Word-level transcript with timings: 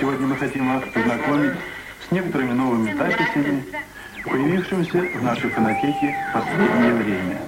Сегодня 0.00 0.26
мы 0.26 0.36
хотим 0.36 0.68
вас 0.68 0.84
познакомить 0.92 1.54
с 2.08 2.12
некоторыми 2.12 2.52
новыми 2.52 2.92
записями, 2.94 3.64
появившимися 4.24 5.18
в 5.18 5.22
нашей 5.22 5.50
фонотеке 5.50 6.14
в 6.30 6.32
последнее 6.34 6.94
время. 6.94 7.38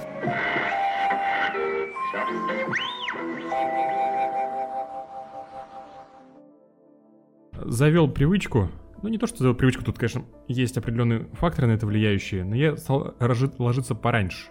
Завел 7.53 8.09
привычку, 8.11 8.69
ну 9.03 9.09
не 9.09 9.19
то, 9.19 9.27
что 9.27 9.39
завел 9.39 9.55
привычку, 9.55 9.85
тут, 9.85 9.97
конечно, 9.99 10.25
есть 10.49 10.77
определенные 10.77 11.27
факторы 11.35 11.69
на 11.69 11.73
это 11.73 11.87
влияющие, 11.87 12.45
но 12.45 12.57
я 12.57 12.77
стал 12.77 13.15
ложиться 13.59 13.95
пораньше. 13.95 14.49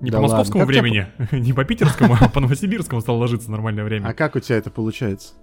Не 0.00 0.10
Да 0.10 0.18
по 0.18 0.22
московскому 0.22 0.64
ладно, 0.64 0.72
времени, 0.72 1.06
не 1.32 1.52
по 1.52 1.64
питерскому, 1.64 2.16
а 2.18 2.28
по 2.28 2.40
новосибирскому 2.40 3.00
стал 3.00 3.18
ложиться 3.18 3.50
нормальное 3.50 3.84
время. 3.84 4.06
А 4.06 4.14
как 4.14 4.36
у 4.36 4.40
тебя 4.40 4.56
это 4.56 4.70
получается? 4.70 5.34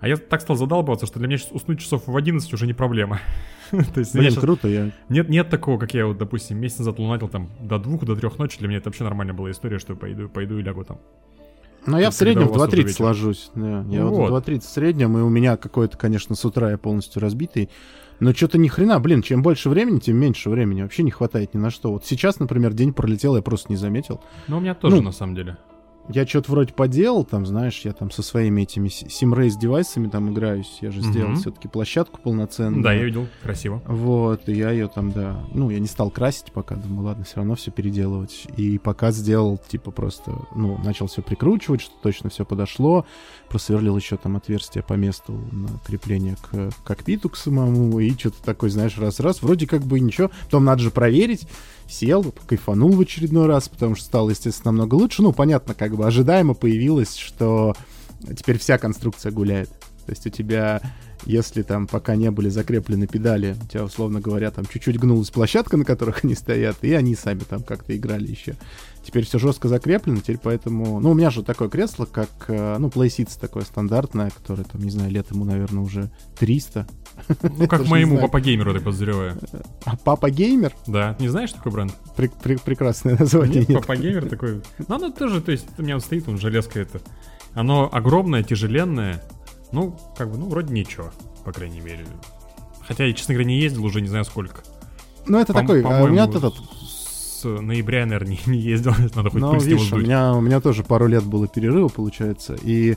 А 0.00 0.06
я 0.06 0.16
так 0.16 0.42
стал 0.42 0.56
задалбываться, 0.56 1.06
что 1.06 1.18
для 1.18 1.26
меня 1.26 1.38
сейчас 1.38 1.52
уснуть 1.52 1.80
часов 1.80 2.06
в 2.06 2.16
11 2.16 2.52
уже 2.52 2.66
не 2.66 2.72
проблема. 2.72 3.20
То 3.70 4.00
есть 4.00 4.14
Блин, 4.14 4.34
круто, 4.36 4.68
я... 4.68 4.92
Нет, 5.08 5.28
нет 5.28 5.48
такого, 5.50 5.78
как 5.78 5.92
я 5.94 6.06
вот, 6.06 6.18
допустим, 6.18 6.58
месяц 6.58 6.78
назад 6.78 6.98
лунатил 6.98 7.28
там 7.28 7.50
до 7.60 7.78
двух, 7.78 8.04
до 8.04 8.14
трех 8.14 8.38
ночи. 8.38 8.58
Для 8.58 8.68
меня 8.68 8.78
это 8.78 8.90
вообще 8.90 9.04
нормальная 9.04 9.34
была 9.34 9.50
история, 9.50 9.78
что 9.78 9.94
я 9.94 9.98
пойду, 9.98 10.28
пойду 10.28 10.58
и 10.58 10.62
лягу 10.62 10.84
там. 10.84 11.00
Ну, 11.86 11.98
я 11.98 12.10
в 12.10 12.14
среднем 12.14 12.48
в 12.48 12.52
вас 12.52 12.68
уже 12.68 12.76
2.30 12.82 12.86
вечер. 12.86 13.04
ложусь. 13.04 13.50
Да. 13.54 13.84
Я 13.88 14.04
Вот. 14.04 14.30
вот 14.30 14.46
в 14.46 14.48
2.30 14.48 14.60
в 14.60 14.64
среднем, 14.64 15.18
и 15.18 15.20
у 15.20 15.28
меня 15.28 15.56
какой-то, 15.56 15.96
конечно, 15.96 16.34
с 16.34 16.44
утра 16.44 16.70
я 16.70 16.78
полностью 16.78 17.20
разбитый. 17.20 17.70
Но 18.20 18.32
что-то 18.34 18.58
ни 18.58 18.68
хрена, 18.68 18.98
блин, 19.00 19.22
чем 19.22 19.42
больше 19.42 19.68
времени, 19.68 19.98
тем 20.00 20.16
меньше 20.16 20.50
времени. 20.50 20.82
Вообще 20.82 21.02
не 21.02 21.10
хватает 21.10 21.54
ни 21.54 21.58
на 21.58 21.70
что. 21.70 21.92
Вот 21.92 22.04
сейчас, 22.04 22.40
например, 22.40 22.72
день 22.72 22.92
пролетел, 22.92 23.36
я 23.36 23.42
просто 23.42 23.70
не 23.70 23.76
заметил. 23.76 24.20
Но 24.48 24.58
у 24.58 24.60
меня 24.60 24.74
тоже, 24.74 24.96
Ну, 24.96 25.02
на 25.02 25.12
самом 25.12 25.34
деле. 25.34 25.56
Я 26.10 26.26
что-то 26.26 26.52
вроде 26.52 26.72
поделал, 26.72 27.24
там, 27.24 27.44
знаешь, 27.44 27.80
я 27.84 27.92
там 27.92 28.10
со 28.10 28.22
своими 28.22 28.62
этими 28.62 28.88
симрейс 28.88 29.56
девайсами 29.56 30.08
там 30.08 30.32
играюсь. 30.32 30.78
Я 30.80 30.90
же 30.90 31.02
сделал 31.02 31.32
Мгм. 31.32 31.40
все-таки 31.40 31.68
площадку 31.68 32.18
полноценную. 32.22 32.82
Да, 32.82 32.92
я 32.94 33.04
видел, 33.04 33.28
красиво. 33.42 33.82
Вот, 33.86 34.48
и 34.48 34.52
я 34.54 34.70
ее 34.70 34.88
там, 34.88 35.12
да, 35.12 35.44
ну, 35.52 35.68
я 35.68 35.78
не 35.80 35.86
стал 35.86 36.10
красить 36.10 36.50
пока, 36.52 36.76
думаю, 36.76 37.06
ладно, 37.08 37.24
все 37.24 37.36
равно 37.36 37.56
все 37.56 37.70
переделывать. 37.70 38.46
И 38.56 38.78
пока 38.78 39.10
сделал, 39.10 39.58
типа, 39.68 39.90
просто, 39.90 40.32
ну, 40.54 40.78
начал 40.82 41.08
все 41.08 41.20
прикручивать, 41.20 41.82
что 41.82 41.92
точно 42.02 42.30
все 42.30 42.44
подошло, 42.46 43.04
просверлил 43.50 43.96
еще 43.96 44.16
там 44.16 44.36
отверстие 44.36 44.82
по 44.82 44.94
месту 44.94 45.32
на 45.52 45.68
крепление 45.86 46.36
к 46.40 46.70
кокпиту 46.84 47.28
к 47.28 47.36
самому, 47.36 47.98
и 48.00 48.10
что-то 48.16 48.42
такой, 48.42 48.70
знаешь, 48.70 48.96
раз-раз, 48.98 49.42
вроде 49.42 49.66
как 49.66 49.82
бы 49.82 50.00
ничего, 50.00 50.30
потом 50.44 50.64
надо 50.64 50.82
же 50.82 50.90
проверить, 50.90 51.46
сел, 51.88 52.34
кайфанул 52.46 52.92
в 52.92 53.00
очередной 53.00 53.46
раз, 53.46 53.68
потому 53.68 53.96
что 53.96 54.04
стало, 54.04 54.30
естественно, 54.30 54.72
намного 54.72 54.94
лучше. 54.94 55.22
Ну, 55.22 55.32
понятно, 55.32 55.74
как 55.74 55.96
бы 55.96 56.06
ожидаемо 56.06 56.54
появилось, 56.54 57.16
что 57.16 57.74
теперь 58.36 58.58
вся 58.58 58.78
конструкция 58.78 59.32
гуляет. 59.32 59.70
То 60.06 60.12
есть 60.12 60.26
у 60.26 60.30
тебя, 60.30 60.80
если 61.26 61.62
там 61.62 61.86
пока 61.86 62.16
не 62.16 62.30
были 62.30 62.48
закреплены 62.48 63.06
педали, 63.06 63.56
у 63.62 63.66
тебя, 63.66 63.84
условно 63.84 64.20
говоря, 64.20 64.50
там 64.50 64.64
чуть-чуть 64.66 64.98
гнулась 64.98 65.30
площадка, 65.30 65.76
на 65.76 65.84
которых 65.84 66.20
они 66.24 66.34
стоят, 66.34 66.76
и 66.82 66.92
они 66.92 67.14
сами 67.14 67.40
там 67.40 67.62
как-то 67.62 67.96
играли 67.96 68.30
еще. 68.30 68.56
Теперь 69.08 69.24
все 69.24 69.38
жестко 69.38 69.68
закреплено, 69.68 70.20
теперь 70.20 70.36
поэтому... 70.36 71.00
Ну, 71.00 71.12
у 71.12 71.14
меня 71.14 71.30
же 71.30 71.42
такое 71.42 71.70
кресло, 71.70 72.04
как, 72.04 72.28
э, 72.48 72.76
ну, 72.76 72.88
PlaySeats 72.88 73.40
такое 73.40 73.62
стандартное, 73.62 74.28
которое, 74.28 74.64
там, 74.64 74.82
не 74.82 74.90
знаю, 74.90 75.10
лет 75.10 75.30
ему, 75.30 75.46
наверное, 75.46 75.82
уже 75.82 76.10
300. 76.38 76.86
Ну, 77.56 77.66
как 77.68 77.86
моему 77.88 78.18
папа 78.18 78.38
геймеру, 78.42 78.74
я 78.74 78.80
подозреваю. 78.80 79.38
А 79.86 79.96
Папа 79.96 80.28
Геймер? 80.30 80.74
Да, 80.86 81.16
не 81.20 81.28
знаешь 81.28 81.54
такой 81.54 81.72
бренд? 81.72 81.94
Пре- 82.18 82.30
пре- 82.44 82.60
прекрасное 82.62 83.16
название. 83.18 83.60
Нет, 83.60 83.70
нет. 83.70 83.80
папа 83.80 83.96
геймер 83.96 84.28
такой. 84.28 84.60
Ну, 84.86 84.94
оно 84.94 85.08
тоже, 85.08 85.40
то 85.40 85.52
есть, 85.52 85.64
у 85.78 85.82
меня 85.82 85.94
он 85.94 86.02
стоит, 86.02 86.28
он 86.28 86.36
железка 86.36 86.78
это. 86.78 87.00
Оно 87.54 87.88
огромное, 87.90 88.42
тяжеленное. 88.42 89.22
Ну, 89.72 89.98
как 90.18 90.30
бы, 90.30 90.36
ну, 90.36 90.50
вроде 90.50 90.74
ничего, 90.74 91.12
по 91.46 91.52
крайней 91.52 91.80
мере. 91.80 92.04
Хотя 92.86 93.06
я, 93.06 93.14
честно 93.14 93.32
говоря, 93.32 93.48
не 93.48 93.58
ездил 93.58 93.86
уже 93.86 94.02
не 94.02 94.08
знаю 94.08 94.26
сколько. 94.26 94.60
Ну, 95.26 95.38
это 95.38 95.54
По- 95.54 95.60
такой, 95.60 95.78
а 95.78 95.80
у 95.80 95.82
по-моему, 95.84 96.08
меня 96.08 96.24
этот... 96.24 96.54
С 97.38 97.44
ноября, 97.44 98.04
наверное, 98.04 98.38
не, 98.46 98.52
не 98.52 98.58
ездил. 98.58 98.92
Надо 99.14 99.30
хоть 99.30 99.40
Ну, 99.40 99.60
с 99.60 99.64
него 99.64 99.76
видишь, 99.76 99.92
у 99.92 99.96
меня, 99.96 100.34
у 100.34 100.40
меня 100.40 100.60
тоже 100.60 100.82
пару 100.82 101.06
лет 101.06 101.22
было 101.22 101.46
перерыва, 101.46 101.86
получается, 101.88 102.56
и 102.60 102.96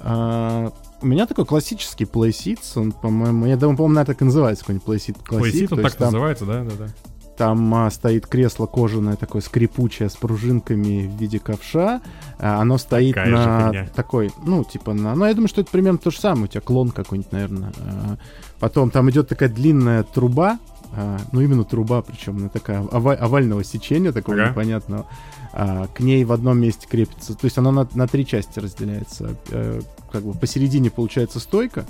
а, 0.00 0.72
у 1.02 1.06
меня 1.06 1.26
такой 1.26 1.44
классический 1.44 2.04
PlaySeats, 2.04 2.72
он, 2.76 2.92
по-моему, 2.92 3.46
я 3.46 3.56
думаю, 3.56 3.76
по-моему, 3.76 4.04
так 4.06 4.22
и 4.22 4.24
называется 4.24 4.64
какой-нибудь 4.64 4.88
PlaySeat 4.88 5.16
Classic. 5.22 5.68
То 5.68 5.74
он 5.74 5.82
так 5.82 5.94
там, 5.94 6.06
называется, 6.06 6.46
да, 6.46 6.64
да, 6.64 6.70
да. 6.78 6.86
там 7.36 7.74
а, 7.74 7.90
стоит 7.90 8.26
кресло 8.26 8.64
кожаное, 8.64 9.16
такое 9.16 9.42
скрипучее, 9.42 10.08
с 10.08 10.16
пружинками 10.16 11.06
в 11.06 11.20
виде 11.20 11.38
ковша, 11.38 12.00
а, 12.38 12.62
оно 12.62 12.78
стоит 12.78 13.14
Такая 13.14 13.30
на 13.30 13.86
такой, 13.94 14.32
ну, 14.46 14.64
типа 14.64 14.94
на... 14.94 15.14
Ну, 15.14 15.26
я 15.26 15.34
думаю, 15.34 15.48
что 15.48 15.60
это 15.60 15.70
примерно 15.70 15.98
то 15.98 16.10
же 16.10 16.18
самое, 16.18 16.44
у 16.44 16.48
тебя 16.48 16.62
клон 16.62 16.92
какой-нибудь, 16.92 17.30
наверное. 17.30 17.72
А, 17.78 18.16
потом 18.58 18.90
там 18.90 19.10
идет 19.10 19.28
такая 19.28 19.50
длинная 19.50 20.02
труба, 20.02 20.58
а, 20.94 21.18
ну, 21.32 21.40
именно 21.40 21.64
труба, 21.64 22.02
причем 22.02 22.36
она 22.36 22.48
такая 22.48 22.82
ова- 22.82 23.14
овального 23.14 23.64
сечения, 23.64 24.12
такого 24.12 24.40
Ага. 24.40 24.50
непонятного. 24.50 25.06
А, 25.52 25.86
к 25.88 26.00
ней 26.00 26.24
в 26.24 26.32
одном 26.32 26.60
месте 26.60 26.86
крепится, 26.88 27.34
то 27.34 27.44
есть 27.44 27.58
она 27.58 27.72
на, 27.72 27.88
на 27.94 28.06
три 28.06 28.26
части 28.26 28.58
разделяется. 28.58 29.36
Э, 29.50 29.80
как 30.10 30.22
бы 30.24 30.34
посередине 30.34 30.90
получается 30.90 31.40
стойка, 31.40 31.84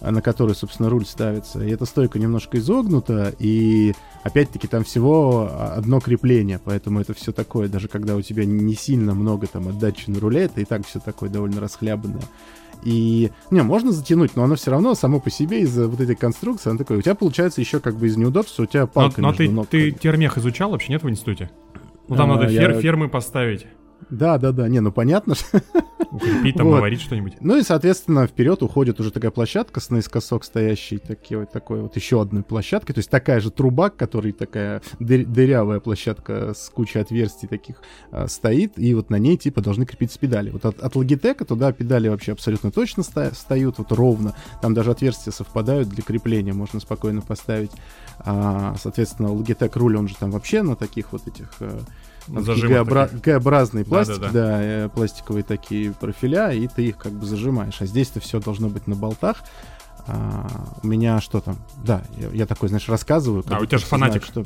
а, 0.00 0.10
на 0.10 0.22
которой, 0.22 0.54
собственно, 0.54 0.88
руль 0.90 1.06
ставится. 1.06 1.62
И 1.64 1.70
эта 1.70 1.84
стойка 1.86 2.18
немножко 2.18 2.58
изогнута, 2.58 3.34
и 3.38 3.94
опять-таки 4.24 4.66
там 4.66 4.82
всего 4.84 5.48
а, 5.50 5.74
одно 5.76 6.00
крепление, 6.00 6.60
поэтому 6.64 7.00
это 7.00 7.14
все 7.14 7.32
такое, 7.32 7.68
даже 7.68 7.88
когда 7.88 8.16
у 8.16 8.22
тебя 8.22 8.44
не 8.44 8.74
сильно 8.74 9.14
много 9.14 9.46
там 9.46 9.68
отдачи 9.68 10.08
на 10.10 10.18
руле, 10.20 10.42
это 10.44 10.60
и 10.60 10.64
так 10.64 10.86
все 10.86 10.98
такое 11.00 11.30
довольно 11.30 11.60
расхлябанное. 11.60 12.22
И, 12.82 13.30
не, 13.50 13.62
можно 13.62 13.92
затянуть, 13.92 14.36
но 14.36 14.44
оно 14.44 14.54
все 14.56 14.70
равно 14.70 14.94
само 14.94 15.20
по 15.20 15.30
себе 15.30 15.60
из-за 15.60 15.86
вот 15.88 16.00
этой 16.00 16.16
конструкции, 16.16 16.70
оно 16.70 16.78
такое, 16.78 16.98
у 16.98 17.02
тебя 17.02 17.14
получается 17.14 17.60
еще 17.60 17.80
как 17.80 17.96
бы 17.96 18.06
из 18.06 18.16
неудобства, 18.16 18.62
у 18.62 18.66
тебя 18.66 18.82
Но, 18.82 18.86
палка 18.88 19.20
но 19.20 19.28
между 19.28 19.44
ты, 19.44 19.50
ног. 19.50 19.66
ты 19.68 19.90
термех 19.90 20.38
изучал 20.38 20.70
вообще, 20.70 20.92
нет, 20.92 21.02
в 21.02 21.10
институте? 21.10 21.50
Ну, 22.08 22.16
там 22.16 22.32
А, 22.32 22.36
надо 22.36 22.48
я- 22.48 22.62
фер- 22.62 22.80
фермы 22.80 23.08
поставить, 23.08 23.66
Да, 24.08 24.38
да, 24.38 24.52
да, 24.52 24.68
не, 24.68 24.80
ну 24.80 24.90
понятно, 24.92 25.34
укрепить, 26.10 26.54
там, 26.56 26.66
Вот. 26.66 26.76
наварить 26.76 27.00
что-нибудь. 27.00 27.34
Ну 27.40 27.56
и, 27.58 27.62
соответственно, 27.62 28.26
вперед 28.26 28.62
уходит 28.62 28.98
уже 29.00 29.10
такая 29.10 29.30
площадка 29.30 29.80
с 29.80 29.90
наискосок 29.90 30.44
стоящей, 30.44 30.98
такие 30.98 31.38
вот, 31.40 31.52
такой 31.52 31.80
вот 31.82 31.94
еще 31.96 32.20
одной 32.20 32.42
площадкой. 32.42 32.94
То 32.94 32.98
есть 32.98 33.10
такая 33.10 33.40
же 33.40 33.50
труба, 33.50 33.90
которая 33.90 34.32
такая 34.32 34.82
дыр- 34.98 35.24
дырявая 35.24 35.80
площадка 35.80 36.54
с 36.54 36.68
кучей 36.70 36.98
отверстий 37.00 37.46
таких 37.48 37.76
а, 38.10 38.26
стоит, 38.26 38.78
и 38.78 38.94
вот 38.94 39.10
на 39.10 39.16
ней 39.16 39.36
типа 39.36 39.60
должны 39.60 39.84
крепиться 39.86 40.18
педали. 40.18 40.50
Вот 40.50 40.64
от, 40.64 40.80
от 40.80 40.94
Logitech 40.94 41.44
туда 41.44 41.72
педали 41.72 42.08
вообще 42.08 42.32
абсолютно 42.32 42.70
точно 42.70 43.02
ста- 43.02 43.30
встают, 43.30 43.78
вот 43.78 43.92
ровно. 43.92 44.34
Там 44.62 44.74
даже 44.74 44.90
отверстия 44.90 45.32
совпадают 45.32 45.88
для 45.88 46.02
крепления, 46.02 46.52
можно 46.54 46.80
спокойно 46.80 47.20
поставить. 47.20 47.70
А, 48.18 48.74
соответственно, 48.80 49.28
Logitech 49.28 49.72
руль, 49.78 49.96
он 49.96 50.08
же 50.08 50.16
там 50.18 50.30
вообще 50.30 50.62
на 50.62 50.74
таких 50.76 51.12
вот 51.12 51.26
этих... 51.26 51.50
э, 51.60 51.78
Г-образные 52.32 53.84
пластики, 53.84 54.20
Да-да-да. 54.20 54.46
да, 54.48 54.62
э, 54.62 54.88
пластиковые 54.88 55.42
такие 55.42 55.92
профиля, 55.92 56.52
и 56.52 56.68
ты 56.68 56.86
их 56.86 56.98
как 56.98 57.12
бы 57.12 57.26
зажимаешь. 57.26 57.80
А 57.80 57.86
здесь-то 57.86 58.20
все 58.20 58.40
должно 58.40 58.68
быть 58.68 58.86
на 58.86 58.94
болтах. 58.94 59.42
А, 60.06 60.46
у 60.82 60.86
меня 60.86 61.20
что 61.20 61.40
там? 61.40 61.56
Да, 61.84 62.02
я, 62.16 62.28
я 62.30 62.46
такой, 62.46 62.68
знаешь, 62.68 62.88
рассказываю. 62.88 63.44
А, 63.48 63.60
у 63.60 63.66
тебя 63.66 63.78
же 63.78 63.84
фанатик. 63.84 64.24
Что... 64.24 64.44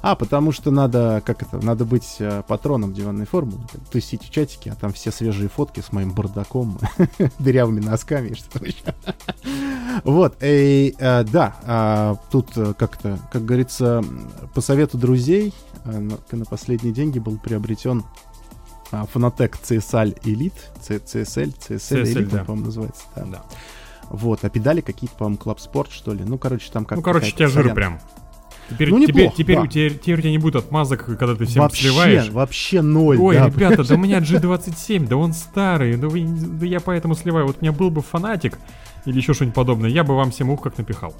А, 0.00 0.14
потому 0.14 0.52
что 0.52 0.70
надо, 0.70 1.22
как 1.24 1.42
это, 1.42 1.64
надо 1.64 1.84
быть 1.84 2.16
э, 2.18 2.42
патроном 2.46 2.92
диванной 2.92 3.26
формулы, 3.26 3.62
как 3.72 3.80
тусить 3.88 4.24
в 4.24 4.30
чатике, 4.30 4.72
а 4.72 4.74
там 4.74 4.92
все 4.92 5.10
свежие 5.10 5.48
фотки 5.48 5.80
с 5.80 5.92
моим 5.92 6.12
бардаком, 6.12 6.78
дырявыми 7.38 7.80
носками 7.80 8.28
и 8.30 8.34
что 8.34 8.64
еще. 8.64 8.94
Вот, 10.04 10.36
и, 10.40 10.94
э, 10.98 11.24
да, 11.24 11.56
а, 11.64 12.16
тут 12.30 12.48
э, 12.56 12.74
как-то, 12.76 13.18
как 13.30 13.44
говорится, 13.44 14.04
по 14.54 14.60
совету 14.60 14.98
друзей 14.98 15.48
э, 15.48 15.71
на, 15.84 16.18
на 16.30 16.44
последние 16.44 16.92
деньги 16.92 17.18
был 17.18 17.38
приобретен 17.38 18.04
а, 18.90 19.04
Fanatec 19.12 19.54
CSL 19.62 20.20
Elite, 20.22 20.52
CSL, 20.80 21.02
CSL, 21.04 21.54
CSL, 21.68 22.02
Elite, 22.02 22.30
да. 22.30 22.44
по-моему, 22.44 22.66
называется. 22.66 23.02
Да. 23.16 23.24
Да. 23.24 23.42
Вот, 24.10 24.44
а 24.44 24.50
педали 24.50 24.80
какие-то, 24.82 25.16
по-моему, 25.16 25.38
Club 25.42 25.58
Sport, 25.58 25.88
что 25.90 26.12
ли. 26.12 26.22
Ну, 26.24 26.36
короче, 26.38 26.70
там 26.70 26.84
как 26.84 26.96
Ну, 26.98 27.02
короче, 27.02 27.32
тебя 27.32 27.48
жир 27.48 27.72
прям. 27.74 27.98
Теперь, 28.70 28.90
Ну, 28.90 29.00
теперь, 29.00 29.16
неплохо, 29.16 29.36
теперь, 29.36 29.56
да. 29.56 29.62
у 29.62 29.66
тебя, 29.66 29.90
теперь 29.90 30.14
у 30.18 30.20
тебя 30.20 30.30
не 30.30 30.38
будет 30.38 30.56
отмазок, 30.56 31.04
когда 31.04 31.34
ты 31.34 31.44
всем 31.46 31.62
вообще, 31.62 31.88
сливаешь. 31.88 32.28
вообще 32.30 32.80
ноль. 32.80 33.18
Ой, 33.18 33.34
да. 33.36 33.46
ребята, 33.46 33.84
да 33.86 33.94
у 33.94 33.98
меня 33.98 34.18
G27, 34.18 35.06
да 35.08 35.16
он 35.16 35.32
старый, 35.34 35.96
да, 35.96 36.08
вы- 36.08 36.24
да 36.24 36.64
я 36.66 36.80
поэтому 36.80 37.14
сливаю. 37.14 37.46
Вот 37.46 37.56
у 37.60 37.64
меня 37.64 37.72
был 37.72 37.90
бы 37.90 38.00
фанатик 38.02 38.58
или 39.04 39.16
еще 39.16 39.34
что-нибудь 39.34 39.54
подобное, 39.54 39.90
я 39.90 40.04
бы 40.04 40.14
вам 40.16 40.30
всем 40.30 40.48
ух 40.50 40.62
как 40.62 40.78
напихал. 40.78 41.14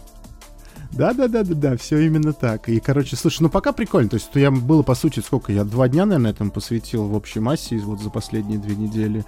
Да, 0.92 1.14
да, 1.14 1.26
да, 1.26 1.42
да, 1.42 1.54
да, 1.54 1.76
все 1.76 1.98
именно 2.00 2.34
так. 2.34 2.68
И, 2.68 2.78
короче, 2.78 3.16
слушай, 3.16 3.42
ну 3.42 3.48
пока 3.48 3.72
прикольно. 3.72 4.10
То 4.10 4.16
есть, 4.16 4.28
я 4.34 4.50
было, 4.50 4.82
по 4.82 4.94
сути, 4.94 5.20
сколько? 5.20 5.50
Я 5.50 5.64
два 5.64 5.88
дня, 5.88 6.04
наверное, 6.04 6.32
этому 6.32 6.50
посвятил 6.50 7.04
в 7.04 7.14
общей 7.14 7.40
массе 7.40 7.78
вот 7.78 8.00
за 8.00 8.10
последние 8.10 8.58
две 8.58 8.76
недели. 8.76 9.24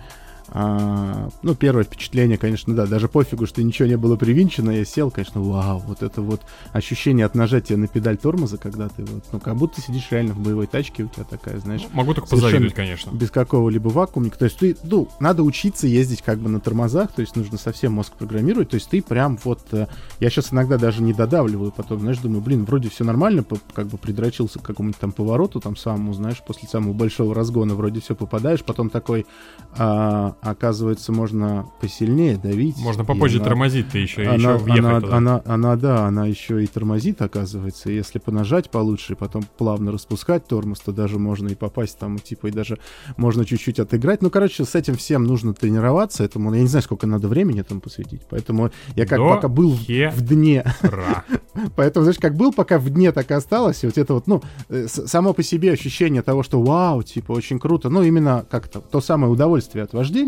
А, 0.49 1.29
ну, 1.43 1.55
первое 1.55 1.85
впечатление, 1.85 2.39
конечно, 2.39 2.75
да, 2.75 2.87
даже 2.87 3.09
пофигу, 3.09 3.47
что 3.47 3.63
ничего 3.63 3.89
не 3.89 3.97
было 3.97 4.17
привинчено, 4.17 4.71
я 4.71 4.85
сел, 4.85 5.11
конечно, 5.11 5.41
вау, 5.41 5.79
вот 5.79 6.03
это 6.03 6.23
вот 6.23 6.43
ощущение 6.73 7.27
от 7.27 7.35
нажатия 7.35 7.77
на 7.77 7.89
педаль 7.89 8.19
тормоза, 8.19 8.59
когда 8.59 8.89
ты 8.89 9.05
вот, 9.05 9.25
ну, 9.33 9.41
как 9.41 9.57
будто 9.57 9.81
сидишь 9.81 10.09
реально 10.11 10.35
в 10.35 10.39
боевой 10.39 10.67
тачке, 10.67 11.05
у 11.05 11.09
тебя 11.09 11.25
такая, 11.25 11.59
знаешь... 11.59 11.83
Могу 11.93 12.15
только 12.15 12.29
позавидовать, 12.29 12.75
конечно. 12.75 13.11
Без 13.11 13.31
какого-либо 13.31 13.89
вакуумника. 13.89 14.39
То 14.39 14.45
есть 14.45 14.59
ты, 14.59 14.77
ну, 14.85 15.09
надо 15.19 15.43
учиться 15.43 15.87
ездить 15.87 16.23
как 16.23 16.39
бы 16.39 16.49
на 16.49 16.61
тормозах, 16.61 17.13
то 17.13 17.21
есть 17.21 17.37
нужно 17.37 17.59
совсем 17.59 17.93
мозг 17.93 18.13
программировать, 18.13 18.71
то 18.71 18.75
есть 18.75 18.89
ты 18.91 19.03
прям 19.03 19.39
вот... 19.45 19.61
э, 19.73 19.87
Я 20.21 20.31
сейчас 20.31 20.53
иногда 20.53 20.79
даже 20.79 21.03
не 21.03 21.13
додавливаю, 21.13 21.73
потом, 21.73 22.01
знаешь, 22.01 22.19
думаю, 22.19 22.43
блин, 22.43 22.65
вроде 22.65 22.91
все 22.91 23.05
нормально, 23.05 23.45
как 23.73 23.87
бы 23.87 23.99
придрочился 23.99 24.59
к 24.59 24.63
какому-нибудь 24.63 25.01
там 25.01 25.13
повороту, 25.13 25.61
там 25.61 25.77
самому, 25.77 26.13
знаешь, 26.13 26.43
после 26.47 26.69
самого 26.69 26.93
большого 26.93 27.35
разгона 27.35 27.75
вроде 27.75 28.01
все 28.01 28.15
попадаешь, 28.15 28.63
потом 28.63 28.91
такой, 28.91 29.27
а, 29.77 30.34
оказывается, 30.41 31.13
можно 31.13 31.67
посильнее 31.81 32.37
давить. 32.37 32.77
Можно 32.79 33.05
попозже 33.05 33.37
она- 33.39 33.45
тормозить, 33.47 33.89
ты 33.91 33.99
еще, 33.99 34.23
она, 34.23 34.35
еще 34.35 34.57
въехать 34.57 34.85
она, 34.85 35.01
туда. 35.01 35.17
она, 35.17 35.43
она, 35.45 35.77
да, 35.77 36.07
она 36.07 36.27
еще 36.27 36.63
и 36.63 36.67
тормозит, 36.67 37.21
оказывается. 37.23 37.91
И 37.91 37.95
Если 37.95 38.19
понажать 38.19 38.71
получше 38.71 39.17
потом 39.17 39.43
плавно 39.59 39.93
распускать 39.93 40.47
тормоз, 40.47 40.81
то 40.81 40.93
даже 40.93 41.19
можно 41.19 41.49
и 41.49 41.55
попасть 41.55 41.99
там, 41.99 42.19
типа, 42.19 42.49
и 42.49 42.51
даже 42.51 42.79
можно 43.17 43.45
чуть-чуть 43.45 43.79
отыграть. 43.81 44.23
Ну, 44.23 44.31
короче, 44.31 44.65
с 44.65 44.75
этим 44.75 44.95
всем 44.97 45.25
нужно 45.25 45.55
тренироваться. 45.55 46.25
Этому 46.25 46.53
я 46.55 46.61
не 46.63 46.69
знаю, 46.69 46.83
сколько 46.83 47.07
надо 47.07 47.29
времени 47.29 47.61
этому 47.61 47.81
посвятить. 47.81 48.23
Поэтому 48.31 48.71
я 48.97 49.07
как 49.07 49.19
До 49.19 49.29
пока 49.29 49.49
был 49.49 49.73
в- 49.73 49.81
хера. 49.81 50.11
в 50.11 50.21
дне. 50.23 50.65
Поэтому, 51.77 52.05
знаешь, 52.05 52.19
как 52.19 52.35
был, 52.37 52.53
пока 52.53 52.79
в 52.79 52.89
дне, 52.91 53.13
так 53.13 53.31
и 53.31 53.35
осталось. 53.35 53.83
И 53.85 53.87
вот 53.87 53.97
это 53.99 54.15
вот, 54.15 54.27
ну, 54.27 54.43
э, 54.69 54.87
само 54.89 55.33
по 55.33 55.43
себе 55.43 55.73
ощущение 55.73 56.23
того, 56.23 56.43
что 56.43 56.61
вау, 56.63 57.03
типа, 57.03 57.33
очень 57.33 57.59
круто. 57.59 57.89
Ну, 57.91 58.03
именно 58.03 58.45
как-то 58.51 58.81
то 58.81 59.01
самое 59.01 59.33
удовольствие 59.33 59.85
от 59.85 59.93
вождения, 59.93 60.24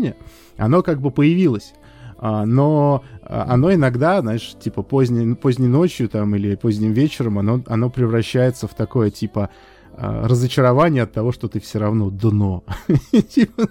оно 0.57 0.83
как 0.83 1.01
бы 1.01 1.11
появилось. 1.11 1.73
А, 2.19 2.45
но 2.45 3.03
а, 3.21 3.45
оно 3.49 3.73
иногда, 3.73 4.21
знаешь, 4.21 4.55
типа 4.59 4.81
поздней, 4.81 5.35
поздней 5.35 5.67
ночью 5.67 6.09
там 6.09 6.35
или 6.35 6.55
поздним 6.55 6.91
вечером, 6.91 7.37
оно, 7.39 7.61
оно 7.67 7.89
превращается 7.89 8.67
в 8.67 8.73
такое, 8.73 9.11
типа, 9.11 9.49
а, 9.93 10.27
разочарование 10.27 11.03
от 11.03 11.11
того, 11.11 11.31
что 11.31 11.47
ты 11.47 11.59
все 11.59 11.77
равно 11.77 12.09
дно. 12.09 12.63
Типа, 13.29 13.67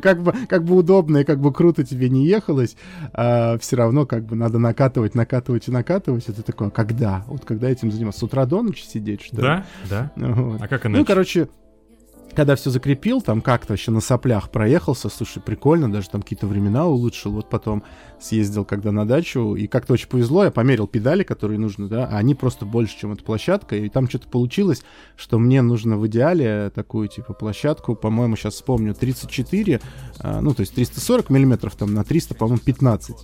как 0.00 0.22
бы, 0.22 0.32
как 0.48 0.64
бы 0.64 0.76
удобно 0.76 1.18
и 1.18 1.24
как 1.24 1.40
бы 1.40 1.52
круто 1.52 1.84
тебе 1.84 2.08
не 2.08 2.26
ехалось, 2.26 2.76
все 3.12 3.76
равно 3.76 4.06
как 4.06 4.24
бы 4.24 4.34
надо 4.36 4.58
накатывать, 4.58 5.14
накатывать 5.14 5.68
и 5.68 5.70
накатывать. 5.70 6.28
Это 6.28 6.42
такое, 6.42 6.70
когда? 6.70 7.24
Вот 7.28 7.44
когда 7.44 7.68
этим 7.68 7.92
заниматься? 7.92 8.20
С 8.20 8.22
утра 8.22 8.46
до 8.46 8.62
ночи 8.62 8.84
сидеть, 8.84 9.22
что 9.22 9.36
ли? 9.36 9.42
Да, 9.42 9.66
да. 9.88 10.12
Вот. 10.16 10.60
А 10.62 10.68
как 10.68 10.84
Ну, 10.84 10.90
иначе? 10.90 11.04
короче, 11.04 11.48
когда 12.34 12.56
все 12.56 12.70
закрепил, 12.70 13.20
там 13.20 13.40
как-то 13.40 13.74
еще 13.74 13.90
на 13.90 14.00
соплях 14.00 14.50
проехался, 14.50 15.08
слушай, 15.08 15.42
прикольно, 15.42 15.90
даже 15.90 16.10
там 16.10 16.22
какие-то 16.22 16.46
времена 16.46 16.86
улучшил. 16.86 17.32
Вот 17.32 17.48
потом 17.48 17.82
съездил, 18.20 18.64
когда 18.64 18.92
на 18.92 19.06
дачу, 19.06 19.54
и 19.54 19.66
как-то 19.66 19.94
очень 19.94 20.08
повезло, 20.08 20.44
я 20.44 20.50
померил 20.50 20.86
педали, 20.86 21.22
которые 21.22 21.58
нужны, 21.58 21.88
да, 21.88 22.06
а 22.06 22.18
они 22.18 22.34
просто 22.34 22.66
больше, 22.66 22.98
чем 22.98 23.12
эта 23.12 23.24
площадка, 23.24 23.76
и 23.76 23.88
там 23.88 24.08
что-то 24.08 24.28
получилось, 24.28 24.82
что 25.16 25.38
мне 25.38 25.62
нужно 25.62 25.96
в 25.96 26.06
идеале 26.06 26.70
такую, 26.74 27.08
типа, 27.08 27.32
площадку, 27.32 27.94
по-моему, 27.96 28.36
сейчас 28.36 28.54
вспомню, 28.54 28.94
34, 28.94 29.80
а, 30.18 30.40
ну, 30.40 30.54
то 30.54 30.60
есть 30.60 30.74
340 30.74 31.30
миллиметров 31.30 31.74
там 31.76 31.94
на 31.94 32.04
300, 32.04 32.34
по-моему, 32.34 32.60
15. 32.64 33.16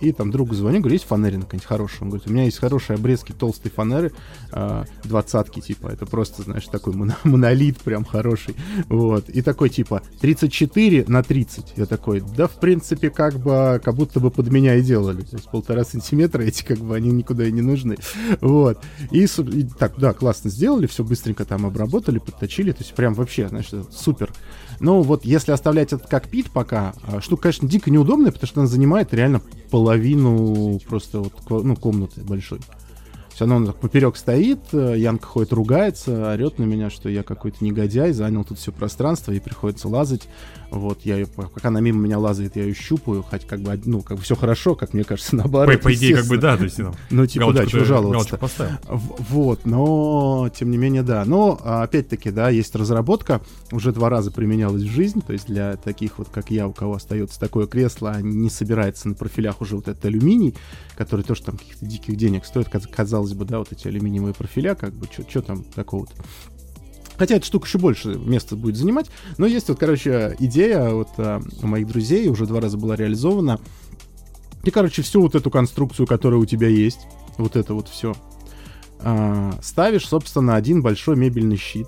И 0.00 0.12
там 0.12 0.30
другу 0.30 0.54
звоню, 0.54 0.80
говорю, 0.80 0.94
есть 0.94 1.06
фанерина 1.06 1.42
какая-нибудь 1.42 1.66
хорошая? 1.66 2.02
Он 2.02 2.10
говорит, 2.10 2.28
у 2.28 2.32
меня 2.32 2.44
есть 2.44 2.58
хорошие 2.58 2.96
обрезки 2.96 3.32
толстой 3.32 3.70
фанеры, 3.70 4.12
а, 4.52 4.84
двадцатки, 5.04 5.60
типа, 5.60 5.88
это 5.88 6.06
просто, 6.06 6.42
знаешь, 6.42 6.66
такой 6.66 6.94
моно- 6.94 7.16
монолит 7.24 7.78
прям 7.78 8.04
хороший, 8.04 8.54
вот. 8.88 9.28
И 9.28 9.42
такой, 9.42 9.68
типа, 9.68 10.02
34 10.20 11.04
на 11.08 11.22
30. 11.22 11.74
Я 11.76 11.86
такой, 11.86 12.22
да, 12.36 12.46
в 12.46 12.58
принципе, 12.60 13.10
как 13.10 13.38
бы, 13.38 13.80
как 13.82 13.94
будто 13.94 14.20
бы 14.20 14.30
под 14.30 14.50
меня 14.50 14.76
и 14.76 14.82
делали. 14.82 15.22
То 15.22 15.36
есть 15.36 15.50
полтора 15.50 15.84
сантиметра 15.84 16.42
эти, 16.42 16.64
как 16.64 16.78
бы, 16.78 16.96
они 16.96 17.10
никуда 17.10 17.46
и 17.46 17.52
не 17.52 17.62
нужны. 17.62 17.96
Вот. 18.40 18.82
И, 19.10 19.24
и 19.24 19.62
так, 19.78 19.94
да, 19.98 20.12
классно 20.12 20.50
сделали, 20.50 20.86
все 20.86 21.04
быстренько 21.04 21.44
там 21.44 21.66
обработали, 21.66 22.18
подточили, 22.18 22.72
то 22.72 22.82
есть 22.82 22.94
прям 22.94 23.14
вообще, 23.14 23.48
знаешь, 23.48 23.70
супер. 23.90 24.32
Ну, 24.80 25.02
вот 25.02 25.24
если 25.24 25.52
оставлять 25.52 25.92
этот 25.92 26.06
кокпит 26.06 26.50
пока, 26.50 26.94
а, 27.06 27.20
штука, 27.20 27.44
конечно, 27.44 27.68
дико 27.68 27.90
неудобная, 27.90 28.32
потому 28.32 28.46
что 28.46 28.60
она 28.60 28.68
занимает 28.68 29.14
реально 29.14 29.40
половину 29.70 30.78
просто 30.88 31.20
вот, 31.20 31.32
ну, 31.48 31.76
комнаты 31.76 32.22
большой. 32.22 32.60
Все 33.36 33.44
равно 33.44 33.56
он 33.56 33.66
так 33.66 33.76
поперек 33.76 34.16
стоит, 34.16 34.60
э, 34.72 34.94
Янка 34.96 35.26
ходит, 35.26 35.52
ругается, 35.52 36.32
орет 36.32 36.58
на 36.58 36.64
меня, 36.64 36.88
что 36.88 37.10
я 37.10 37.22
какой-то 37.22 37.62
негодяй, 37.62 38.12
занял 38.12 38.44
тут 38.44 38.58
все 38.58 38.72
пространство, 38.72 39.30
и 39.30 39.40
приходится 39.40 39.88
лазать. 39.88 40.26
Вот, 40.70 41.02
я 41.02 41.16
ее, 41.16 41.26
пока 41.26 41.68
она 41.68 41.80
мимо 41.80 42.00
меня 42.00 42.18
лазает, 42.18 42.56
я 42.56 42.62
ее 42.62 42.72
щупаю, 42.72 43.22
хоть 43.22 43.46
как 43.46 43.60
бы, 43.60 43.78
ну, 43.84 44.00
как 44.00 44.16
бы 44.16 44.22
все 44.22 44.36
хорошо, 44.36 44.74
как 44.74 44.94
мне 44.94 45.04
кажется, 45.04 45.30
По, 45.32 45.36
наоборот. 45.36 45.82
по 45.82 45.92
идее, 45.92 46.16
как 46.16 46.24
бы 46.24 46.38
да, 46.38 46.56
то 46.56 46.64
есть 46.64 46.78
ну, 46.78 46.94
Ну, 47.10 47.26
типа, 47.26 47.52
да, 47.52 47.66
чего 47.66 47.84
жаловаться 47.84 48.38
Вот, 48.86 49.66
но 49.66 50.48
тем 50.58 50.70
не 50.70 50.78
менее, 50.78 51.02
да. 51.02 51.22
Но 51.26 51.60
а, 51.62 51.82
опять-таки, 51.82 52.30
да, 52.30 52.48
есть 52.48 52.74
разработка, 52.74 53.42
уже 53.72 53.92
два 53.92 54.08
раза 54.08 54.30
применялась 54.30 54.82
в 54.82 54.90
жизнь, 54.90 55.22
то 55.22 55.32
есть 55.32 55.46
для 55.46 55.76
таких 55.76 56.18
вот, 56.18 56.28
как 56.28 56.50
я, 56.50 56.68
у 56.68 56.72
кого 56.72 56.94
остается 56.94 57.40
такое 57.40 57.66
кресло, 57.66 58.12
а 58.12 58.22
не 58.22 58.50
собирается 58.50 59.08
на 59.08 59.14
профилях 59.14 59.60
уже 59.60 59.76
вот 59.76 59.88
этот 59.88 60.04
алюминий, 60.04 60.54
который 60.96 61.22
тоже 61.22 61.42
там 61.42 61.56
каких-то 61.56 61.84
диких 61.84 62.16
денег 62.16 62.44
стоит, 62.44 62.68
каз- 62.68 62.86
казалось 62.86 63.32
бы, 63.34 63.44
да, 63.44 63.58
вот 63.58 63.72
эти 63.72 63.88
алюминиевые 63.88 64.34
профиля, 64.34 64.74
как 64.74 64.92
бы, 64.94 65.08
что 65.28 65.42
там 65.42 65.64
такого-то. 65.64 66.14
Хотя 67.16 67.36
эта 67.36 67.46
штука 67.46 67.66
еще 67.66 67.78
больше 67.78 68.14
места 68.14 68.56
будет 68.56 68.76
занимать. 68.76 69.06
Но 69.38 69.46
есть 69.46 69.68
вот, 69.68 69.78
короче, 69.78 70.36
идея 70.38 70.90
вот 70.90 71.08
а, 71.16 71.40
у 71.62 71.66
моих 71.66 71.86
друзей, 71.86 72.28
уже 72.28 72.46
два 72.46 72.60
раза 72.60 72.76
была 72.76 72.94
реализована. 72.94 73.58
Ты, 74.62 74.70
короче, 74.70 75.02
всю 75.02 75.22
вот 75.22 75.34
эту 75.34 75.50
конструкцию, 75.50 76.06
которая 76.06 76.38
у 76.38 76.44
тебя 76.44 76.68
есть, 76.68 77.06
вот 77.38 77.56
это 77.56 77.72
вот 77.72 77.88
все, 77.88 78.14
ставишь, 79.62 80.06
собственно, 80.06 80.56
один 80.56 80.82
большой 80.82 81.16
мебельный 81.16 81.56
щит. 81.56 81.86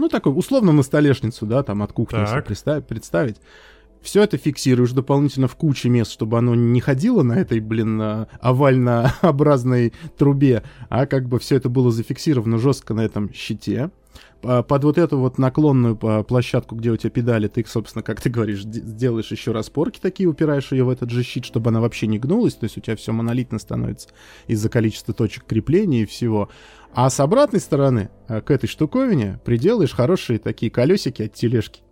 Ну, 0.00 0.08
такой, 0.08 0.32
условно, 0.36 0.72
на 0.72 0.82
столешницу, 0.82 1.46
да, 1.46 1.62
там 1.62 1.82
от 1.82 1.92
кухни 1.92 2.18
представь- 2.46 2.86
представить. 2.86 3.36
Все 4.02 4.22
это 4.22 4.38
фиксируешь 4.38 4.92
дополнительно 4.92 5.46
в 5.46 5.56
куче 5.56 5.90
мест, 5.90 6.10
чтобы 6.10 6.38
оно 6.38 6.54
не 6.54 6.80
ходило 6.80 7.22
на 7.22 7.34
этой, 7.34 7.60
блин, 7.60 8.00
овально-образной 8.40 9.92
трубе, 10.16 10.62
а 10.88 11.06
как 11.06 11.28
бы 11.28 11.38
все 11.38 11.56
это 11.56 11.68
было 11.68 11.90
зафиксировано 11.90 12.58
жестко 12.58 12.94
на 12.94 13.00
этом 13.02 13.32
щите. 13.32 13.90
Под 14.40 14.84
вот 14.84 14.96
эту 14.96 15.18
вот 15.18 15.36
наклонную 15.36 15.98
а, 16.02 16.22
площадку, 16.22 16.74
где 16.74 16.90
у 16.90 16.96
тебя 16.96 17.10
педали, 17.10 17.46
ты, 17.46 17.62
собственно, 17.68 18.02
как 18.02 18.22
ты 18.22 18.30
говоришь, 18.30 18.64
д- 18.64 18.80
сделаешь 18.80 19.30
еще 19.30 19.52
распорки 19.52 20.00
такие, 20.00 20.26
упираешь 20.30 20.72
ее 20.72 20.84
в 20.84 20.88
этот 20.88 21.10
же 21.10 21.22
щит, 21.22 21.44
чтобы 21.44 21.68
она 21.68 21.82
вообще 21.82 22.06
не 22.06 22.18
гнулась, 22.18 22.54
то 22.54 22.64
есть 22.64 22.78
у 22.78 22.80
тебя 22.80 22.96
все 22.96 23.12
монолитно 23.12 23.58
становится 23.58 24.08
из-за 24.46 24.70
количества 24.70 25.12
точек 25.12 25.44
крепления 25.44 26.02
и 26.04 26.06
всего. 26.06 26.48
А 26.92 27.08
с 27.08 27.20
обратной 27.20 27.60
стороны 27.60 28.10
а, 28.26 28.40
к 28.40 28.50
этой 28.50 28.66
штуковине 28.66 29.40
приделаешь 29.44 29.94
хорошие 29.94 30.38
такие 30.38 30.72
колесики 30.72 31.22
от 31.22 31.34
тележки. 31.34 31.82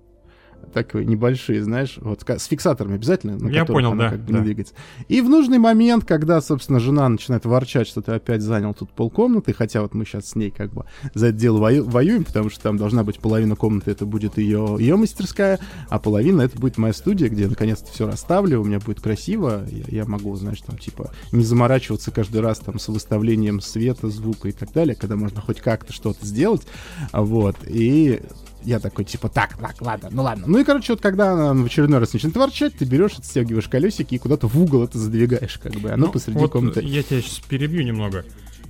Такие 0.73 1.05
небольшие, 1.05 1.63
знаешь, 1.63 1.99
вот 2.01 2.23
с 2.29 2.45
фиксаторами 2.45 2.97
обязательно, 2.97 3.39
на 3.39 3.49
Я 3.49 3.65
понял, 3.65 3.93
она 3.93 4.05
да, 4.05 4.11
как 4.11 4.21
бы 4.21 4.33
да. 4.33 4.39
не 4.39 4.45
двигается. 4.45 4.75
И 5.09 5.21
в 5.21 5.29
нужный 5.29 5.59
момент, 5.59 6.05
когда, 6.05 6.41
собственно, 6.41 6.79
жена 6.79 7.09
начинает 7.09 7.45
ворчать, 7.47 7.87
что 7.87 8.03
ты 8.03 8.13
опять 8.13 8.43
занял 8.43 8.75
тут 8.75 8.91
полкомнаты, 8.91 9.53
хотя 9.53 9.83
вот 9.83 9.95
мы 9.95 10.05
сейчас 10.05 10.31
с 10.31 10.37
ней 10.37 10.51
как 10.51 10.73
бы 10.73 10.85
за 11.15 11.29
это 11.29 11.39
дело 11.39 11.59
вою- 11.59 11.85
воюем, 11.85 12.25
потому 12.25 12.51
что 12.51 12.61
там 12.61 12.77
должна 12.77 13.03
быть 13.03 13.19
половина 13.19 13.57
комнаты, 13.57 13.91
это 13.91 14.05
будет 14.05 14.37
ее, 14.37 14.77
ее 14.79 14.97
мастерская, 14.97 15.59
а 15.89 15.99
половина 15.99 16.43
это 16.43 16.59
будет 16.59 16.77
моя 16.77 16.93
студия, 16.93 17.29
где 17.29 17.45
я 17.45 17.49
наконец-то 17.49 17.91
все 17.91 18.07
расставлю, 18.07 18.61
у 18.61 18.65
меня 18.65 18.79
будет 18.79 19.01
красиво, 19.01 19.65
я, 19.71 20.01
я 20.01 20.05
могу, 20.05 20.35
знаешь, 20.37 20.61
там 20.61 20.77
типа 20.77 21.13
не 21.33 21.45
заморачиваться 21.45 22.11
каждый 22.11 22.41
раз 22.41 22.59
там 22.59 22.79
с 22.79 22.89
выставлением 22.89 23.61
света, 23.61 24.09
звука 24.09 24.49
и 24.49 24.53
так 24.53 24.73
далее, 24.73 24.95
когда 24.95 25.17
можно 25.17 25.41
хоть 25.41 25.61
как-то 25.61 25.93
что-то 25.93 26.27
сделать, 26.27 26.67
вот, 27.13 27.57
и 27.67 28.21
я 28.65 28.81
такой, 28.81 29.05
типа, 29.05 29.29
так, 29.29 29.57
так, 29.57 29.81
ладно, 29.81 30.09
ну 30.11 30.23
ладно. 30.23 30.45
Ну 30.47 30.59
и, 30.59 30.65
короче, 30.65 30.93
вот 30.93 31.01
когда 31.01 31.33
она 31.33 31.55
в 31.55 31.67
очередной 31.67 31.99
раз 32.01 32.13
начинает 32.13 32.37
ворчать, 32.37 32.77
ты 32.77 32.85
берешь, 32.85 33.19
отстегиваешь 33.19 33.69
колесики 33.69 34.15
и 34.15 34.19
куда-то 34.19 34.49
в 34.49 34.61
угол 34.61 34.85
это 34.85 34.99
задвигаешь, 34.99 35.59
как 35.59 35.73
бы. 35.75 35.91
Оно 35.91 36.07
Ну, 36.07 36.13
посреди 36.13 36.39
вот 36.39 36.53
комнаты. 36.53 36.83
Я 36.83 37.03
тебя 37.03 37.21
сейчас 37.21 37.39
перебью 37.41 37.83
немного. 37.83 38.25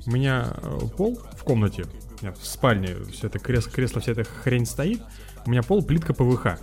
У 0.06 0.10
меня 0.10 0.54
э, 0.62 0.78
пол 0.96 1.20
в 1.36 1.44
комнате, 1.44 1.84
в 2.20 2.46
спальне, 2.46 2.96
все 3.12 3.26
это 3.26 3.38
кресло, 3.38 3.70
кресло, 3.72 4.00
вся 4.00 4.12
эта 4.12 4.24
хрень 4.24 4.66
стоит. 4.66 5.00
У 5.46 5.50
меня 5.50 5.62
пол 5.62 5.82
плитка 5.82 6.14
ПВХ. 6.14 6.58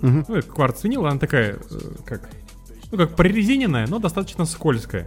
Мгм. 0.00 0.24
Ну, 0.28 0.34
это 0.34 0.48
кварц 0.48 0.82
винил, 0.82 1.06
она 1.06 1.18
такая, 1.18 1.56
э, 1.70 1.78
как, 2.04 2.30
ну, 2.90 2.98
как 2.98 3.16
прорезиненная, 3.16 3.86
но 3.86 3.98
достаточно 3.98 4.44
скользкая. 4.44 5.06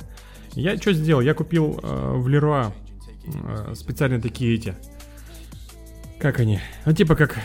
Я 0.53 0.77
что 0.77 0.93
сделал? 0.93 1.22
Я 1.22 1.33
купил 1.33 1.79
э, 1.81 2.13
в 2.15 2.27
Леруа 2.27 2.74
э, 3.25 3.74
специальные 3.75 4.22
такие 4.22 4.53
эти, 4.53 4.75
как 6.24 6.39
они? 6.39 6.60
Ну, 6.86 6.94
типа 6.94 7.15
как, 7.15 7.38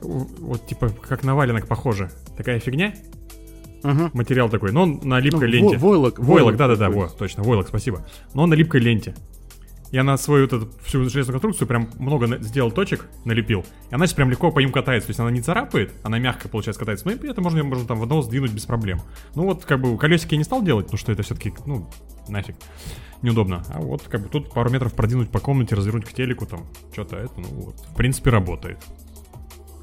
вот 0.00 0.66
типа 0.66 0.88
как 0.88 1.22
на 1.22 1.34
валенок 1.36 1.66
похоже. 1.68 2.10
Такая 2.36 2.58
фигня, 2.58 2.94
Ага. 3.84 4.10
материал 4.14 4.48
такой, 4.48 4.72
но 4.72 4.82
он 4.82 5.00
на 5.04 5.20
липкой 5.20 5.48
Ну, 5.48 5.52
ленте. 5.54 5.76
во- 5.76 5.88
войлок, 5.90 6.18
Войлок, 6.18 6.56
да-да-да, 6.56 6.90
вот, 6.90 7.16
точно, 7.16 7.42
войлок, 7.42 7.68
спасибо. 7.68 8.04
Но 8.34 8.42
он 8.44 8.50
на 8.50 8.54
липкой 8.54 8.80
ленте. 8.80 9.14
Я 9.90 10.02
на 10.04 10.16
свою 10.16 10.46
вот 10.48 10.52
эту 10.54 10.72
всю 10.82 11.04
железную 11.04 11.32
конструкцию 11.38 11.68
прям 11.68 11.90
много 11.98 12.26
на- 12.26 12.38
сделал 12.38 12.70
точек, 12.70 13.06
налепил. 13.26 13.66
И 13.90 13.94
она 13.94 14.06
сейчас 14.06 14.14
прям 14.14 14.30
легко 14.30 14.50
по 14.50 14.58
ним 14.60 14.72
катается. 14.72 15.08
То 15.08 15.10
есть 15.10 15.20
она 15.20 15.30
не 15.30 15.42
царапает, 15.42 15.92
она 16.02 16.18
мягко, 16.18 16.48
получается, 16.48 16.78
катается. 16.80 17.06
Ну 17.06 17.12
и 17.14 17.28
это 17.30 17.42
можно, 17.42 17.62
можно 17.62 17.86
там 17.86 17.98
в 17.98 18.02
одного 18.02 18.22
сдвинуть 18.22 18.52
без 18.52 18.64
проблем. 18.64 19.02
Ну 19.34 19.42
вот, 19.44 19.66
как 19.66 19.82
бы, 19.82 19.98
колесики 19.98 20.32
я 20.32 20.38
не 20.38 20.44
стал 20.44 20.62
делать, 20.62 20.86
потому 20.86 20.98
что 20.98 21.12
это 21.12 21.22
все-таки, 21.22 21.52
ну, 21.66 21.90
нафиг, 22.28 22.56
неудобно. 23.22 23.62
А 23.68 23.80
вот, 23.80 24.02
как 24.02 24.22
бы, 24.22 24.28
тут 24.28 24.52
пару 24.52 24.70
метров 24.70 24.94
продвинуть 24.94 25.30
по 25.30 25.40
комнате, 25.40 25.74
развернуть 25.74 26.04
к 26.04 26.12
телеку, 26.12 26.46
там, 26.46 26.66
что-то 26.92 27.16
это, 27.16 27.32
ну 27.36 27.48
вот, 27.48 27.76
в 27.80 27.94
принципе, 27.94 28.30
работает. 28.30 28.78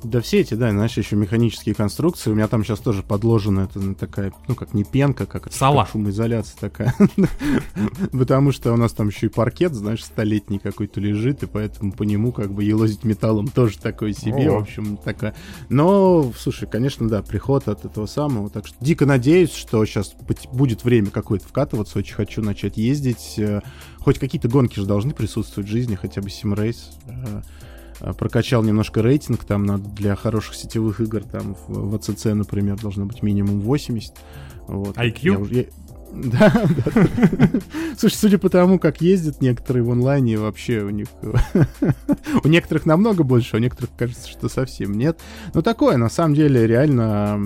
Да 0.03 0.21
все 0.21 0.39
эти, 0.39 0.53
да, 0.53 0.71
знаешь, 0.71 0.97
еще 0.97 1.15
механические 1.15 1.75
конструкции. 1.75 2.31
У 2.31 2.35
меня 2.35 2.47
там 2.47 2.63
сейчас 2.63 2.79
тоже 2.79 3.03
подложена 3.03 3.61
это 3.61 3.93
такая, 3.95 4.31
ну 4.47 4.55
как 4.55 4.73
не 4.73 4.83
пенка, 4.83 5.25
как 5.25 5.51
Сала. 5.51 5.83
как 5.83 5.91
шумоизоляция 5.91 6.57
такая. 6.59 6.95
Потому 8.11 8.51
что 8.51 8.73
у 8.73 8.77
нас 8.77 8.93
там 8.93 9.09
еще 9.09 9.27
и 9.27 9.29
паркет, 9.29 9.73
знаешь, 9.73 10.03
столетний 10.03 10.59
какой-то 10.59 10.99
лежит, 10.99 11.43
и 11.43 11.47
поэтому 11.47 11.91
по 11.91 12.03
нему 12.03 12.31
как 12.31 12.51
бы 12.51 12.63
елозить 12.63 13.03
металлом 13.03 13.47
тоже 13.47 13.77
такое 13.77 14.13
себе, 14.13 14.49
в 14.49 14.57
общем, 14.57 14.97
такая. 14.97 15.35
Но, 15.69 16.31
слушай, 16.37 16.67
конечно, 16.67 17.07
да, 17.09 17.21
приход 17.21 17.67
от 17.67 17.85
этого 17.85 18.05
самого. 18.05 18.49
Так 18.49 18.67
что 18.67 18.77
дико 18.79 19.05
надеюсь, 19.05 19.53
что 19.53 19.85
сейчас 19.85 20.15
будет 20.51 20.83
время 20.83 21.09
какое-то 21.09 21.47
вкатываться. 21.47 21.99
Очень 21.99 22.15
хочу 22.15 22.41
начать 22.41 22.77
ездить. 22.77 23.35
Э, 23.37 23.61
Хоть 23.99 24.17
какие-то 24.17 24.47
гонки 24.47 24.79
же 24.79 24.85
должны 24.85 25.13
присутствовать 25.13 25.69
в 25.69 25.71
жизни, 25.71 25.95
хотя 25.95 26.21
бы 26.21 26.29
симрейс. 26.29 26.91
Э, 28.01 28.13
Прокачал 28.13 28.63
немножко 28.63 29.01
рейтинг, 29.01 29.43
там 29.45 29.65
надо 29.65 29.89
для 29.89 30.15
хороших 30.15 30.55
сетевых 30.55 30.99
игр, 31.01 31.23
там 31.23 31.55
в 31.67 31.89
в 31.91 31.95
АЦЦ, 31.95 32.25
например, 32.25 32.79
должно 32.79 33.05
быть 33.05 33.21
минимум 33.23 33.61
80. 33.61 34.13
Вот. 34.67 34.97
IQ? 34.97 35.19
Я 35.21 35.39
уже- 35.39 35.53
я- 35.55 35.65
Да, 36.11 36.51
да. 36.85 37.49
Слушай, 37.95 38.15
судя 38.15 38.37
по 38.39 38.49
тому, 38.49 38.79
как 38.79 38.99
ездят 38.99 39.41
некоторые 39.41 39.83
в 39.83 39.91
онлайне, 39.91 40.39
вообще 40.39 40.81
у 40.81 40.89
них... 40.89 41.07
У 42.43 42.47
некоторых 42.47 42.87
намного 42.87 43.23
больше, 43.23 43.55
а 43.55 43.57
у 43.57 43.61
некоторых 43.61 43.91
кажется, 43.95 44.27
что 44.27 44.49
совсем 44.49 44.93
нет. 44.93 45.19
Ну, 45.53 45.61
такое, 45.61 45.97
на 45.97 46.09
самом 46.09 46.33
деле, 46.33 46.65
реально, 46.65 47.39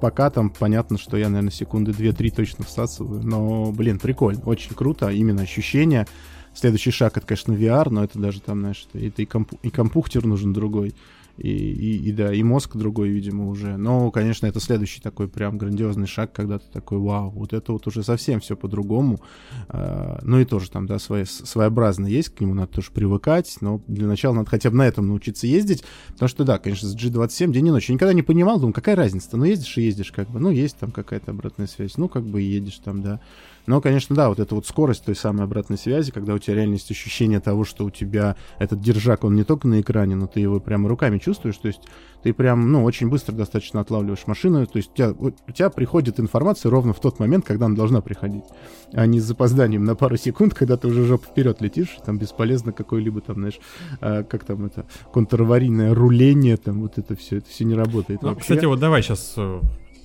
пока 0.00 0.30
там 0.30 0.48
понятно, 0.50 0.96
что 0.98 1.18
я, 1.18 1.28
наверное, 1.28 1.50
секунды 1.52 1.90
2-3 1.92 2.30
точно 2.34 2.64
всасываю. 2.64 3.22
Но, 3.22 3.70
блин, 3.70 3.98
прикольно, 3.98 4.40
очень 4.44 4.74
круто, 4.74 5.08
именно 5.10 5.42
ощущение. 5.42 6.06
Следующий 6.54 6.90
шаг, 6.90 7.16
это, 7.16 7.26
конечно, 7.26 7.52
VR, 7.52 7.90
но 7.90 8.04
это 8.04 8.18
даже 8.18 8.40
там, 8.40 8.60
знаешь, 8.60 8.86
это, 8.92 9.22
и, 9.22 9.26
компу- 9.26 9.58
и 9.62 9.70
компьютер 9.70 10.26
нужен 10.26 10.52
другой. 10.52 10.94
И, 11.40 11.48
и, 11.48 12.08
и 12.08 12.12
да, 12.12 12.34
и 12.34 12.42
мозг 12.42 12.76
другой, 12.76 13.08
видимо, 13.08 13.48
уже. 13.48 13.78
Но, 13.78 14.10
конечно, 14.10 14.46
это 14.46 14.60
следующий 14.60 15.00
такой 15.00 15.26
прям 15.26 15.56
грандиозный 15.56 16.06
шаг, 16.06 16.32
когда 16.34 16.58
ты 16.58 16.66
такой, 16.70 16.98
вау, 16.98 17.30
вот 17.30 17.54
это 17.54 17.72
вот 17.72 17.86
уже 17.86 18.02
совсем 18.02 18.40
все 18.40 18.56
по-другому. 18.56 19.20
А, 19.68 20.18
ну 20.22 20.38
и 20.38 20.44
тоже 20.44 20.70
там, 20.70 20.86
да, 20.86 20.98
свои, 20.98 21.24
своеобразно 21.24 22.06
есть, 22.06 22.28
к 22.28 22.40
нему 22.40 22.52
надо 22.52 22.72
тоже 22.72 22.90
привыкать, 22.92 23.56
но 23.62 23.80
для 23.86 24.06
начала 24.06 24.34
надо 24.34 24.50
хотя 24.50 24.70
бы 24.70 24.76
на 24.76 24.86
этом 24.86 25.06
научиться 25.06 25.46
ездить, 25.46 25.82
потому 26.08 26.28
что, 26.28 26.44
да, 26.44 26.58
конечно, 26.58 26.88
с 26.88 26.94
G27 26.94 27.52
день 27.52 27.68
и 27.68 27.70
ночь. 27.70 27.88
Я 27.88 27.94
никогда 27.94 28.12
не 28.12 28.22
понимал, 28.22 28.58
думаю, 28.58 28.74
какая 28.74 28.96
разница-то? 28.96 29.38
Ну, 29.38 29.44
ездишь 29.44 29.78
и 29.78 29.82
ездишь, 29.82 30.12
как 30.12 30.28
бы, 30.28 30.40
ну, 30.40 30.50
есть 30.50 30.76
там 30.76 30.90
какая-то 30.90 31.30
обратная 31.30 31.68
связь, 31.68 31.96
ну, 31.96 32.08
как 32.10 32.26
бы 32.26 32.42
едешь 32.42 32.80
там, 32.84 33.02
да. 33.02 33.20
Но, 33.66 33.80
конечно, 33.80 34.16
да, 34.16 34.28
вот 34.28 34.40
эта 34.40 34.54
вот 34.54 34.66
скорость 34.66 35.04
той 35.04 35.14
самой 35.14 35.44
обратной 35.44 35.78
связи, 35.78 36.12
когда 36.12 36.34
у 36.34 36.38
тебя 36.38 36.56
реально 36.56 36.74
есть 36.74 36.90
ощущение 36.90 37.40
того, 37.40 37.64
что 37.64 37.84
у 37.84 37.90
тебя 37.90 38.36
этот 38.58 38.80
держак, 38.80 39.24
он 39.24 39.34
не 39.34 39.44
только 39.44 39.68
на 39.68 39.80
экране, 39.80 40.16
но 40.16 40.26
ты 40.26 40.40
его 40.40 40.60
прямо 40.60 40.88
руками 40.88 41.18
чувствуешь, 41.18 41.56
то 41.56 41.68
есть 41.68 41.80
ты 42.22 42.32
прям, 42.34 42.70
ну, 42.70 42.84
очень 42.84 43.08
быстро 43.08 43.32
достаточно 43.32 43.80
отлавливаешь 43.80 44.26
машину, 44.26 44.66
то 44.66 44.76
есть 44.76 44.90
у 44.92 44.94
тебя, 44.94 45.10
у 45.18 45.52
тебя 45.52 45.70
приходит 45.70 46.20
информация 46.20 46.70
ровно 46.70 46.92
в 46.92 47.00
тот 47.00 47.18
момент, 47.18 47.44
когда 47.46 47.66
она 47.66 47.76
должна 47.76 48.00
приходить, 48.00 48.44
а 48.92 49.06
не 49.06 49.20
с 49.20 49.24
запозданием 49.24 49.84
на 49.84 49.94
пару 49.94 50.16
секунд, 50.16 50.54
когда 50.54 50.76
ты 50.76 50.88
уже 50.88 51.04
жопу 51.06 51.26
вперед 51.26 51.60
летишь, 51.60 51.96
там 52.04 52.18
бесполезно 52.18 52.72
какой-либо 52.72 53.20
там, 53.20 53.36
знаешь, 53.36 53.60
а, 54.00 54.22
как 54.22 54.44
там 54.44 54.66
это, 54.66 54.86
контраварийное 55.12 55.94
руление, 55.94 56.56
там 56.56 56.80
вот 56.80 56.98
это 56.98 57.14
все, 57.16 57.38
это 57.38 57.48
все 57.48 57.64
не 57.64 57.74
работает 57.74 58.22
Ну, 58.22 58.28
вообще. 58.28 58.42
кстати, 58.42 58.64
вот 58.64 58.80
давай 58.80 59.02
сейчас 59.02 59.34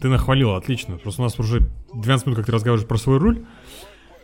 ты 0.02 0.08
нахвалил, 0.10 0.56
отлично. 0.56 0.98
Просто 0.98 1.22
у 1.22 1.25
нас 1.25 1.40
уже 1.40 1.70
12 1.94 2.25
минут, 2.28 2.38
как 2.38 2.46
ты 2.46 2.52
разговариваешь 2.52 2.88
про 2.88 2.98
свой 2.98 3.18
руль. 3.18 3.46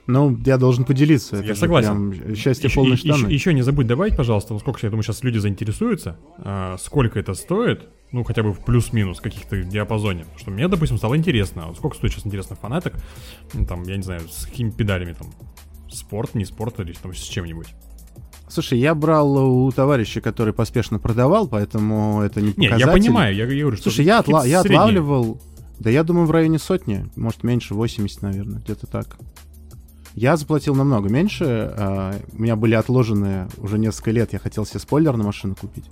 Ну, 0.08 0.38
я 0.46 0.58
должен 0.58 0.84
поделиться. 0.84 1.36
Я 1.38 1.44
это 1.44 1.54
же 1.54 1.60
согласен. 1.60 2.12
прям 2.12 2.36
счастье 2.36 2.68
Еще, 2.68 2.76
полной 2.76 2.96
и- 2.96 3.00
еще- 3.00 3.14
штаны. 3.14 3.32
еще 3.32 3.54
не 3.54 3.62
забудь 3.62 3.86
добавить, 3.88 4.18
пожалуйста, 4.18 4.54
ну 4.54 4.60
сколько, 4.60 4.80
я 4.84 4.90
думаю, 4.90 5.04
сейчас 5.04 5.24
люди 5.24 5.38
заинтересуются, 5.38 6.18
а, 6.40 6.76
сколько 6.80 7.20
это 7.20 7.34
стоит, 7.36 7.88
ну 8.12 8.24
хотя 8.24 8.42
бы 8.42 8.52
в 8.52 8.66
плюс-минус 8.66 9.22
каких-то 9.22 9.62
диапазоне. 9.62 10.26
Что 10.38 10.50
мне, 10.52 10.68
допустим, 10.68 10.98
стало 10.98 11.16
интересно, 11.16 11.68
вот 11.68 11.78
сколько 11.78 11.96
стоит 11.96 12.14
сейчас 12.14 12.26
интересно 12.26 12.56
фанаток, 12.56 12.94
ну, 13.54 13.66
там, 13.66 13.84
я 13.84 13.96
не 13.96 14.04
знаю, 14.04 14.22
с 14.28 14.48
какими 14.48 14.72
педалями 14.72 15.14
там, 15.14 15.28
спорт, 15.90 16.34
не 16.34 16.46
спорт 16.46 16.80
или 16.80 16.94
там 16.94 17.14
с 17.14 17.20
чем-нибудь. 17.22 17.68
Слушай, 18.50 18.80
я 18.80 18.96
брал 18.96 19.38
у 19.38 19.72
товарища, 19.72 20.20
который 20.20 20.52
поспешно 20.52 21.00
продавал, 21.00 21.48
поэтому 21.48 22.22
это 22.22 22.42
не 22.42 22.54
Не, 22.58 22.68
показатель. 22.68 22.88
я 22.88 22.92
понимаю, 22.92 23.36
я, 23.36 23.46
я 23.46 23.62
говорю, 23.62 23.78
что... 23.78 23.84
Слушай, 23.92 24.06
я, 24.06 24.20
отла- 24.20 24.46
я 24.46 24.62
средние. 24.62 24.80
отлавливал, 24.82 25.40
да 25.82 25.90
я 25.90 26.04
думаю, 26.04 26.28
в 26.28 26.32
районе 26.32 26.60
сотни, 26.60 27.10
может 27.16 27.44
меньше, 27.44 27.74
80, 27.74 28.22
наверное, 28.22 28.60
где-то 28.60 28.86
так. 28.86 29.18
Я 30.14 30.38
заплатил 30.38 30.76
намного 30.76 31.10
меньше, 31.10 31.44
а, 31.76 32.14
у 32.34 32.42
меня 32.42 32.56
были 32.56 32.76
отложены 32.76 33.48
уже 33.58 33.80
несколько 33.80 34.12
лет, 34.12 34.32
я 34.32 34.38
хотел 34.38 34.64
себе 34.68 34.80
спойлер 34.80 35.18
на 35.18 35.24
машину 35.24 35.56
купить. 35.56 35.86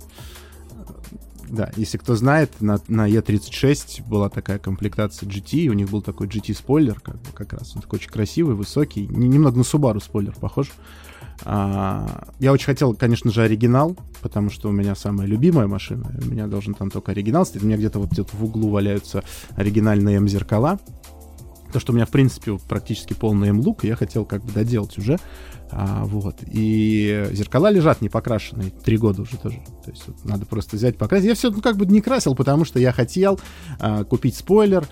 Да, 1.48 1.72
если 1.74 1.98
кто 1.98 2.14
знает, 2.14 2.60
на, 2.60 2.78
на 2.86 3.10
E36 3.10 4.06
была 4.06 4.28
такая 4.28 4.60
комплектация 4.60 5.28
GT, 5.28 5.66
у 5.66 5.72
них 5.72 5.90
был 5.90 6.02
такой 6.02 6.28
GT-спойлер, 6.28 7.00
как, 7.00 7.16
как 7.34 7.52
раз. 7.54 7.74
Он 7.74 7.82
такой 7.82 7.98
очень 7.98 8.10
красивый, 8.10 8.54
высокий, 8.54 9.08
не- 9.08 9.26
немного 9.26 9.58
на 9.58 9.62
Subaru 9.62 10.00
спойлер 10.00 10.36
похож. 10.38 10.70
Я 11.44 12.52
очень 12.52 12.66
хотел, 12.66 12.94
конечно 12.94 13.30
же, 13.30 13.42
оригинал, 13.42 13.96
потому 14.20 14.50
что 14.50 14.68
у 14.68 14.72
меня 14.72 14.94
самая 14.94 15.26
любимая 15.26 15.66
машина. 15.66 16.14
У 16.22 16.26
меня 16.26 16.46
должен 16.46 16.74
там 16.74 16.90
только 16.90 17.12
оригинал 17.12 17.46
стоять. 17.46 17.64
У 17.64 17.66
меня 17.66 17.76
где-то 17.76 17.98
вот 17.98 18.10
где-то 18.10 18.36
в 18.36 18.44
углу 18.44 18.70
валяются 18.70 19.24
оригинальные 19.56 20.16
М-зеркала. 20.16 20.78
То, 21.72 21.78
что 21.78 21.92
у 21.92 21.94
меня, 21.94 22.04
в 22.04 22.10
принципе, 22.10 22.58
практически 22.68 23.14
полный 23.14 23.48
М-лук, 23.50 23.84
я 23.84 23.94
хотел 23.94 24.24
как 24.24 24.44
бы 24.44 24.52
доделать 24.52 24.98
уже. 24.98 25.18
А, 25.70 26.04
вот. 26.04 26.38
И 26.50 27.28
зеркала 27.32 27.70
лежат 27.70 28.00
не 28.00 28.08
покрашенные, 28.08 28.70
три 28.70 28.96
года 28.96 29.22
уже 29.22 29.36
тоже. 29.36 29.58
То 29.84 29.90
есть 29.90 30.02
вот, 30.08 30.24
надо 30.24 30.46
просто 30.46 30.76
взять, 30.76 30.98
покрасить. 30.98 31.28
Я 31.28 31.34
все 31.34 31.50
ну, 31.50 31.60
как 31.60 31.76
бы 31.76 31.86
не 31.86 32.00
красил, 32.00 32.34
потому 32.34 32.64
что 32.64 32.80
я 32.80 32.92
хотел 32.92 33.38
а, 33.78 34.04
купить 34.04 34.34
спойлер. 34.34 34.86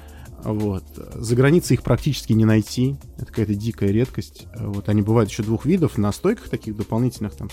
Вот. 0.45 0.85
За 1.15 1.35
границей 1.35 1.75
их 1.75 1.83
практически 1.83 2.33
не 2.33 2.45
найти. 2.45 2.97
Это 3.17 3.27
какая-то 3.27 3.55
дикая 3.55 3.91
редкость. 3.91 4.47
Вот. 4.57 4.89
Они 4.89 5.03
бывают 5.03 5.31
еще 5.31 5.43
двух 5.43 5.67
видов. 5.67 5.99
На 5.99 6.13
стойках 6.13 6.49
таких 6.49 6.77
дополнительных, 6.77 7.35
там, 7.35 7.49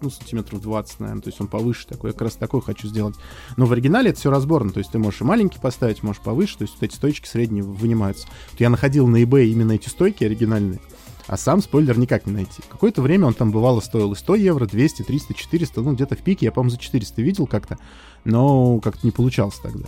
ну, 0.00 0.10
сантиметров 0.10 0.60
20, 0.60 1.00
наверное. 1.00 1.22
То 1.22 1.28
есть 1.28 1.40
он 1.40 1.48
повыше 1.48 1.86
такой. 1.86 2.10
Я 2.10 2.12
как 2.12 2.22
раз 2.22 2.34
такой 2.34 2.62
хочу 2.62 2.88
сделать. 2.88 3.16
Но 3.56 3.66
в 3.66 3.72
оригинале 3.72 4.10
это 4.10 4.18
все 4.18 4.30
разборно. 4.30 4.72
То 4.72 4.78
есть 4.78 4.90
ты 4.90 4.98
можешь 4.98 5.20
и 5.20 5.24
маленький 5.24 5.58
поставить, 5.58 6.02
можешь 6.02 6.22
повыше. 6.22 6.58
То 6.58 6.62
есть 6.62 6.74
вот 6.74 6.82
эти 6.82 6.94
стоечки 6.94 7.26
средние 7.28 7.62
вынимаются. 7.62 8.26
Вот 8.52 8.60
я 8.60 8.70
находил 8.70 9.06
на 9.06 9.22
eBay 9.22 9.46
именно 9.46 9.72
эти 9.72 9.88
стойки 9.88 10.24
оригинальные. 10.24 10.80
А 11.26 11.36
сам 11.36 11.62
спойлер 11.62 11.96
никак 11.98 12.26
не 12.26 12.32
найти. 12.32 12.62
Какое-то 12.68 13.02
время 13.02 13.26
он 13.26 13.34
там 13.34 13.52
бывало 13.52 13.80
стоил 13.80 14.12
и 14.12 14.16
100 14.16 14.34
евро, 14.36 14.66
200, 14.66 15.02
300, 15.02 15.34
400. 15.34 15.80
Ну, 15.82 15.92
где-то 15.92 16.16
в 16.16 16.18
пике. 16.18 16.46
Я, 16.46 16.52
по-моему, 16.52 16.70
за 16.70 16.78
400 16.78 17.22
видел 17.22 17.46
как-то. 17.46 17.78
Но 18.24 18.80
как-то 18.80 19.06
не 19.06 19.12
получалось 19.12 19.60
тогда. 19.62 19.86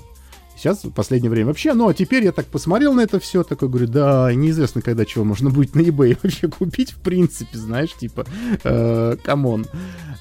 Сейчас, 0.62 0.84
в 0.84 0.92
последнее 0.92 1.28
время 1.28 1.48
вообще, 1.48 1.74
ну, 1.74 1.88
а 1.88 1.94
теперь 1.94 2.22
я 2.22 2.30
так 2.30 2.46
посмотрел 2.46 2.94
на 2.94 3.00
это 3.00 3.18
все, 3.18 3.42
такой 3.42 3.68
говорю, 3.68 3.88
да, 3.88 4.32
неизвестно, 4.32 4.80
когда 4.80 5.04
чего 5.04 5.24
можно 5.24 5.50
будет 5.50 5.74
на 5.74 5.80
eBay 5.80 6.16
вообще 6.22 6.46
купить, 6.46 6.92
в 6.92 7.00
принципе, 7.00 7.58
знаешь, 7.58 7.92
типа, 7.94 8.24
э, 8.62 9.16
come 9.24 9.48
on. 9.48 9.66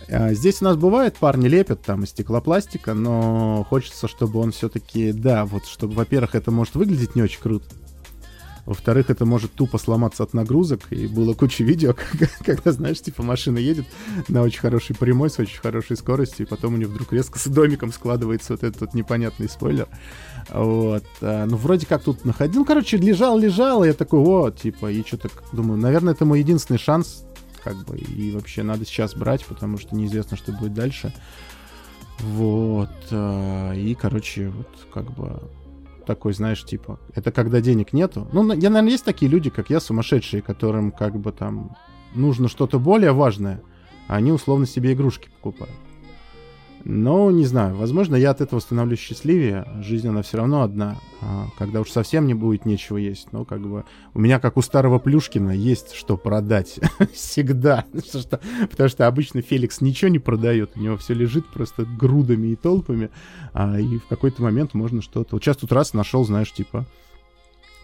А 0.10 0.34
здесь 0.34 0.64
у 0.64 0.66
нас 0.66 0.78
бывает, 0.78 1.16
парни 1.18 1.48
лепят 1.48 1.84
там 1.84 2.06
из 2.06 2.10
стеклопластика, 2.10 2.96
но 2.96 3.64
хочется, 3.70 4.08
чтобы 4.08 4.40
он 4.40 4.52
все-таки, 4.52 5.12
да, 5.12 5.46
вот, 5.46 5.68
чтобы, 5.68 5.94
во-первых, 5.94 6.34
это 6.34 6.50
может 6.50 6.74
выглядеть 6.74 7.14
не 7.14 7.22
очень 7.22 7.40
круто, 7.40 7.68
во-вторых, 8.66 9.10
это 9.10 9.26
может 9.26 9.54
тупо 9.54 9.78
сломаться 9.78 10.24
от 10.24 10.34
нагрузок. 10.34 10.82
И 10.92 11.08
было 11.08 11.34
куча 11.34 11.64
видео, 11.64 11.96
когда, 12.46 12.72
знаешь, 12.72 13.02
типа 13.02 13.24
машина 13.24 13.58
едет 13.58 13.86
на 14.28 14.42
очень 14.42 14.60
хорошей 14.60 14.96
прямой, 14.96 15.30
с 15.30 15.40
очень 15.40 15.60
хорошей 15.60 15.98
скоростью, 15.98 16.46
и 16.46 16.50
потом 16.50 16.76
у 16.76 16.78
нее 16.78 16.88
вдруг 16.88 17.12
резко 17.14 17.40
с 17.40 17.48
домиком 17.48 17.92
складывается 17.92 18.54
вот 18.54 18.64
этот 18.64 18.82
вот 18.82 18.94
непонятный 18.94 19.50
спойлер. 19.50 19.88
Вот. 20.50 21.06
А, 21.22 21.46
ну, 21.46 21.58
вроде 21.58 21.86
как 21.86 22.04
тут 22.04 22.26
находил. 22.26 22.62
Ну, 22.62 22.66
короче, 22.66 22.98
лежал, 22.98 23.38
лежал, 23.38 23.84
и 23.84 23.88
я 23.88 23.94
такой, 23.94 24.20
вот, 24.20 24.60
типа, 24.60 24.92
и 24.92 25.06
что-то 25.06 25.30
думаю, 25.52 25.80
наверное, 25.80 26.14
это 26.14 26.26
мой 26.26 26.40
единственный 26.40 26.78
шанс, 26.78 27.26
как 27.64 27.76
бы, 27.86 27.98
и 27.98 28.32
вообще 28.32 28.64
надо 28.64 28.86
сейчас 28.86 29.16
брать, 29.16 29.46
потому 29.46 29.78
что 29.78 29.96
неизвестно, 29.96 30.38
что 30.38 30.52
будет 30.52 30.74
дальше. 30.74 31.14
Вот. 32.20 32.90
а, 33.12 33.74
И, 33.74 33.96
короче, 33.96 34.50
вот, 34.50 34.68
как 34.94 35.12
бы, 35.12 35.42
такой, 36.12 36.34
знаешь, 36.34 36.66
типа, 36.66 37.00
это 37.16 37.32
когда 37.32 37.62
денег 37.62 37.94
нету. 37.94 38.28
Ну, 38.34 38.44
я, 38.52 38.70
наверное, 38.70 38.92
есть 38.92 39.06
такие 39.06 39.32
люди, 39.32 39.50
как 39.50 39.70
я, 39.70 39.80
сумасшедшие, 39.80 40.42
которым 40.42 40.92
как 40.92 41.18
бы 41.18 41.32
там 41.32 41.78
нужно 42.14 42.50
что-то 42.50 42.80
более 42.80 43.14
важное, 43.14 43.62
а 44.10 44.18
они 44.18 44.34
условно 44.34 44.66
себе 44.66 44.92
игрушки 44.92 45.30
покупают. 45.30 45.81
Но, 46.84 47.30
не 47.32 47.46
знаю, 47.46 47.76
возможно, 47.76 48.16
я 48.16 48.32
от 48.32 48.42
этого 48.42 48.60
становлюсь 48.60 49.00
счастливее. 49.00 49.66
Жизнь, 49.82 50.08
она 50.08 50.22
все 50.22 50.38
равно 50.38 50.64
одна. 50.64 50.98
А 51.22 51.48
когда 51.58 51.82
уж 51.82 51.90
совсем 51.90 52.26
не 52.26 52.34
будет 52.34 52.66
нечего 52.66 52.98
есть. 52.98 53.32
Но, 53.32 53.46
как 53.46 53.62
бы, 53.62 53.86
у 54.14 54.20
меня, 54.20 54.40
как 54.40 54.58
у 54.58 54.62
старого 54.62 54.98
Плюшкина, 54.98 55.52
есть 55.52 55.94
что 55.94 56.18
продать. 56.18 56.80
Всегда. 57.14 57.86
Потому 57.92 58.24
что, 58.24 58.40
потому 58.70 58.90
что 58.90 59.08
обычно 59.08 59.42
Феликс 59.42 59.82
ничего 59.82 60.10
не 60.10 60.20
продает. 60.20 60.72
У 60.76 60.80
него 60.80 60.98
все 60.98 61.14
лежит 61.14 61.48
просто 61.48 61.86
грудами 61.86 62.48
и 62.48 62.56
толпами. 62.56 63.10
А, 63.54 63.80
и 63.80 63.98
в 63.98 64.08
какой-то 64.08 64.42
момент 64.42 64.74
можно 64.74 65.02
что-то... 65.02 65.36
Вот 65.36 65.44
сейчас 65.44 65.58
тут 65.58 65.72
раз 65.72 65.94
нашел, 65.94 66.26
знаешь, 66.26 66.52
типа, 66.52 66.88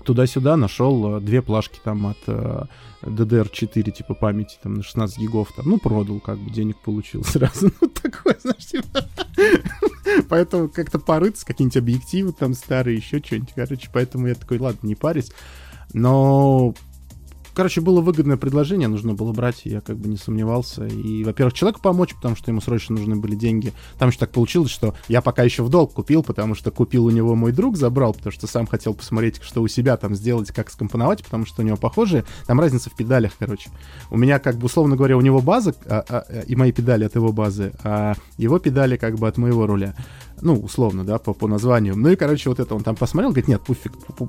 туда-сюда 0.07 0.55
нашел 0.55 1.17
э, 1.17 1.19
две 1.19 1.41
плашки 1.41 1.79
там 1.83 2.07
от 2.07 2.17
э, 2.27 2.63
DDR4, 3.01 3.91
типа, 3.91 4.13
памяти, 4.13 4.57
там, 4.63 4.75
на 4.75 4.83
16 4.83 5.19
гигов, 5.19 5.51
там, 5.53 5.65
ну, 5.67 5.77
продал, 5.77 6.21
как 6.21 6.39
бы, 6.39 6.49
денег 6.49 6.77
получил 6.81 7.23
сразу, 7.25 7.69
ну, 7.81 7.89
такое, 7.89 8.37
знаешь, 8.41 8.65
типа, 8.65 9.05
поэтому 10.29 10.69
как-то 10.69 10.97
порыться, 10.97 11.45
какие-нибудь 11.45 11.77
объективы 11.77 12.31
там 12.31 12.53
старые, 12.53 12.97
еще 12.97 13.19
что-нибудь, 13.19 13.51
короче, 13.53 13.89
поэтому 13.93 14.27
я 14.27 14.35
такой, 14.35 14.59
ладно, 14.59 14.87
не 14.87 14.95
парюсь, 14.95 15.29
но 15.93 16.73
короче, 17.57 17.81
было 17.81 18.01
выгодное 18.01 18.37
предложение, 18.37 18.87
нужно 18.87 19.15
было 19.15 19.33
брать, 19.33 19.61
я 19.63 19.81
как 19.81 19.97
бы 19.97 20.07
не 20.07 20.17
сомневался. 20.17 20.85
И, 20.85 21.23
во-первых, 21.23 21.55
человеку 21.55 21.81
помочь, 21.81 22.13
потому 22.13 22.35
что 22.35 22.51
ему 22.51 22.61
срочно 22.61 22.95
нужны 22.95 23.15
были 23.15 23.33
деньги. 23.33 23.73
Там 23.97 24.09
еще 24.09 24.19
так 24.19 24.29
получилось, 24.29 24.69
что 24.69 24.93
я 25.07 25.21
пока 25.21 25.41
еще 25.41 25.63
в 25.63 25.69
долг 25.69 25.91
купил, 25.91 26.21
потому 26.21 26.53
что 26.53 26.69
купил 26.69 27.05
у 27.07 27.09
него 27.09 27.33
мой 27.33 27.51
друг, 27.51 27.75
забрал, 27.75 28.13
потому 28.13 28.31
что 28.31 28.45
сам 28.45 28.67
хотел 28.67 28.93
посмотреть, 28.93 29.41
что 29.41 29.63
у 29.63 29.67
себя 29.67 29.97
там 29.97 30.13
сделать, 30.13 30.51
как 30.51 30.69
скомпоновать, 30.69 31.23
потому 31.23 31.47
что 31.47 31.63
у 31.63 31.65
него 31.65 31.77
похожие. 31.77 32.25
Там 32.45 32.59
разница 32.59 32.91
в 32.91 32.95
педалях, 32.95 33.31
короче. 33.39 33.71
У 34.11 34.17
меня, 34.17 34.37
как 34.37 34.57
бы, 34.57 34.67
условно 34.67 34.95
говоря, 34.95 35.17
у 35.17 35.21
него 35.21 35.41
база, 35.41 35.73
а, 35.87 36.05
а, 36.07 36.41
и 36.41 36.55
мои 36.55 36.71
педали 36.71 37.05
от 37.05 37.15
его 37.15 37.31
базы, 37.31 37.73
а 37.83 38.13
его 38.37 38.59
педали 38.59 38.97
как 38.97 39.15
бы 39.15 39.27
от 39.27 39.37
моего 39.37 39.65
руля. 39.65 39.95
Ну, 40.41 40.55
условно, 40.55 41.03
да, 41.03 41.17
по, 41.17 41.33
по 41.33 41.47
названию. 41.47 41.95
Ну 41.95 42.09
и, 42.09 42.15
короче, 42.15 42.49
вот 42.49 42.59
это 42.59 42.75
он 42.75 42.83
там 42.83 42.95
посмотрел, 42.95 43.31
говорит, 43.31 43.47
нет, 43.47 43.61
пусть, 43.65 43.81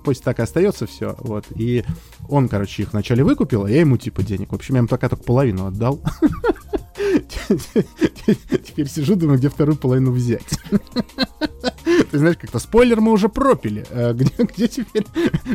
пусть 0.04 0.24
так 0.24 0.38
и 0.38 0.42
остается 0.42 0.86
все, 0.86 1.14
вот. 1.18 1.44
И 1.54 1.84
он, 2.28 2.48
короче, 2.48 2.82
их 2.82 2.92
вначале 2.92 3.22
выкупил, 3.24 3.64
а 3.64 3.70
я 3.70 3.80
ему, 3.80 3.98
типа, 3.98 4.22
денег. 4.22 4.52
В 4.52 4.54
общем, 4.54 4.74
я 4.74 4.78
ему 4.78 4.88
пока 4.88 5.08
только 5.08 5.24
половину 5.24 5.66
отдал. 5.66 6.00
Теперь 7.48 8.88
сижу, 8.88 9.16
думаю, 9.16 9.38
где 9.38 9.48
вторую 9.48 9.76
половину 9.76 10.12
взять. 10.12 10.58
Ты 12.10 12.18
знаешь, 12.18 12.36
как-то 12.38 12.58
спойлер 12.58 13.00
мы 13.00 13.12
уже 13.12 13.28
пропили. 13.28 13.86
А 13.90 14.12
где, 14.12 14.32
где 14.38 14.68
теперь... 14.68 15.04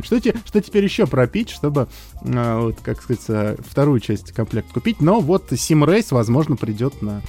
Что, 0.04 0.20
те, 0.20 0.36
что 0.46 0.62
теперь 0.62 0.84
еще 0.84 1.08
пропить, 1.08 1.50
чтобы, 1.50 1.88
а, 2.22 2.62
вот, 2.62 2.78
как 2.82 3.02
сказать, 3.02 3.58
вторую 3.66 4.00
часть 4.00 4.32
комплекта 4.32 4.74
купить? 4.74 5.02
Но 5.02 5.20
вот 5.20 5.52
Sim 5.52 5.84
возможно, 6.12 6.56
придет 6.56 7.02
на 7.02 7.22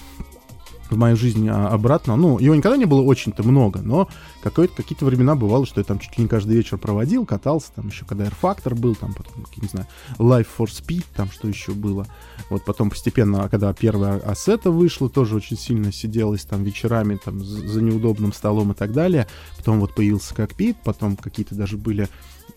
в 0.91 0.97
мою 0.97 1.17
жизнь 1.17 1.49
а, 1.49 1.69
обратно. 1.69 2.17
Ну, 2.17 2.39
его 2.39 2.55
никогда 2.55 2.77
не 2.77 2.85
было 2.85 3.03
очень-то 3.03 3.43
много, 3.43 3.81
но 3.81 4.09
какие-то 4.43 5.05
времена 5.05 5.35
бывало, 5.35 5.67
что 5.67 5.81
я 5.81 5.85
там 5.85 5.99
чуть 5.99 6.17
ли 6.19 6.25
не 6.25 6.29
каждый 6.29 6.57
вечер 6.57 6.79
проводил, 6.79 7.25
катался, 7.25 7.73
там 7.75 7.89
еще 7.89 8.05
когда 8.05 8.25
Air 8.27 8.35
Factor 8.41 8.75
был, 8.75 8.95
там 8.95 9.15
потом, 9.15 9.47
не 9.57 9.69
знаю, 9.69 9.87
Life 10.19 10.49
for 10.59 10.67
Speed, 10.67 11.05
там 11.17 11.31
что 11.31 11.49
еще 11.49 11.73
было. 11.73 12.07
Вот 12.51 12.65
потом 12.65 12.91
постепенно, 12.91 13.49
когда 13.49 13.73
первая 13.73 14.19
ассета 14.19 14.71
вышла, 14.71 15.09
тоже 15.09 15.37
очень 15.37 15.57
сильно 15.57 15.93
сиделось 15.93 16.45
там 16.45 16.63
вечерами 16.63 17.19
там 17.23 17.43
за 17.43 17.83
неудобным 17.83 18.33
столом 18.33 18.73
и 18.73 18.75
так 18.75 18.93
далее. 18.93 19.27
Потом 19.57 19.81
вот 19.81 19.95
появился 19.95 20.35
кокпит, 20.35 20.77
потом 20.85 21.17
какие-то 21.17 21.55
даже 21.55 21.77
были 21.77 22.09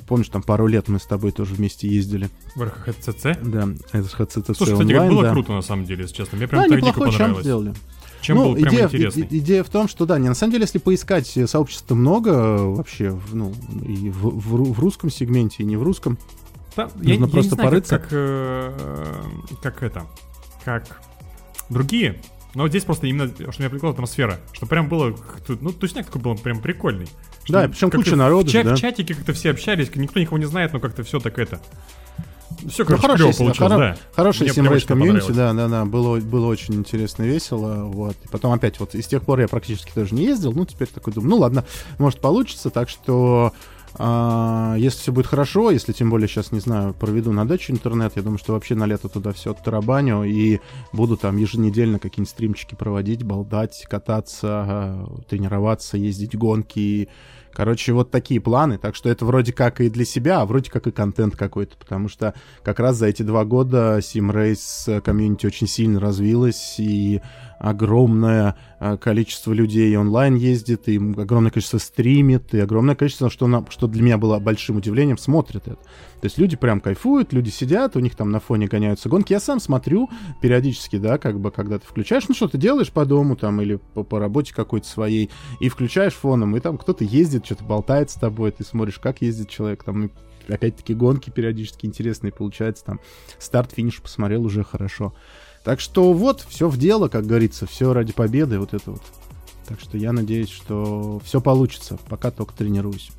Помнишь, 0.07 0.29
там 0.29 0.41
пару 0.41 0.67
лет 0.67 0.87
мы 0.87 0.99
с 0.99 1.05
тобой 1.05 1.31
тоже 1.31 1.53
вместе 1.53 1.87
ездили. 1.87 2.29
В 2.55 2.63
РХЦЦ? 2.63 3.23
Да, 3.43 3.67
это 3.91 4.07
ХЦЦ 4.07 4.55
Слушай, 4.55 4.73
онлайн, 4.75 4.87
кстати, 4.87 5.09
было 5.09 5.23
да. 5.23 5.31
круто, 5.31 5.51
на 5.51 5.61
самом 5.61 5.83
деле, 5.83 6.03
если 6.03 6.15
честно. 6.15 6.37
Мне 6.37 6.47
прям 6.47 6.63
Да, 6.63 6.69
так 6.69 6.81
дико 6.81 6.99
понравилось. 7.01 7.41
сделали. 7.41 7.73
Чем 8.27 8.37
ну, 8.37 8.43
был 8.49 8.55
прям 8.55 8.73
идея, 8.73 8.85
интересный. 8.85 9.27
и- 9.29 9.37
идея 9.39 9.63
в 9.63 9.69
том, 9.69 9.87
что 9.87 10.05
да, 10.05 10.19
не 10.19 10.27
на 10.27 10.35
самом 10.35 10.51
деле, 10.51 10.63
если 10.63 10.79
поискать 10.79 11.37
э, 11.37 11.47
сообщества 11.47 11.95
много 11.95 12.31
э, 12.31 12.57
вообще, 12.75 13.11
в- 13.11 13.33
ну, 13.33 13.53
и 13.85 14.09
в, 14.09 14.19
в 14.29 14.73
в 14.73 14.79
русском 14.79 15.09
сегменте, 15.09 15.63
и 15.63 15.65
не 15.65 15.77
в 15.77 15.83
русском. 15.83 16.17
Да, 16.75 16.89
я, 17.01 17.13
я 17.15 17.19
просто 17.21 17.37
не 17.37 17.55
знаю, 17.55 17.69
порыться. 17.69 17.97
как, 17.99 18.03
как, 18.09 18.13
э, 18.13 19.23
как 19.63 19.83
это, 19.83 20.03
как 20.65 21.01
другие. 21.69 22.21
Но 22.53 22.67
здесь 22.67 22.83
просто 22.83 23.07
именно, 23.07 23.27
что 23.29 23.43
меня 23.59 23.69
привлекла 23.69 23.91
атмосфера, 23.91 24.39
что 24.51 24.65
прям 24.65 24.89
было, 24.89 25.15
ну, 25.61 25.71
тусняк 25.71 26.07
такой 26.07 26.21
был 26.21 26.35
прям 26.35 26.59
прикольный. 26.59 27.07
Что 27.43 27.53
Да, 27.53 27.67
причем 27.69 27.91
куча 27.91 28.11
в 28.11 28.17
народу, 28.17 28.49
ча- 28.49 28.63
да. 28.63 28.75
В 28.75 28.79
чатике 28.79 29.13
как-то 29.15 29.31
все 29.33 29.51
общались, 29.51 29.93
никто 29.95 30.19
никого 30.19 30.37
не 30.37 30.45
знает, 30.45 30.73
но 30.73 30.79
как-то 30.79 31.03
все 31.03 31.19
так 31.19 31.39
это... 31.39 31.61
Все, 32.69 32.83
Ну, 32.87 32.97
короче, 32.97 33.31
си- 33.31 33.37
получилось, 33.43 33.57
хоро- 33.71 33.77
да. 33.77 33.97
хороший 34.13 34.47
очень 34.49 34.87
комьюнити, 34.87 35.31
да, 35.31 35.53
да, 35.53 35.67
да, 35.67 35.85
было, 35.85 36.19
было 36.19 36.47
очень 36.47 36.73
интересно, 36.75 37.23
весело, 37.23 37.85
вот. 37.85 38.15
И 38.23 38.27
потом 38.27 38.51
опять 38.53 38.79
вот, 38.79 38.95
и 38.95 39.01
с 39.01 39.07
тех 39.07 39.23
пор 39.23 39.39
я 39.39 39.47
практически 39.47 39.91
тоже 39.93 40.15
не 40.15 40.23
ездил, 40.25 40.51
ну, 40.53 40.65
теперь 40.65 40.87
такой 40.87 41.13
думаю, 41.13 41.29
ну, 41.31 41.37
ладно, 41.37 41.65
может, 41.97 42.19
получится, 42.19 42.69
так 42.69 42.89
что 42.89 43.53
а, 43.99 44.75
если 44.77 44.99
все 44.99 45.11
будет 45.11 45.27
хорошо, 45.27 45.71
если 45.71 45.91
тем 45.91 46.09
более 46.09 46.27
сейчас, 46.27 46.51
не 46.51 46.59
знаю, 46.59 46.93
проведу 46.93 47.31
на 47.31 47.47
даче 47.47 47.73
интернет, 47.73 48.13
я 48.15 48.21
думаю, 48.21 48.37
что 48.37 48.53
вообще 48.53 48.75
на 48.75 48.85
лето 48.85 49.09
туда 49.09 49.33
все 49.33 49.51
оттарабаню 49.51 50.23
и 50.23 50.59
буду 50.93 51.17
там 51.17 51.37
еженедельно 51.37 51.97
какие-нибудь 51.97 52.29
стримчики 52.29 52.75
проводить, 52.75 53.23
балдать, 53.23 53.85
кататься, 53.89 54.47
а, 54.49 55.21
тренироваться, 55.27 55.97
ездить 55.97 56.35
гонки. 56.37 57.07
Короче, 57.57 57.91
вот 57.91 58.11
такие 58.11 58.39
планы. 58.39 58.77
Так 58.77 58.95
что 58.95 59.09
это 59.09 59.25
вроде 59.25 59.51
как 59.51 59.81
и 59.81 59.89
для 59.89 60.05
себя, 60.05 60.41
а 60.41 60.45
вроде 60.45 60.69
как 60.69 60.85
и 60.85 60.91
контент 60.91 61.35
какой-то. 61.35 61.75
Потому 61.75 62.07
что 62.07 62.35
как 62.61 62.79
раз 62.79 62.97
за 62.97 63.07
эти 63.07 63.23
два 63.23 63.45
года 63.45 63.97
Sim 63.97 64.31
Race 64.31 65.01
комьюнити 65.01 65.47
очень 65.47 65.65
сильно 65.65 65.99
развилось, 65.99 66.75
и 66.77 67.19
огромное 67.59 68.55
э, 68.79 68.97
количество 68.97 69.51
людей 69.53 69.95
онлайн 69.97 70.35
ездит, 70.35 70.87
и 70.87 70.97
огромное 70.97 71.51
количество 71.51 71.77
стримит, 71.77 72.53
и 72.53 72.59
огромное 72.59 72.95
количество, 72.95 73.29
что, 73.29 73.47
на- 73.47 73.65
что 73.69 73.87
для 73.87 74.03
меня 74.03 74.17
было 74.17 74.39
большим 74.39 74.77
удивлением, 74.77 75.17
смотрят 75.17 75.67
это. 75.67 75.75
То 75.75 76.25
есть 76.25 76.37
люди 76.37 76.55
прям 76.55 76.79
кайфуют, 76.79 77.33
люди 77.33 77.49
сидят, 77.49 77.95
у 77.95 77.99
них 77.99 78.15
там 78.15 78.31
на 78.31 78.39
фоне 78.39 78.67
гоняются 78.67 79.09
гонки. 79.09 79.33
Я 79.33 79.39
сам 79.39 79.59
смотрю 79.59 80.09
периодически, 80.41 80.97
да, 80.97 81.17
как 81.17 81.39
бы, 81.39 81.51
когда 81.51 81.79
ты 81.79 81.85
включаешь, 81.85 82.27
ну, 82.27 82.35
что 82.35 82.47
ты 82.47 82.57
делаешь 82.57 82.91
по 82.91 83.05
дому 83.05 83.35
там 83.35 83.61
или 83.61 83.75
по, 83.75 84.03
по 84.03 84.19
работе 84.19 84.53
какой-то 84.53 84.87
своей, 84.87 85.29
и 85.59 85.69
включаешь 85.69 86.13
фоном, 86.13 86.55
и 86.55 86.59
там 86.59 86.77
кто-то 86.77 87.03
ездит, 87.03 87.45
что-то 87.45 87.63
болтает 87.63 88.09
с 88.09 88.15
тобой, 88.15 88.51
ты 88.51 88.63
смотришь, 88.63 88.99
как 88.99 89.21
ездит 89.21 89.49
человек, 89.49 89.83
там, 89.83 90.11
опять-таки 90.47 90.93
гонки 90.93 91.29
периодически 91.29 91.85
интересные 91.85 92.31
получается, 92.31 92.85
там, 92.85 92.99
старт-финиш 93.37 94.01
посмотрел 94.01 94.45
уже 94.45 94.63
хорошо. 94.63 95.13
Так 95.67 95.81
что 95.81 96.13
вот, 96.13 96.45
все 96.47 96.69
в 96.69 96.77
дело, 96.77 97.09
как 97.09 97.25
говорится, 97.25 97.67
все 97.67 97.91
ради 97.91 98.13
победы, 98.13 98.57
вот 98.57 98.73
это 98.73 98.91
вот. 98.91 99.01
Так 99.67 99.81
что 99.81 99.97
я 99.97 100.13
надеюсь, 100.13 100.47
что 100.47 101.19
все 101.25 101.41
получится, 101.41 101.99
пока 102.07 102.31
только 102.31 102.53
тренируюсь. 102.53 103.11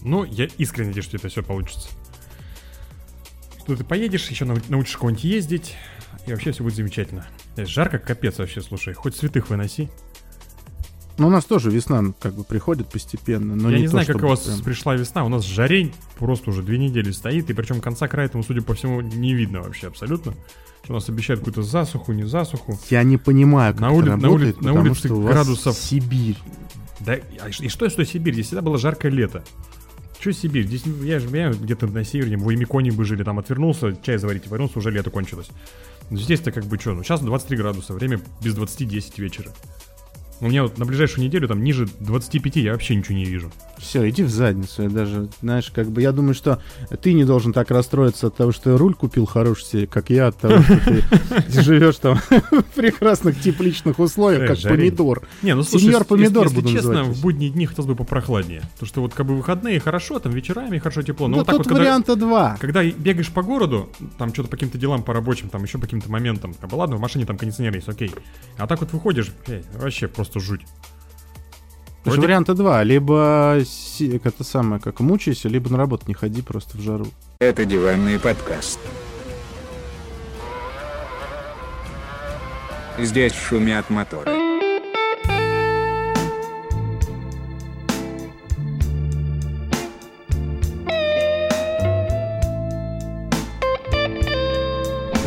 Ну, 0.00 0.24
я 0.24 0.46
искренне 0.56 0.88
надеюсь, 0.88 1.04
что 1.04 1.18
это 1.18 1.28
все 1.28 1.42
получится. 1.42 1.90
Что 3.58 3.76
ты 3.76 3.84
поедешь, 3.84 4.26
еще 4.30 4.46
нау- 4.46 4.62
научишь 4.70 4.96
кого-нибудь 4.96 5.24
ездить, 5.24 5.76
и 6.26 6.30
вообще 6.30 6.52
все 6.52 6.62
будет 6.62 6.76
замечательно. 6.76 7.26
Э, 7.56 7.66
Жарко, 7.66 7.98
капец 7.98 8.38
вообще, 8.38 8.62
слушай, 8.62 8.94
хоть 8.94 9.14
святых 9.14 9.50
выноси. 9.50 9.90
Ну, 11.18 11.26
у 11.26 11.30
нас 11.30 11.44
тоже 11.44 11.70
весна 11.70 12.00
ну, 12.00 12.14
как 12.18 12.34
бы 12.34 12.44
приходит 12.44 12.88
постепенно, 12.88 13.56
но 13.56 13.70
Я 13.70 13.76
не, 13.76 13.80
не, 13.82 13.86
то, 13.88 13.90
знаю, 13.92 14.06
как 14.06 14.16
чтобы 14.16 14.26
у 14.26 14.30
вас 14.30 14.40
прям- 14.40 14.60
пришла 14.60 14.94
весна, 14.94 15.24
у 15.24 15.28
нас 15.28 15.44
жарень 15.44 15.92
просто 16.18 16.50
уже 16.50 16.62
две 16.62 16.78
недели 16.78 17.10
стоит, 17.10 17.50
и 17.50 17.54
причем 17.54 17.80
конца 17.80 18.06
края 18.08 18.26
этому, 18.26 18.44
судя 18.44 18.62
по 18.62 18.74
всему, 18.74 19.00
не 19.00 19.34
видно 19.34 19.60
вообще 19.62 19.88
абсолютно. 19.88 20.34
У 20.88 20.92
нас 20.92 21.08
обещают 21.08 21.40
какую-то 21.40 21.62
засуху, 21.62 22.12
не 22.12 22.24
засуху. 22.24 22.78
Я 22.88 23.02
не 23.02 23.18
понимаю, 23.18 23.74
как 23.74 23.80
На 23.82 23.86
это 23.88 23.94
ули- 23.96 24.06
на 24.08 24.12
работает, 24.12 24.56
ули- 24.58 24.64
на 24.64 24.80
улице 24.80 25.08
что 25.08 25.20
градусов- 25.20 25.76
Сибирь. 25.76 26.38
Да, 27.00 27.16
а 27.40 27.48
и 27.48 27.68
что, 27.68 27.90
что 27.90 28.04
Сибирь? 28.04 28.34
Здесь 28.34 28.46
всегда 28.46 28.62
было 28.62 28.78
жаркое 28.78 29.10
лето. 29.12 29.44
Че 30.20 30.32
Сибирь? 30.32 30.66
Здесь 30.66 30.84
я 31.02 31.20
же 31.20 31.28
я 31.36 31.50
где-то 31.50 31.86
на 31.88 32.04
севере, 32.04 32.36
в 32.36 32.46
Уймиконе 32.46 32.90
бы 32.90 33.04
жили, 33.04 33.22
там 33.22 33.38
отвернулся, 33.38 33.96
чай 34.02 34.18
заварить, 34.18 34.46
вернулся, 34.50 34.78
уже 34.78 34.90
лето 34.90 35.10
кончилось. 35.10 35.48
Но 36.10 36.16
здесь-то 36.16 36.52
как 36.52 36.64
бы 36.64 36.78
что, 36.78 36.94
ну 36.94 37.02
сейчас 37.04 37.20
23 37.20 37.56
градуса, 37.56 37.92
время 37.92 38.20
без 38.42 38.54
20-10 38.54 39.18
вечера. 39.18 39.50
У 40.40 40.46
меня 40.46 40.62
вот 40.62 40.78
на 40.78 40.84
ближайшую 40.84 41.24
неделю 41.24 41.48
там 41.48 41.64
ниже 41.64 41.88
25 41.98 42.56
я 42.56 42.72
вообще 42.72 42.94
ничего 42.94 43.16
не 43.16 43.24
вижу. 43.24 43.50
Все, 43.78 44.08
иди 44.08 44.22
в 44.22 44.30
задницу. 44.30 44.82
Я 44.82 44.88
даже, 44.88 45.28
знаешь, 45.40 45.70
как 45.74 45.90
бы 45.90 46.00
я 46.00 46.12
думаю, 46.12 46.34
что 46.34 46.60
ты 47.00 47.12
не 47.12 47.24
должен 47.24 47.52
так 47.52 47.70
расстроиться 47.70 48.28
от 48.28 48.36
того, 48.36 48.52
что 48.52 48.76
руль 48.78 48.94
купил 48.94 49.26
хороший 49.26 49.64
себе, 49.64 49.86
как 49.86 50.10
я, 50.10 50.28
от 50.28 50.38
того, 50.38 50.62
что 50.62 50.80
ты 50.80 51.02
живешь 51.62 51.96
там 51.96 52.16
в 52.30 52.62
прекрасных 52.74 53.40
тепличных 53.40 53.98
условиях, 53.98 54.48
как 54.48 54.62
помидор. 54.62 55.26
Не, 55.42 55.54
ну 55.54 55.62
слушай, 55.62 55.86
Сеньор 55.86 56.04
помидор 56.04 56.50
буду 56.50 56.68
честно, 56.68 57.04
в 57.04 57.20
будние 57.20 57.50
дни 57.50 57.66
хотелось 57.66 57.88
бы 57.88 57.96
попрохладнее. 57.96 58.62
Потому 58.74 58.88
что 58.88 59.00
вот 59.02 59.14
как 59.14 59.26
бы 59.26 59.36
выходные 59.36 59.80
хорошо, 59.80 60.18
там 60.20 60.32
вечерами 60.32 60.78
хорошо 60.78 61.02
тепло. 61.02 61.26
Но 61.26 61.38
вот 61.38 61.46
так 61.46 61.56
тут 61.56 61.66
вот, 61.66 61.78
варианта 61.78 62.14
два. 62.14 62.56
когда 62.60 62.84
бегаешь 62.84 63.30
по 63.30 63.42
городу, 63.42 63.88
там 64.18 64.32
что-то 64.32 64.48
по 64.48 64.56
каким-то 64.56 64.78
делам, 64.78 65.02
по 65.02 65.12
рабочим, 65.12 65.48
там 65.48 65.64
еще 65.64 65.78
по 65.78 65.84
каким-то 65.84 66.10
моментам, 66.10 66.54
как 66.54 66.70
бы 66.70 66.76
ладно, 66.76 66.96
в 66.96 67.00
машине 67.00 67.26
там 67.26 67.36
кондиционер 67.36 67.74
есть, 67.74 67.88
окей. 67.88 68.12
А 68.56 68.66
так 68.66 68.80
вот 68.80 68.92
выходишь, 68.92 69.32
вообще 69.74 70.08
просто 70.08 70.27
жуть. 70.36 70.62
Потому 70.62 72.02
что 72.04 72.10
Вроде- 72.10 72.20
варианта 72.22 72.54
два. 72.54 72.82
Либо 72.84 73.58
си- 73.66 74.20
это 74.22 74.44
самое, 74.44 74.80
как 74.80 75.00
мучайся, 75.00 75.48
либо 75.48 75.68
на 75.70 75.76
работу 75.78 76.04
не 76.06 76.14
ходи 76.14 76.42
просто 76.42 76.78
в 76.78 76.80
жару. 76.80 77.06
Это 77.40 77.64
диванный 77.64 78.18
подкаст. 78.18 78.78
Здесь 82.98 83.32
шумят 83.34 83.90
моторы. 83.90 84.37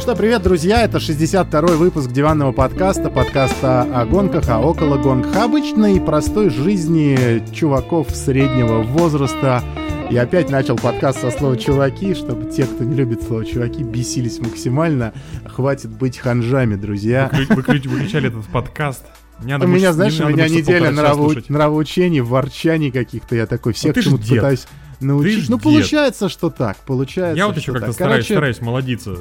Что, 0.02 0.16
привет, 0.16 0.42
друзья, 0.42 0.84
это 0.84 0.98
62-й 0.98 1.76
выпуск 1.78 2.12
диванного 2.12 2.52
подкаста, 2.52 3.10
подкаста 3.10 3.82
о 3.84 4.06
гонках, 4.06 4.46
а 4.50 4.60
около 4.60 4.98
гонках, 4.98 5.36
обычной 5.36 6.02
простой 6.02 6.50
жизни 6.50 7.44
чуваков 7.54 8.10
среднего 8.10 8.82
возраста. 8.82 9.64
И 10.10 10.18
опять 10.18 10.50
начал 10.50 10.76
подкаст 10.76 11.22
со 11.22 11.32
слова 11.32 11.56
«чуваки», 11.56 12.16
чтобы 12.16 12.52
те, 12.52 12.66
кто 12.66 12.84
не 12.84 12.96
любит 12.96 13.22
слово 13.24 13.46
«чуваки», 13.46 13.84
бесились 13.84 14.40
максимально. 14.40 15.14
Хватит 15.46 15.92
быть 15.92 16.18
ханжами, 16.18 16.76
друзья. 16.76 17.30
Выклю- 17.32 17.56
выклю- 17.56 17.88
Выключали 17.90 18.28
этот 18.28 18.46
подкаст. 18.48 19.06
Не 19.44 19.54
надо 19.54 19.66
У 19.66 19.70
меня, 19.70 19.94
знаешь, 19.94 20.20
у 20.20 20.28
меня 20.28 20.50
неделя 20.50 20.92
нравоу- 20.92 21.36
нравоучений, 21.48 22.20
ворчаний 22.22 22.92
каких-то. 22.92 23.36
Я 23.36 23.46
такой 23.46 23.74
всех 23.74 23.96
ж 23.96 24.04
чему-то 24.04 24.28
пытаюсь 24.28 24.68
научить. 25.00 25.48
Ну, 25.50 25.56
дед. 25.56 25.64
получается, 25.64 26.28
что 26.28 26.50
так. 26.50 26.78
Получается, 26.86 27.38
Я 27.38 27.48
вот 27.48 27.56
еще 27.56 27.72
как-то 27.72 27.94
стараюсь, 27.94 28.28
Короче, 28.28 28.34
стараюсь 28.34 28.62
молодиться. 28.62 29.18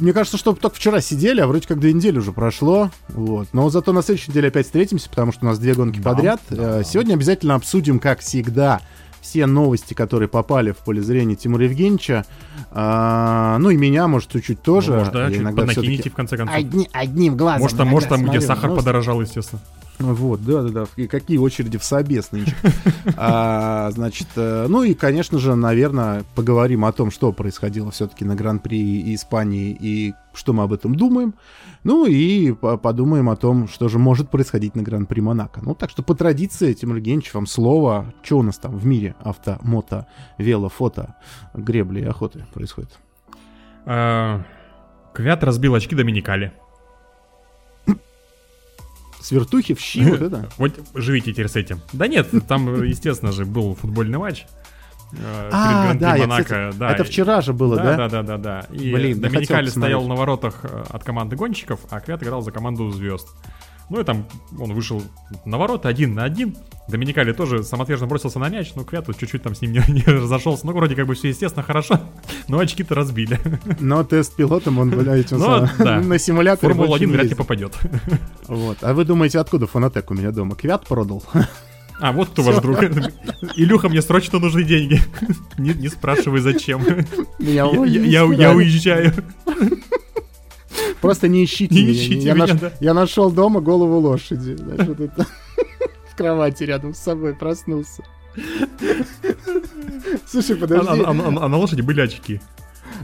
Мне 0.00 0.12
кажется, 0.12 0.36
что 0.38 0.54
только 0.54 0.76
вчера 0.76 1.00
сидели, 1.00 1.40
а 1.40 1.46
вроде 1.46 1.66
как 1.66 1.78
две 1.80 1.92
недели 1.92 2.18
уже 2.18 2.32
прошло. 2.32 2.90
Вот. 3.08 3.48
Но 3.52 3.68
зато 3.70 3.92
на 3.92 4.02
следующей 4.02 4.30
неделе 4.30 4.48
опять 4.48 4.66
встретимся, 4.66 5.08
потому 5.10 5.32
что 5.32 5.44
у 5.44 5.48
нас 5.48 5.58
две 5.58 5.74
гонки 5.74 5.98
Да, 6.00 6.10
подряд. 6.14 6.40
да. 6.50 6.80
Э, 6.80 6.84
Сегодня 6.84 7.14
обязательно 7.14 7.54
обсудим, 7.54 7.98
как 7.98 8.20
всегда, 8.20 8.80
все 9.20 9.44
новости, 9.46 9.92
которые 9.92 10.28
попали 10.28 10.72
в 10.72 10.78
поле 10.78 11.02
зрения 11.02 11.36
Тимура 11.36 11.64
Евгеньевича. 11.64 12.24
А, 12.70 13.58
ну 13.58 13.70
и 13.70 13.76
меня, 13.76 14.08
может, 14.08 14.30
чуть-чуть 14.30 14.62
тоже. 14.62 14.92
Ну, 14.92 14.98
может, 14.98 15.12
да, 15.12 15.30
чуть 15.30 15.44
поднакинете, 15.56 16.10
в 16.10 16.14
конце 16.14 16.36
концов. 16.36 16.56
одни- 16.56 16.88
одним 16.92 17.36
глазом. 17.36 17.62
Может, 17.62 17.76
там, 17.76 17.88
может, 17.88 18.08
там 18.08 18.24
где 18.24 18.40
сахар 18.40 18.70
новости. 18.70 18.80
подорожал, 18.84 19.20
естественно. 19.20 19.60
Вот, 20.00 20.42
да, 20.44 20.62
да, 20.62 20.68
да. 20.70 20.86
И 20.96 21.06
какие 21.06 21.36
очереди 21.36 21.78
в 21.78 21.84
собес 21.84 22.32
нынче. 22.32 22.56
А, 23.16 23.90
значит, 23.92 24.28
э, 24.36 24.66
ну 24.68 24.82
и, 24.82 24.94
конечно 24.94 25.38
же, 25.38 25.54
наверное, 25.54 26.24
поговорим 26.34 26.84
о 26.84 26.92
том, 26.92 27.10
что 27.10 27.32
происходило 27.32 27.90
все-таки 27.90 28.24
на 28.24 28.34
Гран-при 28.34 29.14
Испании 29.14 29.76
и 29.78 30.14
что 30.32 30.52
мы 30.52 30.62
об 30.62 30.72
этом 30.72 30.94
думаем. 30.94 31.34
Ну 31.82 32.06
и 32.06 32.52
по- 32.52 32.76
подумаем 32.76 33.28
о 33.28 33.36
том, 33.36 33.68
что 33.68 33.88
же 33.88 33.98
может 33.98 34.30
происходить 34.30 34.74
на 34.74 34.82
Гран-при 34.82 35.20
Монако. 35.20 35.60
Ну, 35.62 35.74
так 35.74 35.90
что 35.90 36.02
по 36.02 36.14
традиции, 36.14 36.72
Тимур 36.72 36.96
Евгеньевич, 36.96 37.32
вам 37.34 37.46
слово. 37.46 38.12
Что 38.22 38.38
у 38.38 38.42
нас 38.42 38.58
там 38.58 38.76
в 38.76 38.86
мире 38.86 39.14
авто, 39.20 39.58
мото, 39.62 40.06
вело, 40.38 40.68
фото, 40.68 41.14
гребли 41.54 42.00
и 42.00 42.04
охоты 42.04 42.46
происходит? 42.54 42.90
А, 43.86 44.42
Квят 45.14 45.42
разбил 45.44 45.74
очки 45.74 45.94
Доминикали. 45.94 46.52
Свертухи 49.20 49.74
в 49.74 49.80
щи, 49.80 50.04
вот 50.04 50.22
это? 50.22 50.48
Вот 50.58 50.78
живите 50.94 51.32
теперь 51.32 51.48
с 51.48 51.56
этим. 51.56 51.80
Да 51.92 52.06
нет, 52.06 52.28
там, 52.48 52.82
естественно 52.82 53.32
же, 53.32 53.44
был 53.44 53.74
футбольный 53.74 54.18
матч. 54.18 54.46
э, 55.12 55.50
А, 55.52 55.94
да, 55.94 56.16
я, 56.16 56.26
кстати, 56.26 56.76
да. 56.78 56.90
это 56.92 57.04
вчера 57.04 57.40
же 57.40 57.52
было, 57.52 57.76
да? 57.76 57.96
Да, 57.96 57.96
да, 57.96 58.08
да, 58.08 58.22
да, 58.22 58.38
да. 58.38 58.74
И 58.74 58.92
Блин, 58.94 59.20
Доминикали 59.20 59.68
стоял 59.68 60.04
на 60.06 60.14
воротах 60.14 60.60
э, 60.64 60.84
от 60.88 61.04
команды 61.04 61.36
гонщиков, 61.36 61.80
а 61.90 62.00
Квят 62.00 62.22
играл 62.22 62.42
за 62.42 62.50
команду 62.52 62.90
звезд. 62.90 63.28
Ну 63.90 64.00
и 64.00 64.04
там 64.04 64.24
он 64.58 64.72
вышел 64.72 65.02
на 65.44 65.58
ворота 65.58 65.88
один 65.88 66.14
на 66.14 66.24
один. 66.24 66.56
Доминикали 66.88 67.32
тоже 67.32 67.62
самоотверженно 67.62 68.08
бросился 68.08 68.38
на 68.38 68.48
мяч, 68.48 68.72
но 68.74 68.84
Квят 68.84 69.06
вот 69.08 69.18
чуть-чуть 69.18 69.42
там 69.42 69.54
с 69.54 69.60
ним 69.60 69.72
не, 69.72 69.82
не 69.88 70.02
разошелся. 70.02 70.64
Ну, 70.66 70.72
вроде 70.72 70.94
как 70.94 71.06
бы 71.06 71.14
все 71.14 71.28
естественно 71.28 71.62
хорошо, 71.64 72.00
но 72.48 72.58
очки-то 72.60 72.94
разбили. 72.94 73.38
Но 73.80 74.02
тест 74.04 74.34
пилотом 74.36 74.78
он, 74.78 74.90
блядь, 74.90 75.30
Ну, 75.32 75.66
на 75.78 76.18
симуляторе 76.18 76.74
больше 76.74 76.92
Формула-1 76.92 77.06
не 77.06 77.12
вряд 77.12 77.26
ли 77.26 77.34
попадет. 77.34 77.76
Вот. 78.48 78.78
А 78.82 78.94
вы 78.94 79.04
думаете, 79.04 79.38
откуда 79.38 79.66
фонотек 79.66 80.10
у 80.10 80.14
меня 80.14 80.30
дома? 80.30 80.54
Квят 80.56 80.86
продал? 80.86 81.22
А, 82.00 82.12
вот 82.12 82.30
кто 82.30 82.42
ваш 82.42 82.56
друг. 82.62 82.82
Илюха, 83.56 83.88
мне 83.88 84.00
срочно 84.02 84.38
нужны 84.38 84.62
деньги. 84.62 85.00
Не, 85.58 85.74
не 85.74 85.88
спрашивай, 85.88 86.40
зачем. 86.40 86.82
Я, 87.38 87.66
я- 87.66 88.24
я 88.24 88.48
рады. 88.48 88.56
уезжаю. 88.56 89.12
Просто 91.00 91.28
не 91.28 91.44
ищите 91.44 91.74
Не 91.74 91.82
меня. 91.82 91.92
ищите 91.92 92.18
я, 92.26 92.34
меня, 92.34 92.46
наш- 92.46 92.60
да. 92.60 92.72
я 92.80 92.94
нашел 92.94 93.30
дома 93.30 93.60
голову 93.60 93.98
лошади. 93.98 94.56
вот 94.60 95.00
это. 95.00 95.26
В 96.12 96.16
кровати 96.16 96.64
рядом 96.64 96.94
с 96.94 96.98
собой 96.98 97.34
проснулся. 97.34 98.02
Слушай, 100.26 100.56
А, 100.56 100.60
подожди. 100.60 100.88
а- 100.88 101.10
а- 101.10 101.44
а 101.44 101.48
на 101.48 101.56
лошади 101.56 101.80
были 101.80 102.00
очки. 102.00 102.40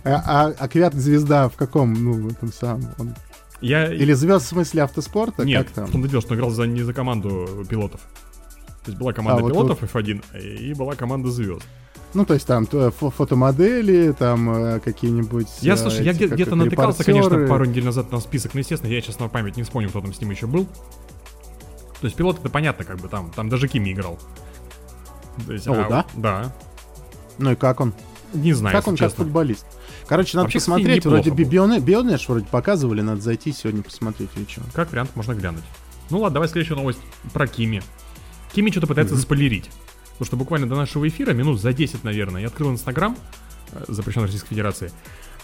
А, 0.05 0.23
а- 0.49 0.55
а 0.59 0.69
Квят 0.69 0.95
звезда 0.95 1.49
в 1.49 1.57
каком, 1.57 1.93
ну, 1.95 2.13
в 2.13 2.33
этом 2.33 2.53
самом? 2.53 2.87
он- 2.99 3.15
Я... 3.61 3.93
Или 3.93 4.13
звезд 4.13 4.45
в 4.45 4.49
смысле 4.49 4.83
автоспорта? 4.83 5.45
Нет, 5.45 5.67
Как 5.67 5.75
там? 5.75 5.87
в 5.87 5.93
том-то 5.93 6.09
дело, 6.09 6.21
что 6.23 6.33
он 6.33 6.37
играл 6.39 6.51
за, 6.51 6.67
не 6.67 6.83
за 6.83 6.93
команду 6.93 7.65
пилотов. 7.69 8.01
То 8.85 8.91
есть 8.91 8.99
была 8.99 9.13
команда 9.13 9.41
А, 9.41 9.43
вот 9.45 9.53
пилотов 9.53 9.83
F1 9.83 10.23
и 10.61 10.75
была 10.75 10.95
команда 10.95 11.31
звезд. 11.31 11.63
Ну, 12.17 12.25
то 12.25 12.33
есть 12.33 12.47
там 12.47 12.65
фо- 12.65 13.11
фотомодели, 13.11 14.15
там 14.19 14.49
э, 14.49 14.81
какие-нибудь... 14.81 15.49
Я, 15.61 15.75
э, 15.75 15.77
слушай, 15.77 16.03
я 16.03 16.13
эти, 16.13 16.17
где- 16.17 16.29
как 16.29 16.37
где-то 16.37 16.55
натыкался, 16.55 17.05
конечно, 17.05 17.47
пару 17.47 17.67
недель 17.67 17.85
назад 17.85 18.11
на 18.11 18.21
список, 18.21 18.55
но, 18.55 18.61
естественно, 18.61 18.91
я 18.91 19.03
сейчас 19.03 19.19
на 19.19 19.29
память 19.29 19.59
не 19.59 19.65
вспомню, 19.65 19.91
кто 19.91 20.01
там 20.01 20.15
с 20.15 20.21
ним 20.23 20.31
еще 20.31 20.47
был. 20.47 20.65
То 22.01 22.07
есть 22.07 22.17
пилот 22.17 22.39
это 22.41 22.49
понятно, 22.49 22.87
как 22.87 23.01
бы 23.01 23.09
там, 23.09 23.31
там 23.33 23.51
даже 23.51 23.69
Кими 23.69 23.93
играл. 23.93 24.19
То 25.47 25.53
есть, 25.53 25.69
О, 25.69 25.75
а, 25.75 25.89
да? 25.91 26.07
Да. 26.15 26.57
Ну 27.37 27.53
и 27.53 27.55
как 27.55 27.83
он? 27.83 27.93
Не 28.33 28.55
знаю, 28.55 28.75
как 28.75 28.89
он 28.89 28.95
если 28.95 29.05
как 29.05 29.11
честно. 29.11 29.25
футболист? 29.25 29.67
Короче, 30.09 30.39
надо 30.39 30.47
Вообще, 30.47 30.59
посмотреть. 30.61 31.05
Вроде 31.05 31.31
Бионеш 31.31 32.27
вроде 32.31 32.47
показывали, 32.47 33.03
надо 33.03 33.21
зайти 33.21 33.53
сегодня 33.53 33.83
посмотреть 33.83 34.31
или 34.37 34.47
что. 34.49 34.63
Как 34.73 34.91
вариант, 34.91 35.11
можно 35.17 35.35
глянуть. 35.35 35.65
Ну 36.09 36.21
ладно, 36.21 36.35
давай 36.37 36.49
следующую 36.49 36.79
новость 36.79 37.01
про 37.35 37.47
Кими. 37.47 37.83
Кими 38.55 38.71
что-то 38.71 38.87
пытается 38.87 39.17
заспойлерить. 39.17 39.69
Потому 40.19 40.27
что 40.27 40.37
буквально 40.37 40.67
до 40.69 40.77
нашего 40.77 41.07
эфира, 41.07 41.33
минут 41.33 41.61
за 41.61 41.73
10, 41.73 42.03
наверное, 42.05 42.41
я 42.41 42.47
открыл 42.49 42.71
Инстаграм, 42.71 43.17
э, 43.73 43.85
запрещен 43.89 44.23
Российской 44.23 44.49
Федерации. 44.51 44.91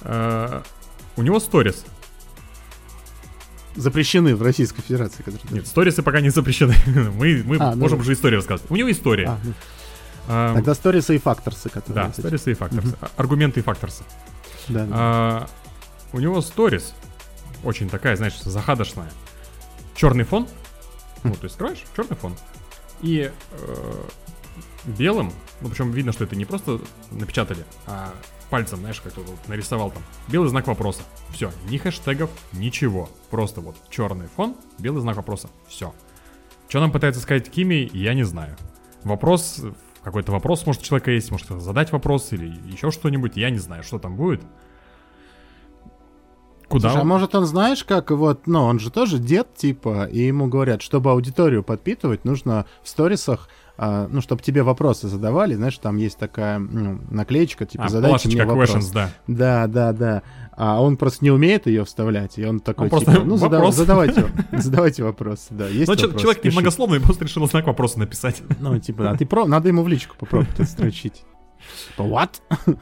Э, 0.02 0.62
У 1.16 1.22
него 1.22 1.38
сторис. 1.40 1.84
Запрещены 3.76 4.34
в 4.36 4.42
Российской 4.42 4.82
Федерации. 4.82 5.22
которые- 5.22 5.40
Нет, 5.50 5.66
сторисы 5.66 6.02
пока 6.02 6.20
не 6.20 6.30
запрещены. 6.30 6.74
Мы, 6.86 7.42
мы 7.44 7.56
А, 7.58 7.74
ну 7.74 7.82
можем 7.82 7.98
да. 7.98 8.02
уже 8.02 8.12
историю 8.14 8.38
рассказывать. 8.40 8.70
У 8.70 8.76
него 8.76 8.90
история. 8.90 9.28
А, 9.28 9.38
ну, 9.44 9.52
А, 10.28 10.54
тогда 10.54 10.74
сторисы 10.74 11.16
и 11.16 11.18
факторсы, 11.18 11.68
которые... 11.68 12.06
да, 12.06 12.12
сторисы 12.12 12.52
и 12.52 12.54
факторсы. 12.54 12.94
А- 13.00 13.10
Аргументы 13.16 13.60
и 13.60 13.62
факторсы. 13.62 14.04
Да, 14.68 14.84
да. 14.86 14.90
А, 14.94 15.48
у 16.12 16.20
него 16.20 16.40
сторис 16.42 16.94
очень 17.64 17.88
такая, 17.90 18.16
знаешь, 18.16 18.38
захадошная. 18.42 19.10
Черный 19.94 20.24
фон. 20.24 20.46
Ну, 21.24 21.34
то 21.34 21.44
есть 21.44 21.54
скрываешь, 21.54 21.82
черный 21.96 22.16
фон. 22.16 22.34
И 23.00 23.30
э, 23.52 23.94
белым, 24.84 25.32
ну 25.60 25.68
причем 25.68 25.90
видно, 25.92 26.12
что 26.12 26.24
это 26.24 26.36
не 26.36 26.44
просто 26.44 26.80
напечатали, 27.10 27.64
а 27.86 28.12
пальцем, 28.50 28.80
знаешь, 28.80 29.00
как 29.00 29.16
вот 29.16 29.48
нарисовал 29.48 29.90
там. 29.90 30.02
Белый 30.28 30.50
знак 30.50 30.66
вопроса. 30.66 31.02
Все, 31.30 31.50
ни 31.70 31.78
хэштегов, 31.78 32.30
ничего. 32.52 33.08
Просто 33.30 33.62
вот 33.62 33.76
черный 33.88 34.26
фон, 34.36 34.56
белый 34.78 35.00
знак 35.00 35.16
вопроса. 35.16 35.48
Все. 35.66 35.94
Что 36.68 36.80
нам 36.80 36.92
пытается 36.92 37.22
сказать 37.22 37.50
Кими, 37.50 37.88
я 37.94 38.12
не 38.12 38.24
знаю. 38.24 38.56
Вопрос, 39.04 39.62
какой-то 40.02 40.32
вопрос, 40.32 40.66
может, 40.66 40.82
у 40.82 40.84
человека 40.84 41.10
есть, 41.10 41.30
может, 41.30 41.48
задать 41.62 41.92
вопрос 41.92 42.32
или 42.32 42.46
еще 42.70 42.90
что-нибудь, 42.90 43.36
я 43.36 43.48
не 43.48 43.58
знаю, 43.58 43.82
что 43.82 43.98
там 43.98 44.16
будет. 44.16 44.42
Куда 46.68 46.88
Слушай, 46.88 46.98
а 46.98 47.02
он? 47.02 47.08
может 47.08 47.34
он, 47.34 47.46
знаешь, 47.46 47.84
как 47.84 48.10
вот, 48.10 48.46
ну, 48.46 48.64
он 48.64 48.78
же 48.78 48.90
тоже 48.90 49.18
дед, 49.18 49.54
типа, 49.54 50.04
и 50.04 50.20
ему 50.20 50.46
говорят, 50.48 50.82
чтобы 50.82 51.10
аудиторию 51.10 51.62
подпитывать, 51.62 52.24
нужно 52.24 52.66
в 52.82 52.88
сторисах, 52.88 53.48
а, 53.48 53.61
ну, 53.78 54.20
чтобы 54.20 54.42
тебе 54.42 54.62
вопросы 54.62 55.08
задавали, 55.08 55.54
знаешь, 55.54 55.78
там 55.78 55.96
есть 55.96 56.18
такая 56.18 56.58
ну, 56.58 57.00
наклеечка, 57.10 57.64
типа, 57.66 57.84
А, 57.84 57.88
задайте 57.88 58.28
мне 58.28 58.44
вопрос. 58.44 58.70
questions, 58.70 58.92
да. 58.92 59.10
Да, 59.26 59.66
да, 59.66 59.92
да. 59.92 60.22
А 60.54 60.80
он 60.82 60.96
просто 60.96 61.24
не 61.24 61.30
умеет 61.30 61.66
ее 61.66 61.84
вставлять, 61.84 62.38
и 62.38 62.44
он 62.44 62.60
такой, 62.60 62.84
Он 62.84 62.90
просто 62.90 63.12
типа, 63.12 63.24
ну, 63.24 63.36
зада- 63.36 63.56
вопрос. 63.56 63.74
задавайте, 63.76 64.26
задавайте 64.52 65.02
вопросы, 65.02 65.46
да, 65.50 65.66
есть 65.68 65.88
Ну, 65.88 65.96
чё- 65.96 66.02
вопросы, 66.06 66.22
человек 66.22 66.42
пиши. 66.42 66.54
немногословный, 66.56 67.00
просто 67.00 67.24
решил 67.24 67.48
знак 67.48 67.66
вопроса 67.66 67.98
написать. 67.98 68.42
Ну, 68.60 68.78
типа, 68.78 69.10
а 69.10 69.16
ты 69.16 69.24
про... 69.26 69.46
надо 69.46 69.68
ему 69.68 69.82
в 69.82 69.88
личку 69.88 70.16
попробовать 70.18 70.60
отстрочить. 70.60 71.24
Типа, 71.96 72.02
what? 72.02 72.30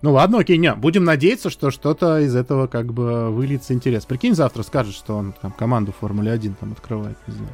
Ну 0.00 0.12
ладно, 0.12 0.38
окей, 0.38 0.58
не, 0.58 0.72
будем 0.76 1.02
надеяться, 1.02 1.50
что 1.50 1.72
что-то 1.72 2.20
из 2.20 2.36
этого 2.36 2.68
как 2.68 2.92
бы 2.94 3.30
выльется 3.32 3.74
интерес. 3.74 4.04
Прикинь, 4.04 4.32
завтра 4.32 4.62
скажет, 4.62 4.94
что 4.94 5.16
он 5.16 5.32
там 5.42 5.50
команду 5.50 5.92
Формулы 5.98 6.30
1 6.30 6.54
там 6.54 6.70
открывает, 6.70 7.18
не 7.26 7.34
знаю. 7.34 7.50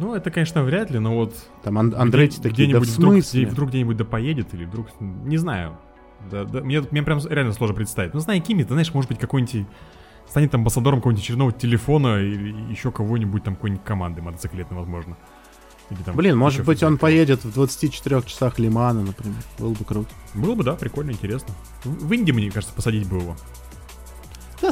Ну, 0.00 0.14
это, 0.14 0.30
конечно, 0.30 0.62
вряд 0.62 0.90
ли, 0.90 0.98
но 0.98 1.14
вот 1.14 1.34
Там 1.62 1.78
Ан- 1.78 1.94
Андретти 1.96 2.40
где- 2.40 2.48
такие, 2.50 2.68
да 2.72 2.78
где-нибудь 2.80 2.88
вдруг, 2.96 3.14
где- 3.14 3.46
вдруг 3.46 3.68
где-нибудь 3.70 3.96
да 3.96 4.04
поедет, 4.04 4.52
или 4.54 4.64
вдруг, 4.64 4.88
не 5.00 5.36
знаю. 5.36 5.78
Да, 6.30 6.44
да, 6.44 6.60
мне, 6.62 6.82
мне 6.90 7.02
прям 7.02 7.20
реально 7.28 7.52
сложно 7.52 7.76
представить. 7.76 8.14
Ну, 8.14 8.20
зная 8.20 8.40
Кими, 8.40 8.62
ты 8.62 8.70
знаешь, 8.70 8.92
может 8.94 9.10
быть, 9.10 9.18
какой-нибудь 9.18 9.66
станет 10.28 10.54
амбассадором 10.54 10.98
какого-нибудь 11.00 11.22
очередного 11.22 11.52
телефона 11.52 12.16
или 12.18 12.70
еще 12.70 12.90
кого-нибудь 12.90 13.44
там, 13.44 13.54
какой-нибудь 13.56 13.84
команды 13.84 14.22
мотоциклетной, 14.22 14.78
возможно. 14.78 15.16
Или 15.90 15.98
там 16.02 16.16
Блин, 16.16 16.36
может 16.38 16.64
быть, 16.64 16.82
он 16.82 16.96
поедет 16.96 17.44
в 17.44 17.52
24 17.52 18.22
часах 18.22 18.58
Лимана, 18.58 19.02
например. 19.02 19.36
Было 19.58 19.74
бы 19.74 19.84
круто. 19.84 20.08
Было 20.34 20.54
бы, 20.54 20.64
да, 20.64 20.74
прикольно, 20.76 21.10
интересно. 21.10 21.54
В 21.84 22.10
Индии, 22.10 22.32
мне 22.32 22.50
кажется, 22.50 22.74
посадить 22.74 23.06
бы 23.06 23.18
его. 23.18 23.36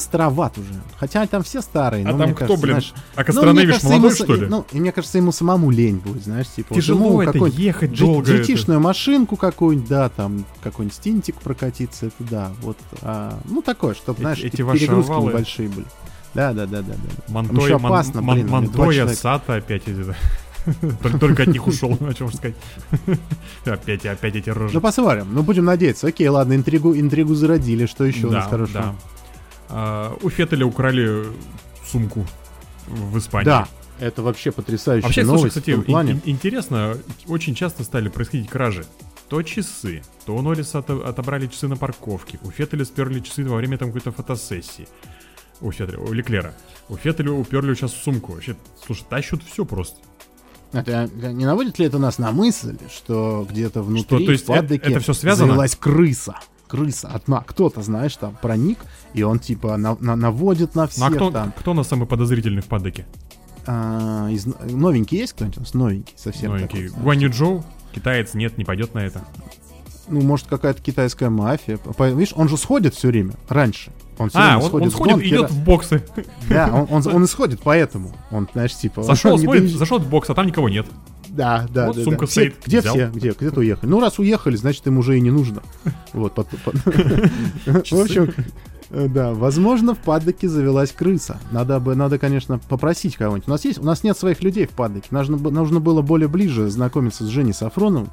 Староват 0.00 0.58
уже. 0.58 0.68
Хотя 0.98 1.26
там 1.26 1.42
все 1.42 1.60
старые. 1.60 2.04
А 2.06 2.16
там 2.16 2.34
кто, 2.34 2.46
кажется, 2.46 2.62
блин? 2.62 2.74
знаешь, 2.74 2.94
А 3.14 3.20
ну, 3.20 3.24
Костроневич 3.26 3.66
кажется, 3.68 3.88
молодой, 3.88 4.08
ему 4.10 4.16
что 4.16 4.34
ли? 4.34 4.46
Ну, 4.46 4.66
и 4.72 4.80
мне 4.80 4.92
кажется, 4.92 5.18
ему 5.18 5.32
самому 5.32 5.70
лень 5.70 5.96
будет, 5.98 6.24
знаешь, 6.24 6.48
типа. 6.48 6.68
вот 6.70 6.76
Тяжело 6.80 7.06
ему 7.06 7.22
это 7.22 7.32
какой-нибудь 7.32 7.58
ехать 7.60 7.98
долго 7.98 8.32
это. 8.32 8.42
GT-шную 8.52 8.78
машинку 8.80 9.36
какую-нибудь, 9.36 9.88
да, 9.88 10.08
там 10.08 10.44
какой-нибудь 10.62 10.96
стинтик 10.96 11.36
прокатиться, 11.36 12.06
это 12.06 12.16
да, 12.30 12.52
вот. 12.62 12.76
а, 13.02 13.38
ну, 13.44 13.62
такое, 13.62 13.94
чтобы, 13.94 14.16
Эти- 14.18 14.22
знаешь, 14.22 14.38
эти 14.40 14.56
типа, 14.56 14.72
перегрузки 14.72 15.10
овалы. 15.10 15.30
небольшие 15.30 15.68
были. 15.68 15.86
Да, 16.34 16.52
да, 16.52 16.66
да, 16.66 16.80
да, 16.82 16.94
да. 16.94 17.32
Монтоя, 17.32 17.76
Мон- 17.78 17.92
опасно, 17.92 18.22
Мон- 18.22 18.34
блин, 18.36 18.48
Монтоя. 18.48 19.06
Сата 19.08 19.56
опять 19.56 19.82
эти. 19.86 20.14
Только- 21.20 21.42
от 21.42 21.48
них 21.48 21.66
ушел, 21.66 21.98
о 22.00 22.14
чем 22.14 22.32
сказать. 22.32 22.54
Опять, 23.64 24.06
опять 24.06 24.36
эти 24.36 24.48
рожи. 24.48 24.74
Ну, 24.74 24.80
посмотрим. 24.80 25.26
Ну, 25.32 25.42
будем 25.42 25.64
надеяться. 25.64 26.06
Окей, 26.06 26.28
ладно, 26.28 26.54
интригу, 26.54 26.94
интригу 26.94 27.34
зародили. 27.34 27.86
Что 27.86 28.04
еще 28.04 28.28
у 28.28 28.30
нас 28.30 28.46
хорошего? 28.48 28.80
да. 28.80 28.94
А, 29.68 30.16
У 30.22 30.28
Феттеля 30.30 30.66
украли 30.66 31.26
сумку 31.86 32.26
в 32.86 33.18
Испании. 33.18 33.46
Да, 33.46 33.68
это 34.00 34.22
вообще 34.22 34.50
потрясающая 34.52 35.02
Вообще, 35.06 35.22
слушай, 35.24 35.36
новость 35.36 35.54
кстати, 35.56 35.70
в 35.70 35.76
том 35.76 35.84
плане. 35.84 36.12
ин- 36.12 36.16
ин- 36.18 36.22
интересно, 36.32 36.96
очень 37.26 37.54
часто 37.54 37.84
стали 37.84 38.08
происходить 38.08 38.48
кражи. 38.48 38.84
То 39.28 39.40
часы, 39.42 40.02
то 40.26 40.36
у 40.36 40.42
Норриса 40.42 40.78
ото- 40.80 41.02
отобрали 41.08 41.46
часы 41.46 41.66
на 41.68 41.76
парковке, 41.76 42.38
у 42.42 42.50
Феттеля 42.50 42.84
сперли 42.84 43.20
часы 43.20 43.44
во 43.44 43.56
время 43.56 43.78
там 43.78 43.88
какой-то 43.88 44.12
фотосессии. 44.12 44.86
У 45.60 45.70
Феттеля, 45.72 45.98
у 46.00 46.12
Леклера. 46.12 46.52
У 46.88 46.96
Феттеля 46.96 47.30
уперли 47.32 47.74
сейчас 47.74 47.92
сумку. 47.94 48.32
Вообще, 48.32 48.56
слушай, 48.84 49.04
тащут 49.08 49.42
все 49.44 49.64
просто. 49.64 49.96
Это, 50.72 51.08
не 51.32 51.44
наводит 51.46 51.78
ли 51.78 51.86
это 51.86 51.98
нас 51.98 52.18
на 52.18 52.32
мысль, 52.32 52.76
что 52.90 53.46
где-то 53.48 53.82
внутри 53.82 54.24
то 54.26 54.32
есть 54.32 54.44
в 54.44 54.46
паддоке 54.48 54.74
это- 54.82 54.90
это 54.90 55.00
всё 55.00 55.12
связано? 55.14 55.48
завелась 55.48 55.76
крыса? 55.76 56.36
Крыса. 56.72 57.08
Одна. 57.08 57.44
Кто-то, 57.46 57.82
знаешь, 57.82 58.16
там 58.16 58.34
проник, 58.40 58.78
и 59.12 59.22
он 59.22 59.38
типа 59.38 59.76
на- 59.76 59.94
на- 60.00 60.16
наводит 60.16 60.74
на 60.74 60.82
Ну 60.82 60.86
а 60.86 60.88
всех 60.88 61.12
кто, 61.16 61.30
там. 61.30 61.52
кто 61.52 61.74
на 61.74 61.82
самый 61.84 62.06
подозрительный 62.06 62.62
в 62.62 62.66
паддоке? 62.66 63.06
А, 63.66 64.28
из- 64.30 64.46
новенький 64.46 65.18
есть 65.18 65.34
кто-нибудь 65.34 65.58
у 65.58 65.60
нас? 65.60 65.74
Новенький 65.74 66.14
совсем. 66.16 66.50
Новенький. 66.52 66.88
такой. 66.88 67.02
Гуанью 67.02 67.30
Джоу? 67.30 67.62
Китаец 67.94 68.32
нет, 68.32 68.56
не 68.56 68.64
пойдет 68.64 68.94
на 68.94 69.00
это. 69.00 69.22
Ну, 70.08 70.22
может, 70.22 70.46
какая-то 70.46 70.80
китайская 70.82 71.28
мафия. 71.28 71.78
Видишь, 71.98 72.32
он 72.34 72.48
же 72.48 72.56
сходит 72.56 72.94
все 72.94 73.08
время. 73.08 73.34
Раньше. 73.48 73.92
Он 74.18 74.30
всё 74.30 74.38
А, 74.40 74.56
он, 74.56 74.62
он 74.62 74.68
сходит 74.68 74.88
в 74.88 74.96
сходит, 74.96 75.14
гонки, 75.16 75.28
идет 75.28 75.40
да. 75.42 75.46
в 75.48 75.58
боксы. 75.64 76.02
Да, 76.48 76.70
он, 76.72 76.86
он, 77.06 77.14
он 77.16 77.24
и 77.24 77.26
сходит 77.26 77.60
поэтому. 77.62 78.12
Он, 78.30 78.48
знаешь, 78.52 78.74
типа... 78.74 79.02
Зашел, 79.02 79.34
он 79.34 79.40
не 79.40 79.44
смотрит, 79.44 79.64
доезж- 79.64 79.76
зашел 79.76 79.98
в 79.98 80.08
бокс, 80.08 80.28
а 80.30 80.34
там 80.34 80.46
никого 80.46 80.68
нет. 80.70 80.86
Да, 81.32 81.66
да, 81.72 81.86
Вот 81.86 81.96
да. 81.96 82.04
сумка 82.04 82.26
да. 82.26 82.30
Стоит, 82.30 82.56
Где 82.64 82.80
взял. 82.80 82.94
все? 82.94 83.10
Где? 83.12 83.30
Где-то 83.32 83.60
уехали. 83.60 83.88
Ну, 83.90 84.00
раз 84.00 84.18
уехали, 84.18 84.54
значит, 84.56 84.86
им 84.86 84.98
уже 84.98 85.16
и 85.16 85.20
не 85.20 85.30
нужно. 85.30 85.62
Вот, 86.12 86.36
В 86.36 87.92
общем, 87.92 88.34
э, 88.90 89.08
да, 89.08 89.32
возможно, 89.32 89.94
в 89.94 89.98
паддоке 89.98 90.48
завелась 90.48 90.92
крыса. 90.92 91.40
Надо 91.50 91.80
бы, 91.80 91.94
надо, 91.94 92.18
конечно, 92.18 92.58
попросить 92.58 93.16
кого-нибудь. 93.16 93.48
У 93.48 93.50
нас 93.50 93.64
есть, 93.64 93.78
у 93.78 93.84
нас 93.84 94.04
нет 94.04 94.16
своих 94.18 94.42
людей 94.42 94.66
в 94.66 94.70
паддоке. 94.70 95.08
Нужно, 95.10 95.36
нужно 95.38 95.80
было 95.80 96.02
более 96.02 96.28
ближе 96.28 96.68
знакомиться 96.68 97.24
с 97.24 97.28
Женей 97.28 97.54
Сафроновым. 97.54 98.10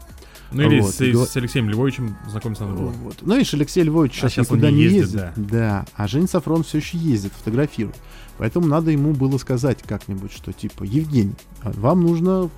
Ну 0.51 0.63
или 0.63 0.79
Вот, 0.79 0.95
с, 0.95 1.01
и 1.01 1.13
с 1.13 1.35
Алексеем 1.37 1.69
Львовичем 1.69 2.17
знакомиться 2.27 2.63
надо 2.65 2.77
было. 2.77 2.89
Вот. 3.03 3.17
Ну, 3.21 3.35
видишь, 3.35 3.53
Алексей 3.53 3.83
Львович 3.83 4.13
А 4.13 4.29
сейчас, 4.29 4.31
щас 4.31 4.49
он 4.51 4.57
никуда 4.57 4.71
не 4.71 4.77
не 4.77 4.83
ездит, 4.83 5.21
ездит. 5.35 5.47
Да. 5.47 5.85
а 5.95 6.07
Жень 6.07 6.27
Сафрон 6.27 6.63
все 6.63 6.77
еще 6.79 6.97
ездит, 6.97 7.33
фотографирует. 7.37 7.95
Поэтому 8.39 8.65
надо 8.67 8.89
ему 8.89 9.11
было 9.13 9.37
сказать 9.37 9.83
как-нибудь, 9.85 10.31
что 10.31 10.51
типа, 10.53 10.83
Евгений, 10.83 11.35
а 11.61 11.71
вам 11.71 12.01
нужно 12.01 12.49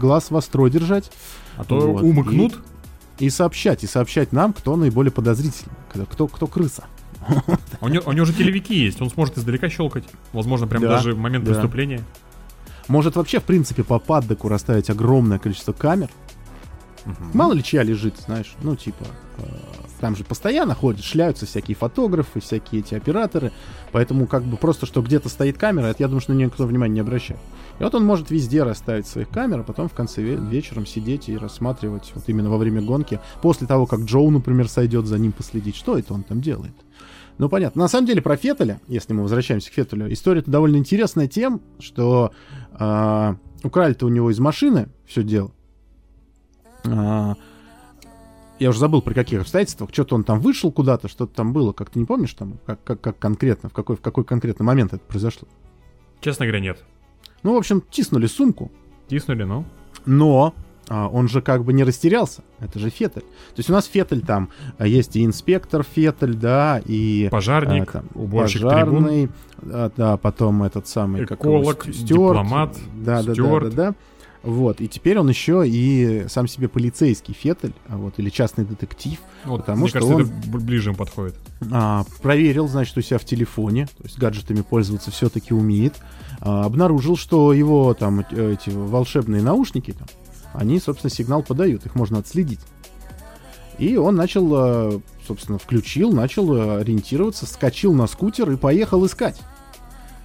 глаз 0.00 0.30
востро 0.30 0.66
держать 0.68 1.12
А 1.58 1.64
то 1.64 1.92
Вот, 1.92 2.02
умыкнут. 2.02 2.58
и 3.18 3.28
сообщать, 3.30 3.84
и 3.84 3.86
сообщать 3.86 4.32
нам, 4.32 4.52
кто 4.54 4.74
наиболее 4.76 5.12
подозрительный, 5.12 5.74
кто, 6.10 6.26
кто 6.26 6.46
крыса. 6.46 6.86
А 7.28 7.84
у, 7.84 7.88
него, 7.88 8.04
у 8.06 8.12
него 8.12 8.24
же 8.24 8.32
телевики 8.32 8.74
есть, 8.74 9.00
он 9.02 9.10
сможет 9.10 9.36
издалека 9.36 9.68
щелкать. 9.68 10.04
Возможно, 10.32 10.66
прям 10.66 10.82
Да, 10.82 10.88
даже 10.88 11.12
в 11.12 11.18
момент 11.18 11.44
да. 11.44 11.52
преступления. 11.52 12.02
Может 12.88 13.16
вообще, 13.16 13.38
в 13.40 13.44
принципе, 13.44 13.84
по 13.84 13.98
паддоку 13.98 14.48
расставить 14.48 14.88
огромное 14.90 15.38
количество 15.38 15.72
камер. 15.72 16.08
Мало 17.34 17.52
ли 17.52 17.62
чья 17.62 17.82
лежит, 17.82 18.14
знаешь, 18.26 18.54
ну 18.62 18.74
типа... 18.74 19.04
э, 19.38 19.42
Там 20.06 20.14
же 20.14 20.22
постоянно 20.22 20.72
ходят, 20.72 21.02
шляются 21.02 21.46
всякие 21.46 21.74
фотографы, 21.74 22.38
всякие 22.38 22.80
эти 22.80 22.94
операторы. 22.94 23.50
Поэтому 23.90 24.28
как 24.28 24.44
бы 24.44 24.56
просто, 24.56 24.86
что 24.86 25.02
где-то 25.02 25.28
стоит 25.28 25.58
камера, 25.58 25.86
это 25.86 26.04
я 26.04 26.06
думаю, 26.06 26.20
что 26.20 26.32
на 26.32 26.36
нее 26.36 26.46
никто 26.46 26.64
внимания 26.64 26.94
не 26.94 27.00
обращает. 27.00 27.40
И 27.80 27.82
вот 27.82 27.92
он 27.92 28.04
может 28.04 28.30
везде 28.30 28.62
расставить 28.62 29.08
своих 29.08 29.28
камер, 29.28 29.58
а 29.58 29.62
потом 29.64 29.88
в 29.88 29.94
конце 29.94 30.22
ве- 30.22 30.48
вечером 30.48 30.86
сидеть 30.86 31.28
и 31.28 31.36
рассматривать 31.36 32.12
вот 32.14 32.22
именно 32.28 32.48
во 32.48 32.56
время 32.56 32.82
гонки. 32.82 33.18
После 33.42 33.66
того, 33.66 33.86
как 33.86 34.02
Джоу, 34.02 34.30
например, 34.30 34.68
сойдет 34.68 35.06
за 35.06 35.18
ним 35.18 35.32
последить, 35.32 35.74
что 35.74 35.98
это 35.98 36.14
он 36.14 36.22
там 36.22 36.40
делает. 36.40 36.76
Ну, 37.38 37.48
понятно. 37.48 37.82
На 37.82 37.88
самом 37.88 38.06
деле, 38.06 38.22
про 38.22 38.36
Феттеля, 38.36 38.80
если 38.86 39.12
мы 39.12 39.22
возвращаемся 39.22 39.72
к 39.72 39.74
Феттелю, 39.74 40.12
история-то 40.12 40.48
довольно 40.48 40.76
интересная 40.76 41.26
тем, 41.26 41.60
что 41.80 42.30
а, 42.74 43.38
украли-то 43.64 44.06
у 44.06 44.08
него 44.08 44.30
из 44.30 44.38
машины 44.38 44.88
все 45.04 45.24
дело. 45.24 45.50
А, 46.84 47.34
я 48.58 48.70
уже 48.70 48.78
забыл, 48.78 49.02
при 49.02 49.14
каких 49.14 49.40
обстоятельствах. 49.40 49.90
Что-то 49.92 50.14
он 50.14 50.24
там 50.24 50.40
вышел 50.40 50.72
куда-то, 50.72 51.08
что-то 51.08 51.34
там 51.34 51.52
было. 51.52 51.72
Как 51.72 51.90
ты 51.90 51.98
не 51.98 52.04
помнишь 52.04 52.34
там, 52.34 52.58
как, 52.66 52.82
как, 52.84 53.00
как 53.00 53.18
конкретно, 53.18 53.68
в 53.68 53.72
какой, 53.72 53.96
в 53.96 54.00
какой 54.00 54.24
конкретный 54.24 54.64
момент 54.64 54.92
это 54.92 55.02
произошло? 55.04 55.46
Честно 56.20 56.46
говоря, 56.46 56.60
нет. 56.60 56.84
Ну, 57.42 57.54
в 57.54 57.56
общем, 57.56 57.82
тиснули 57.90 58.26
сумку, 58.26 58.72
Тиснули, 59.08 59.44
ну. 59.44 59.64
но 60.04 60.54
а, 60.88 61.08
он 61.08 61.28
же 61.28 61.42
как 61.42 61.64
бы 61.64 61.72
не 61.72 61.84
растерялся. 61.84 62.42
Это 62.58 62.78
же 62.78 62.90
Феттель. 62.90 63.22
То 63.22 63.58
есть 63.58 63.70
у 63.70 63.72
нас 63.72 63.86
Феттель 63.86 64.22
там 64.22 64.50
а, 64.78 64.86
есть 64.86 65.16
и 65.16 65.24
инспектор 65.24 65.82
Феттель, 65.82 66.34
да, 66.34 66.80
и... 66.84 67.28
Пожарник, 67.30 67.90
а, 67.90 67.92
там, 67.92 68.06
уборщик 68.14 68.62
трибун. 68.62 68.72
пожарный, 68.72 69.28
а, 69.62 69.90
да, 69.96 70.16
потом 70.16 70.62
этот 70.62 70.88
самый... 70.88 71.26
как 71.26 71.44
его, 71.44 71.60
Эколог, 71.60 71.82
стю- 71.82 71.92
стюарт, 71.92 72.38
дипломат, 72.38 72.76
да, 72.96 73.16
да, 73.16 73.22
да, 73.22 73.32
стюарт. 73.32 73.74
да, 73.74 73.90
да. 73.90 73.94
Вот, 74.42 74.80
и 74.80 74.86
теперь 74.88 75.18
он 75.18 75.28
еще 75.28 75.64
и 75.66 76.26
сам 76.28 76.46
себе 76.46 76.68
полицейский 76.68 77.34
Феттель, 77.34 77.72
а 77.88 77.96
вот, 77.96 78.14
или 78.18 78.30
частный 78.30 78.64
детектив, 78.64 79.18
Вот, 79.44 79.58
потому 79.62 79.80
мне 79.80 79.88
что 79.88 79.98
кажется, 80.00 80.14
он- 80.16 80.22
это 80.22 80.58
ближе 80.58 80.90
им 80.90 80.96
подходит. 80.96 81.34
а, 81.72 82.04
проверил, 82.22 82.68
значит, 82.68 82.96
у 82.96 83.00
себя 83.00 83.18
в 83.18 83.24
телефоне, 83.24 83.86
то 83.86 84.04
есть 84.04 84.18
гаджетами 84.18 84.60
пользоваться 84.60 85.10
все-таки 85.10 85.52
умеет, 85.52 85.94
а, 86.40 86.64
обнаружил, 86.64 87.16
что 87.16 87.52
его 87.52 87.92
там 87.94 88.20
эти 88.20 88.70
волшебные 88.70 89.42
наушники, 89.42 89.92
там, 89.92 90.06
они, 90.54 90.78
собственно, 90.78 91.10
сигнал 91.10 91.42
подают, 91.42 91.84
их 91.86 91.94
можно 91.96 92.18
отследить. 92.18 92.60
И 93.78 93.96
он 93.96 94.16
начал, 94.16 94.48
э, 94.96 95.00
собственно, 95.26 95.58
включил, 95.58 96.10
начал 96.12 96.54
э, 96.54 96.80
ориентироваться, 96.80 97.44
скочил 97.46 97.92
на 97.92 98.06
скутер 98.06 98.50
и 98.52 98.56
поехал 98.56 99.04
искать. 99.04 99.38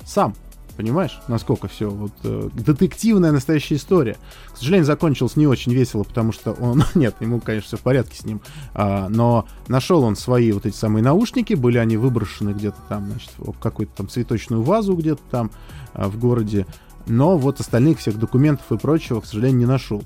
Сам. 0.05 0.35
Понимаешь, 0.77 1.19
насколько 1.27 1.67
все 1.67 1.89
вот 1.89 2.11
э, 2.23 2.49
детективная 2.53 3.31
настоящая 3.31 3.75
история. 3.75 4.17
К 4.53 4.57
сожалению, 4.57 4.85
закончилось 4.85 5.35
не 5.35 5.47
очень 5.47 5.73
весело, 5.73 6.03
потому 6.03 6.31
что 6.31 6.53
он, 6.53 6.83
нет, 6.95 7.15
ему, 7.19 7.39
конечно, 7.39 7.67
все 7.67 7.77
в 7.77 7.81
порядке 7.81 8.17
с 8.17 8.25
ним, 8.25 8.41
а, 8.73 9.09
но 9.09 9.47
нашел 9.67 10.03
он 10.03 10.15
свои 10.15 10.51
вот 10.51 10.65
эти 10.65 10.75
самые 10.75 11.03
наушники, 11.03 11.53
были 11.53 11.77
они 11.77 11.97
выброшены 11.97 12.51
где-то 12.51 12.77
там, 12.89 13.07
значит, 13.07 13.31
в 13.37 13.57
какую-то 13.59 13.93
там 13.97 14.09
цветочную 14.09 14.63
вазу 14.63 14.95
где-то 14.95 15.21
там 15.29 15.51
а, 15.93 16.07
в 16.07 16.17
городе, 16.17 16.65
но 17.07 17.37
вот 17.37 17.59
остальных 17.59 17.99
всех 17.99 18.17
документов 18.17 18.71
и 18.71 18.77
прочего, 18.77 19.21
к 19.21 19.25
сожалению, 19.25 19.59
не 19.59 19.65
нашел. 19.65 20.03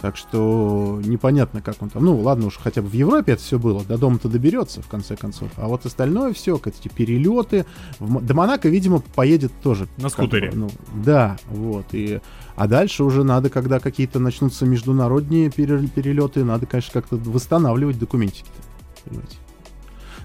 Так 0.00 0.16
что 0.16 1.00
непонятно, 1.04 1.60
как 1.60 1.82
он 1.82 1.90
там. 1.90 2.04
Ну, 2.04 2.18
ладно 2.20 2.46
уж, 2.46 2.58
хотя 2.58 2.80
бы 2.80 2.88
в 2.88 2.94
Европе 2.94 3.32
это 3.32 3.42
все 3.42 3.58
было. 3.58 3.84
До 3.84 3.98
дома-то 3.98 4.28
доберется, 4.28 4.80
в 4.80 4.88
конце 4.88 5.14
концов. 5.14 5.50
А 5.56 5.68
вот 5.68 5.84
остальное 5.84 6.32
все, 6.32 6.58
эти 6.64 6.88
перелеты. 6.88 7.66
В 7.98 8.24
До 8.24 8.34
Монако, 8.34 8.68
видимо, 8.68 9.00
поедет 9.00 9.52
тоже. 9.62 9.88
На 9.98 10.04
как 10.04 10.12
скутере. 10.12 10.50
бы, 10.50 10.56
ну, 10.56 10.70
да, 11.04 11.36
вот. 11.50 11.86
И... 11.92 12.20
А 12.56 12.66
дальше 12.66 13.04
уже 13.04 13.24
надо, 13.24 13.50
когда 13.50 13.78
какие-то 13.78 14.18
начнутся 14.18 14.64
международные 14.64 15.50
пере- 15.50 15.86
перелеты, 15.86 16.44
надо, 16.44 16.66
конечно, 16.66 16.92
как-то 16.92 17.16
восстанавливать 17.16 17.98
документики. 17.98 18.48
Понимаете? 19.04 19.36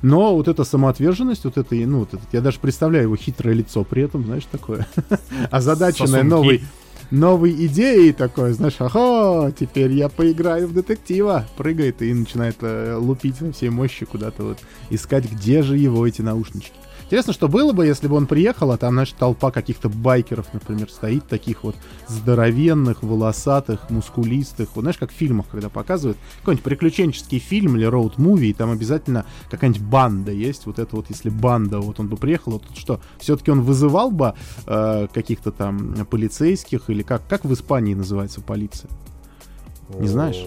Но 0.01 0.35
вот 0.35 0.47
эта 0.47 0.63
самоотверженность, 0.63 1.45
вот 1.45 1.57
это, 1.57 1.75
ну, 1.75 1.99
вот 1.99 2.13
это, 2.13 2.23
я 2.31 2.41
даже 2.41 2.59
представляю 2.59 3.05
его 3.05 3.15
хитрое 3.15 3.55
лицо 3.55 3.83
при 3.83 4.03
этом, 4.03 4.23
знаешь, 4.23 4.45
такое, 4.51 4.87
озадаченное 5.51 6.23
новой, 6.23 6.63
новой 7.11 7.51
идеей 7.67 8.13
такой, 8.13 8.53
знаешь, 8.53 8.75
ага, 8.79 9.51
теперь 9.51 9.91
я 9.91 10.09
поиграю 10.09 10.67
в 10.67 10.73
детектива. 10.73 11.45
Прыгает 11.57 12.01
и 12.01 12.13
начинает 12.13 12.57
э, 12.61 12.95
лупить 12.95 13.37
со 13.37 13.51
всей 13.51 13.69
мощи 13.69 14.05
куда-то 14.05 14.43
вот, 14.43 14.59
искать, 14.89 15.31
где 15.31 15.61
же 15.61 15.77
его 15.77 16.05
эти 16.05 16.21
наушнички. 16.21 16.73
Интересно, 17.05 17.33
что 17.33 17.47
было 17.47 17.71
бы, 17.71 17.85
если 17.85 18.07
бы 18.07 18.15
он 18.15 18.25
приехал, 18.25 18.71
а 18.71 18.77
там, 18.77 18.93
знаешь, 18.93 19.11
толпа 19.11 19.51
каких-то 19.51 19.89
байкеров, 19.89 20.51
например, 20.53 20.89
стоит, 20.89 21.27
таких 21.27 21.63
вот 21.63 21.75
здоровенных, 22.07 23.03
волосатых, 23.03 23.91
мускулистых. 23.91 24.69
Вот 24.73 24.81
знаешь, 24.81 24.97
как 24.97 25.11
в 25.11 25.13
фильмах, 25.13 25.45
когда 25.51 25.69
показывают 25.69 26.17
какой-нибудь 26.39 26.63
приключенческий 26.63 27.37
фильм 27.37 27.77
или 27.77 27.85
роуд-муви, 27.85 28.47
и 28.47 28.53
там 28.53 28.71
обязательно 28.71 29.25
какая-нибудь 29.51 29.83
банда 29.83 30.31
есть. 30.31 30.65
Вот 30.65 30.79
это 30.79 30.95
вот, 30.95 31.05
если 31.09 31.29
банда, 31.29 31.79
вот 31.79 31.99
он 31.99 32.07
бы 32.07 32.17
приехал, 32.17 32.53
вот 32.53 32.63
что, 32.75 32.99
все-таки 33.19 33.51
он 33.51 33.61
вызывал 33.61 34.09
бы 34.09 34.33
э, 34.65 35.07
каких-то 35.13 35.51
там 35.51 36.07
полицейских, 36.07 36.89
или 36.89 37.03
как, 37.03 37.27
как 37.27 37.45
в 37.45 37.53
Испании 37.53 37.93
называется 37.93 38.41
полиция? 38.41 38.89
Не 39.99 40.07
знаешь? 40.07 40.43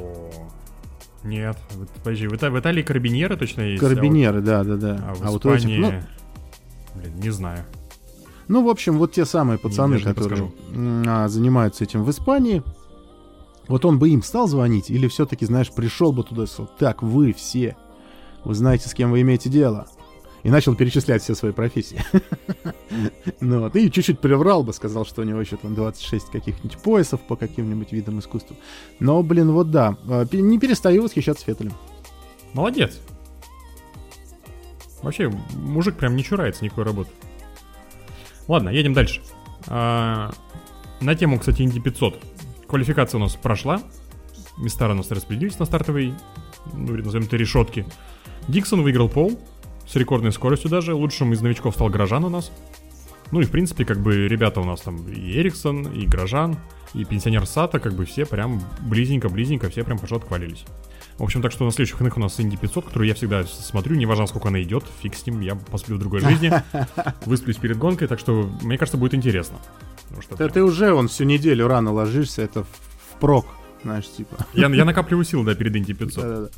Нет. 1.22 1.56
Вот, 1.76 1.88
Подожди, 2.02 2.26
в, 2.26 2.32
Ита- 2.32 2.50
в 2.50 2.58
Италии 2.58 2.82
карабинеры 2.82 3.36
точно 3.36 3.62
есть? 3.62 3.82
а 3.82 3.86
вот- 3.86 3.94
Карабинеры, 3.94 4.40
да, 4.40 4.64
да, 4.64 4.76
да. 4.76 5.04
А 5.08 5.14
в 5.14 5.20
вот 5.30 5.46
у 5.46 5.50
этих, 5.50 5.68
Испании... 5.68 5.78
ну, 5.78 5.92
Блин, 6.98 7.14
не 7.20 7.30
знаю. 7.30 7.64
Ну, 8.48 8.64
в 8.64 8.68
общем, 8.68 8.98
вот 8.98 9.12
те 9.12 9.24
самые 9.24 9.58
пацаны, 9.58 9.96
не 9.96 10.02
которые 10.02 10.42
подскажу. 10.46 10.52
а, 11.06 11.28
занимаются 11.28 11.84
этим 11.84 12.02
в 12.02 12.10
Испании, 12.10 12.62
вот 13.66 13.84
он 13.84 13.98
бы 13.98 14.08
им 14.08 14.22
стал 14.22 14.48
звонить, 14.48 14.90
или 14.90 15.06
все-таки, 15.08 15.44
знаешь, 15.44 15.70
пришел 15.70 16.12
бы 16.12 16.22
туда 16.24 16.44
и 16.44 16.46
сказал, 16.46 16.70
так, 16.78 17.02
вы 17.02 17.32
все, 17.34 17.76
вы 18.44 18.54
знаете, 18.54 18.88
с 18.88 18.94
кем 18.94 19.10
вы 19.10 19.20
имеете 19.20 19.50
дело. 19.50 19.86
И 20.44 20.50
начал 20.50 20.74
перечислять 20.76 21.22
все 21.22 21.34
свои 21.34 21.52
профессии. 21.52 22.02
Ну 23.40 23.60
вот, 23.60 23.76
и 23.76 23.90
чуть-чуть 23.90 24.18
приврал 24.18 24.62
бы, 24.62 24.72
сказал, 24.72 25.04
что 25.04 25.20
у 25.22 25.24
него 25.24 25.40
еще 25.40 25.56
там 25.56 25.74
26 25.74 26.26
каких-нибудь 26.30 26.78
поясов 26.78 27.20
по 27.20 27.36
каким-нибудь 27.36 27.92
видам 27.92 28.18
искусства. 28.18 28.56
Но, 28.98 29.22
блин, 29.22 29.52
вот 29.52 29.70
да, 29.70 29.96
пе- 30.30 30.40
не 30.40 30.58
перестаю 30.58 31.02
восхищаться 31.04 31.44
Феттелем. 31.44 31.72
Молодец. 32.54 32.98
Вообще, 35.02 35.30
мужик 35.54 35.96
прям 35.96 36.16
не 36.16 36.24
чурается 36.24 36.64
никакой 36.64 36.84
работы. 36.84 37.10
Ладно, 38.48 38.70
едем 38.70 38.94
дальше. 38.94 39.20
А, 39.66 40.32
на 41.00 41.14
тему, 41.14 41.38
кстати, 41.38 41.62
Инди 41.62 41.80
500. 41.80 42.22
Квалификация 42.66 43.18
у 43.18 43.20
нас 43.22 43.36
прошла. 43.36 43.82
Места 44.56 44.88
у 44.88 44.94
нас 44.94 45.10
распределились 45.10 45.58
на 45.58 45.66
стартовой, 45.66 46.14
ну, 46.72 46.96
назовем 46.96 47.26
это, 47.26 47.36
решетке. 47.36 47.86
Диксон 48.48 48.82
выиграл 48.82 49.08
пол 49.08 49.38
с 49.86 49.94
рекордной 49.94 50.32
скоростью 50.32 50.70
даже. 50.70 50.94
Лучшим 50.94 51.32
из 51.32 51.40
новичков 51.40 51.74
стал 51.74 51.88
Грожан 51.88 52.24
у 52.24 52.28
нас. 52.28 52.50
Ну 53.30 53.40
и, 53.40 53.44
в 53.44 53.50
принципе, 53.50 53.84
как 53.84 54.00
бы 54.00 54.26
ребята 54.26 54.60
у 54.60 54.64
нас 54.64 54.80
там 54.80 55.06
и 55.08 55.38
Эриксон, 55.38 55.92
и 55.92 56.06
Грожан, 56.06 56.56
и 56.94 57.04
пенсионер 57.04 57.46
Сата, 57.46 57.78
как 57.78 57.92
бы 57.92 58.06
все 58.06 58.24
прям 58.24 58.62
близненько-близненько, 58.80 59.68
все 59.68 59.84
прям 59.84 59.98
хорошо 59.98 60.16
отхвалились. 60.16 60.64
В 61.18 61.24
общем, 61.24 61.42
так 61.42 61.50
что 61.50 61.64
на 61.64 61.72
следующих 61.72 61.94
выходных 61.94 62.16
у 62.16 62.20
нас 62.20 62.40
Инди 62.40 62.56
500, 62.56 62.86
которую 62.86 63.08
я 63.08 63.14
всегда 63.14 63.44
смотрю, 63.44 63.96
неважно, 63.96 64.28
сколько 64.28 64.48
она 64.48 64.62
идет, 64.62 64.84
фиг 65.02 65.16
с 65.16 65.26
ним, 65.26 65.40
я 65.40 65.56
посплю 65.56 65.96
в 65.96 65.98
другой 65.98 66.20
жизни, 66.20 66.52
высплюсь 67.26 67.56
перед 67.56 67.76
гонкой, 67.76 68.06
так 68.06 68.20
что, 68.20 68.48
мне 68.62 68.78
кажется, 68.78 68.98
будет 68.98 69.14
интересно. 69.14 69.58
Потому 70.04 70.22
что 70.22 70.36
Да 70.36 70.48
ты 70.48 70.62
уже, 70.62 70.92
он 70.92 71.08
всю 71.08 71.24
неделю 71.24 71.66
рано 71.66 71.92
ложишься, 71.92 72.42
это 72.42 72.64
впрок, 73.10 73.46
знаешь, 73.82 74.08
типа. 74.08 74.46
я, 74.54 74.68
я 74.68 74.84
накапливаю 74.84 75.24
силы, 75.24 75.44
да, 75.44 75.56
перед 75.56 75.74
Инди 75.74 75.92
500. 75.92 76.22
Да-да-да. 76.22 76.50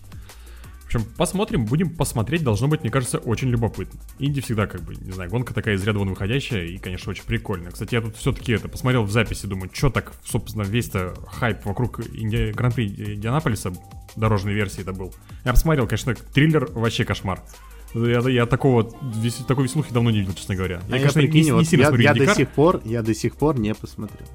В 0.90 0.94
общем, 0.94 1.04
посмотрим, 1.16 1.66
будем 1.66 1.88
посмотреть, 1.88 2.42
должно 2.42 2.66
быть, 2.66 2.82
мне 2.82 2.90
кажется, 2.90 3.18
очень 3.18 3.48
любопытно. 3.48 4.00
Инди 4.18 4.40
всегда, 4.40 4.66
как 4.66 4.82
бы, 4.82 4.96
не 4.96 5.12
знаю, 5.12 5.30
гонка 5.30 5.54
такая 5.54 5.76
из 5.76 5.84
ряда 5.84 6.00
вон 6.00 6.10
выходящая 6.10 6.66
и, 6.66 6.78
конечно, 6.78 7.10
очень 7.10 7.22
прикольная. 7.24 7.70
Кстати, 7.70 7.94
я 7.94 8.00
тут 8.00 8.16
все-таки 8.16 8.52
это 8.52 8.68
посмотрел 8.68 9.04
в 9.04 9.10
записи, 9.10 9.46
думаю, 9.46 9.70
что 9.72 9.88
так, 9.90 10.12
собственно, 10.24 10.64
весь-то 10.64 11.14
хайп 11.28 11.64
вокруг 11.64 12.00
Инди... 12.12 12.50
Гран-при 12.50 12.88
Индианаполиса, 12.88 13.72
дорожной 14.16 14.54
версии 14.54 14.80
это 14.82 14.92
был. 14.92 15.12
Я 15.44 15.52
посмотрел, 15.52 15.86
конечно, 15.86 16.14
триллер 16.14 16.66
вообще 16.72 17.04
кошмар. 17.04 17.40
Я, 17.94 18.20
я 18.28 18.46
такого, 18.46 18.88
вес- 19.16 19.44
такой 19.48 19.64
веселухи 19.64 19.92
давно 19.92 20.10
не 20.10 20.20
видел, 20.20 20.32
честно 20.34 20.54
говоря. 20.54 20.80
А 20.88 20.92
Я, 20.92 20.98
конечно, 20.98 21.18
не, 21.20 21.26
прикинь, 21.26 21.44
не 21.46 21.52
вот 21.52 21.66
сильно 21.66 21.82
я, 21.82 21.88
смотрю 21.88 22.04
я 22.04 22.14
до 22.14 22.34
сих 22.34 22.48
пор, 22.50 22.80
я 22.84 23.02
до 23.02 23.14
сих 23.14 23.34
пор 23.36 23.58
не 23.58 23.74
посмотрел. 23.74 24.26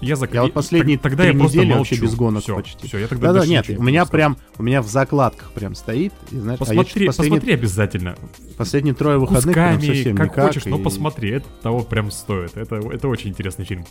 Я, 0.00 0.16
зак- 0.16 0.34
Я 0.34 0.42
вот 0.42 0.52
последние 0.52 0.98
тогда 0.98 1.22
три 1.24 1.32
я 1.32 1.38
просто 1.38 1.56
недели 1.56 1.70
молчу. 1.72 1.78
вообще 1.94 2.02
без 2.04 2.14
гонок 2.14 2.42
Всё, 2.42 2.56
почти. 2.56 2.86
всё, 2.86 2.98
я 2.98 3.08
тогда 3.08 3.28
Да-да, 3.28 3.38
дальше 3.38 3.52
нет, 3.52 3.68
у 3.70 3.72
не 3.72 3.86
меня 3.86 4.04
прям, 4.04 4.36
у 4.58 4.62
меня 4.62 4.82
в 4.82 4.86
закладках 4.88 5.50
прям 5.52 5.74
стоит. 5.74 6.12
И, 6.30 6.36
знаешь, 6.36 6.60
а 6.60 6.64
я 6.64 6.66
Посмотри, 6.80 6.92
чё-то 6.92 7.06
последние, 7.06 7.40
посмотри 7.40 7.54
обязательно. 7.54 8.16
последние 8.58 8.94
трое 8.94 9.16
выходных 9.18 9.54
прям 9.54 9.76
кусками, 9.76 9.94
совсем 9.94 10.16
как 10.16 10.30
никак. 10.32 10.46
хочешь, 10.48 10.64
но 10.66 10.78
и- 10.78 10.82
посмотри, 10.82 11.30
это 11.30 11.46
того 11.62 11.80
прям 11.84 12.10
стоит. 12.10 12.54
Это, 12.56 12.76
это 12.76 13.08
очень 13.08 13.30
интересный 13.30 13.64
фильм. 13.64 13.86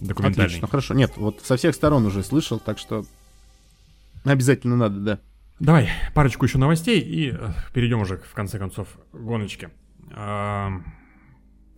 Документальный. 0.00 0.46
Отлично, 0.46 0.68
хорошо. 0.68 0.94
Нет, 0.94 1.12
вот 1.16 1.40
со 1.44 1.58
всех 1.58 1.74
сторон 1.74 2.06
уже 2.06 2.22
слышал, 2.22 2.58
так 2.58 2.78
что 2.78 3.04
обязательно 4.24 4.76
надо, 4.76 5.00
да. 5.00 5.20
Давай, 5.58 5.88
парочку 6.14 6.46
еще 6.46 6.58
новостей 6.58 7.00
и 7.00 7.32
э, 7.32 7.48
перейдем 7.74 8.00
уже, 8.00 8.16
в 8.16 8.32
конце 8.32 8.58
концов, 8.58 8.88
к 9.12 9.16
гоночке. 9.16 9.70
Ам, 10.12 10.84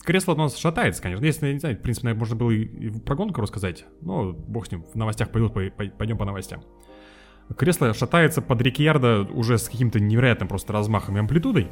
Кресло 0.05 0.35
у 0.35 0.37
нас 0.37 0.57
шатается, 0.57 1.02
конечно. 1.02 1.24
Если, 1.24 1.52
не 1.52 1.59
знаю, 1.59 1.76
в 1.76 1.81
принципе, 1.81 2.07
наверное, 2.07 2.20
можно 2.20 2.37
было 2.37 2.50
и, 2.50 2.90
про 3.00 3.14
гонку 3.14 3.40
рассказать. 3.40 3.85
Но 4.00 4.33
бог 4.33 4.66
с 4.66 4.70
ним, 4.72 4.83
в 4.85 4.94
новостях 4.94 5.31
пойдут, 5.31 5.52
пой- 5.55 5.70
пой- 5.70 5.90
пойдем 5.90 6.18
по 6.18 6.24
новостям. 6.24 6.62
Кресло 7.57 7.92
шатается 7.92 8.40
под 8.40 8.61
Рикьярдо 8.62 9.22
уже 9.33 9.59
с 9.59 9.68
каким-то 9.68 10.00
невероятным 10.00 10.48
просто 10.48 10.72
размахом 10.72 11.16
и 11.16 11.20
амплитудой. 11.20 11.68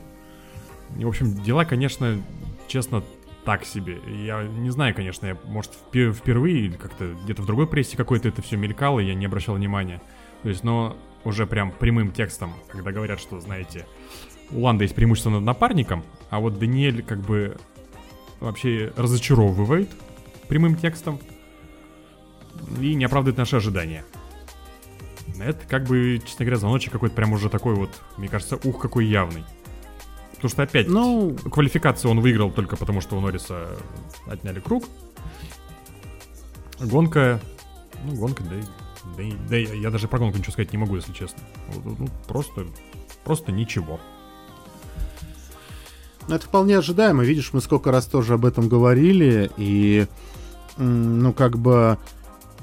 И, 0.98 1.04
в 1.04 1.08
общем, 1.08 1.34
дела, 1.42 1.64
конечно, 1.64 2.20
честно, 2.68 3.02
так 3.44 3.64
себе. 3.64 3.98
Я 4.24 4.42
не 4.44 4.70
знаю, 4.70 4.94
конечно, 4.94 5.26
я, 5.26 5.38
может, 5.46 5.72
впе- 5.72 6.12
впервые 6.12 6.66
или 6.66 6.76
как-то 6.76 7.14
где-то 7.24 7.42
в 7.42 7.46
другой 7.46 7.66
прессе 7.66 7.96
какой-то 7.96 8.28
это 8.28 8.42
все 8.42 8.56
мелькало, 8.56 9.00
я 9.00 9.14
не 9.14 9.26
обращал 9.26 9.54
внимания. 9.54 10.02
То 10.42 10.48
есть, 10.48 10.64
но 10.64 10.96
уже 11.24 11.46
прям 11.46 11.70
прямым 11.70 12.12
текстом, 12.12 12.54
когда 12.68 12.92
говорят, 12.92 13.20
что, 13.20 13.40
знаете, 13.40 13.86
у 14.50 14.60
Ланда 14.60 14.84
есть 14.84 14.94
преимущество 14.94 15.30
над 15.30 15.42
напарником, 15.42 16.02
а 16.30 16.40
вот 16.40 16.58
Даниэль 16.58 17.02
как 17.02 17.18
бы 17.20 17.56
вообще 18.40 18.92
разочаровывает 18.96 19.90
прямым 20.48 20.76
текстом 20.76 21.20
и 22.80 22.94
не 22.94 23.04
оправдывает 23.04 23.36
наши 23.36 23.56
ожидания. 23.56 24.04
Это 25.38 25.66
как 25.68 25.84
бы, 25.84 26.20
честно 26.24 26.44
говоря, 26.44 26.58
звоночек 26.58 26.92
какой-то 26.92 27.14
прям 27.14 27.32
уже 27.32 27.48
такой 27.48 27.74
вот, 27.74 27.90
мне 28.16 28.28
кажется, 28.28 28.58
ух, 28.64 28.80
какой 28.80 29.06
явный. 29.06 29.44
Потому 30.32 30.50
что 30.50 30.62
опять, 30.62 30.88
Ну, 30.88 31.36
квалификацию 31.50 32.10
он 32.10 32.20
выиграл 32.20 32.50
только 32.50 32.76
потому, 32.76 33.02
что 33.02 33.16
у 33.16 33.20
Норриса 33.20 33.76
отняли 34.26 34.58
круг. 34.58 34.84
Гонка, 36.80 37.40
ну, 38.04 38.14
гонка, 38.16 38.42
да, 38.44 38.56
и- 38.56 38.62
да, 39.16 39.22
да 39.48 39.58
и 39.58 39.80
я 39.80 39.90
даже 39.90 40.08
про 40.08 40.18
гонку 40.18 40.38
ничего 40.38 40.52
сказать 40.52 40.72
не 40.72 40.78
могу, 40.78 40.96
если 40.96 41.12
честно. 41.12 41.42
Ну, 41.84 42.08
просто, 42.26 42.66
просто 43.24 43.52
ничего. 43.52 44.00
Ну, 46.28 46.34
это 46.34 46.46
вполне 46.46 46.78
ожидаемо. 46.78 47.24
Видишь, 47.24 47.52
мы 47.52 47.60
сколько 47.60 47.90
раз 47.90 48.06
тоже 48.06 48.34
об 48.34 48.44
этом 48.44 48.68
говорили, 48.68 49.50
и, 49.56 50.06
ну, 50.76 51.32
как 51.32 51.58
бы 51.58 51.98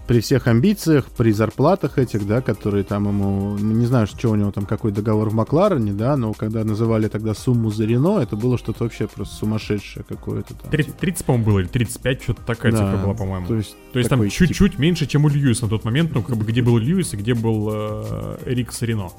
при 0.07 0.21
всех 0.21 0.47
амбициях, 0.47 1.05
при 1.05 1.31
зарплатах 1.31 1.97
этих, 1.97 2.25
да, 2.25 2.41
которые 2.41 2.83
там 2.83 3.07
ему, 3.07 3.57
не 3.57 3.85
знаю, 3.85 4.07
что 4.07 4.31
у 4.31 4.35
него 4.35 4.51
там, 4.51 4.65
какой 4.65 4.91
договор 4.91 5.29
в 5.29 5.33
Макларене, 5.33 5.91
да, 5.91 6.15
но 6.15 6.33
когда 6.33 6.63
называли 6.63 7.07
тогда 7.09 7.33
сумму 7.33 7.69
за 7.69 7.85
Рено, 7.85 8.19
это 8.19 8.35
было 8.35 8.57
что-то 8.57 8.85
вообще 8.85 9.07
просто 9.07 9.35
сумасшедшее 9.35 10.05
какое-то 10.07 10.53
там. 10.53 10.71
30, 10.71 10.97
30 10.97 11.25
по-моему, 11.25 11.45
было, 11.45 11.59
или 11.59 11.67
35, 11.67 12.23
что-то 12.23 12.41
такая 12.43 12.71
Да, 12.71 12.77
цифра 12.77 12.97
была, 13.03 13.13
по-моему. 13.13 13.47
То 13.47 13.55
есть, 13.55 13.75
То 13.91 13.99
есть 13.99 14.09
там 14.09 14.27
чуть-чуть 14.29 14.79
меньше, 14.79 15.05
чем 15.05 15.25
у 15.25 15.29
Льюиса 15.29 15.65
на 15.65 15.69
тот 15.69 15.83
момент, 15.83 16.11
ну, 16.13 16.23
как 16.23 16.37
бы 16.37 16.45
где 16.45 16.61
был 16.61 16.77
Льюис 16.77 17.13
и 17.13 17.17
где 17.17 17.33
был 17.33 17.69
э, 17.71 18.37
Эрик 18.45 18.71
Сарено. 18.71 19.09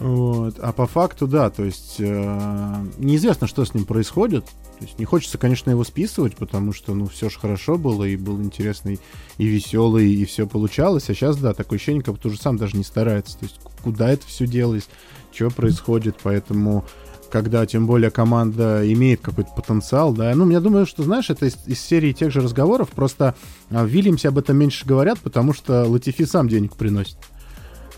Вот. 0.00 0.58
А 0.60 0.72
по 0.72 0.86
факту, 0.86 1.26
да, 1.26 1.50
то 1.50 1.64
есть 1.64 1.96
э, 1.98 2.74
неизвестно, 2.98 3.46
что 3.46 3.64
с 3.64 3.74
ним 3.74 3.84
происходит. 3.84 4.44
То 4.44 4.84
есть 4.84 4.98
не 4.98 5.04
хочется, 5.04 5.38
конечно, 5.38 5.70
его 5.70 5.82
списывать, 5.82 6.36
потому 6.36 6.72
что, 6.72 6.94
ну, 6.94 7.06
все 7.06 7.28
же 7.28 7.38
хорошо 7.38 7.78
было, 7.78 8.04
и 8.04 8.16
был 8.16 8.40
интересный, 8.40 9.00
и 9.38 9.46
веселый, 9.46 10.12
и 10.12 10.24
все 10.24 10.46
получалось. 10.46 11.10
А 11.10 11.14
сейчас, 11.14 11.36
да, 11.36 11.52
такое 11.52 11.78
ощущение, 11.78 12.02
как 12.02 12.14
будто 12.14 12.28
уже 12.28 12.38
сам 12.38 12.56
даже 12.56 12.76
не 12.76 12.84
старается. 12.84 13.38
То 13.38 13.46
есть 13.46 13.60
куда 13.82 14.10
это 14.10 14.24
все 14.26 14.46
делось, 14.46 14.88
что 15.32 15.50
происходит, 15.50 16.16
поэтому 16.22 16.84
когда 17.30 17.66
тем 17.66 17.86
более 17.86 18.10
команда 18.10 18.90
имеет 18.92 19.20
какой-то 19.20 19.50
потенциал, 19.54 20.12
да, 20.12 20.34
ну, 20.34 20.48
я 20.50 20.60
думаю, 20.60 20.86
что, 20.86 21.02
знаешь, 21.02 21.28
это 21.28 21.46
из, 21.46 21.58
из 21.66 21.80
серии 21.80 22.12
тех 22.12 22.32
же 22.32 22.40
разговоров, 22.40 22.88
просто 22.90 23.34
а, 23.70 23.84
в 23.84 23.88
Вильямсе 23.88 24.28
об 24.28 24.38
этом 24.38 24.56
меньше 24.56 24.86
говорят, 24.86 25.18
потому 25.20 25.52
что 25.52 25.84
Латифи 25.84 26.24
сам 26.24 26.48
денег 26.48 26.76
приносит. 26.76 27.18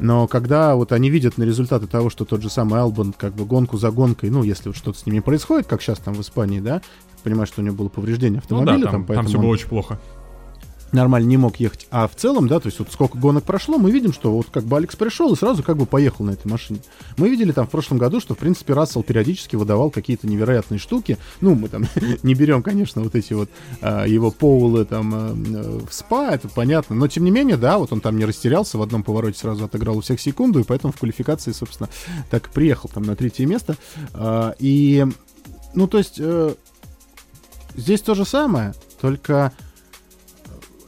Но 0.01 0.27
когда 0.27 0.75
вот 0.75 0.93
они 0.93 1.11
видят 1.11 1.39
на 1.39 1.45
результаты 1.45 1.87
того, 1.87 2.11
что 2.11 2.25
тот 2.25 2.43
же 2.43 2.51
самый 2.51 2.81
Албан 2.81 3.13
как 3.13 3.35
бы 3.35 3.45
гонку 3.45 3.77
за 3.77 3.91
гонкой, 3.91 4.31
ну, 4.31 4.43
если 4.43 4.69
вот 4.69 4.77
что-то 4.77 4.99
с 4.99 5.07
ними 5.07 5.21
происходит, 5.21 5.67
как 5.67 5.83
сейчас 5.83 5.99
там 5.99 6.15
в 6.15 6.21
Испании, 6.21 6.61
да, 6.61 6.83
понимаешь, 7.23 7.49
что 7.49 7.61
у 7.61 7.65
него 7.65 7.77
было 7.77 7.89
повреждение 7.89 8.43
Ну 8.49 8.57
автомобиля, 8.57 8.87
да, 8.87 8.91
там, 8.91 8.93
там, 8.93 9.05
поэтому 9.07 9.29
все 9.29 9.37
он 9.37 9.43
было 9.45 9.53
очень 9.53 9.69
плохо. 9.69 9.99
Нормально 10.93 11.27
не 11.27 11.37
мог 11.37 11.57
ехать. 11.57 11.87
А 11.91 12.09
в 12.09 12.15
целом, 12.15 12.49
да, 12.49 12.61
то 12.61 12.67
есть 12.67 12.79
вот 12.79 12.93
сколько 12.93 13.17
гонок 13.17 13.45
прошло, 13.45 13.79
мы 13.79 13.91
видим, 13.91 14.13
что 14.13 14.33
вот 14.33 14.47
как 14.51 14.65
бы 14.65 14.77
Алекс 14.77 14.97
пришел 14.97 15.33
и 15.33 15.37
сразу 15.37 15.63
как 15.63 15.77
бы 15.77 15.87
поехал 15.87 16.25
на 16.25 16.33
этой 16.33 16.49
машине. 16.49 16.81
Мы 17.17 17.29
видели 17.29 17.53
там 17.53 17.67
в 17.67 17.71
прошлом 17.71 17.99
году, 17.99 18.21
что, 18.21 18.35
в 18.35 18.39
принципе, 18.39 18.75
Рассел 18.75 19.03
периодически 19.03 19.57
выдавал 19.57 19.91
какие-то 19.91 20.27
невероятные 20.27 20.79
штуки. 20.79 21.19
Ну, 21.41 21.55
мы 21.55 21.69
там 21.69 21.87
не 22.23 22.35
берем, 22.35 22.63
конечно, 22.63 23.03
вот 23.03 23.15
эти 23.15 23.33
вот 23.33 23.51
а, 23.81 24.05
его 24.07 24.31
поулы 24.31 24.85
там 24.85 25.15
э, 25.15 25.79
в 25.89 25.93
спа, 25.93 26.31
это 26.31 26.49
понятно. 26.49 26.97
Но, 26.97 27.09
тем 27.09 27.25
не 27.25 27.31
менее, 27.31 27.57
да, 27.57 27.79
вот 27.79 27.93
он 27.93 28.01
там 28.01 28.17
не 28.17 28.25
растерялся, 28.25 28.79
в 28.79 28.83
одном 28.83 29.03
повороте 29.03 29.39
сразу 29.39 29.65
отыграл 29.65 29.99
у 29.99 30.01
всех 30.01 30.21
секунду, 30.21 30.61
и 30.61 30.65
поэтому 30.65 30.93
в 30.93 30.99
квалификации, 30.99 31.53
собственно, 31.53 31.89
так 32.31 32.49
и 32.49 32.51
приехал 32.53 32.91
там 32.93 33.05
на 33.05 33.17
третье 33.17 33.47
место. 33.47 33.77
А, 34.13 34.55
И, 34.59 35.07
ну, 35.75 35.87
то 35.87 35.99
есть, 35.99 36.17
э, 36.19 36.55
здесь 37.77 38.01
то 38.01 38.15
же 38.15 38.25
самое, 38.25 38.75
только 39.01 39.53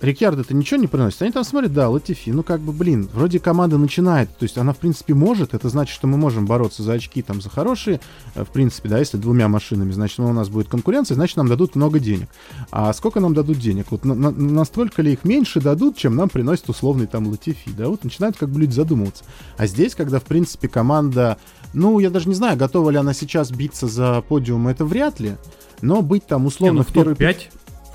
Рикьярдо 0.02 0.40
это 0.40 0.52
ничего 0.52 0.80
не 0.80 0.88
приносит. 0.88 1.22
Они 1.22 1.30
там 1.30 1.44
смотрят, 1.44 1.72
да, 1.72 1.88
Латифи, 1.88 2.30
ну 2.30 2.42
как 2.42 2.60
бы, 2.60 2.72
блин, 2.72 3.08
вроде 3.14 3.38
команда 3.38 3.78
начинает, 3.78 4.36
то 4.36 4.42
есть 4.42 4.58
она, 4.58 4.72
в 4.72 4.78
принципе, 4.78 5.14
может, 5.14 5.54
это 5.54 5.68
значит, 5.68 5.94
что 5.94 6.08
мы 6.08 6.18
можем 6.18 6.44
бороться 6.44 6.82
за 6.82 6.94
очки, 6.94 7.22
там, 7.22 7.40
за 7.40 7.48
хорошие, 7.48 8.00
э, 8.34 8.44
в 8.44 8.48
принципе, 8.48 8.88
да, 8.88 8.98
если 8.98 9.16
двумя 9.16 9.46
машинами, 9.46 9.92
значит, 9.92 10.18
ну, 10.18 10.28
у 10.28 10.32
нас 10.32 10.48
будет 10.48 10.68
конкуренция, 10.68 11.14
значит, 11.14 11.36
нам 11.36 11.46
дадут 11.46 11.76
много 11.76 12.00
денег. 12.00 12.28
А 12.72 12.92
сколько 12.92 13.20
нам 13.20 13.32
дадут 13.32 13.58
денег? 13.58 13.86
Вот 13.90 14.04
на, 14.04 14.14
на, 14.16 14.32
настолько 14.32 15.02
ли 15.02 15.12
их 15.12 15.22
меньше 15.22 15.60
дадут, 15.60 15.96
чем 15.96 16.16
нам 16.16 16.28
приносит 16.28 16.68
условный 16.68 17.06
там 17.06 17.28
Латифи, 17.28 17.70
да, 17.70 17.88
вот 17.88 18.02
начинают 18.02 18.36
как 18.36 18.48
бы 18.48 18.58
люди 18.58 18.72
задумываться. 18.72 19.22
А 19.56 19.68
здесь, 19.68 19.94
когда, 19.94 20.18
в 20.18 20.24
принципе, 20.24 20.66
команда, 20.68 21.38
ну, 21.74 22.00
я 22.00 22.10
даже 22.10 22.28
не 22.28 22.34
знаю, 22.34 22.56
готова 22.56 22.90
ли 22.90 22.96
она 22.96 23.14
сейчас 23.14 23.52
биться 23.52 23.86
за 23.86 24.20
подиум, 24.22 24.66
это 24.66 24.84
вряд 24.84 25.20
ли, 25.20 25.36
но 25.80 26.02
быть 26.02 26.26
там 26.26 26.46
условно 26.46 26.72
не, 26.72 26.78
ну, 26.78 26.84
в, 26.84 26.88
в 26.88 26.92
топ-5... 26.92 27.36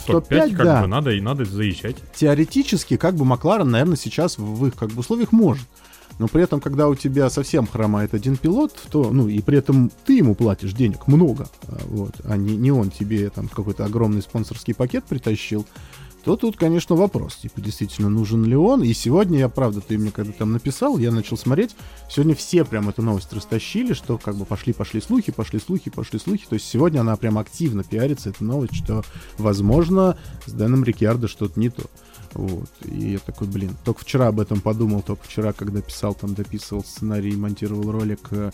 105, 0.07 0.51
105 0.51 0.51
как 0.55 0.65
да. 0.65 0.81
бы 0.81 0.87
надо 0.87 1.11
и 1.11 1.21
надо 1.21 1.45
заезжать. 1.45 1.97
Теоретически, 2.15 2.97
как 2.97 3.15
бы 3.15 3.25
Макларен, 3.25 3.69
наверное, 3.69 3.97
сейчас 3.97 4.37
в 4.37 4.65
их 4.65 4.75
как 4.75 4.89
бы 4.89 4.99
условиях 4.99 5.31
может. 5.31 5.67
Но 6.19 6.27
при 6.27 6.43
этом, 6.43 6.59
когда 6.59 6.87
у 6.87 6.95
тебя 6.95 7.29
совсем 7.29 7.67
хромает 7.67 8.13
один 8.13 8.37
пилот, 8.37 8.73
то, 8.89 9.11
ну, 9.11 9.27
и 9.27 9.39
при 9.41 9.59
этом 9.59 9.91
ты 10.05 10.17
ему 10.17 10.33
платишь 10.33 10.73
денег 10.73 11.07
много, 11.07 11.47
а, 11.67 11.77
вот, 11.85 12.15
а 12.23 12.37
не, 12.37 12.55
не 12.57 12.71
он 12.71 12.89
тебе 12.89 13.29
там 13.29 13.47
какой-то 13.47 13.85
огромный 13.85 14.21
спонсорский 14.21 14.73
пакет 14.73 15.03
притащил, 15.03 15.65
то 16.27 16.35
тут, 16.35 16.57
конечно, 16.57 16.97
вопрос, 16.97 17.37
типа, 17.37 17.61
действительно, 17.61 18.09
нужен 18.09 18.43
ли 18.43 18.53
он. 18.53 18.83
И 18.83 18.91
сегодня 18.91 19.39
я, 19.39 19.47
правда, 19.47 19.79
ты 19.79 19.97
мне 19.97 20.11
когда 20.11 20.33
там 20.33 20.51
написал, 20.51 20.97
я 20.97 21.09
начал 21.09 21.37
смотреть, 21.37 21.73
сегодня 22.09 22.35
все 22.35 22.65
прям 22.65 22.89
эту 22.89 23.01
новость 23.01 23.31
растащили, 23.31 23.93
что 23.93 24.17
как 24.17 24.35
бы 24.35 24.43
пошли-пошли 24.43 24.99
слухи, 24.99 25.31
пошли 25.31 25.57
слухи, 25.57 25.89
пошли 25.89 26.19
слухи. 26.19 26.45
То 26.45 26.55
есть 26.55 26.67
сегодня 26.67 26.99
она 26.99 27.15
прям 27.15 27.37
активно 27.37 27.85
пиарится, 27.85 28.31
эта 28.31 28.43
новость, 28.43 28.75
что, 28.75 29.05
возможно, 29.37 30.17
с 30.45 30.51
Дэном 30.51 30.83
Рикьярдо 30.83 31.29
что-то 31.29 31.57
не 31.57 31.69
то. 31.69 31.83
Вот. 32.33 32.69
И 32.83 33.11
я 33.13 33.19
такой, 33.19 33.47
блин, 33.47 33.77
только 33.85 34.01
вчера 34.01 34.27
об 34.27 34.41
этом 34.41 34.59
подумал, 34.59 35.03
только 35.03 35.23
вчера, 35.23 35.53
когда 35.53 35.81
писал, 35.81 36.13
там, 36.13 36.33
дописывал 36.33 36.83
сценарий, 36.83 37.37
монтировал 37.37 37.89
ролик, 37.89 38.27
э, 38.31 38.51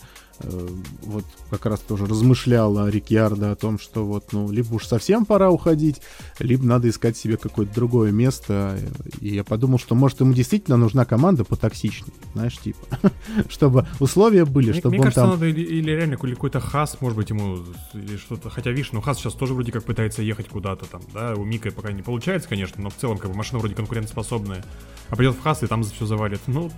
вот 1.02 1.24
как 1.50 1.66
раз 1.66 1.80
тоже 1.80 2.06
размышлял 2.06 2.78
о 2.78 2.90
Рикьярдо, 2.90 3.52
о 3.52 3.56
том, 3.56 3.78
что 3.78 4.04
вот, 4.04 4.32
ну, 4.32 4.50
либо 4.50 4.74
уж 4.74 4.86
совсем 4.86 5.24
пора 5.24 5.50
уходить, 5.50 6.00
либо 6.38 6.64
надо 6.64 6.88
искать 6.88 7.16
себе 7.16 7.36
какое-то 7.36 7.74
другое 7.74 8.10
место. 8.10 8.78
И 9.20 9.34
я 9.34 9.44
подумал, 9.44 9.78
что, 9.78 9.94
может, 9.94 10.20
ему 10.20 10.32
действительно 10.32 10.76
нужна 10.76 11.04
команда 11.04 11.44
потоксичнее, 11.44 12.12
знаешь, 12.32 12.58
типа, 12.58 12.84
чтобы 13.48 13.86
условия 14.00 14.44
были, 14.44 14.70
Мне, 14.70 14.80
чтобы 14.80 14.96
мне 14.96 15.00
он 15.00 15.04
кажется, 15.04 15.20
там... 15.22 15.30
надо 15.30 15.46
или, 15.46 15.60
или 15.62 15.90
реально 15.90 16.16
какой- 16.16 16.34
какой-то 16.34 16.60
хас, 16.60 16.96
может 17.00 17.16
быть, 17.16 17.30
ему 17.30 17.58
или 17.94 18.16
что-то. 18.16 18.50
Хотя, 18.50 18.70
видишь, 18.70 18.92
ну 18.92 19.00
хас 19.00 19.18
сейчас 19.18 19.34
тоже 19.34 19.54
вроде 19.54 19.72
как 19.72 19.84
пытается 19.84 20.22
ехать 20.22 20.48
куда-то 20.48 20.86
там, 20.86 21.02
да. 21.12 21.34
У 21.34 21.44
Мика 21.44 21.70
пока 21.70 21.92
не 21.92 22.02
получается, 22.02 22.48
конечно, 22.48 22.82
но 22.82 22.90
в 22.90 22.94
целом 22.94 23.18
как 23.18 23.30
бы 23.30 23.36
машина 23.36 23.58
вроде 23.60 23.74
конкурентоспособная. 23.74 24.64
А 25.10 25.16
придет 25.16 25.36
в 25.36 25.42
хас 25.42 25.62
и 25.62 25.66
там 25.66 25.84
все 25.84 26.06
завалит. 26.06 26.40
Ну, 26.46 26.70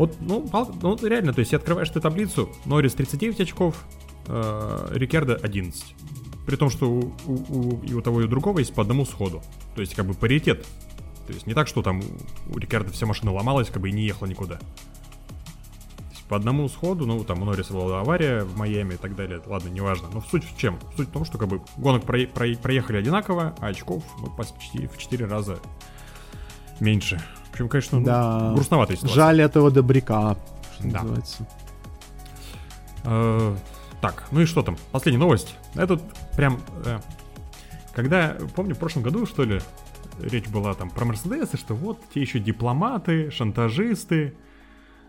вот, 0.00 0.16
ну, 0.20 0.48
ну, 0.82 0.96
реально, 1.06 1.34
то 1.34 1.40
есть 1.40 1.52
открываешь 1.52 1.90
ты 1.90 2.00
таблицу, 2.00 2.48
Норрис 2.64 2.94
39 2.94 3.40
очков, 3.40 3.84
э, 4.28 4.88
Рикердо 4.92 5.34
11. 5.36 5.94
При 6.46 6.56
том, 6.56 6.70
что 6.70 6.90
у, 6.90 7.12
у- 7.26 7.58
у- 7.58 7.82
и 7.82 7.92
у 7.92 8.00
того, 8.00 8.22
и 8.22 8.24
у 8.24 8.28
другого 8.28 8.60
есть 8.60 8.72
по 8.74 8.80
одному 8.80 9.04
сходу. 9.04 9.42
То 9.74 9.82
есть, 9.82 9.94
как 9.94 10.06
бы 10.06 10.14
паритет. 10.14 10.66
То 11.26 11.34
есть 11.34 11.46
не 11.46 11.52
так, 11.52 11.68
что 11.68 11.82
там 11.82 12.00
у 12.48 12.58
Рикердо 12.58 12.90
вся 12.90 13.04
машина 13.04 13.30
ломалась, 13.32 13.68
как 13.68 13.82
бы 13.82 13.90
и 13.90 13.92
не 13.92 14.04
ехала 14.06 14.26
никуда. 14.26 14.56
То 14.56 14.64
есть 16.12 16.24
по 16.24 16.36
одному 16.36 16.66
сходу, 16.70 17.04
ну, 17.06 17.22
там 17.22 17.42
у 17.42 17.44
Норриса 17.44 17.74
была 17.74 18.00
авария 18.00 18.44
в 18.44 18.56
Майами 18.56 18.94
и 18.94 18.96
так 18.96 19.14
далее. 19.14 19.40
Ладно, 19.46 19.68
неважно. 19.68 20.08
Но 20.14 20.22
суть 20.22 20.44
в 20.44 20.56
чем? 20.58 20.78
Суть 20.96 21.08
в 21.08 21.12
том, 21.12 21.26
что 21.26 21.36
как 21.36 21.48
бы 21.48 21.60
гонок 21.76 22.04
прое- 22.04 22.26
прое- 22.26 22.56
проехали 22.56 22.96
одинаково, 22.96 23.54
а 23.60 23.66
очков 23.66 24.02
ну, 24.18 24.28
почти 24.30 24.86
в 24.86 24.96
4 24.96 25.26
раза 25.26 25.58
меньше. 26.80 27.22
В 27.50 27.52
общем, 27.54 27.68
конечно, 27.68 27.98
ну, 27.98 28.04
Да. 28.04 28.52
грустноватая 28.54 28.96
ситуация. 28.96 29.14
Жаль 29.16 29.40
этого 29.40 29.70
добряка, 29.70 30.36
что 30.74 30.88
Да. 30.88 31.02
называется. 31.02 31.46
Э, 33.04 33.56
так, 34.00 34.24
ну 34.30 34.40
и 34.40 34.44
что 34.46 34.62
там? 34.62 34.76
Последняя 34.92 35.18
новость. 35.20 35.56
Это 35.74 35.94
вот 35.94 36.02
прям... 36.36 36.60
э, 36.84 36.98
когда, 37.94 38.36
помню, 38.54 38.74
в 38.74 38.78
прошлом 38.78 39.02
году, 39.02 39.26
что 39.26 39.42
ли, 39.44 39.60
речь 40.20 40.46
была 40.48 40.74
там 40.74 40.90
про 40.90 41.04
Мерседесы, 41.04 41.56
что 41.56 41.74
вот 41.74 41.98
те 42.14 42.20
еще 42.20 42.38
дипломаты, 42.38 43.30
шантажисты 43.30 44.34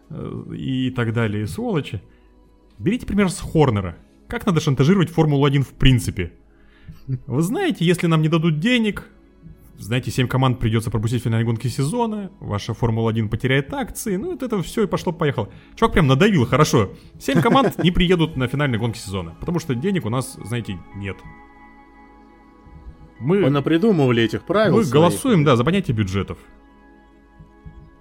э, 0.10 0.44
и 0.56 0.90
так 0.92 1.14
далее, 1.14 1.44
и 1.44 1.48
сволочи. 1.48 2.02
Берите 2.80 3.06
пример 3.06 3.30
с 3.30 3.40
Хорнера. 3.40 3.98
Как 4.28 4.46
надо 4.46 4.60
шантажировать 4.62 5.10
Формулу-1 5.10 5.62
в 5.64 5.74
принципе? 5.74 6.34
Вы 7.28 7.42
знаете, 7.42 7.86
если 7.86 8.08
нам 8.08 8.22
не 8.22 8.30
дадут 8.30 8.60
денег, 8.60 9.08
знаете, 9.82 10.12
7 10.12 10.28
команд 10.28 10.60
придется 10.60 10.92
пропустить 10.92 11.24
финальные 11.24 11.46
гонки 11.46 11.68
сезона, 11.68 12.32
ваша 12.40 12.74
Формула-1 12.74 13.30
потеряет 13.30 13.74
акции, 13.74 14.16
ну 14.16 14.32
вот 14.32 14.44
это 14.44 14.62
все 14.62 14.84
и 14.84 14.88
пошло-поехало. 14.88 15.50
Чувак 15.76 15.94
прям 15.94 16.08
надавил, 16.08 16.46
хорошо. 16.46 16.92
7 17.20 17.42
команд 17.44 17.84
не 17.84 17.92
приедут 17.92 18.38
на 18.38 18.48
финальные 18.48 18.80
гонки 18.80 18.98
сезона, 18.98 19.36
потому 19.40 19.60
что 19.60 19.76
денег 19.76 20.06
у 20.06 20.10
нас, 20.10 20.38
знаете, 20.44 20.78
нет. 20.96 21.18
Мы, 23.20 23.50
напридумывали 23.50 24.24
этих 24.24 24.44
правил. 24.44 24.78
мы 24.78 24.84
своих. 24.84 24.94
голосуем, 24.94 25.44
да, 25.44 25.56
за 25.56 25.64
понятие 25.64 25.96
бюджетов. 25.96 26.38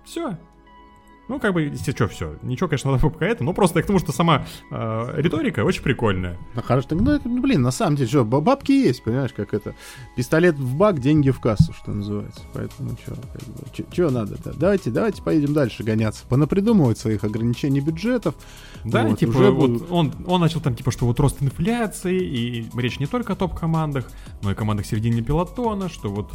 Все. 0.05 0.39
Ну, 1.31 1.39
как 1.39 1.55
бы, 1.55 1.63
если 1.63 1.93
что, 1.93 2.09
все. 2.09 2.35
Ничего, 2.43 2.69
конечно, 2.69 2.91
надо 2.91 3.09
пока 3.09 3.25
это, 3.25 3.45
но 3.45 3.53
просто 3.53 3.79
я 3.79 3.85
к 3.85 3.87
тому, 3.87 4.01
что 4.01 4.11
сама 4.11 4.47
э, 4.73 5.13
риторика 5.17 5.61
очень 5.61 5.85
прикольная. 5.85 6.37
Ну, 6.57 6.61
хорошо, 6.61 6.89
так, 6.89 7.01
ну, 7.01 7.13
это, 7.13 7.29
блин, 7.29 7.63
на 7.63 7.71
самом 7.71 7.95
деле, 7.95 8.09
что, 8.09 8.25
бабки 8.25 8.73
есть, 8.73 9.05
понимаешь, 9.05 9.33
как 9.33 9.55
это. 9.55 9.77
Пистолет 10.17 10.57
в 10.57 10.75
бак, 10.75 10.99
деньги 10.99 11.31
в 11.31 11.39
кассу, 11.39 11.73
что 11.73 11.93
называется. 11.93 12.41
Поэтому, 12.53 12.97
что, 13.01 13.15
как 13.15 13.43
бы, 13.45 13.93
что 13.93 14.11
надо-то? 14.11 14.59
Давайте, 14.59 14.91
давайте 14.91 15.23
поедем 15.23 15.53
дальше 15.53 15.85
гоняться. 15.85 16.25
Понапридумывать 16.29 16.99
своих 16.99 17.23
ограничений 17.23 17.79
бюджетов. 17.79 18.35
Да, 18.83 19.05
Вот, 19.05 19.21
типа, 19.21 19.31
уже 19.31 19.53
вот 19.53 19.87
он, 19.89 20.13
он 20.27 20.41
начал 20.41 20.61
там, 20.61 20.75
типа, 20.75 20.91
что 20.91 21.07
вот 21.07 21.21
рост 21.21 21.41
инфляции, 21.41 22.19
и 22.19 22.69
речь 22.77 22.99
не 22.99 23.07
только 23.07 23.35
о 23.35 23.37
топ-командах, 23.37 24.11
но 24.43 24.51
и 24.51 24.57
командах 24.57 24.85
середины 24.85 25.23
пелотона, 25.23 25.89
что 25.89 26.09
вот, 26.09 26.33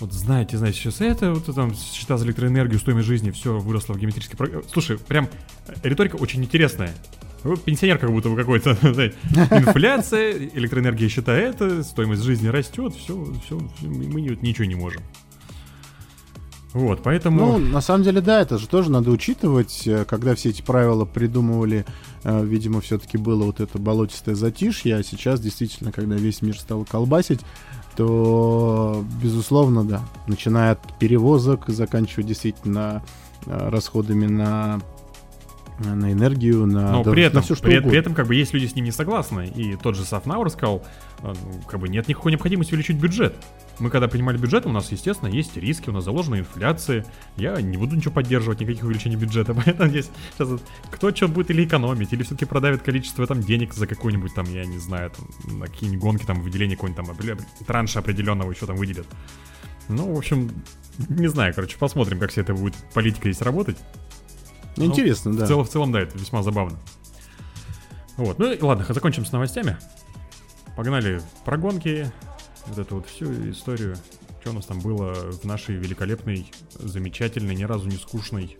вот 0.00 0.12
знаете, 0.12 0.56
знаете, 0.56 0.78
сейчас 0.78 1.00
это, 1.00 1.32
вот 1.32 1.52
там 1.54 1.74
счета 1.74 2.16
за 2.18 2.26
электроэнергию, 2.26 2.78
стоимость 2.78 3.06
жизни, 3.06 3.30
все 3.30 3.58
выросло 3.58 3.94
в 3.94 3.98
геометрический 3.98 4.36
прогресс. 4.36 4.64
Слушай, 4.72 4.98
прям 4.98 5.28
э, 5.66 5.74
риторика 5.82 6.16
очень 6.16 6.42
интересная. 6.42 6.94
Пенсионер 7.64 7.98
как 7.98 8.10
будто 8.10 8.28
бы 8.28 8.36
какой-то, 8.36 8.74
знаете, 8.92 9.14
инфляция, 9.24 10.32
электроэнергия 10.32 11.08
счета 11.08 11.32
это, 11.34 11.82
стоимость 11.82 12.22
жизни 12.22 12.48
растет, 12.48 12.94
все, 12.94 13.34
все, 13.44 13.58
мы 13.80 14.20
не- 14.20 14.38
ничего 14.40 14.66
не 14.66 14.74
можем. 14.74 15.02
Вот, 16.74 17.02
поэтому... 17.02 17.58
Ну, 17.58 17.58
на 17.58 17.80
самом 17.80 18.04
деле, 18.04 18.20
да, 18.20 18.42
это 18.42 18.58
же 18.58 18.68
тоже 18.68 18.90
надо 18.90 19.10
учитывать, 19.10 19.86
э, 19.86 20.04
когда 20.04 20.34
все 20.34 20.50
эти 20.50 20.62
правила 20.62 21.04
придумывали, 21.06 21.86
э, 22.24 22.44
видимо, 22.44 22.80
все-таки 22.82 23.16
было 23.16 23.44
вот 23.44 23.60
это 23.60 23.78
болотистое 23.78 24.34
затишье, 24.34 24.96
а 24.96 25.02
сейчас 25.02 25.40
действительно, 25.40 25.92
когда 25.92 26.16
весь 26.16 26.42
мир 26.42 26.58
стал 26.58 26.84
колбасить, 26.84 27.40
то, 27.98 29.04
безусловно, 29.20 29.82
да, 29.82 30.02
начиная 30.28 30.70
от 30.70 30.98
перевозок, 31.00 31.64
заканчивая 31.66 32.24
действительно 32.24 33.02
э, 33.44 33.70
расходами 33.70 34.26
на 34.26 34.80
на 35.78 36.12
энергию, 36.12 36.66
на, 36.66 36.92
Но 36.92 37.04
да, 37.04 37.10
при 37.10 37.22
на 37.22 37.26
этом, 37.26 37.42
все, 37.42 37.54
что 37.54 37.64
при, 37.64 37.74
угодно. 37.74 37.90
при 37.90 37.98
этом, 37.98 38.14
как 38.14 38.26
бы, 38.26 38.34
есть 38.34 38.52
люди 38.52 38.66
с 38.66 38.74
ним 38.74 38.84
не 38.84 38.90
согласны. 38.90 39.46
И 39.46 39.76
тот 39.76 39.96
же 39.96 40.04
Сафнауэр 40.04 40.50
сказал, 40.50 40.84
э, 41.22 41.32
ну, 41.32 41.62
как 41.66 41.80
бы, 41.80 41.88
нет 41.88 42.08
никакой 42.08 42.32
необходимости 42.32 42.72
увеличить 42.72 42.96
бюджет. 42.96 43.34
Мы 43.78 43.90
когда 43.90 44.08
принимали 44.08 44.36
бюджет, 44.38 44.66
у 44.66 44.70
нас, 44.70 44.90
естественно, 44.90 45.28
есть 45.28 45.56
риски, 45.56 45.88
у 45.88 45.92
нас 45.92 46.04
заложена 46.04 46.40
инфляция. 46.40 47.06
Я 47.36 47.60
не 47.60 47.76
буду 47.76 47.94
ничего 47.94 48.12
поддерживать, 48.12 48.60
никаких 48.60 48.84
увеличений 48.84 49.16
бюджета. 49.16 49.54
Поэтому 49.64 49.88
здесь 49.88 50.10
сейчас 50.36 50.60
кто 50.90 51.14
что 51.14 51.28
будет 51.28 51.50
или 51.50 51.64
экономить, 51.64 52.12
или 52.12 52.22
все-таки 52.22 52.44
продавит 52.44 52.82
количество 52.82 53.26
там 53.26 53.40
денег 53.40 53.74
за 53.74 53.86
какой-нибудь 53.86 54.34
там, 54.34 54.46
я 54.52 54.64
не 54.64 54.78
знаю, 54.78 55.10
там, 55.10 55.58
на 55.58 55.66
какие-нибудь 55.66 56.02
гонки, 56.02 56.24
там, 56.24 56.42
выделение 56.42 56.76
какой-нибудь 56.76 57.16
там 57.16 57.38
транша 57.66 58.00
определенного 58.00 58.50
еще 58.50 58.66
там 58.66 58.76
выделят. 58.76 59.06
Ну, 59.88 60.12
в 60.12 60.18
общем, 60.18 60.50
не 61.08 61.28
знаю, 61.28 61.54
короче, 61.54 61.78
посмотрим, 61.78 62.18
как 62.18 62.30
вся 62.30 62.42
эта 62.42 62.52
будет 62.52 62.74
политика 62.92 63.30
здесь 63.30 63.40
работать. 63.42 63.76
Ну, 64.76 64.84
Интересно, 64.84 65.36
да. 65.36 65.44
В, 65.44 65.48
целом, 65.48 65.64
в 65.64 65.68
целом, 65.68 65.92
да, 65.92 66.00
это 66.00 66.16
весьма 66.18 66.42
забавно. 66.42 66.78
Вот, 68.16 68.38
ну 68.38 68.52
и 68.52 68.60
ладно, 68.60 68.84
закончим 68.88 69.24
с 69.24 69.32
новостями. 69.32 69.76
Погнали 70.76 71.20
про 71.44 71.56
гонки, 71.56 72.10
вот 72.66 72.78
эту 72.78 72.96
вот 72.96 73.06
всю 73.08 73.26
историю. 73.50 73.96
Что 74.40 74.50
у 74.50 74.54
нас 74.54 74.66
там 74.66 74.80
было 74.80 75.14
в 75.14 75.44
нашей 75.44 75.74
великолепной, 75.76 76.50
замечательной, 76.74 77.54
ни 77.54 77.64
разу 77.64 77.88
не 77.88 77.96
скучной. 77.96 78.56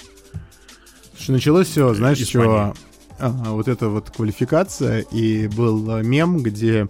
Слушай, 1.16 1.30
началось 1.32 1.68
все, 1.68 1.94
знаешь, 1.94 2.18
Испания. 2.18 2.74
что 2.74 3.50
вот 3.50 3.68
эта 3.68 3.88
вот 3.88 4.10
квалификация, 4.10 5.00
и 5.00 5.48
был 5.48 5.98
э, 5.98 6.02
мем, 6.02 6.38
где 6.38 6.86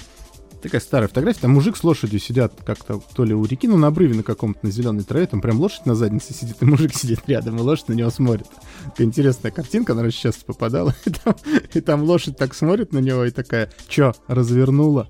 такая 0.62 0.80
старая 0.80 1.08
фотография, 1.08 1.40
там 1.40 1.52
мужик 1.52 1.76
с 1.76 1.84
лошадью 1.84 2.20
сидят 2.20 2.52
как-то 2.64 3.00
то 3.14 3.24
ли 3.24 3.34
у 3.34 3.44
реки, 3.44 3.68
ну 3.68 3.76
на 3.76 3.88
обрыве 3.88 4.14
на 4.14 4.22
каком-то, 4.22 4.60
на 4.62 4.70
зеленой 4.70 5.04
траве, 5.04 5.26
там 5.26 5.40
прям 5.40 5.58
лошадь 5.60 5.86
на 5.86 5.94
заднице 5.94 6.34
сидит, 6.34 6.56
и 6.60 6.64
мужик 6.64 6.94
сидит 6.94 7.20
рядом, 7.26 7.56
и 7.56 7.60
лошадь 7.60 7.88
на 7.88 7.94
него 7.94 8.10
смотрит. 8.10 8.46
Такая 8.84 9.06
интересная 9.06 9.50
картинка, 9.50 9.92
она 9.92 10.10
часто 10.10 10.44
попадала, 10.44 10.94
и 11.04 11.10
там, 11.10 11.36
и 11.72 11.80
там 11.80 12.02
лошадь 12.02 12.36
так 12.36 12.54
смотрит 12.54 12.92
на 12.92 12.98
него 12.98 13.24
и 13.24 13.30
такая, 13.30 13.70
чё, 13.88 14.12
развернула? 14.26 15.08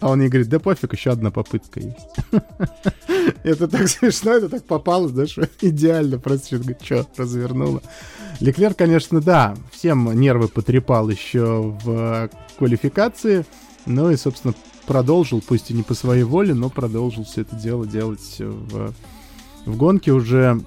А 0.00 0.10
он 0.10 0.22
ей 0.22 0.28
говорит, 0.28 0.48
да 0.48 0.58
пофиг, 0.58 0.92
еще 0.92 1.10
одна 1.10 1.30
попытка 1.30 1.80
есть. 1.80 1.96
Это 3.42 3.68
так 3.68 3.88
смешно, 3.88 4.32
это 4.32 4.48
так 4.48 4.64
попало, 4.64 5.08
знаешь, 5.08 5.36
идеально. 5.60 6.18
Просто 6.18 6.60
что, 6.82 7.06
развернуло. 7.16 7.82
Леклер, 8.40 8.74
конечно, 8.74 9.20
да, 9.20 9.54
всем 9.70 10.18
нервы 10.18 10.48
потрепал 10.48 11.08
еще 11.10 11.76
в 11.84 12.30
квалификации. 12.58 13.44
Ну 13.86 14.10
и, 14.10 14.16
собственно, 14.16 14.54
продолжил, 14.90 15.40
пусть 15.40 15.70
и 15.70 15.74
не 15.74 15.84
по 15.84 15.94
своей 15.94 16.24
воле, 16.24 16.52
но 16.52 16.68
продолжил 16.68 17.22
все 17.22 17.42
это 17.42 17.54
дело 17.54 17.86
делать 17.86 18.38
в, 18.40 18.92
в 19.64 19.76
гонке 19.76 20.10
уже. 20.10 20.60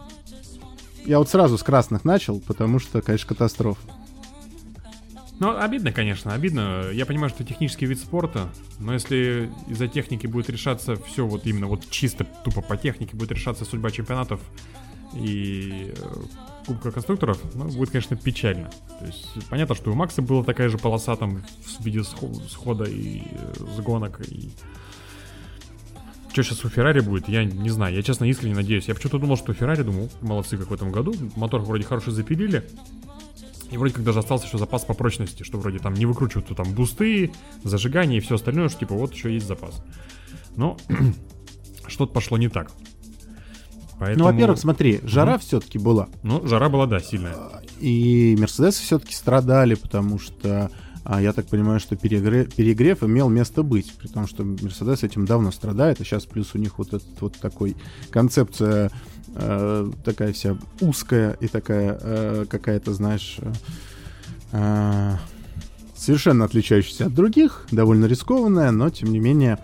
Я 1.05 1.19
вот 1.19 1.27
сразу 1.27 1.57
с 1.57 1.63
красных 1.63 2.05
начал, 2.05 2.39
потому 2.39 2.79
что, 2.79 3.01
конечно, 3.01 3.27
катастрофа. 3.27 3.81
Ну, 5.41 5.57
обидно, 5.57 5.91
конечно, 5.91 6.33
обидно. 6.33 6.85
Я 6.93 7.05
понимаю, 7.05 7.31
что 7.31 7.43
технический 7.43 7.85
вид 7.85 7.99
спорта, 7.99 8.47
но 8.79 8.93
если 8.93 9.51
из-за 9.67 9.89
техники 9.89 10.25
будет 10.25 10.49
решаться 10.49 10.95
все 10.95 11.27
вот 11.27 11.45
именно 11.45 11.67
вот 11.67 11.89
чисто 11.89 12.23
тупо 12.45 12.61
по 12.61 12.77
технике 12.77 13.17
будет 13.17 13.33
решаться 13.33 13.65
судьба 13.65 13.91
чемпионатов 13.91 14.39
и 15.15 15.93
э, 15.97 16.15
Кубка 16.65 16.91
конструкторов, 16.91 17.39
ну, 17.55 17.65
будет, 17.65 17.89
конечно, 17.89 18.15
печально. 18.15 18.69
То 18.99 19.05
есть, 19.05 19.49
понятно, 19.49 19.75
что 19.75 19.91
у 19.91 19.95
Макса 19.95 20.21
была 20.21 20.43
такая 20.43 20.69
же 20.69 20.77
полоса 20.77 21.15
там 21.15 21.43
в 21.61 21.85
виде 21.85 22.03
схода 22.03 22.85
и 22.85 23.23
э, 23.31 23.53
сгонок, 23.75 24.21
и... 24.27 24.51
Что 26.31 26.41
сейчас 26.41 26.65
у 26.65 26.69
Феррари 26.69 27.01
будет, 27.01 27.29
я 27.29 27.43
не 27.43 27.69
знаю. 27.69 27.93
Я, 27.93 28.01
честно, 28.01 28.25
искренне 28.25 28.55
надеюсь. 28.55 28.87
Я 28.87 28.95
почему-то 28.95 29.19
думал, 29.19 29.37
что 29.37 29.53
Феррари, 29.53 29.83
думал, 29.83 30.09
молодцы, 30.21 30.57
как 30.57 30.71
в 30.71 30.73
этом 30.73 30.91
году. 30.91 31.13
Мотор 31.35 31.61
вроде 31.61 31.83
хороший 31.83 32.11
запилили. 32.11 32.67
И 33.69 33.77
вроде 33.77 33.93
как 33.93 34.03
даже 34.03 34.19
остался 34.19 34.47
еще 34.47 34.57
запас 34.57 34.83
по 34.83 34.93
прочности, 34.93 35.43
что 35.43 35.59
вроде 35.59 35.79
там 35.79 35.93
не 35.93 36.05
выкручивают 36.05 36.47
там 36.55 36.73
бусты, 36.73 37.31
зажигание 37.63 38.17
и 38.17 38.21
все 38.21 38.35
остальное, 38.35 38.69
что 38.69 38.79
типа 38.79 38.95
вот 38.95 39.13
еще 39.13 39.33
есть 39.33 39.47
запас. 39.47 39.83
Но 40.55 40.77
что-то 41.87 42.13
пошло 42.13 42.37
не 42.37 42.49
так. 42.49 42.71
Поэтому... 44.03 44.25
Ну, 44.25 44.31
во-первых, 44.31 44.59
смотри, 44.59 44.99
жара 45.03 45.35
mm 45.35 45.39
все-таки 45.39 45.79
была. 45.79 46.09
Ну, 46.23 46.45
жара 46.45 46.69
была, 46.69 46.87
да, 46.87 46.99
сильная. 46.99 47.35
И 47.79 48.35
Мерседесы 48.37 48.81
все-таки 48.83 49.13
страдали, 49.13 49.75
потому 49.75 50.19
что 50.19 50.69
а 51.05 51.21
я 51.21 51.33
так 51.33 51.47
понимаю, 51.47 51.79
что 51.79 51.95
перегрев, 51.97 52.53
перегрев 52.53 53.03
имел 53.03 53.27
место 53.27 53.61
быть, 53.63 53.93
при 53.93 54.07
том, 54.07 54.25
что 54.25 54.43
Мерседес 54.43 55.03
этим 55.03 55.25
давно 55.25 55.51
страдает, 55.51 55.99
и 55.99 56.03
сейчас 56.05 56.25
плюс 56.25 56.55
у 56.55 56.57
них 56.57 56.77
вот 56.77 56.93
этот 56.93 57.21
вот 57.21 57.37
такой 57.37 57.75
концепция 58.09 58.89
э, 59.35 59.91
такая 60.05 60.31
вся 60.31 60.57
узкая 60.79 61.35
и 61.41 61.47
такая 61.47 61.97
э, 61.99 62.45
какая-то, 62.49 62.93
знаешь, 62.93 63.37
э, 63.39 63.53
э, 64.53 65.17
совершенно 65.93 66.45
отличающаяся 66.45 67.07
от 67.07 67.13
других, 67.13 67.67
довольно 67.71 68.05
рискованная, 68.05 68.71
но 68.71 68.89
тем 68.89 69.11
не 69.11 69.19
менее 69.19 69.59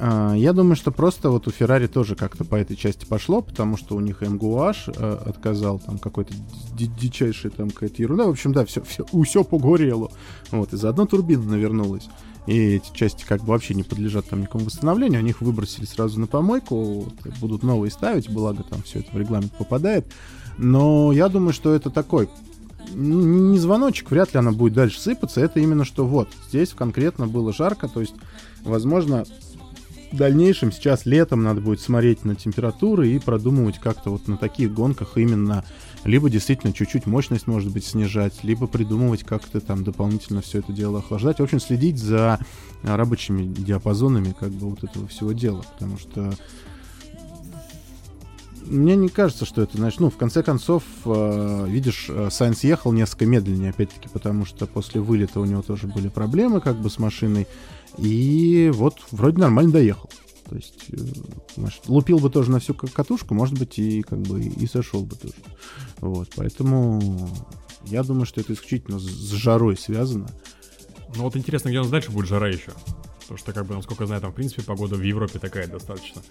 я 0.00 0.52
думаю, 0.52 0.76
что 0.76 0.92
просто 0.92 1.30
вот 1.30 1.46
у 1.46 1.50
Феррари 1.50 1.86
тоже 1.86 2.16
как-то 2.16 2.44
по 2.44 2.56
этой 2.56 2.76
части 2.76 3.04
пошло, 3.04 3.42
потому 3.42 3.76
что 3.76 3.96
у 3.96 4.00
них 4.00 4.22
MGUH 4.22 4.94
э, 4.96 5.28
отказал, 5.28 5.78
там 5.78 5.98
какой-то 5.98 6.32
дичайший 6.74 7.50
там 7.50 7.70
какая-то 7.70 8.00
ерунда. 8.00 8.24
В 8.24 8.30
общем, 8.30 8.52
да, 8.52 8.64
все, 8.64 8.82
все, 8.82 9.04
все 9.24 9.44
погорело. 9.44 10.10
Вот, 10.50 10.72
и 10.72 10.76
заодно 10.76 11.06
турбина 11.06 11.42
навернулась 11.42 12.08
и 12.46 12.76
эти 12.76 12.92
части 12.92 13.24
как 13.24 13.42
бы 13.42 13.48
вообще 13.48 13.74
не 13.74 13.82
подлежат 13.82 14.26
там 14.28 14.40
никакому 14.40 14.64
восстановлению, 14.64 15.20
они 15.20 15.30
их 15.30 15.40
выбросили 15.40 15.84
сразу 15.84 16.18
на 16.18 16.26
помойку, 16.26 16.76
вот, 16.76 17.14
будут 17.40 17.62
новые 17.62 17.90
ставить, 17.90 18.30
благо 18.30 18.62
там 18.62 18.82
все 18.82 19.00
это 19.00 19.12
в 19.12 19.18
регламент 19.18 19.52
попадает. 19.52 20.06
Но 20.58 21.12
я 21.12 21.28
думаю, 21.28 21.52
что 21.52 21.74
это 21.74 21.90
такой 21.90 22.28
не 22.92 23.58
звоночек, 23.58 24.10
вряд 24.10 24.32
ли 24.34 24.38
она 24.38 24.52
будет 24.52 24.72
дальше 24.72 25.00
сыпаться, 25.00 25.40
это 25.40 25.60
именно 25.60 25.84
что 25.84 26.06
вот, 26.06 26.28
здесь 26.48 26.70
конкретно 26.70 27.28
было 27.28 27.52
жарко, 27.52 27.88
то 27.88 28.00
есть, 28.00 28.14
возможно, 28.64 29.24
в 30.12 30.16
дальнейшем. 30.16 30.72
Сейчас 30.72 31.06
летом 31.06 31.42
надо 31.42 31.60
будет 31.60 31.80
смотреть 31.80 32.24
на 32.24 32.34
температуры 32.34 33.08
и 33.08 33.18
продумывать 33.18 33.78
как-то 33.78 34.10
вот 34.10 34.28
на 34.28 34.36
таких 34.36 34.72
гонках 34.72 35.16
именно. 35.16 35.64
Либо 36.04 36.30
действительно 36.30 36.72
чуть-чуть 36.72 37.06
мощность, 37.06 37.46
может 37.46 37.72
быть, 37.72 37.84
снижать, 37.84 38.42
либо 38.42 38.66
придумывать 38.66 39.22
как-то 39.22 39.60
там 39.60 39.84
дополнительно 39.84 40.40
все 40.40 40.60
это 40.60 40.72
дело 40.72 41.00
охлаждать. 41.00 41.38
В 41.38 41.42
общем, 41.42 41.60
следить 41.60 41.98
за 41.98 42.38
рабочими 42.82 43.44
диапазонами 43.44 44.34
как 44.38 44.50
бы 44.50 44.70
вот 44.70 44.82
этого 44.82 45.06
всего 45.08 45.32
дела, 45.32 45.62
потому 45.74 45.98
что 45.98 46.32
мне 48.70 48.94
не 48.94 49.08
кажется, 49.08 49.44
что 49.44 49.62
это, 49.62 49.76
значит, 49.76 49.98
ну, 50.00 50.10
в 50.10 50.16
конце 50.16 50.42
концов, 50.42 50.84
э, 51.04 51.66
видишь, 51.68 52.06
э, 52.08 52.28
Сайнс 52.30 52.62
ехал 52.62 52.92
несколько 52.92 53.26
медленнее, 53.26 53.70
опять-таки, 53.70 54.08
потому 54.08 54.44
что 54.44 54.66
после 54.66 55.00
вылета 55.00 55.40
у 55.40 55.44
него 55.44 55.62
тоже 55.62 55.88
были 55.88 56.08
проблемы, 56.08 56.60
как 56.60 56.76
бы, 56.76 56.88
с 56.88 56.98
машиной, 56.98 57.48
и 58.00 58.70
вот 58.72 58.96
вроде 59.10 59.38
нормально 59.38 59.72
доехал. 59.72 60.10
То 60.48 60.56
есть, 60.56 60.86
э, 60.90 60.96
может, 61.56 61.86
лупил 61.88 62.18
бы 62.18 62.30
тоже 62.30 62.50
на 62.50 62.58
всю 62.58 62.74
катушку, 62.74 63.34
может 63.34 63.58
быть, 63.58 63.78
и 63.78 64.02
как 64.02 64.18
бы 64.20 64.40
и 64.42 64.66
сошел 64.66 65.02
бы 65.02 65.14
тоже. 65.14 65.34
Вот, 66.00 66.28
поэтому 66.34 67.30
я 67.84 68.02
думаю, 68.02 68.26
что 68.26 68.40
это 68.40 68.52
исключительно 68.54 68.98
с 68.98 69.30
жарой 69.30 69.76
связано. 69.76 70.28
Ну 71.14 71.22
вот 71.24 71.36
интересно, 71.36 71.68
где 71.68 71.78
у 71.78 71.82
нас 71.82 71.90
дальше 71.90 72.10
будет 72.10 72.26
жара 72.26 72.48
еще. 72.48 72.72
Потому 73.20 73.38
что, 73.38 73.52
как 73.52 73.66
бы, 73.66 73.74
насколько 73.74 74.02
я 74.04 74.06
знаю, 74.08 74.22
там, 74.22 74.32
в 74.32 74.34
принципе, 74.34 74.62
погода 74.62 74.96
в 74.96 75.02
Европе 75.02 75.38
такая 75.38 75.68
достаточно, 75.68 76.22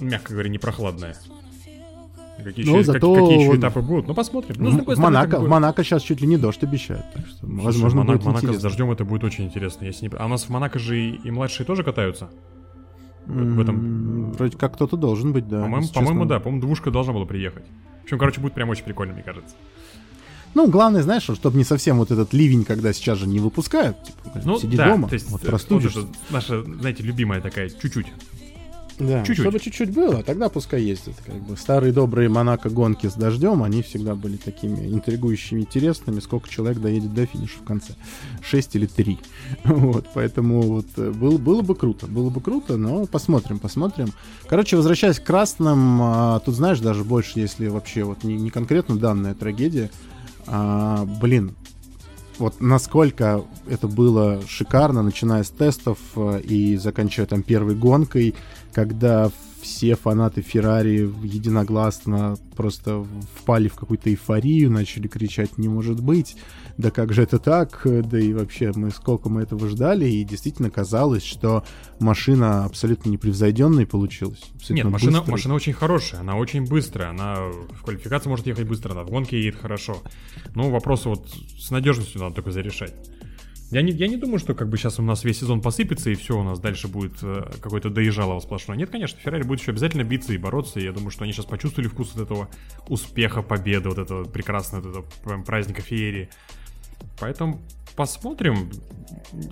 мягко 0.00 0.32
говоря, 0.32 0.48
не 0.48 0.58
прохладная. 0.58 1.16
Какие, 2.42 2.66
ну, 2.66 2.74
еще, 2.76 2.84
зато... 2.84 3.14
как, 3.14 3.22
какие 3.24 3.42
еще 3.42 3.58
этапы 3.58 3.80
будут? 3.80 4.08
Ну, 4.08 4.14
посмотрим. 4.14 4.56
Ну, 4.58 4.84
в, 4.84 4.98
Монако, 4.98 5.40
в 5.40 5.48
Монако 5.48 5.84
сейчас 5.84 6.02
чуть 6.02 6.20
ли 6.20 6.26
не 6.26 6.36
дождь 6.36 6.62
обещают. 6.62 7.04
Так 7.12 7.26
что, 7.26 7.38
Слушай, 7.46 7.64
возможно, 7.64 7.98
Монако, 8.00 8.18
будет 8.18 8.26
Монако 8.26 8.46
интересно. 8.46 8.60
с 8.60 8.62
дождем 8.62 8.90
это 8.90 9.04
будет 9.04 9.24
очень 9.24 9.44
интересно. 9.44 9.84
Если 9.84 10.06
не... 10.06 10.16
А 10.16 10.26
у 10.26 10.28
нас 10.28 10.44
в 10.44 10.48
Монако 10.50 10.78
же 10.78 11.00
и, 11.00 11.20
и 11.24 11.30
младшие 11.30 11.66
тоже 11.66 11.84
катаются? 11.84 12.30
В, 13.26 13.54
в 13.54 13.60
этом... 13.60 14.32
Вроде 14.32 14.56
как 14.56 14.74
кто-то 14.74 14.96
должен 14.96 15.32
быть, 15.32 15.48
да. 15.48 15.62
По-моему, 15.62 15.88
по-моему 15.88 16.24
да. 16.24 16.40
По-моему, 16.40 16.62
двушка 16.62 16.90
должна 16.90 17.12
была 17.12 17.26
приехать. 17.26 17.64
В 18.00 18.04
общем, 18.04 18.18
короче, 18.18 18.40
будет 18.40 18.54
прям 18.54 18.68
очень 18.70 18.84
прикольно, 18.84 19.14
мне 19.14 19.22
кажется. 19.22 19.54
Ну, 20.54 20.68
главное, 20.68 21.02
знаешь, 21.02 21.22
чтобы 21.22 21.56
не 21.56 21.64
совсем 21.64 21.98
вот 21.98 22.10
этот 22.10 22.32
ливень, 22.32 22.64
когда 22.64 22.92
сейчас 22.92 23.18
же 23.18 23.28
не 23.28 23.38
выпускают, 23.38 24.02
типа, 24.02 24.40
ну, 24.44 24.58
сиди 24.58 24.76
да, 24.76 24.90
дома, 24.90 25.08
то 25.08 25.14
есть, 25.14 25.30
вот 25.30 25.42
простудишься. 25.42 26.00
Вот 26.00 26.08
наша, 26.30 26.62
знаете, 26.62 27.04
любимая 27.04 27.40
такая, 27.40 27.70
чуть-чуть. 27.70 28.08
Да, 29.00 29.24
чуть-чуть. 29.24 29.44
чтобы 29.44 29.58
чуть-чуть 29.58 29.90
было, 29.90 30.22
тогда 30.22 30.48
пускай 30.48 30.82
ездят. 30.82 31.14
Как 31.24 31.36
бы 31.36 31.56
старые 31.56 31.92
добрые 31.92 32.28
Монако 32.28 32.68
гонки 32.68 33.08
с 33.08 33.14
дождем, 33.14 33.62
они 33.62 33.82
всегда 33.82 34.14
были 34.14 34.36
такими 34.36 34.86
интригующими, 34.92 35.62
интересными. 35.62 36.20
Сколько 36.20 36.48
человек 36.48 36.78
доедет 36.80 37.14
до 37.14 37.26
финиша 37.26 37.58
в 37.58 37.64
конце? 37.64 37.94
Шесть 38.42 38.76
или 38.76 38.86
три. 38.86 39.18
Вот, 39.80 40.06
поэтому 40.14 40.62
вот 40.62 40.86
э, 40.96 41.10
было, 41.10 41.38
было 41.38 41.62
бы 41.62 41.74
круто, 41.74 42.06
было 42.06 42.28
бы 42.28 42.40
круто, 42.40 42.76
но 42.76 43.06
посмотрим, 43.06 43.58
посмотрим. 43.58 44.12
Короче, 44.46 44.76
возвращаясь 44.76 45.18
к 45.18 45.24
красным, 45.24 46.00
а, 46.02 46.40
тут 46.40 46.54
знаешь 46.54 46.80
даже 46.80 47.02
больше, 47.02 47.40
если 47.40 47.68
вообще 47.68 48.04
вот 48.04 48.22
не, 48.24 48.36
не 48.36 48.50
конкретно 48.50 48.96
данная 48.96 49.34
трагедия, 49.34 49.90
а, 50.46 51.06
блин, 51.20 51.54
вот 52.40 52.60
насколько 52.60 53.44
это 53.68 53.86
было 53.86 54.40
шикарно, 54.48 55.02
начиная 55.02 55.44
с 55.44 55.50
тестов 55.50 55.98
э, 56.16 56.40
и 56.40 56.76
заканчивая 56.76 57.26
там 57.26 57.42
первой 57.42 57.74
гонкой, 57.74 58.34
когда 58.72 59.30
все 59.60 59.94
фанаты 59.94 60.42
Феррари 60.42 61.12
единогласно 61.22 62.36
просто 62.56 63.06
впали 63.36 63.68
в 63.68 63.74
какую-то 63.74 64.10
эйфорию, 64.10 64.70
начали 64.70 65.06
кричать 65.06 65.58
«не 65.58 65.68
может 65.68 66.00
быть», 66.00 66.36
да 66.78 66.90
как 66.90 67.12
же 67.12 67.22
это 67.22 67.38
так, 67.38 67.82
да 67.84 68.18
и 68.18 68.32
вообще 68.32 68.72
мы 68.74 68.90
сколько 68.90 69.28
мы 69.28 69.42
этого 69.42 69.68
ждали, 69.68 70.06
и 70.08 70.24
действительно 70.24 70.70
казалось, 70.70 71.24
что 71.24 71.64
машина 71.98 72.64
абсолютно 72.64 73.10
непревзойденной 73.10 73.86
получилась. 73.86 74.42
Нет, 74.70 74.86
машина, 74.86 75.22
машина 75.26 75.54
очень 75.54 75.74
хорошая, 75.74 76.20
она 76.20 76.36
очень 76.36 76.64
быстрая, 76.64 77.10
она 77.10 77.36
в 77.48 77.82
квалификации 77.84 78.28
может 78.30 78.46
ехать 78.46 78.66
быстро, 78.66 78.92
она 78.92 79.04
в 79.04 79.10
гонке 79.10 79.38
едет 79.38 79.60
хорошо. 79.60 79.98
Ну, 80.54 80.70
вопрос 80.70 81.04
вот 81.04 81.28
с 81.58 81.70
надежностью 81.70 82.20
надо 82.20 82.36
только 82.36 82.50
зарешать. 82.50 82.94
Я 83.70 83.82
не, 83.82 83.92
я 83.92 84.08
не 84.08 84.16
думаю, 84.16 84.40
что 84.40 84.54
как 84.54 84.68
бы 84.68 84.76
сейчас 84.76 84.98
у 84.98 85.02
нас 85.02 85.22
весь 85.22 85.38
сезон 85.38 85.60
посыпется 85.60 86.10
и 86.10 86.14
все, 86.14 86.36
у 86.38 86.42
нас 86.42 86.58
дальше 86.58 86.88
будет 86.88 87.22
э, 87.22 87.52
какой-то 87.60 87.88
доезжалово 87.88 88.40
сплошное. 88.40 88.76
Нет, 88.76 88.90
конечно, 88.90 89.18
Феррари 89.20 89.44
будет 89.44 89.60
еще 89.60 89.70
обязательно 89.70 90.02
биться 90.02 90.32
и 90.32 90.38
бороться. 90.38 90.80
И 90.80 90.84
я 90.84 90.92
думаю, 90.92 91.10
что 91.10 91.22
они 91.22 91.32
сейчас 91.32 91.46
почувствовали 91.46 91.88
вкус 91.88 92.12
вот 92.14 92.24
этого 92.24 92.48
успеха, 92.88 93.42
победы, 93.42 93.88
вот 93.88 93.98
этого 93.98 94.24
прекрасного 94.24 94.88
этого 94.88 95.42
праздника 95.44 95.82
феерии. 95.82 96.30
Поэтому 97.20 97.60
посмотрим. 97.94 98.70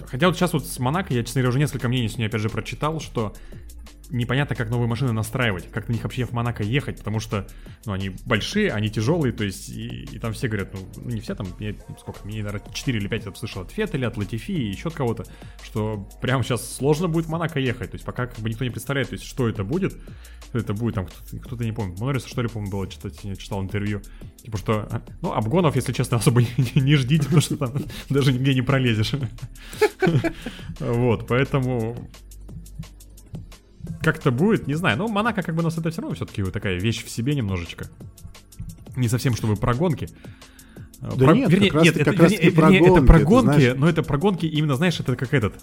Хотя 0.06 0.26
вот 0.26 0.36
сейчас 0.36 0.52
вот 0.52 0.66
с 0.66 0.78
Монако 0.80 1.14
я, 1.14 1.22
честно 1.22 1.42
говоря, 1.42 1.50
уже 1.50 1.60
несколько 1.60 1.88
мнений 1.88 2.08
с 2.08 2.18
ней 2.18 2.26
опять 2.26 2.40
же 2.40 2.48
прочитал, 2.48 2.98
что 2.98 3.34
непонятно, 4.10 4.56
как 4.56 4.70
новые 4.70 4.88
машины 4.88 5.12
настраивать, 5.12 5.70
как 5.70 5.88
на 5.88 5.92
них 5.92 6.02
вообще 6.02 6.24
в 6.24 6.32
Монако 6.32 6.62
ехать, 6.62 6.98
потому 6.98 7.20
что, 7.20 7.46
ну, 7.84 7.92
они 7.92 8.10
большие, 8.24 8.72
они 8.72 8.88
тяжелые, 8.88 9.32
то 9.32 9.44
есть, 9.44 9.68
и, 9.68 10.04
и 10.04 10.18
там 10.18 10.32
все 10.32 10.48
говорят, 10.48 10.72
ну, 10.72 10.80
ну 10.96 11.10
не 11.10 11.20
все 11.20 11.34
там, 11.34 11.46
я, 11.58 11.74
сколько, 11.98 12.24
мне, 12.24 12.42
наверное, 12.42 12.72
4 12.72 12.98
или 12.98 13.08
5 13.08 13.26
я 13.26 13.34
слышал 13.34 13.62
от 13.62 13.70
Феттеля, 13.70 14.08
от 14.08 14.16
Латифи 14.16 14.52
и 14.52 14.70
еще 14.70 14.88
от 14.88 14.94
кого-то, 14.94 15.24
что 15.62 16.08
прямо 16.20 16.42
сейчас 16.42 16.76
сложно 16.76 17.08
будет 17.08 17.26
в 17.26 17.28
Монако 17.28 17.60
ехать, 17.60 17.90
то 17.90 17.94
есть, 17.96 18.04
пока 18.04 18.26
как 18.26 18.38
бы 18.38 18.48
никто 18.48 18.64
не 18.64 18.70
представляет, 18.70 19.10
то 19.10 19.14
есть, 19.14 19.24
что 19.24 19.48
это 19.48 19.64
будет, 19.64 19.96
это 20.52 20.72
будет 20.72 20.94
там, 20.94 21.06
кто-то, 21.06 21.38
кто-то 21.38 21.64
не 21.64 21.72
помнит, 21.72 21.98
Норриса, 22.00 22.28
что 22.28 22.42
ли, 22.42 22.48
по-моему, 22.48 22.72
было, 22.72 22.88
читать, 22.88 23.18
я 23.24 23.36
читал 23.36 23.62
интервью, 23.62 24.00
типа, 24.42 24.58
что, 24.58 25.02
ну, 25.20 25.32
обгонов, 25.32 25.76
если 25.76 25.92
честно, 25.92 26.16
особо 26.18 26.42
не, 26.42 26.48
не, 26.74 26.80
не 26.80 26.96
ждите, 26.96 27.24
потому 27.24 27.42
что 27.42 27.56
там 27.56 27.74
даже 28.08 28.32
нигде 28.32 28.54
не 28.54 28.62
пролезешь. 28.62 29.12
Вот, 30.80 31.26
поэтому 31.26 32.08
как-то 34.02 34.30
будет, 34.30 34.66
не 34.66 34.74
знаю. 34.74 34.98
Ну, 34.98 35.08
Монако 35.08 35.42
как 35.42 35.54
бы 35.54 35.60
у 35.60 35.64
нас 35.64 35.76
это 35.78 35.90
все 35.90 36.00
равно 36.00 36.14
все-таки 36.14 36.42
вот 36.42 36.52
такая 36.52 36.78
вещь 36.78 37.04
в 37.04 37.10
себе 37.10 37.34
немножечко. 37.34 37.86
Не 38.96 39.08
совсем, 39.08 39.34
чтобы 39.34 39.56
про 39.56 39.74
гонки. 39.74 40.08
Да 41.00 41.10
Про- 41.10 41.34
нет, 41.34 41.50
вернее, 41.50 41.70
как 41.70 41.74
раз 41.76 41.84
нет, 41.84 41.96
это, 41.96 42.10
как 42.10 42.20
раз 42.20 42.32
вернее, 42.32 42.50
про 42.50 42.70
вернее, 42.70 42.80
это 42.80 42.88
гонки, 42.90 43.06
про 43.06 43.18
гонки, 43.20 43.74
но 43.76 43.88
это 43.88 44.02
про 44.02 44.18
гонки 44.18 44.46
именно, 44.46 44.74
знаешь, 44.74 44.98
это 44.98 45.14
как 45.14 45.32
этот 45.32 45.54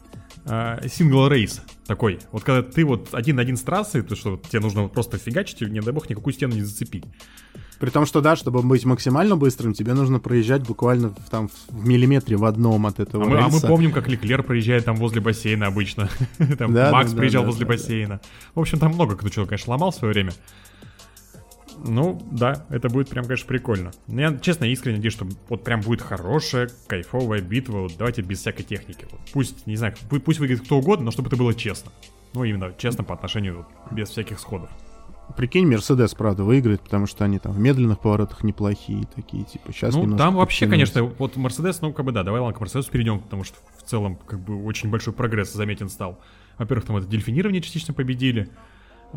сингл 0.45 1.27
рейс 1.27 1.61
такой. 1.87 2.19
Вот 2.31 2.43
когда 2.43 2.61
ты 2.61 2.85
вот 2.85 3.09
один 3.13 3.37
на 3.37 3.41
один 3.41 3.57
с 3.57 3.61
трассы, 3.61 4.03
то 4.03 4.15
что 4.15 4.39
тебе 4.49 4.59
нужно 4.59 4.83
вот 4.83 4.93
просто 4.93 5.17
фигачить, 5.17 5.61
и, 5.61 5.65
не 5.65 5.81
дай 5.81 5.93
бог, 5.93 6.09
никакую 6.09 6.33
стену 6.33 6.53
не 6.53 6.61
зацепить. 6.61 7.03
При 7.79 7.89
том, 7.89 8.05
что 8.05 8.21
да, 8.21 8.35
чтобы 8.35 8.61
быть 8.61 8.85
максимально 8.85 9.35
быстрым, 9.35 9.73
тебе 9.73 9.93
нужно 9.93 10.19
проезжать 10.19 10.61
буквально 10.61 11.09
в, 11.09 11.29
там 11.29 11.49
в 11.69 11.85
миллиметре 11.85 12.37
в 12.37 12.45
одном 12.45 12.85
от 12.85 12.99
А 12.99 13.03
этого 13.03 13.25
мы, 13.25 13.37
а 13.37 13.47
мы 13.47 13.51
рельса. 13.53 13.67
помним, 13.67 13.91
как 13.91 14.07
Леклер 14.07 14.43
проезжает 14.43 14.85
там 14.85 14.95
возле 14.95 15.19
бассейна 15.19 15.67
обычно. 15.67 16.09
Там 16.57 16.73
Да, 16.73 16.91
Макс 16.91 17.11
да, 17.11 17.17
приезжал 17.17 17.43
да, 17.43 17.47
возле 17.47 17.65
да, 17.65 17.71
да. 17.71 17.77
бассейна. 17.77 18.21
В 18.53 18.59
общем, 18.61 18.79
там 18.79 18.93
много 18.93 19.17
кто 19.17 19.27
чего, 19.29 19.45
конечно, 19.45 19.71
ломал 19.71 19.91
в 19.91 19.95
свое 19.95 20.13
время. 20.13 20.31
Ну, 21.83 22.21
да, 22.31 22.65
это 22.69 22.89
будет 22.89 23.09
прям, 23.09 23.25
конечно, 23.25 23.47
прикольно. 23.47 23.91
Но 24.07 24.21
Я, 24.21 24.37
честно, 24.37 24.65
искренне 24.65 24.97
надеюсь, 24.97 25.13
что 25.13 25.27
вот 25.49 25.63
прям 25.63 25.81
будет 25.81 26.01
хорошая, 26.01 26.69
кайфовая 26.87 27.41
битва. 27.41 27.81
Вот 27.81 27.93
давайте 27.97 28.21
без 28.21 28.39
всякой 28.39 28.63
техники. 28.63 29.05
Вот 29.11 29.19
пусть, 29.33 29.67
не 29.67 29.75
знаю, 29.75 29.93
пу- 30.09 30.19
пусть 30.19 30.39
выиграет 30.39 30.63
кто 30.63 30.77
угодно, 30.77 31.05
но 31.05 31.11
чтобы 31.11 31.27
это 31.27 31.35
было 31.37 31.53
честно. 31.53 31.91
Ну, 32.33 32.43
именно 32.43 32.73
честно 32.77 33.03
по 33.03 33.13
отношению, 33.13 33.57
вот, 33.57 33.67
без 33.91 34.09
всяких 34.09 34.39
сходов. 34.39 34.69
Прикинь, 35.37 35.67
Мерседес, 35.67 36.13
правда, 36.13 36.43
выиграет, 36.43 36.81
потому 36.81 37.07
что 37.07 37.25
они 37.25 37.39
там 37.39 37.51
в 37.51 37.59
медленных 37.59 37.99
поворотах 37.99 38.43
неплохие 38.43 39.05
такие, 39.15 39.43
типа, 39.43 39.73
сейчас 39.73 39.95
Ну, 39.95 40.15
там 40.17 40.35
вообще, 40.35 40.67
конечно, 40.67 41.03
вот 41.03 41.35
Мерседес, 41.35 41.81
ну, 41.81 41.93
как 41.93 42.05
бы, 42.05 42.11
да, 42.11 42.23
давай, 42.23 42.41
ладно, 42.41 42.55
к 42.55 42.59
Мерседесу 42.59 42.91
перейдем, 42.91 43.19
потому 43.19 43.43
что 43.43 43.57
в 43.77 43.83
целом, 43.83 44.17
как 44.17 44.39
бы, 44.39 44.63
очень 44.63 44.89
большой 44.91 45.13
прогресс 45.13 45.51
заметен 45.51 45.89
стал. 45.89 46.19
Во-первых, 46.59 46.85
там 46.85 46.97
это 46.97 47.07
дельфинирование 47.07 47.61
частично 47.61 47.93
победили. 47.93 48.49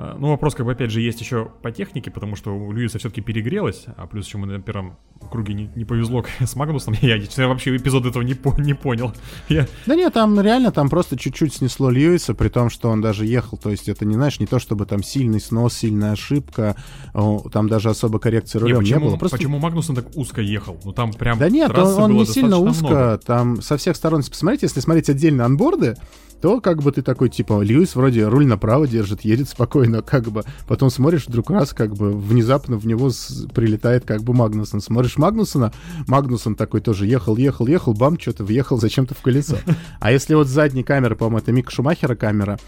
А, 0.01 0.17
Ну, 0.17 0.29
вопрос, 0.29 0.55
как 0.55 0.65
бы, 0.65 0.73
опять 0.73 0.93
же, 0.93 1.01
есть 1.01 1.21
еще 1.21 1.51
по 1.61 1.73
технике, 1.73 2.11
потому 2.11 2.37
что 2.37 2.57
у 2.57 2.71
Льюиса 2.71 3.01
все-таки 3.01 3.21
перегрелось, 3.21 3.87
а 3.97 4.07
плюс 4.07 4.27
еще 4.27 4.39
мы 4.39 4.47
на 4.47 4.61
первом 4.61 4.97
круге 5.29 5.55
не, 5.55 5.71
не 5.75 5.85
повезло 5.85 6.25
с 6.41 6.55
Магнусом. 6.55 6.95
Я, 7.03 7.17
я 7.17 7.49
вообще 7.49 7.77
эпизод 7.77 8.07
этого 8.07 8.23
не, 8.23 8.35
по- 8.35 8.55
не 8.61 8.75
понял. 8.75 9.13
Я, 9.49 9.67
Да 9.87 9.97
нет, 9.97 10.13
там 10.13 10.41
реально 10.41 10.71
там 10.71 10.89
просто 10.89 11.19
чуть-чуть 11.19 11.55
снесло 11.55 11.91
Льюиса, 11.91 12.35
при 12.35 12.49
том, 12.49 12.71
что 12.71 12.91
он 12.91 13.01
даже 13.01 13.27
ехал, 13.27 13.59
то 13.59 13.71
есть 13.71 13.89
это 13.89 14.05
не, 14.05 14.15
знаешь, 14.15 14.39
не 14.39 14.47
то 14.47 14.61
чтобы 14.61 14.87
там 14.87 15.03
сильный 15.03 15.41
снос, 15.41 15.75
сильная 15.75 16.13
ошибка, 16.13 16.77
там 17.13 17.69
даже 17.69 17.91
особо 17.91 18.21
коррекции 18.21 18.59
не, 18.59 18.63
рулем 18.63 18.77
не, 18.77 18.83
почему, 18.83 19.07
было. 19.07 19.17
Просто... 19.17 19.37
почему 19.37 19.59
Магнусон 19.59 19.97
так 19.97 20.17
узко 20.17 20.41
ехал? 20.41 20.79
Ну, 20.85 20.93
там 20.93 21.13
прям 21.13 21.39
Да 21.39 21.49
нет, 21.49 21.77
он, 21.77 22.03
он 22.03 22.13
не 22.13 22.25
сильно 22.25 22.59
узко, 22.59 22.87
много. 22.87 23.19
там 23.19 23.63
со 23.63 23.77
всех 23.77 23.97
сторон, 23.97 24.21
если 24.21 24.31
посмотреть, 24.31 24.63
если 24.63 24.79
смотреть 24.79 25.11
отдельно 25.11 25.45
анборды, 25.45 25.97
то 26.41 26.61
как 26.61 26.83
бы 26.83 26.93
ты 26.93 27.03
такой, 27.03 27.29
типа, 27.29 27.63
Льюис 27.63 27.95
вроде 27.95 28.27
руль 28.27 28.47
направо 28.47 28.87
держит, 28.87 29.23
едет 29.23 29.49
спокойно, 29.49 30.03
как 30.03 30.25
бы. 30.31 30.45
Потом 30.67 30.91
смотришь, 30.91 31.27
вдруг 31.27 31.51
раз, 31.51 31.73
как 31.73 31.95
бы, 31.95 32.13
внезапно 32.13 32.77
в 32.77 32.87
него 32.87 33.11
прилетает, 33.55 34.05
как 34.05 34.23
бы, 34.23 34.35
Магнусон. 34.35 34.81
Смотришь 34.81 35.17
Магнусона, 35.17 35.73
Магнусон 36.07 36.55
такой 36.55 36.81
тоже 36.81 37.07
ехал, 37.07 37.37
ехал, 37.37 37.67
ехал, 37.67 37.95
бам, 37.95 38.19
что-то 38.19 38.45
въехал 38.45 38.79
зачем-то 38.79 39.15
в 39.15 39.23
колесо. 39.23 39.57
А 40.01 40.13
если 40.13 40.35
вот 40.35 40.47
с 40.47 40.51
задней 40.51 40.85
камеры, 40.85 41.17
по-моему, 41.17 41.39
это 41.39 41.53
Мика 41.53 41.71
Шумахера 41.71 42.15
камера, 42.15 42.59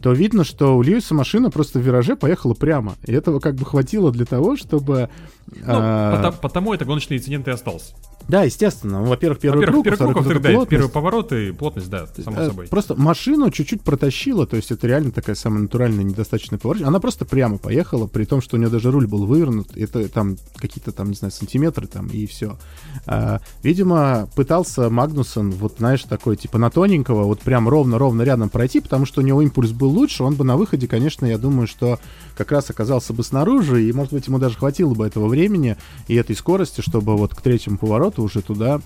то 0.00 0.12
видно, 0.12 0.44
что 0.44 0.76
у 0.76 0.82
Льюиса 0.82 1.14
машина 1.14 1.50
просто 1.50 1.78
в 1.78 1.82
вираже 1.82 2.16
поехала 2.16 2.54
прямо. 2.54 2.94
И 3.06 3.12
этого 3.12 3.40
как 3.40 3.54
бы 3.54 3.64
хватило 3.64 4.12
для 4.12 4.24
того, 4.24 4.56
чтобы... 4.56 5.08
Ну, 5.46 5.62
а, 5.66 6.16
потому, 6.16 6.36
потому 6.42 6.74
это 6.74 6.84
гоночный 6.84 7.16
инцидент 7.18 7.48
и 7.48 7.50
остался. 7.50 7.94
Да, 8.28 8.42
естественно. 8.42 9.00
Ну, 9.00 9.06
Во-первых, 9.06 9.38
первый 9.38 9.58
Во-первых, 9.58 9.84
круг, 9.84 9.84
первый 9.84 9.98
круг, 9.98 10.16
во-вторых, 10.16 10.42
да, 10.42 10.48
плотность. 10.50 10.70
первый 10.70 10.90
поворот 10.90 11.32
и 11.32 11.52
плотность, 11.52 11.88
да, 11.88 12.06
само 12.24 12.40
Э, 12.40 12.46
собой. 12.48 12.66
Просто 12.66 12.94
машину 12.96 13.50
чуть-чуть 13.50 13.82
протащила, 13.82 14.46
то 14.46 14.56
есть 14.56 14.72
это 14.72 14.86
реально 14.88 15.12
такая 15.12 15.36
самая 15.36 15.62
натуральная 15.62 16.02
недостаточная 16.02 16.58
поворот. 16.58 16.82
Она 16.82 16.98
просто 16.98 17.24
прямо 17.24 17.58
поехала, 17.58 18.08
при 18.08 18.24
том, 18.24 18.40
что 18.40 18.56
у 18.56 18.58
нее 18.58 18.68
даже 18.68 18.90
руль 18.90 19.06
был 19.06 19.26
вывернут, 19.26 19.76
это 19.76 20.08
там 20.08 20.36
какие-то 20.56 20.90
там, 20.90 21.10
не 21.10 21.14
знаю, 21.14 21.30
сантиметры 21.30 21.86
там 21.86 22.08
и 22.08 22.26
все. 22.26 22.58
видимо, 23.62 24.28
пытался 24.34 24.90
Магнусон, 24.90 25.52
вот 25.52 25.76
знаешь, 25.78 26.02
такой 26.02 26.36
типа 26.36 26.58
на 26.58 26.70
тоненького, 26.70 27.24
вот 27.24 27.40
прям 27.40 27.68
ровно-ровно 27.68 28.22
рядом 28.22 28.48
пройти, 28.48 28.80
потому 28.80 29.06
что 29.06 29.20
у 29.20 29.24
него 29.24 29.40
импульс 29.40 29.70
был 29.70 29.85
лучше, 29.88 30.22
он 30.22 30.34
бы 30.34 30.44
на 30.44 30.56
выходе, 30.56 30.86
конечно, 30.86 31.26
я 31.26 31.38
думаю, 31.38 31.66
что 31.66 31.98
как 32.36 32.52
раз 32.52 32.70
оказался 32.70 33.12
бы 33.12 33.22
снаружи, 33.22 33.84
и, 33.84 33.92
может 33.92 34.12
быть, 34.12 34.26
ему 34.26 34.38
даже 34.38 34.56
хватило 34.56 34.94
бы 34.94 35.06
этого 35.06 35.28
времени 35.28 35.76
и 36.08 36.14
этой 36.14 36.36
скорости, 36.36 36.80
чтобы 36.80 37.16
вот 37.16 37.34
к 37.34 37.40
третьему 37.40 37.78
повороту 37.78 38.22
уже 38.22 38.42
туда 38.42 38.80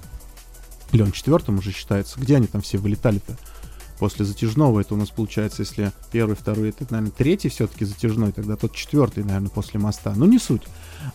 или 0.93 1.03
он 1.03 1.13
четвертым 1.13 1.59
уже 1.59 1.73
считается? 1.73 2.19
Где 2.19 2.37
они 2.37 2.47
там 2.47 2.63
все 2.63 2.79
вылетали-то? 2.79 3.37
После 3.99 4.25
затяжного 4.25 4.81
это 4.81 4.95
у 4.95 4.97
нас 4.97 5.11
получается, 5.11 5.63
если 5.63 5.93
первый, 6.11 6.35
второй, 6.35 6.71
это, 6.71 6.87
наверное, 6.89 7.13
третий 7.13 7.51
все-таки 7.51 7.85
затяжной, 7.85 8.33
тогда 8.33 8.57
тот 8.57 8.75
четвертый, 8.75 9.25
наверное, 9.25 9.51
после 9.51 9.79
моста. 9.79 10.15
Ну, 10.17 10.25
не 10.25 10.39
суть. 10.39 10.63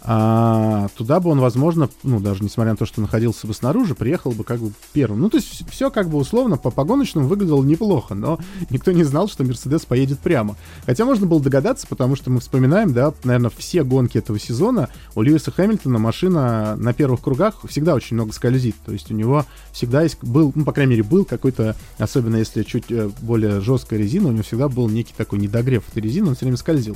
А, 0.02 0.88
туда 0.96 1.20
бы 1.20 1.32
он, 1.32 1.40
возможно, 1.40 1.90
ну, 2.04 2.20
даже 2.20 2.44
несмотря 2.44 2.72
на 2.72 2.78
то, 2.78 2.86
что 2.86 3.02
находился 3.02 3.48
бы 3.48 3.54
снаружи, 3.54 3.96
приехал 3.96 4.32
бы 4.32 4.44
как 4.44 4.60
бы 4.60 4.72
первым. 4.94 5.22
Ну, 5.22 5.30
то 5.30 5.38
есть 5.38 5.64
все 5.70 5.90
как 5.90 6.10
бы 6.10 6.18
условно 6.18 6.58
по 6.58 6.70
погоночному 6.70 7.28
выглядело 7.28 7.64
неплохо, 7.64 8.14
но 8.14 8.40
никто 8.70 8.92
не 8.92 9.04
знал, 9.04 9.28
что 9.28 9.44
Мерседес 9.44 9.86
поедет 9.86 10.20
прямо. 10.20 10.56
Хотя 10.86 11.06
можно 11.06 11.26
было 11.26 11.42
догадаться, 11.42 11.88
потому 11.88 12.16
что 12.16 12.30
мы 12.30 12.40
вспоминаем, 12.40 12.94
да, 12.94 13.14
наверное, 13.24 13.52
все 13.56 13.84
гонки 13.84 14.18
этого 14.18 14.40
сезона 14.40 14.90
у 15.16 15.22
Льюиса 15.22 15.52
Хэмилтона 15.52 15.98
машина 15.98 16.76
на 16.76 16.94
первых 16.94 17.22
кругах 17.22 17.68
всегда 17.68 17.96
очень 17.96 18.16
много 18.16 18.34
скользит. 18.34 18.76
То 18.86 18.92
есть 18.92 19.12
у 19.12 19.14
него 19.16 19.46
всегда 19.72 20.04
есть, 20.04 20.18
был, 20.22 20.52
ну, 20.56 20.66
по 20.66 20.72
крайней 20.72 20.92
мере, 20.92 21.04
был 21.04 21.26
какой-то, 21.26 21.76
особенно 21.98 22.38
если 22.38 22.64
чуть 22.64 22.92
э, 22.92 23.10
более 23.22 23.62
жесткая 23.62 24.00
резина, 24.00 24.30
у 24.30 24.32
него 24.32 24.44
всегда 24.44 24.70
был 24.70 24.88
некий 24.90 25.14
такой 25.16 25.40
недогрев 25.40 25.84
этой 25.90 26.02
резины, 26.02 26.30
он 26.30 26.36
все 26.36 26.46
время 26.46 26.58
скользил. 26.58 26.96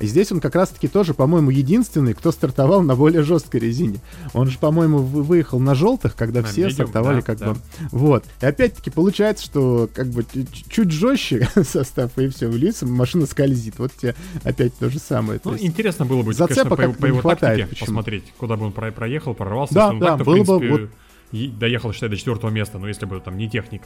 И 0.00 0.06
здесь 0.06 0.32
он 0.32 0.40
как 0.40 0.54
раз-таки 0.54 0.88
тоже, 0.88 1.12
по-моему, 1.12 1.50
единственный, 1.50 2.14
кто 2.14 2.32
стартовал 2.32 2.80
на 2.82 2.96
более 2.96 3.22
жесткой 3.22 3.60
резине. 3.60 4.00
Он 4.32 4.48
же, 4.48 4.58
по-моему, 4.58 4.98
вы- 4.98 5.22
выехал 5.22 5.60
на 5.60 5.74
желтых, 5.74 6.16
когда 6.16 6.40
На 6.40 6.48
все 6.48 6.62
медиум, 6.62 6.72
стартовали 6.88 7.16
да, 7.16 7.22
как 7.22 7.38
да. 7.38 7.50
бы... 7.52 7.56
Вот. 7.92 8.24
И 8.40 8.46
опять-таки 8.46 8.90
получается, 8.90 9.44
что 9.44 9.90
как 9.92 10.06
бы 10.08 10.24
чуть 10.70 10.90
жестче 10.90 11.48
состав, 11.64 12.16
и 12.18 12.28
все, 12.28 12.48
в 12.48 12.56
лица 12.56 12.86
машина 12.86 13.26
скользит. 13.26 13.78
Вот 13.78 13.92
тебе 13.92 14.14
опять 14.42 14.74
то 14.78 14.88
же 14.88 14.98
самое. 14.98 15.38
То 15.38 15.50
Ну, 15.50 15.56
есть- 15.56 15.66
интересно 15.66 16.06
было 16.06 16.22
бы, 16.22 16.32
зацепа 16.32 16.76
конечно, 16.76 16.94
по, 16.94 17.00
по 17.02 17.06
его 17.06 17.20
хватает 17.20 17.58
тактике 17.58 17.68
почему-то. 17.68 17.84
посмотреть, 17.92 18.24
куда 18.38 18.56
бы 18.56 18.64
он 18.66 18.72
про- 18.72 18.92
проехал, 18.92 19.34
прорвался. 19.34 19.74
Да, 19.74 19.92
да, 19.92 20.06
так-то, 20.06 20.24
в 20.24 20.26
было 20.26 20.44
бы 20.44 20.58
принципе, 20.60 20.88
и 21.32 21.46
доехал, 21.48 21.92
считай, 21.92 22.08
до 22.08 22.16
четвертого 22.16 22.50
места, 22.50 22.78
но 22.78 22.88
если 22.88 23.04
бы 23.04 23.20
там 23.20 23.36
не 23.36 23.50
техник. 23.50 23.82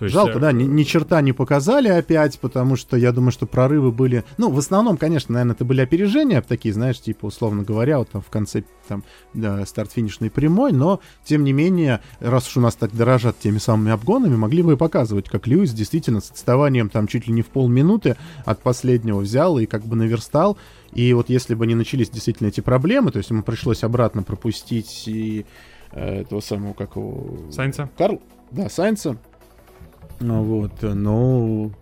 То 0.00 0.06
есть, 0.06 0.14
Жалко, 0.14 0.38
э, 0.38 0.40
да, 0.40 0.52
ни, 0.52 0.62
ни 0.64 0.82
черта 0.82 1.20
не 1.20 1.34
показали 1.34 1.88
опять, 1.88 2.40
потому 2.40 2.76
что 2.76 2.96
я 2.96 3.12
думаю, 3.12 3.32
что 3.32 3.44
прорывы 3.44 3.92
были... 3.92 4.24
Ну, 4.38 4.50
в 4.50 4.58
основном, 4.58 4.96
конечно, 4.96 5.34
наверное, 5.34 5.54
это 5.54 5.66
были 5.66 5.82
опережения 5.82 6.40
такие, 6.40 6.72
знаешь, 6.72 6.98
типа, 6.98 7.26
условно 7.26 7.64
говоря, 7.64 7.98
вот 7.98 8.08
там 8.08 8.22
в 8.22 8.30
конце 8.30 8.64
там 8.88 9.04
да, 9.34 9.66
старт-финишной 9.66 10.30
прямой, 10.30 10.72
но, 10.72 11.00
тем 11.22 11.44
не 11.44 11.52
менее, 11.52 12.00
раз 12.18 12.48
уж 12.48 12.56
у 12.56 12.60
нас 12.62 12.76
так 12.76 12.96
дорожат 12.96 13.38
теми 13.40 13.58
самыми 13.58 13.92
обгонами, 13.92 14.36
могли 14.36 14.62
бы 14.62 14.72
и 14.72 14.76
показывать, 14.76 15.28
как 15.28 15.46
Льюис 15.46 15.74
действительно 15.74 16.22
с 16.22 16.30
отставанием 16.30 16.88
там 16.88 17.06
чуть 17.06 17.26
ли 17.26 17.34
не 17.34 17.42
в 17.42 17.48
полминуты 17.48 18.16
от 18.46 18.62
последнего 18.62 19.20
взял 19.20 19.58
и 19.58 19.66
как 19.66 19.84
бы 19.84 19.96
наверстал. 19.96 20.56
И 20.94 21.12
вот 21.12 21.28
если 21.28 21.54
бы 21.54 21.66
не 21.66 21.74
начались 21.74 22.08
действительно 22.08 22.48
эти 22.48 22.62
проблемы, 22.62 23.12
то 23.12 23.18
есть 23.18 23.28
ему 23.28 23.42
пришлось 23.42 23.84
обратно 23.84 24.22
пропустить 24.22 25.02
и 25.06 25.44
э, 25.92 26.22
этого 26.22 26.40
самого, 26.40 26.72
как 26.72 26.96
его... 26.96 27.50
Сайнца? 27.50 27.90
Карл, 27.98 28.22
да, 28.50 28.70
Сайнца. 28.70 29.18
Ну 30.20 30.42
вот, 30.42 30.72
э, 30.82 30.92
ну, 30.92 31.72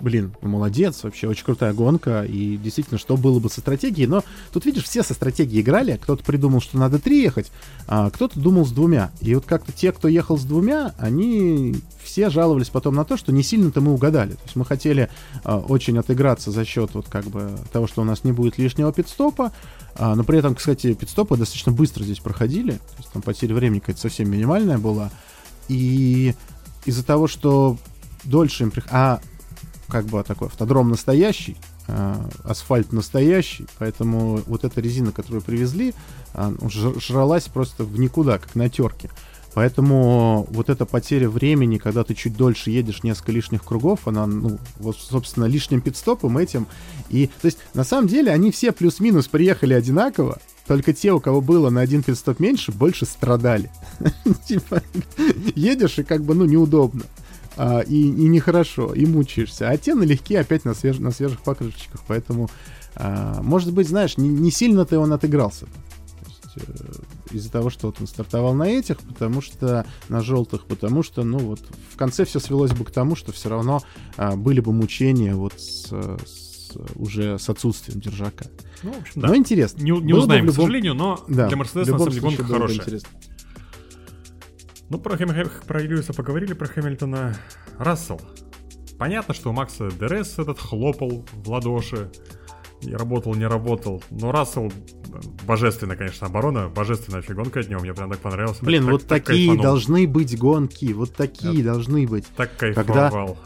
блин, 0.00 0.32
ну, 0.42 0.48
молодец, 0.48 1.02
вообще 1.04 1.28
очень 1.28 1.44
крутая 1.44 1.72
гонка, 1.72 2.24
и 2.24 2.56
действительно, 2.56 2.98
что 2.98 3.16
было 3.16 3.38
бы 3.38 3.48
со 3.48 3.60
стратегией, 3.60 4.06
но 4.06 4.22
тут, 4.52 4.64
видишь, 4.64 4.84
все 4.84 5.02
со 5.02 5.14
стратегией 5.14 5.62
играли, 5.62 5.96
кто-то 6.00 6.24
придумал, 6.24 6.60
что 6.60 6.76
надо 6.78 6.98
три 6.98 7.22
ехать, 7.22 7.50
а 7.86 8.10
кто-то 8.10 8.38
думал 8.38 8.66
с 8.66 8.72
двумя, 8.72 9.10
и 9.20 9.34
вот 9.34 9.44
как-то 9.44 9.72
те, 9.72 9.92
кто 9.92 10.08
ехал 10.08 10.38
с 10.38 10.42
двумя, 10.42 10.92
они 10.98 11.76
все 12.02 12.30
жаловались 12.30 12.68
потом 12.68 12.96
на 12.96 13.04
то, 13.04 13.16
что 13.16 13.32
не 13.32 13.44
сильно-то 13.44 13.80
мы 13.80 13.92
угадали, 13.92 14.32
то 14.32 14.42
есть 14.44 14.56
мы 14.56 14.64
хотели 14.64 15.08
а, 15.44 15.58
очень 15.58 15.98
отыграться 15.98 16.50
за 16.50 16.64
счет 16.64 16.90
вот 16.94 17.06
как 17.08 17.26
бы 17.26 17.56
того, 17.72 17.86
что 17.86 18.02
у 18.02 18.04
нас 18.04 18.24
не 18.24 18.32
будет 18.32 18.58
лишнего 18.58 18.92
пидстопа, 18.92 19.52
а, 19.94 20.14
но 20.14 20.24
при 20.24 20.38
этом, 20.38 20.54
кстати, 20.54 20.94
пидстопы 20.94 21.36
достаточно 21.36 21.72
быстро 21.72 22.02
здесь 22.02 22.18
проходили, 22.18 22.72
то 22.72 22.98
есть 22.98 23.10
там 23.12 23.22
потеря 23.22 23.54
времени 23.54 23.78
какая-то 23.78 24.00
совсем 24.00 24.30
минимальная 24.30 24.78
была, 24.78 25.10
и 25.68 26.34
из-за 26.84 27.04
того, 27.04 27.26
что 27.26 27.76
дольше 28.24 28.64
им 28.64 28.70
прих... 28.70 28.86
А 28.90 29.20
как 29.88 30.04
бы 30.06 30.22
такой 30.22 30.48
автодром 30.48 30.90
настоящий, 30.90 31.56
а, 31.86 32.28
асфальт 32.44 32.92
настоящий, 32.92 33.66
поэтому 33.78 34.42
вот 34.46 34.64
эта 34.64 34.80
резина, 34.80 35.12
которую 35.12 35.40
привезли, 35.40 35.94
а, 36.34 36.50
жр- 36.50 37.00
жралась 37.00 37.44
просто 37.44 37.84
в 37.84 37.98
никуда, 37.98 38.38
как 38.38 38.54
на 38.54 38.68
терке. 38.68 39.10
Поэтому 39.54 40.46
вот 40.50 40.68
эта 40.68 40.84
потеря 40.84 41.28
времени, 41.28 41.78
когда 41.78 42.04
ты 42.04 42.14
чуть 42.14 42.36
дольше 42.36 42.70
едешь 42.70 43.02
несколько 43.02 43.32
лишних 43.32 43.64
кругов, 43.64 44.06
она, 44.06 44.26
ну, 44.26 44.58
вот, 44.76 44.96
собственно, 44.98 45.46
лишним 45.46 45.80
пидстопом 45.80 46.38
этим. 46.38 46.66
И, 47.08 47.28
то 47.40 47.46
есть, 47.46 47.58
на 47.74 47.82
самом 47.82 48.08
деле, 48.08 48.30
они 48.30 48.52
все 48.52 48.72
плюс-минус 48.72 49.26
приехали 49.26 49.72
одинаково, 49.72 50.38
только 50.68 50.92
те, 50.92 51.12
у 51.12 51.18
кого 51.20 51.40
было 51.40 51.70
на 51.70 51.80
один 51.80 52.02
пидстоп 52.02 52.38
меньше, 52.38 52.70
больше 52.70 53.06
страдали. 53.06 53.70
Типа, 54.46 54.82
едешь 55.56 55.98
и 55.98 56.04
как 56.04 56.22
бы, 56.22 56.34
ну, 56.34 56.44
неудобно. 56.44 57.02
а, 57.56 57.80
и, 57.80 57.96
и 58.02 58.28
нехорошо, 58.28 58.92
и 58.94 59.04
мучаешься. 59.06 59.68
А 59.68 59.76
те 59.76 59.94
налегке 59.94 60.38
опять 60.38 60.64
на, 60.64 60.74
свеж, 60.74 60.98
на 60.98 61.10
свежих 61.10 61.40
покрышечках. 61.40 62.02
Поэтому, 62.06 62.48
а, 62.94 63.40
может 63.42 63.72
быть, 63.72 63.88
знаешь, 63.88 64.16
не, 64.18 64.28
не 64.28 64.50
сильно-то 64.52 65.00
он 65.00 65.12
отыгрался. 65.12 65.66
Э, 66.56 66.60
из-за 67.30 67.50
того, 67.50 67.70
что 67.70 67.92
он 67.98 68.06
стартовал 68.06 68.54
на 68.54 68.64
этих, 68.68 68.98
потому 69.00 69.40
что 69.40 69.86
на 70.08 70.20
желтых, 70.22 70.64
потому 70.66 71.02
что, 71.02 71.22
ну 71.24 71.38
вот, 71.38 71.60
в 71.92 71.96
конце 71.96 72.24
все 72.24 72.40
свелось 72.40 72.72
бы 72.72 72.84
к 72.84 72.90
тому, 72.90 73.16
что 73.16 73.32
все 73.32 73.48
равно 73.48 73.82
а, 74.16 74.34
были 74.36 74.60
бы 74.60 74.72
мучения 74.72 75.34
вот 75.34 75.54
с- 75.60 75.92
уже 76.94 77.38
с 77.38 77.48
отсутствием 77.48 78.00
держака. 78.00 78.46
Ну, 78.82 78.92
в 78.92 78.98
общем, 79.00 79.20
да. 79.20 79.28
Но 79.28 79.36
интересно. 79.36 79.82
Не, 79.82 79.90
не 79.92 80.12
Было 80.12 80.20
узнаем, 80.20 80.44
в 80.44 80.48
к 80.48 80.52
любом- 80.52 80.64
сожалению, 80.66 80.94
но 80.94 81.24
Да, 81.28 81.48
для 81.48 81.56
Мерседеса 81.56 81.90
на 81.92 81.94
любом 81.96 81.98
самом 82.12 82.30
деле 82.30 82.36
гонка 82.36 82.52
хорошая. 82.52 83.00
Ну, 84.90 84.98
про, 84.98 85.16
Хэм- 85.16 85.66
про 85.66 85.80
Льюиса 85.82 86.12
поговорили, 86.14 86.54
про 86.54 86.66
Хэмилтона. 86.66 87.36
Рассел. 87.78 88.20
Понятно, 88.98 89.34
что 89.34 89.50
у 89.50 89.52
Макса 89.52 89.90
ДРС 89.90 90.38
этот 90.38 90.58
хлопал 90.58 91.24
в 91.32 91.48
ладоши. 91.50 92.10
И 92.80 92.92
работал, 92.94 93.34
не 93.34 93.46
работал. 93.46 94.02
Но 94.10 94.30
Рассел, 94.32 94.72
божественная, 95.46 95.96
конечно, 95.96 96.26
оборона, 96.28 96.68
божественная 96.68 97.18
вообще 97.20 97.34
гонка 97.34 97.60
от 97.60 97.68
него. 97.68 97.80
Мне 97.80 97.92
прям 97.92 98.08
так 98.10 98.20
понравилось. 98.20 98.58
Блин, 98.62 98.82
Так- 98.84 98.92
вот 98.92 99.02
так 99.06 99.24
такие 99.24 99.48
кайфанул. 99.48 99.62
должны 99.62 100.06
быть 100.08 100.38
гонки, 100.38 100.92
вот 100.92 101.12
такие 101.14 101.62
должны 101.64 102.06
быть. 102.06 102.24
Так 102.36 102.56
кайфовал. 102.56 102.86
Когда 102.86 103.36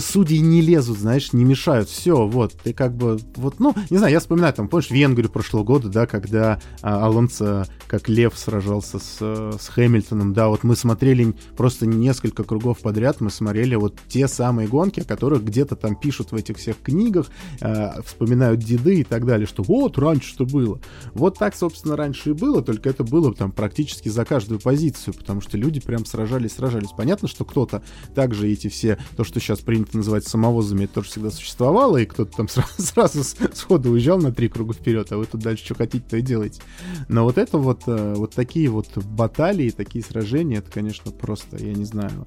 судьи 0.00 0.38
не 0.38 0.60
лезут, 0.60 0.98
знаешь, 0.98 1.32
не 1.32 1.44
мешают. 1.44 1.88
Все, 1.88 2.26
вот, 2.26 2.52
ты 2.62 2.72
как 2.72 2.94
бы, 2.94 3.18
вот, 3.36 3.58
ну, 3.58 3.74
не 3.90 3.98
знаю, 3.98 4.12
я 4.12 4.20
вспоминаю, 4.20 4.52
там, 4.54 4.68
помнишь, 4.68 4.90
Венгрию 4.90 5.30
прошлого 5.30 5.64
года, 5.64 5.88
да, 5.88 6.06
когда 6.06 6.60
а, 6.82 7.06
Алонсо 7.06 7.66
как 7.86 8.08
лев 8.08 8.36
сражался 8.36 8.98
с, 8.98 9.18
с 9.20 9.68
Хэмилтоном, 9.68 10.32
да, 10.32 10.48
вот 10.48 10.64
мы 10.64 10.76
смотрели 10.76 11.34
просто 11.56 11.86
несколько 11.86 12.44
кругов 12.44 12.80
подряд, 12.80 13.20
мы 13.20 13.30
смотрели 13.30 13.74
вот 13.74 13.96
те 14.08 14.28
самые 14.28 14.68
гонки, 14.68 15.00
о 15.00 15.04
которых 15.04 15.44
где-то 15.44 15.76
там 15.76 15.96
пишут 15.96 16.32
в 16.32 16.36
этих 16.36 16.58
всех 16.58 16.80
книгах, 16.80 17.26
э, 17.60 18.02
вспоминают 18.02 18.60
деды 18.60 19.00
и 19.00 19.04
так 19.04 19.26
далее, 19.26 19.46
что 19.46 19.62
вот 19.62 19.98
раньше 19.98 20.28
что 20.28 20.46
было. 20.46 20.80
Вот 21.14 21.38
так, 21.38 21.56
собственно, 21.56 21.96
раньше 21.96 22.30
и 22.30 22.32
было, 22.32 22.62
только 22.62 22.88
это 22.88 23.04
было 23.04 23.34
там 23.34 23.52
практически 23.52 24.08
за 24.08 24.24
каждую 24.24 24.60
позицию, 24.60 25.14
потому 25.14 25.40
что 25.40 25.56
люди 25.56 25.80
прям 25.80 26.04
сражались, 26.06 26.52
сражались. 26.52 26.90
Понятно, 26.96 27.28
что 27.28 27.44
кто-то 27.44 27.82
также 28.14 28.48
эти 28.48 28.68
все, 28.68 28.98
то, 29.16 29.24
что 29.24 29.40
сейчас 29.40 29.60
принято 29.64 29.96
называть 29.96 30.26
самовозами, 30.26 30.84
это 30.84 30.94
тоже 30.94 31.08
всегда 31.08 31.30
существовало, 31.30 31.98
и 31.98 32.06
кто-то 32.06 32.36
там 32.36 32.48
сразу, 32.50 32.82
сразу 32.82 33.24
сходу 33.24 33.90
уезжал 33.90 34.18
на 34.18 34.32
три 34.32 34.48
круга 34.48 34.74
вперед, 34.74 35.10
а 35.12 35.16
вы 35.16 35.26
тут 35.26 35.40
дальше 35.40 35.64
что 35.64 35.74
хотите, 35.74 36.04
то 36.08 36.16
и 36.16 36.22
делаете. 36.22 36.62
Но 37.08 37.24
вот 37.24 37.38
это 37.38 37.58
вот, 37.58 37.82
э, 37.86 38.14
вот 38.16 38.34
такие 38.34 38.68
вот 38.68 38.96
баталии, 38.96 39.70
такие 39.70 40.04
сражения, 40.04 40.58
это, 40.58 40.70
конечно, 40.70 41.10
просто, 41.10 41.56
я 41.58 41.74
не 41.74 41.84
знаю, 41.84 42.24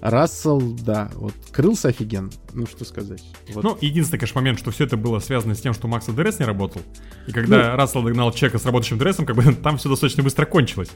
Рассел, 0.00 0.60
да, 0.60 1.10
вот 1.14 1.34
крылся 1.52 1.88
офигенно. 1.88 2.30
Ну, 2.52 2.66
что 2.66 2.84
сказать. 2.84 3.22
Вот. 3.52 3.64
Ну, 3.64 3.78
единственный, 3.80 4.18
конечно, 4.18 4.40
момент, 4.40 4.58
что 4.58 4.70
все 4.70 4.84
это 4.84 4.96
было 4.96 5.18
связано 5.18 5.54
с 5.54 5.60
тем, 5.60 5.74
что 5.74 5.88
Макса 5.88 6.12
ДРС 6.12 6.38
не 6.38 6.44
работал. 6.44 6.82
И 7.26 7.32
когда 7.32 7.76
Рассел 7.76 8.02
догнал 8.02 8.32
Чека 8.32 8.58
с 8.58 8.64
работающим 8.64 8.98
ДРСом, 8.98 9.26
как 9.26 9.36
бы 9.36 9.52
там 9.62 9.76
все 9.76 9.88
достаточно 9.88 10.22
быстро 10.22 10.46
кончилось. 10.46 10.90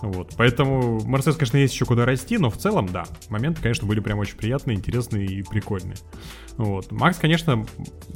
Вот. 0.00 0.32
Поэтому 0.36 1.00
Мерседес, 1.04 1.36
конечно, 1.36 1.56
есть 1.58 1.74
еще 1.74 1.84
куда 1.84 2.04
расти, 2.04 2.38
но 2.38 2.50
в 2.50 2.56
целом, 2.56 2.88
да, 2.88 3.04
моменты, 3.28 3.62
конечно, 3.62 3.86
были 3.86 4.00
прям 4.00 4.18
очень 4.18 4.36
приятные, 4.36 4.76
интересные 4.76 5.26
и 5.26 5.42
прикольные. 5.42 5.96
Вот. 6.56 6.90
Макс, 6.92 7.18
конечно, 7.18 7.66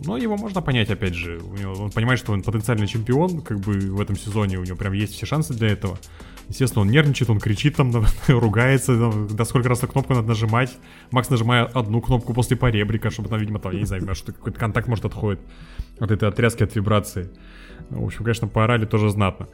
ну, 0.04 0.16
его 0.16 0.36
можно 0.36 0.62
понять, 0.62 0.90
опять 0.90 1.14
же. 1.14 1.38
У 1.38 1.54
него, 1.56 1.72
он 1.74 1.90
понимает, 1.90 2.20
что 2.20 2.32
он 2.32 2.42
потенциальный 2.42 2.86
чемпион, 2.86 3.42
как 3.42 3.60
бы 3.60 3.72
в 3.78 4.00
этом 4.00 4.16
сезоне 4.16 4.58
у 4.58 4.64
него 4.64 4.76
прям 4.76 4.92
есть 4.92 5.14
все 5.14 5.26
шансы 5.26 5.54
для 5.54 5.68
этого. 5.68 5.98
Естественно, 6.48 6.82
он 6.82 6.88
нервничает, 6.88 7.28
он 7.30 7.40
кричит 7.40 7.76
там, 7.76 7.92
ругается, 8.28 8.98
там, 8.98 9.28
да 9.28 9.44
сколько 9.44 9.68
раз 9.68 9.82
на 9.82 9.88
кнопку 9.88 10.14
надо 10.14 10.28
нажимать. 10.28 10.76
Макс 11.10 11.28
нажимает 11.28 11.76
одну 11.76 12.00
кнопку 12.00 12.32
после 12.32 12.56
поребрика, 12.56 13.10
чтобы 13.10 13.28
там, 13.28 13.38
видимо, 13.38 13.58
там, 13.58 13.72
я 13.72 13.80
не 13.80 13.86
знаю, 13.86 14.14
что 14.14 14.32
какой-то 14.32 14.58
контакт, 14.58 14.88
может, 14.88 15.04
отходит 15.04 15.40
от 15.98 16.10
этой 16.10 16.28
отрезки, 16.28 16.62
от 16.62 16.74
вибрации. 16.74 17.30
Ну, 17.90 18.02
В 18.02 18.06
общем, 18.06 18.24
конечно, 18.24 18.48
поорали 18.48 18.86
тоже 18.86 19.10
знатно. 19.10 19.48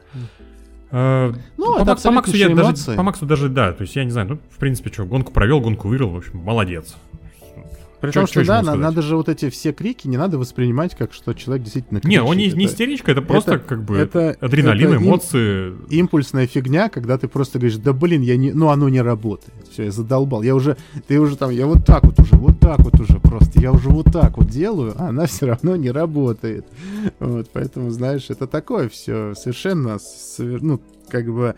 Э, 0.91 1.33
Ну, 1.57 1.85
по, 1.85 1.95
по 1.95 2.11
Максу 2.11 2.35
я 2.37 2.47
даже, 2.49 2.95
по 2.95 3.03
Максу 3.03 3.25
даже, 3.25 3.49
да, 3.49 3.73
то 3.73 3.81
есть 3.81 3.95
я 3.95 4.03
не 4.05 4.11
знаю, 4.11 4.27
ну, 4.29 4.39
в 4.49 4.57
принципе, 4.57 4.91
что, 4.91 5.05
гонку 5.05 5.33
провел, 5.33 5.59
гонку 5.59 5.89
выиграл, 5.89 6.11
в 6.11 6.17
общем, 6.17 6.39
молодец. 6.39 6.95
Причем, 8.13 8.27
что 8.27 8.45
да, 8.45 8.55
можно 8.57 8.71
на- 8.71 8.77
сказать? 8.77 8.79
надо 8.95 9.01
же 9.01 9.15
вот 9.17 9.29
эти 9.29 9.49
все 9.49 9.73
крики 9.73 10.07
не 10.07 10.17
надо 10.17 10.37
воспринимать 10.37 10.95
как 10.95 11.13
что 11.13 11.33
человек 11.33 11.63
действительно 11.63 12.01
Не, 12.03 12.21
он 12.21 12.37
не, 12.37 12.43
кричит. 12.45 12.57
не 12.57 12.65
истеричка, 12.65 13.11
это 13.11 13.21
просто 13.21 13.55
это- 13.55 13.63
как 13.63 13.83
бы 13.83 13.97
это- 13.97 14.35
адреналин, 14.39 14.87
это 14.87 14.95
им- 14.97 15.03
эмоции. 15.03 15.73
импульсная 15.89 16.47
фигня, 16.47 16.89
когда 16.89 17.17
ты 17.17 17.27
просто 17.27 17.59
говоришь, 17.59 17.77
да 17.77 17.93
блин, 17.93 18.21
я 18.21 18.37
не, 18.37 18.51
ну 18.53 18.69
оно 18.69 18.89
не 18.89 19.01
работает. 19.01 19.53
Все, 19.71 19.83
я 19.83 19.91
задолбал. 19.91 20.41
Я 20.43 20.55
уже, 20.55 20.77
ты 21.07 21.19
уже 21.19 21.35
там, 21.37 21.49
я 21.51 21.65
вот 21.67 21.85
так 21.85 22.03
вот 22.03 22.19
уже, 22.19 22.35
вот 22.35 22.59
так 22.59 22.79
вот 22.79 22.99
уже 22.99 23.19
просто, 23.19 23.59
я 23.61 23.71
уже 23.71 23.89
вот 23.89 24.05
так 24.11 24.37
вот 24.37 24.47
делаю, 24.47 24.93
а 24.97 25.09
она 25.09 25.25
все 25.27 25.47
равно 25.47 25.75
не 25.75 25.91
работает. 25.91 26.65
Вот, 27.19 27.49
поэтому, 27.53 27.89
знаешь, 27.91 28.25
это 28.29 28.47
такое 28.47 28.89
все 28.89 29.33
совершенно, 29.35 29.97
совер- 29.97 30.59
ну, 30.61 30.79
как 31.09 31.25
бы, 31.31 31.55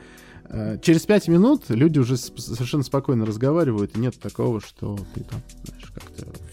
э, 0.50 0.78
через 0.82 1.02
пять 1.06 1.28
минут 1.28 1.64
люди 1.70 2.00
уже 2.00 2.18
совершенно 2.18 2.84
спокойно 2.84 3.26
разговаривают, 3.26 3.96
и 3.96 4.00
нет 4.00 4.18
такого, 4.20 4.62
что 4.62 4.98
ты 5.14 5.22
там, 5.22 5.42
как-то 6.00 6.47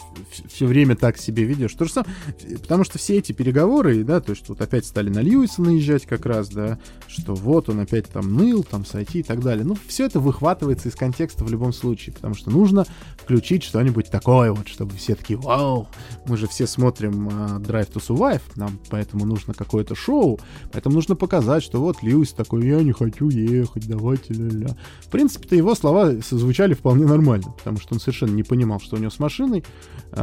все 0.49 0.67
время 0.67 0.97
так 0.97 1.19
себе 1.19 1.45
ведешь. 1.45 1.75
То 1.75 1.85
же 1.85 1.93
самое, 1.93 2.13
потому 2.61 2.85
что 2.85 2.99
все 2.99 3.19
эти 3.19 3.33
переговоры, 3.33 4.05
да, 4.05 4.21
то 4.21 4.31
есть 4.31 4.49
вот 4.49 4.61
опять 4.61 4.87
стали 4.87 5.11
на 5.11 5.21
Льюиса 5.21 5.63
наезжать 5.63 6.07
как 6.07 6.27
раз, 6.27 6.49
да, 6.49 6.79
что 7.07 7.35
вот 7.35 7.69
он 7.69 7.81
опять 7.81 8.09
там 8.09 8.35
ныл, 8.35 8.63
там 8.63 8.85
сойти 8.85 9.21
и 9.21 9.23
так 9.23 9.41
далее. 9.41 9.65
Ну, 9.65 9.77
все 9.87 10.07
это 10.07 10.21
выхватывается 10.21 10.89
из 10.89 10.95
контекста 10.95 11.45
в 11.45 11.51
любом 11.51 11.73
случае, 11.73 12.15
потому 12.15 12.35
что 12.35 12.51
нужно 12.51 12.87
включить 13.17 13.63
что-нибудь 13.63 14.11
такое 14.11 14.53
вот, 14.53 14.69
чтобы 14.69 14.95
все 14.95 15.15
такие, 15.15 15.39
вау, 15.39 15.89
мы 16.27 16.37
же 16.37 16.47
все 16.47 16.67
смотрим 16.67 17.29
а, 17.33 17.59
Drive 17.61 17.93
to 17.93 18.03
Survive, 18.07 18.43
нам 18.57 18.79
поэтому 18.91 19.25
нужно 19.25 19.55
какое-то 19.55 19.95
шоу, 19.95 20.39
поэтому 20.73 20.95
нужно 20.95 21.17
показать, 21.17 21.63
что 21.63 21.81
вот 21.81 22.03
Льюис 22.03 22.33
такой, 22.33 22.67
я 22.67 22.83
не 22.83 22.93
хочу 22.93 23.29
ехать, 23.29 23.89
давайте 23.89 24.35
ля-ля. 24.35 24.77
В 25.01 25.09
принципе-то 25.09 25.57
его 25.57 25.75
слова 25.75 26.13
звучали 26.31 26.75
вполне 26.75 27.07
нормально, 27.07 27.53
потому 27.57 27.79
что 27.79 27.95
он 27.95 28.01
совершенно 28.01 28.35
не 28.35 28.43
понимал, 28.43 28.81
что 28.81 28.97
у 28.97 28.99
него 28.99 29.11
с 29.11 29.19
машиной, 29.19 29.65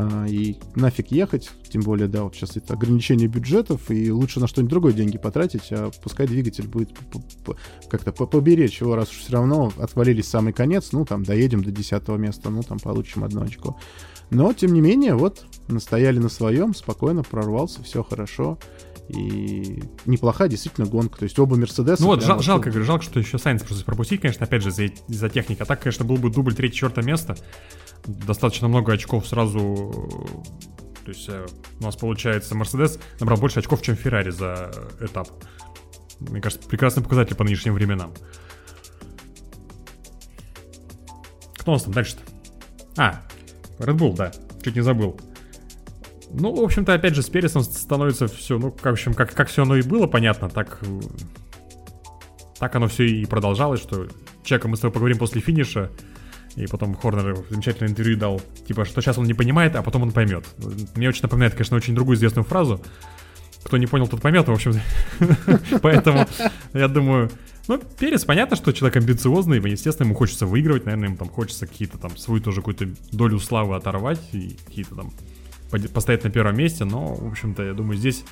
а, 0.02 0.26
и 0.28 0.56
нафиг 0.76 1.12
ехать, 1.12 1.49
тем 1.70 1.82
более, 1.82 2.08
да, 2.08 2.24
вот 2.24 2.36
сейчас 2.36 2.58
это 2.58 2.74
ограничение 2.74 3.28
бюджетов, 3.28 3.91
и 3.91 4.12
лучше 4.12 4.39
на 4.39 4.47
что-нибудь 4.47 4.70
другое 4.72 4.93
деньги 4.93 5.18
потратить, 5.18 5.72
а 5.72 5.91
пускай 6.04 6.28
двигатель 6.28 6.68
будет 6.68 6.89
как-то 7.89 8.12
по- 8.12 8.26
поберечь 8.26 8.82
его, 8.82 8.95
раз 8.95 9.10
уж 9.12 9.18
все 9.18 9.34
равно 9.34 9.72
отвалились 9.78 10.28
самый 10.28 10.54
конец, 10.54 10.91
ну, 10.91 11.06
там, 11.06 11.24
доедем 11.24 11.64
до 11.64 11.72
десятого 11.72 12.18
места, 12.18 12.49
ну, 12.49 12.64
там, 12.64 12.80
получим 12.80 13.24
одно 13.24 13.43
очко. 13.43 13.78
Но, 14.30 14.54
тем 14.54 14.74
не 14.74 14.82
менее, 14.82 15.16
вот, 15.16 15.45
настояли 15.68 16.20
на 16.20 16.30
своем, 16.30 16.74
спокойно 16.74 17.22
прорвался, 17.24 17.84
все 17.84 18.02
хорошо. 18.04 18.58
И 19.10 19.84
неплохая 20.06 20.47
действительно 20.47 20.88
гонка. 20.88 21.20
То 21.20 21.24
есть 21.24 21.38
оба 21.38 21.58
Мерседеса... 21.58 22.02
Ну 22.02 22.08
вот, 22.08 22.24
жал- 22.24 22.38
вот- 22.38 22.45
жалко, 22.45 22.70
говорю, 22.70 22.86
жалко, 22.86 23.04
что 23.04 23.20
еще 23.20 23.38
Сайнс 23.38 23.62
просто 23.62 23.84
пропустить, 23.84 24.22
конечно, 24.22 24.45
опять 24.45 24.64
же, 24.64 24.70
из-за 24.70 25.28
техники. 25.28 25.62
А 25.62 25.66
так, 25.66 25.82
конечно, 25.82 26.06
был 26.06 26.16
бы 26.16 26.30
дубль 26.30 26.54
третье, 26.54 26.76
четвертое 26.76 27.04
место. 27.04 27.36
Достаточно 28.06 28.68
много 28.68 28.93
очков 28.93 29.28
сразу. 29.28 30.10
То 31.04 31.12
есть 31.12 31.30
э, 31.30 31.45
у 31.80 31.84
нас 31.84 31.95
получается 31.95 32.56
Мерседес 32.56 32.99
набрал 33.20 33.38
больше 33.38 33.60
очков, 33.60 33.82
чем 33.82 33.95
Феррари 33.95 34.30
за 34.30 34.72
этап. 34.99 35.30
Мне 36.20 36.41
кажется, 36.41 36.68
прекрасный 36.68 37.04
показатель 37.04 37.36
по 37.36 37.43
нынешним 37.43 37.74
временам. 37.74 38.14
Кто 41.56 41.72
у 41.72 41.76
нас 41.76 41.84
там 41.84 41.93
дальше-то? 41.93 42.22
А, 42.97 43.22
Red 43.80 43.97
Bull, 43.97 44.16
да. 44.16 44.32
Чуть 44.64 44.76
не 44.76 44.82
забыл. 44.82 45.20
Ну, 46.34 46.56
в 46.56 46.64
общем-то, 46.64 46.93
опять 46.93 47.16
же, 47.16 47.22
с 47.22 47.30
Пересом 47.30 47.64
становится 47.64 48.28
все, 48.28 48.58
ну, 48.58 48.72
в 48.72 48.86
общем, 48.86 49.14
как, 49.14 49.34
как 49.34 49.49
все 49.49 49.64
оно 49.64 49.76
и 49.76 49.82
было, 49.82 50.08
понятно, 50.08 50.49
так, 50.49 50.80
э, 50.82 51.02
так 52.58 52.76
оно 52.76 52.88
все 52.88 53.06
и 53.06 53.26
продолжалось, 53.26 53.82
что 53.82 54.08
Чека 54.43 54.68
мы 54.68 54.78
с 54.78 54.80
тобой 54.80 54.93
поговорим 54.93 55.18
после 55.18 55.41
финиша, 55.41 55.91
и 56.56 56.68
потом 56.68 56.95
Хорнер 56.95 57.38
замечательное 57.49 57.89
интервью 57.89 58.18
дал, 58.18 58.41
типа, 58.68 58.86
что 58.86 59.02
сейчас 59.02 59.18
он 59.18 59.26
не 59.26 59.34
понимает, 59.34 59.76
а 59.76 59.82
потом 59.82 60.04
он 60.04 60.12
поймет. 60.12 60.45
Мне 60.95 61.10
очень 61.10 61.24
напоминает, 61.24 61.54
конечно, 61.54 61.78
очень 61.78 61.95
другую 61.95 62.18
известную 62.18 62.45
фразу. 62.45 62.82
Кто 63.64 63.78
не 63.78 63.88
понял, 63.88 64.08
тот 64.08 64.22
поймет, 64.22 64.47
в 64.47 64.52
общем. 64.52 64.74
Поэтому, 65.82 66.28
я 66.74 66.88
думаю, 66.88 67.30
ну, 67.68 67.80
Перес, 67.99 68.26
понятно, 68.26 68.56
что 68.56 68.72
человек 68.72 68.97
амбициозный, 68.97 69.60
и, 69.60 69.70
естественно, 69.70 70.08
ему 70.08 70.16
хочется 70.16 70.45
выигрывать, 70.45 70.86
наверное, 70.86 71.10
ему 71.10 71.18
там 71.18 71.30
хочется 71.30 71.68
какие-то 71.68 71.97
там 71.97 72.18
свою 72.18 72.41
тоже 72.41 72.58
какую-то 72.58 72.89
долю 73.12 73.39
славы 73.39 73.76
оторвать 73.76 74.20
и 74.34 74.58
какие-то 74.66 74.95
там 74.95 75.12
поставить 75.93 76.24
на 76.24 76.30
первом 76.30 76.58
месте, 76.58 76.84
но, 76.84 77.14
в 77.14 77.28
общем-то, 77.28 77.64
я 77.64 77.74
думаю, 77.74 77.97
здесь 77.97 78.26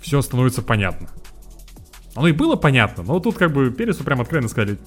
все 0.00 0.22
становится 0.22 0.62
понятно. 0.62 1.10
Оно 2.14 2.28
и 2.28 2.32
было 2.32 2.56
понятно, 2.56 3.04
но 3.04 3.20
тут 3.20 3.36
как 3.36 3.52
бы 3.52 3.70
Пересу 3.70 4.02
прям 4.02 4.20
откровенно 4.20 4.48
сказали, 4.48 4.78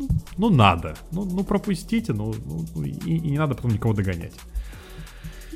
ну, 0.00 0.08
ну, 0.38 0.50
надо, 0.50 0.96
ну, 1.12 1.24
ну 1.24 1.44
пропустите, 1.44 2.12
ну, 2.12 2.34
ну, 2.46 2.64
ну, 2.74 2.82
и, 2.82 2.90
и 2.90 3.30
не 3.30 3.38
надо 3.38 3.54
потом 3.54 3.70
никого 3.72 3.94
догонять. 3.94 4.32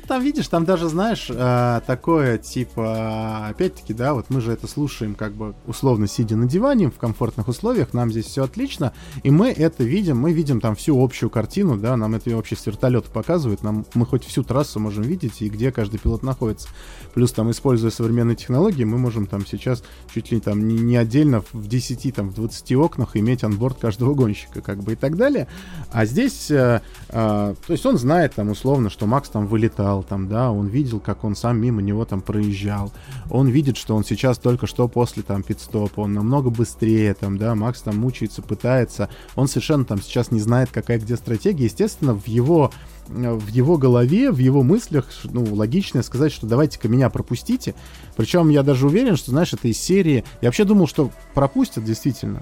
Там 0.05 0.21
видишь, 0.23 0.47
там 0.47 0.65
даже, 0.65 0.89
знаешь, 0.89 1.27
э, 1.29 1.81
такое, 1.85 2.37
типа, 2.37 3.47
опять-таки, 3.47 3.93
да, 3.93 4.13
вот 4.13 4.29
мы 4.29 4.41
же 4.41 4.51
это 4.51 4.67
слушаем, 4.67 5.15
как 5.15 5.33
бы, 5.33 5.55
условно, 5.67 6.07
сидя 6.07 6.35
на 6.35 6.47
диване 6.47 6.89
в 6.89 6.97
комфортных 6.97 7.47
условиях, 7.47 7.93
нам 7.93 8.11
здесь 8.11 8.25
все 8.25 8.43
отлично, 8.43 8.93
и 9.23 9.31
мы 9.31 9.49
это 9.49 9.83
видим, 9.83 10.17
мы 10.17 10.33
видим 10.33 10.61
там 10.61 10.75
всю 10.75 11.01
общую 11.01 11.29
картину, 11.29 11.77
да, 11.77 11.97
нам 11.97 12.15
это 12.15 12.29
вообще 12.35 12.55
с 12.55 12.65
вертолета 12.65 13.09
показывают, 13.09 13.63
нам, 13.63 13.85
мы 13.93 14.05
хоть 14.05 14.25
всю 14.25 14.43
трассу 14.43 14.79
можем 14.79 15.03
видеть, 15.03 15.41
и 15.41 15.49
где 15.49 15.71
каждый 15.71 15.99
пилот 15.99 16.23
находится. 16.23 16.67
Плюс 17.13 17.31
там, 17.31 17.49
используя 17.51 17.91
современные 17.91 18.35
технологии, 18.35 18.83
мы 18.83 18.97
можем 18.97 19.27
там 19.27 19.45
сейчас 19.45 19.83
чуть 20.13 20.31
ли 20.31 20.39
там 20.39 20.67
не, 20.67 20.77
не 20.77 20.97
отдельно 20.97 21.43
в 21.53 21.67
10, 21.67 22.13
там, 22.15 22.29
в 22.29 22.33
20 22.33 22.71
окнах 22.73 23.15
иметь 23.15 23.43
анборд 23.43 23.79
каждого 23.79 24.13
гонщика, 24.13 24.61
как 24.61 24.83
бы, 24.83 24.93
и 24.93 24.95
так 24.95 25.15
далее. 25.15 25.47
А 25.91 26.05
здесь, 26.05 26.51
э, 26.51 26.81
э, 27.09 27.55
то 27.65 27.71
есть 27.73 27.85
он 27.85 27.97
знает 27.97 28.35
там 28.35 28.49
условно, 28.49 28.89
что 28.89 29.05
Макс 29.05 29.29
там 29.29 29.47
вылетал, 29.47 29.94
там, 30.03 30.27
да, 30.27 30.51
он 30.51 30.67
видел, 30.67 30.99
как 30.99 31.23
он 31.23 31.35
сам 31.35 31.59
мимо 31.59 31.81
него 31.81 32.05
там 32.05 32.21
проезжал, 32.21 32.91
он 33.29 33.47
видит, 33.47 33.77
что 33.77 33.95
он 33.95 34.03
сейчас 34.03 34.37
только 34.37 34.67
что 34.67 34.87
после 34.87 35.23
там 35.23 35.43
пидстопа, 35.43 36.01
он 36.01 36.13
намного 36.13 36.49
быстрее, 36.49 37.13
там, 37.13 37.37
да, 37.37 37.55
Макс 37.55 37.81
там 37.81 37.97
мучается, 37.97 38.41
пытается, 38.41 39.09
он 39.35 39.47
совершенно 39.47 39.85
там 39.85 40.01
сейчас 40.01 40.31
не 40.31 40.39
знает, 40.39 40.69
какая 40.71 40.99
где 40.99 41.15
стратегия, 41.15 41.65
естественно, 41.65 42.13
в 42.13 42.27
его 42.27 42.71
в 43.07 43.47
его 43.49 43.77
голове, 43.77 44.31
в 44.31 44.39
его 44.39 44.63
мыслях, 44.63 45.07
ну, 45.25 45.45
логично 45.53 46.01
сказать, 46.01 46.31
что 46.31 46.47
давайте-ка 46.47 46.87
меня 46.87 47.09
пропустите. 47.09 47.75
Причем 48.15 48.49
я 48.49 48.63
даже 48.63 48.87
уверен, 48.87 49.15
что, 49.15 49.31
знаешь, 49.31 49.53
это 49.53 49.67
из 49.67 49.77
серии... 49.77 50.23
Я 50.41 50.47
вообще 50.47 50.63
думал, 50.63 50.87
что 50.87 51.11
пропустят 51.35 51.83
действительно. 51.83 52.41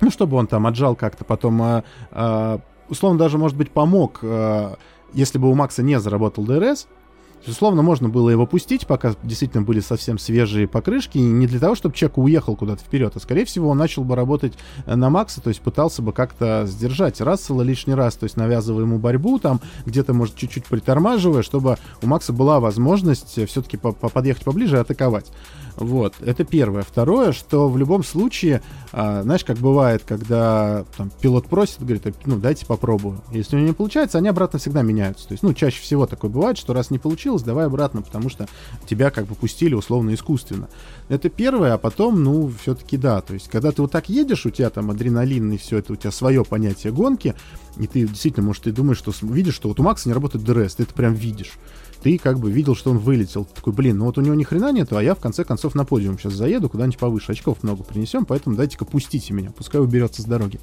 Ну, 0.00 0.10
чтобы 0.10 0.36
он 0.36 0.46
там 0.46 0.66
отжал 0.66 0.96
как-то 0.96 1.24
потом... 1.24 1.60
А, 1.62 1.84
а, 2.10 2.60
условно 2.88 3.18
даже, 3.18 3.38
может 3.38 3.56
быть, 3.56 3.70
помог, 3.70 4.20
а, 4.22 4.76
если 5.14 5.38
бы 5.38 5.50
у 5.50 5.54
Макса 5.54 5.82
не 5.82 5.98
заработал 6.00 6.44
ДРС, 6.44 6.86
Безусловно, 7.46 7.82
можно 7.82 8.08
было 8.08 8.30
его 8.30 8.46
пустить, 8.46 8.86
пока 8.86 9.14
действительно 9.22 9.62
были 9.62 9.80
совсем 9.80 10.18
свежие 10.18 10.66
покрышки, 10.66 11.18
и 11.18 11.20
не 11.20 11.46
для 11.46 11.60
того, 11.60 11.74
чтобы 11.74 11.94
человек 11.94 12.16
уехал 12.16 12.56
куда-то 12.56 12.82
вперед, 12.82 13.12
а 13.14 13.20
скорее 13.20 13.44
всего 13.44 13.68
он 13.68 13.76
начал 13.76 14.02
бы 14.02 14.16
работать 14.16 14.54
э, 14.86 14.94
на 14.94 15.10
Макса, 15.10 15.42
то 15.42 15.48
есть 15.48 15.60
пытался 15.60 16.00
бы 16.00 16.14
как-то 16.14 16.64
сдержать 16.66 17.20
Рассела 17.20 17.60
лишний 17.60 17.94
раз, 17.94 18.14
то 18.14 18.24
есть 18.24 18.38
навязывая 18.38 18.84
ему 18.84 18.98
борьбу, 18.98 19.38
там 19.38 19.60
где-то, 19.84 20.14
может, 20.14 20.36
чуть-чуть 20.36 20.64
притормаживая, 20.64 21.42
чтобы 21.42 21.76
у 22.00 22.06
Макса 22.06 22.32
была 22.32 22.60
возможность 22.60 23.38
все-таки 23.46 23.76
по 23.76 23.92
подъехать 23.92 24.44
поближе 24.44 24.76
и 24.76 24.80
атаковать. 24.80 25.30
Вот, 25.76 26.14
это 26.20 26.44
первое. 26.44 26.82
Второе, 26.82 27.32
что 27.32 27.68
в 27.68 27.76
любом 27.76 28.04
случае, 28.04 28.62
а, 28.92 29.22
знаешь, 29.22 29.44
как 29.44 29.58
бывает, 29.58 30.04
когда 30.06 30.84
там, 30.96 31.10
пилот 31.20 31.46
просит, 31.46 31.80
говорит, 31.80 32.06
ну, 32.26 32.36
дайте 32.36 32.64
попробую. 32.64 33.20
Если 33.32 33.56
у 33.56 33.58
него 33.58 33.68
не 33.68 33.74
получается, 33.74 34.18
они 34.18 34.28
обратно 34.28 34.58
всегда 34.58 34.82
меняются. 34.82 35.26
То 35.26 35.32
есть, 35.32 35.42
ну, 35.42 35.52
чаще 35.52 35.80
всего 35.80 36.06
такое 36.06 36.30
бывает, 36.30 36.58
что 36.58 36.74
раз 36.74 36.90
не 36.90 36.98
получилось, 36.98 37.42
давай 37.42 37.66
обратно, 37.66 38.02
потому 38.02 38.28
что 38.28 38.46
тебя 38.86 39.10
как 39.10 39.26
бы 39.26 39.34
пустили 39.34 39.74
условно 39.74 40.14
искусственно. 40.14 40.68
Это 41.08 41.28
первое, 41.28 41.74
а 41.74 41.78
потом, 41.78 42.22
ну, 42.22 42.52
все-таки 42.62 42.96
да. 42.96 43.20
То 43.20 43.34
есть, 43.34 43.48
когда 43.48 43.72
ты 43.72 43.82
вот 43.82 43.90
так 43.90 44.08
едешь, 44.08 44.46
у 44.46 44.50
тебя 44.50 44.70
там 44.70 44.90
адреналин 44.90 45.52
и 45.52 45.56
все 45.56 45.78
это, 45.78 45.92
у 45.92 45.96
тебя 45.96 46.12
свое 46.12 46.44
понятие 46.44 46.92
гонки, 46.92 47.34
и 47.78 47.86
ты 47.88 48.06
действительно, 48.06 48.46
может, 48.46 48.62
ты 48.62 48.72
думаешь, 48.72 48.98
что 48.98 49.12
видишь, 49.22 49.54
что 49.54 49.68
вот 49.68 49.80
у 49.80 49.82
Макса 49.82 50.08
не 50.08 50.14
работает 50.14 50.44
ДРС, 50.44 50.76
ты 50.76 50.84
это 50.84 50.94
прям 50.94 51.14
видишь 51.14 51.58
ты 52.04 52.18
как 52.18 52.38
бы 52.38 52.50
видел, 52.50 52.76
что 52.76 52.90
он 52.90 52.98
вылетел. 52.98 53.46
Ты 53.46 53.54
такой, 53.54 53.72
блин, 53.72 53.96
ну 53.96 54.04
вот 54.04 54.18
у 54.18 54.20
него 54.20 54.34
ни 54.34 54.44
хрена 54.44 54.72
нету, 54.72 54.98
а 54.98 55.02
я 55.02 55.14
в 55.14 55.20
конце 55.20 55.42
концов 55.42 55.74
на 55.74 55.86
подиум 55.86 56.18
сейчас 56.18 56.34
заеду, 56.34 56.68
куда-нибудь 56.68 56.98
повыше. 56.98 57.32
Очков 57.32 57.62
много 57.62 57.82
принесем, 57.82 58.26
поэтому 58.26 58.56
дайте-ка 58.56 58.84
пустите 58.84 59.32
меня, 59.32 59.52
пускай 59.52 59.80
уберется 59.80 60.20
с 60.20 60.26
дороги. 60.26 60.60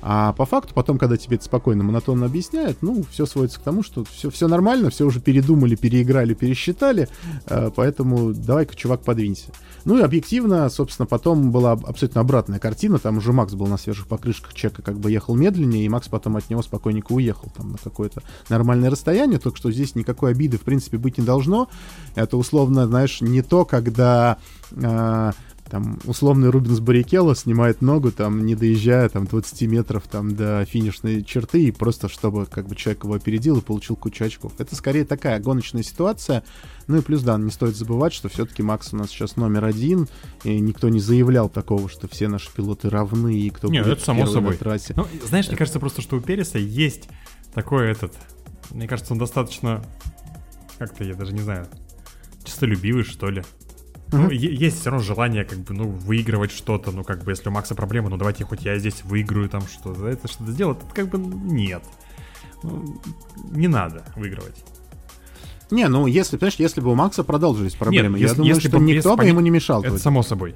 А 0.00 0.32
по 0.32 0.46
факту, 0.46 0.74
потом, 0.74 0.98
когда 0.98 1.16
тебе 1.16 1.36
это 1.36 1.44
спокойно, 1.44 1.82
монотонно 1.82 2.26
объясняют, 2.26 2.78
ну, 2.82 3.04
все 3.10 3.26
сводится 3.26 3.58
к 3.58 3.62
тому, 3.62 3.82
что 3.82 4.04
все, 4.04 4.30
все 4.30 4.46
нормально, 4.48 4.90
все 4.90 5.04
уже 5.04 5.20
передумали, 5.20 5.74
переиграли, 5.74 6.34
пересчитали, 6.34 7.08
э, 7.46 7.70
поэтому 7.74 8.32
давай-ка, 8.32 8.76
чувак, 8.76 9.02
подвинься. 9.02 9.50
Ну 9.84 9.98
и 9.98 10.02
объективно, 10.02 10.68
собственно, 10.68 11.06
потом 11.06 11.50
была 11.50 11.72
абсолютно 11.72 12.20
обратная 12.20 12.58
картина. 12.58 12.98
Там 12.98 13.18
уже 13.18 13.32
Макс 13.32 13.54
был 13.54 13.66
на 13.66 13.78
свежих 13.78 14.06
покрышках, 14.06 14.54
Чека 14.54 14.82
как 14.82 14.98
бы 14.98 15.10
ехал 15.10 15.34
медленнее, 15.34 15.84
и 15.84 15.88
Макс 15.88 16.08
потом 16.08 16.36
от 16.36 16.48
него 16.50 16.62
спокойненько 16.62 17.12
уехал 17.12 17.50
там 17.56 17.72
на 17.72 17.78
какое-то 17.78 18.22
нормальное 18.48 18.90
расстояние. 18.90 19.38
Только 19.38 19.58
что 19.58 19.72
здесь 19.72 19.94
никакой 19.94 20.32
обиды, 20.32 20.58
в 20.58 20.62
принципе, 20.62 20.98
быть 20.98 21.18
не 21.18 21.24
должно. 21.24 21.68
Это 22.14 22.36
условно, 22.36 22.86
знаешь, 22.86 23.20
не 23.20 23.42
то, 23.42 23.64
когда... 23.64 24.38
Э, 24.72 25.32
там 25.70 25.98
условный 26.04 26.50
Рубинс 26.50 26.80
Баррикелло 26.80 27.34
снимает 27.34 27.82
ногу, 27.82 28.10
там, 28.10 28.44
не 28.44 28.54
доезжая 28.54 29.08
там 29.08 29.26
20 29.26 29.62
метров 29.62 30.04
там 30.10 30.34
до 30.34 30.64
финишной 30.64 31.22
черты, 31.22 31.64
и 31.64 31.70
просто 31.70 32.08
чтобы 32.08 32.46
как 32.46 32.66
бы 32.66 32.74
человек 32.74 33.04
его 33.04 33.14
опередил 33.14 33.58
и 33.58 33.60
получил 33.60 33.96
кучу 33.96 34.24
очков. 34.24 34.52
Это 34.58 34.74
скорее 34.74 35.04
такая 35.04 35.38
гоночная 35.40 35.82
ситуация. 35.82 36.42
Ну 36.86 36.98
и 36.98 37.02
плюс, 37.02 37.22
да, 37.22 37.36
не 37.36 37.50
стоит 37.50 37.76
забывать, 37.76 38.12
что 38.12 38.28
все-таки 38.28 38.62
Макс 38.62 38.92
у 38.92 38.96
нас 38.96 39.10
сейчас 39.10 39.36
номер 39.36 39.64
один, 39.64 40.08
и 40.44 40.58
никто 40.58 40.88
не 40.88 41.00
заявлял 41.00 41.48
такого, 41.48 41.88
что 41.88 42.08
все 42.08 42.28
наши 42.28 42.50
пилоты 42.52 42.88
равны, 42.88 43.38
и 43.38 43.50
кто 43.50 43.68
Нет, 43.68 43.84
будет 43.84 43.98
это 43.98 44.04
само 44.04 44.26
собой. 44.26 44.52
на 44.52 44.58
трассе. 44.58 44.94
Ну, 44.96 45.06
знаешь, 45.26 45.46
это... 45.46 45.52
мне 45.52 45.58
кажется 45.58 45.80
просто, 45.80 46.00
что 46.02 46.16
у 46.16 46.20
Переса 46.20 46.58
есть 46.58 47.08
такой 47.52 47.90
этот... 47.90 48.14
Мне 48.70 48.88
кажется, 48.88 49.12
он 49.12 49.18
достаточно... 49.18 49.84
Как-то, 50.78 51.02
я 51.04 51.14
даже 51.14 51.32
не 51.32 51.40
знаю, 51.40 51.66
чистолюбивый, 52.44 53.02
что 53.02 53.28
ли. 53.28 53.42
Ну, 54.10 54.30
есть 54.30 54.80
все 54.80 54.90
равно 54.90 55.04
желание, 55.04 55.44
как 55.44 55.58
бы, 55.58 55.74
ну, 55.74 55.88
выигрывать 55.88 56.50
что-то. 56.50 56.90
Ну, 56.92 57.04
как 57.04 57.24
бы, 57.24 57.32
если 57.32 57.48
у 57.48 57.52
Макса 57.52 57.74
проблемы, 57.74 58.08
ну, 58.08 58.16
давайте 58.16 58.44
хоть 58.44 58.62
я 58.62 58.78
здесь 58.78 59.02
выиграю 59.04 59.48
там 59.48 59.62
что 59.62 59.94
за 59.94 60.06
это 60.06 60.28
что-то 60.28 60.50
сделать. 60.50 60.78
Это 60.78 60.94
как 60.94 61.08
бы 61.08 61.18
нет. 61.18 61.82
Ну, 62.62 63.00
не 63.50 63.68
надо 63.68 64.04
выигрывать. 64.16 64.64
Не, 65.70 65.88
ну, 65.88 66.06
если, 66.06 66.36
понимаешь, 66.38 66.56
если 66.58 66.80
бы 66.80 66.90
у 66.90 66.94
Макса 66.94 67.22
продолжились 67.24 67.74
проблемы, 67.74 68.18
Нет, 68.18 68.20
я 68.20 68.22
если, 68.24 68.36
думаю, 68.36 68.54
если 68.54 68.68
что 68.68 68.78
бы, 68.78 68.84
никто 68.84 69.10
если 69.10 69.22
бы 69.22 69.28
ему 69.28 69.40
не 69.40 69.50
мешал. 69.50 69.82
Это 69.82 69.92
тут. 69.92 70.00
само 70.00 70.22
собой. 70.22 70.54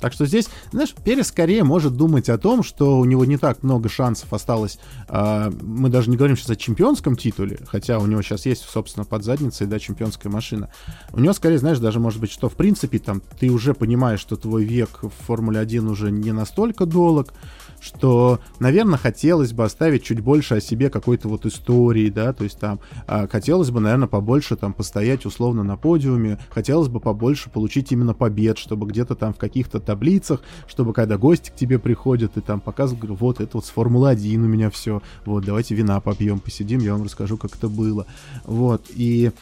Так 0.00 0.12
что 0.12 0.26
здесь, 0.26 0.48
знаешь, 0.72 0.94
Перес 1.04 1.28
скорее 1.28 1.64
может 1.64 1.96
думать 1.96 2.28
о 2.28 2.38
том, 2.38 2.62
что 2.62 2.98
у 2.98 3.04
него 3.04 3.24
не 3.24 3.36
так 3.36 3.62
много 3.62 3.88
шансов 3.88 4.32
осталось. 4.32 4.78
Э, 5.08 5.50
мы 5.60 5.88
даже 5.88 6.10
не 6.10 6.16
говорим 6.16 6.36
сейчас 6.36 6.50
о 6.50 6.56
чемпионском 6.56 7.16
титуле, 7.16 7.58
хотя 7.66 7.98
у 7.98 8.06
него 8.06 8.22
сейчас 8.22 8.46
есть, 8.46 8.62
собственно, 8.62 9.04
под 9.04 9.24
задницей, 9.24 9.66
да, 9.66 9.78
чемпионская 9.78 10.32
машина. 10.32 10.72
У 11.12 11.20
него 11.20 11.32
скорее, 11.32 11.58
знаешь, 11.58 11.78
даже 11.78 12.00
может 12.00 12.20
быть, 12.20 12.30
что 12.30 12.48
в 12.48 12.54
принципе 12.54 12.98
там 12.98 13.22
ты 13.38 13.50
уже 13.50 13.74
понимаешь, 13.74 14.20
что 14.20 14.36
твой 14.36 14.64
век 14.64 15.00
в 15.02 15.26
Формуле 15.26 15.60
1 15.60 15.88
уже 15.88 16.10
не 16.10 16.32
настолько 16.32 16.86
долг, 16.86 17.34
что, 17.80 18.40
наверное, 18.58 18.98
хотелось 18.98 19.52
бы 19.52 19.64
оставить 19.64 20.04
чуть 20.04 20.20
больше 20.20 20.56
о 20.56 20.60
себе 20.60 20.90
какой-то 20.90 21.28
вот 21.28 21.46
истории, 21.46 22.10
да, 22.10 22.32
то 22.32 22.44
есть 22.44 22.58
там 22.58 22.80
а, 23.06 23.26
хотелось 23.26 23.70
бы, 23.70 23.80
наверное, 23.80 24.08
побольше 24.08 24.56
там 24.56 24.72
постоять 24.72 25.24
условно 25.24 25.64
на 25.64 25.76
подиуме, 25.76 26.38
хотелось 26.50 26.88
бы 26.88 27.00
побольше 27.00 27.50
получить 27.50 27.90
именно 27.92 28.14
побед, 28.14 28.58
чтобы 28.58 28.86
где-то 28.86 29.14
там 29.14 29.32
в 29.32 29.38
каких-то 29.38 29.80
таблицах, 29.90 30.40
чтобы 30.68 30.92
когда 30.92 31.18
гости 31.18 31.50
к 31.50 31.56
тебе 31.56 31.80
приходят 31.80 32.36
и 32.36 32.40
там 32.40 32.60
показывают, 32.60 33.00
говорю, 33.00 33.16
вот 33.16 33.40
это 33.40 33.50
вот 33.54 33.66
с 33.66 33.70
Формулы-1 33.70 34.36
у 34.36 34.46
меня 34.46 34.70
все, 34.70 35.02
вот 35.24 35.44
давайте 35.44 35.74
вина 35.74 36.00
попьем, 36.00 36.38
посидим, 36.38 36.78
я 36.78 36.92
вам 36.92 37.02
расскажу, 37.02 37.36
как 37.36 37.56
это 37.56 37.68
было, 37.68 38.06
вот, 38.44 38.86
и 38.90 39.32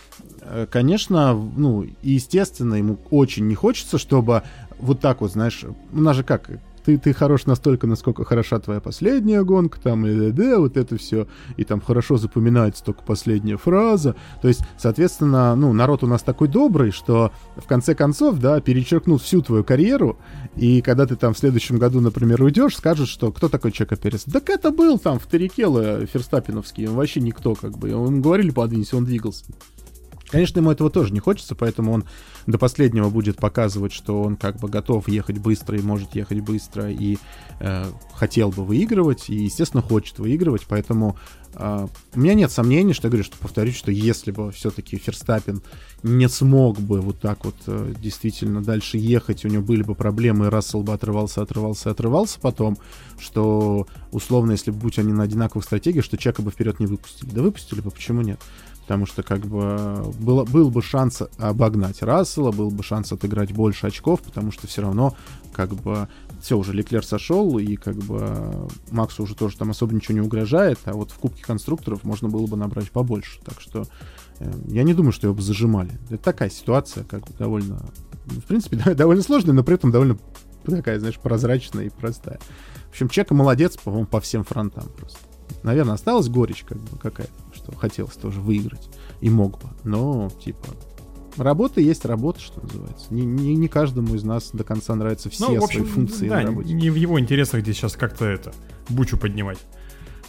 э, 0.40 0.66
конечно, 0.70 1.34
ну, 1.34 1.86
естественно, 2.02 2.76
ему 2.76 2.98
очень 3.10 3.46
не 3.46 3.54
хочется, 3.54 3.98
чтобы 3.98 4.42
вот 4.78 5.00
так 5.00 5.20
вот, 5.20 5.32
знаешь, 5.32 5.64
у 5.92 6.00
нас 6.00 6.16
же 6.16 6.24
как, 6.24 6.50
ты, 6.88 6.96
ты 6.96 7.12
хорош 7.12 7.44
настолько, 7.44 7.86
насколько 7.86 8.24
хороша 8.24 8.58
твоя 8.60 8.80
последняя 8.80 9.44
гонка, 9.44 9.78
там, 9.78 10.06
и 10.06 10.30
да, 10.30 10.58
вот 10.58 10.78
это 10.78 10.96
все, 10.96 11.26
и 11.58 11.64
там 11.64 11.82
хорошо 11.82 12.16
запоминается 12.16 12.82
только 12.82 13.02
последняя 13.02 13.58
фраза. 13.58 14.16
То 14.40 14.48
есть, 14.48 14.62
соответственно, 14.78 15.54
ну, 15.54 15.74
народ 15.74 16.02
у 16.02 16.06
нас 16.06 16.22
такой 16.22 16.48
добрый, 16.48 16.90
что 16.90 17.30
в 17.56 17.66
конце 17.66 17.94
концов, 17.94 18.38
да, 18.38 18.62
перечеркнут 18.62 19.20
всю 19.20 19.42
твою 19.42 19.64
карьеру, 19.64 20.18
и 20.56 20.80
когда 20.80 21.04
ты 21.04 21.16
там 21.16 21.34
в 21.34 21.38
следующем 21.38 21.76
году, 21.76 22.00
например, 22.00 22.42
уйдешь, 22.42 22.78
скажут, 22.78 23.10
что 23.10 23.32
кто 23.32 23.50
такой 23.50 23.70
Чека 23.70 23.96
Перес? 23.96 24.24
Так 24.24 24.48
это 24.48 24.70
был 24.70 24.98
там 24.98 25.18
в 25.18 25.26
Тарикело 25.26 26.06
Ферстаппиновский, 26.06 26.88
он 26.88 26.94
вообще 26.94 27.20
никто, 27.20 27.54
как 27.54 27.76
бы. 27.76 27.92
Он 27.92 28.22
говорили 28.22 28.48
подвинься, 28.48 28.96
он 28.96 29.04
двигался. 29.04 29.44
Конечно, 30.30 30.58
ему 30.58 30.70
этого 30.70 30.90
тоже 30.90 31.12
не 31.12 31.20
хочется, 31.20 31.54
поэтому 31.54 31.92
он 31.92 32.04
до 32.46 32.58
последнего 32.58 33.08
будет 33.08 33.36
показывать, 33.36 33.92
что 33.92 34.22
он 34.22 34.36
как 34.36 34.58
бы 34.58 34.68
готов 34.68 35.08
ехать 35.08 35.38
быстро 35.38 35.78
и 35.78 35.82
может 35.82 36.14
ехать 36.14 36.40
быстро 36.40 36.90
и 36.90 37.16
э, 37.60 37.84
хотел 38.14 38.50
бы 38.50 38.64
выигрывать 38.64 39.30
и, 39.30 39.34
естественно, 39.34 39.82
хочет 39.82 40.18
выигрывать, 40.18 40.66
поэтому 40.68 41.16
э, 41.54 41.86
у 42.14 42.20
меня 42.20 42.34
нет 42.34 42.50
сомнений, 42.50 42.92
что 42.92 43.06
я 43.06 43.10
говорю, 43.10 43.24
что 43.24 43.38
повторюсь, 43.38 43.76
что 43.76 43.90
если 43.90 44.30
бы 44.30 44.52
все-таки 44.52 44.98
Ферстаппин 44.98 45.62
не 46.02 46.28
смог 46.28 46.78
бы 46.78 47.00
вот 47.00 47.20
так 47.20 47.44
вот 47.46 47.56
э, 47.66 47.94
действительно 47.98 48.62
дальше 48.62 48.98
ехать, 48.98 49.46
у 49.46 49.48
него 49.48 49.62
были 49.62 49.82
бы 49.82 49.94
проблемы, 49.94 50.46
и 50.46 50.48
Рассел 50.50 50.82
бы 50.82 50.92
отрывался, 50.92 51.40
отрывался, 51.40 51.90
отрывался 51.90 52.38
потом, 52.38 52.76
что 53.18 53.86
условно, 54.12 54.52
если 54.52 54.70
бы 54.70 54.78
будь 54.78 54.98
они 54.98 55.12
на 55.12 55.22
одинаковых 55.22 55.64
стратегиях, 55.64 56.04
что 56.04 56.18
Чека 56.18 56.42
бы 56.42 56.50
вперед 56.50 56.80
не 56.80 56.86
выпустили. 56.86 57.30
Да 57.30 57.42
выпустили 57.42 57.80
бы, 57.80 57.90
почему 57.90 58.20
нет? 58.20 58.40
Потому 58.88 59.04
что, 59.04 59.22
как 59.22 59.40
бы, 59.40 60.14
было, 60.18 60.46
был 60.46 60.70
бы 60.70 60.80
шанс 60.80 61.22
обогнать 61.36 62.00
Рассела, 62.00 62.52
был 62.52 62.70
бы 62.70 62.82
шанс 62.82 63.12
отыграть 63.12 63.52
больше 63.52 63.86
очков, 63.86 64.22
потому 64.22 64.50
что 64.50 64.66
все 64.66 64.80
равно, 64.80 65.14
как 65.52 65.74
бы, 65.74 66.08
все, 66.40 66.56
уже 66.56 66.72
Леклер 66.72 67.04
сошел, 67.04 67.58
и, 67.58 67.76
как 67.76 67.96
бы, 67.96 68.66
Максу 68.90 69.24
уже 69.24 69.34
тоже 69.34 69.58
там 69.58 69.72
особо 69.72 69.94
ничего 69.94 70.14
не 70.14 70.22
угрожает, 70.22 70.78
а 70.86 70.94
вот 70.94 71.10
в 71.10 71.18
Кубке 71.18 71.44
конструкторов 71.44 72.02
можно 72.02 72.30
было 72.30 72.46
бы 72.46 72.56
набрать 72.56 72.90
побольше. 72.90 73.40
Так 73.44 73.60
что 73.60 73.84
э, 74.38 74.50
я 74.68 74.84
не 74.84 74.94
думаю, 74.94 75.12
что 75.12 75.26
его 75.26 75.34
бы 75.34 75.42
зажимали. 75.42 75.90
Это 76.08 76.24
такая 76.24 76.48
ситуация, 76.48 77.04
как 77.04 77.26
бы, 77.26 77.34
довольно, 77.38 77.84
в 78.24 78.40
принципе, 78.44 78.78
довольно 78.94 79.22
сложная, 79.22 79.52
но 79.52 79.64
при 79.64 79.74
этом 79.74 79.90
довольно 79.90 80.16
такая, 80.64 80.98
знаешь, 80.98 81.18
прозрачная 81.18 81.84
и 81.84 81.90
простая. 81.90 82.40
В 82.86 82.92
общем, 82.92 83.10
Чека 83.10 83.34
молодец, 83.34 83.76
по-моему, 83.76 84.06
по 84.06 84.22
всем 84.22 84.44
фронтам 84.44 84.88
просто. 84.96 85.18
Наверное, 85.62 85.94
осталась 85.94 86.28
горечь 86.28 86.64
как 86.64 86.78
бы 86.78 86.96
какая-то, 86.98 87.32
что 87.68 87.78
хотелось 87.78 88.14
тоже 88.14 88.40
выиграть. 88.40 88.88
И 89.20 89.30
мог 89.30 89.60
бы. 89.60 89.68
Но, 89.84 90.30
типа, 90.42 90.68
работа 91.36 91.80
есть 91.80 92.04
работа, 92.04 92.40
что 92.40 92.60
называется. 92.60 93.12
Не, 93.12 93.24
не, 93.24 93.54
не 93.54 93.68
каждому 93.68 94.14
из 94.14 94.24
нас 94.24 94.50
до 94.52 94.64
конца 94.64 94.94
нравятся 94.94 95.30
все 95.30 95.48
ну, 95.48 95.60
в 95.60 95.64
общем, 95.64 95.80
свои 95.80 95.92
функции 95.92 96.28
да, 96.28 96.36
на 96.36 96.46
работе. 96.46 96.72
не 96.72 96.90
в 96.90 96.94
его 96.94 97.20
интересах 97.20 97.60
здесь 97.60 97.76
сейчас 97.76 97.96
как-то 97.96 98.24
это, 98.24 98.52
бучу 98.88 99.18
поднимать 99.18 99.58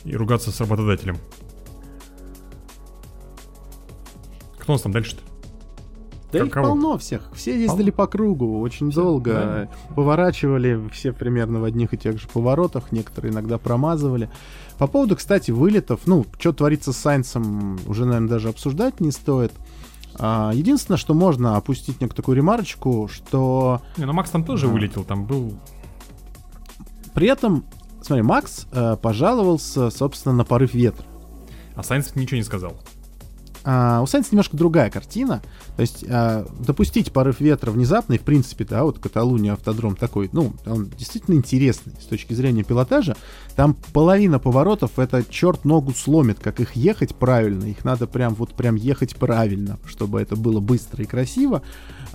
и 0.04 0.16
ругаться 0.16 0.52
с 0.52 0.60
работодателем. 0.60 1.18
Кто 4.60 4.74
у 4.74 4.76
нас 4.76 4.82
там 4.82 4.92
дальше-то? 4.92 5.22
Да 6.32 6.46
их 6.46 6.54
полно 6.54 6.98
всех. 6.98 7.30
Все 7.34 7.60
ездили 7.60 7.90
по 7.92 8.06
кругу 8.08 8.60
очень 8.60 8.92
Все, 8.92 9.02
долго. 9.02 9.70
Поворачивали 9.96 10.80
все 10.92 11.12
примерно 11.12 11.60
в 11.60 11.64
одних 11.64 11.94
и 11.94 11.98
тех 11.98 12.20
же 12.20 12.28
поворотах. 12.28 12.92
Некоторые 12.92 13.32
иногда 13.34 13.58
промазывали. 13.58 14.30
По 14.78 14.88
поводу, 14.88 15.16
кстати, 15.16 15.52
вылетов. 15.52 16.02
Ну, 16.06 16.26
что 16.40 16.54
творится 16.54 16.94
с 16.94 16.98
Сайнсом, 16.98 17.80
уже, 17.88 18.06
наверное, 18.06 18.30
даже 18.30 18.50
обсуждать 18.50 19.00
не 19.00 19.12
стоит. 19.12 19.52
А, 20.16 20.52
единственное, 20.54 20.98
что 20.98 21.14
можно 21.14 21.56
опустить 21.58 22.02
некую 22.02 22.16
такую 22.16 22.36
ремарочку, 22.38 23.08
что 23.12 23.82
Не, 23.98 24.06
ну 24.06 24.14
Макс 24.14 24.30
там 24.30 24.44
тоже 24.44 24.68
Да. 24.68 24.74
вылетел, 24.74 25.04
там 25.04 25.26
был... 25.26 25.54
при 27.14 27.28
этом, 27.28 27.64
смотри, 28.02 28.24
Макс 28.24 28.68
э, 28.72 28.98
пожаловался, 29.02 29.90
собственно, 29.90 30.36
на 30.36 30.46
порыв 30.46 30.74
ветра. 30.74 31.06
А 31.76 31.84
Сайнс 31.84 32.16
ничего 32.16 32.38
не 32.38 32.44
сказал. 32.44 32.74
А, 33.72 34.02
у 34.02 34.08
Сайнса 34.08 34.30
немножко 34.32 34.58
другая 34.58 34.90
картина. 34.90 35.44
То 35.76 35.82
есть 35.82 36.04
а, 36.10 36.48
допустить 36.60 37.12
порыв 37.12 37.40
ветра 37.40 37.70
внезапный, 37.70 38.18
в 38.18 38.24
принципе, 38.24 38.66
да, 38.66 38.84
вот 38.84 38.98
Каталуния 38.98 39.54
автодром 39.54 39.96
такой, 39.96 40.28
ну, 40.32 40.54
он 40.66 40.90
действительно 40.98 41.36
интересный 41.36 41.94
с 42.02 42.06
точки 42.06 42.34
зрения 42.34 42.64
пилотажа. 42.64 43.16
Там 43.56 43.76
половина 43.94 44.40
поворотов 44.40 44.98
это 44.98 45.24
черт 45.24 45.66
ногу 45.66 45.94
сломит, 45.94 46.40
как 46.40 46.60
их 46.60 46.76
ехать 46.76 47.14
правильно. 47.14 47.66
Их 47.66 47.86
надо 47.86 48.08
прям 48.08 48.34
вот 48.34 48.56
прям 48.56 48.74
ехать 48.74 49.16
правильно, 49.16 49.78
чтобы 49.86 50.20
это 50.20 50.36
было 50.36 50.60
быстро 50.60 51.04
и 51.04 51.08
красиво. 51.08 51.62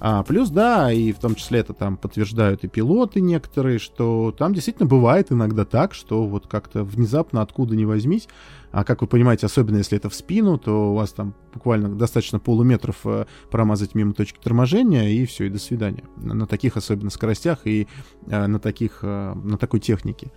А, 0.06 0.22
плюс, 0.22 0.50
да, 0.50 0.92
и 0.92 1.12
в 1.12 1.18
том 1.18 1.34
числе 1.34 1.60
это 1.60 1.72
там 1.72 1.96
подтверждают 1.96 2.62
и 2.62 2.68
пилоты 2.68 3.22
некоторые, 3.22 3.78
что 3.78 4.34
там 4.36 4.52
действительно 4.52 4.86
бывает 4.86 5.32
иногда 5.32 5.64
так, 5.64 5.94
что 5.94 6.26
вот 6.26 6.46
как-то 6.46 6.84
внезапно 6.84 7.40
откуда 7.40 7.74
ни 7.74 7.86
возьмись, 7.86 8.28
а 8.70 8.84
как 8.84 9.00
вы 9.00 9.06
понимаете, 9.06 9.46
особенно 9.46 9.78
если 9.78 9.96
это 9.96 10.10
в 10.10 10.14
спину, 10.14 10.58
то 10.58 10.90
у 10.90 10.94
вас 10.94 11.14
там 11.14 11.32
буквально 11.54 11.88
достаточно 11.88 12.38
полуметров 12.38 12.96
э, 13.06 13.24
промазать 13.50 13.94
мимо 13.94 14.12
точки 14.12 14.38
торможения, 14.38 15.08
и 15.08 15.24
все, 15.24 15.44
и 15.46 15.48
до 15.48 15.58
свидания. 15.58 16.04
На, 16.18 16.46
таких 16.46 16.76
особенно 16.76 17.08
скоростях 17.08 17.60
и 17.66 17.88
э, 18.26 18.46
на, 18.46 18.58
таких, 18.58 18.98
э, 19.00 19.32
на 19.32 19.56
такой 19.56 19.80
технике. 19.80 20.32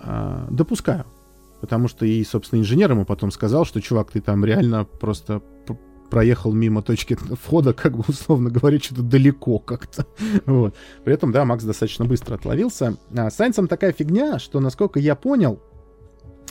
А, 0.00 0.48
допускаю. 0.50 1.06
Потому 1.60 1.86
что 1.86 2.04
и, 2.04 2.24
собственно, 2.24 2.60
инженер 2.60 2.90
ему 2.90 3.04
потом 3.04 3.30
сказал, 3.30 3.64
что, 3.64 3.80
чувак, 3.80 4.10
ты 4.10 4.20
там 4.20 4.44
реально 4.44 4.84
просто 4.84 5.40
проехал 6.10 6.52
мимо 6.52 6.82
точки 6.82 7.14
входа, 7.14 7.72
как 7.72 7.96
бы, 7.96 8.04
условно 8.08 8.50
говоря, 8.50 8.78
что-то 8.78 9.02
далеко 9.02 9.58
как-то. 9.58 10.06
Вот. 10.46 10.74
При 11.04 11.14
этом, 11.14 11.32
да, 11.32 11.44
Макс 11.44 11.64
достаточно 11.64 12.04
быстро 12.04 12.34
отловился. 12.34 12.96
А 13.16 13.30
с 13.30 13.36
Сайнсом 13.36 13.68
такая 13.68 13.92
фигня, 13.92 14.38
что, 14.38 14.60
насколько 14.60 14.98
я 14.98 15.14
понял, 15.14 15.60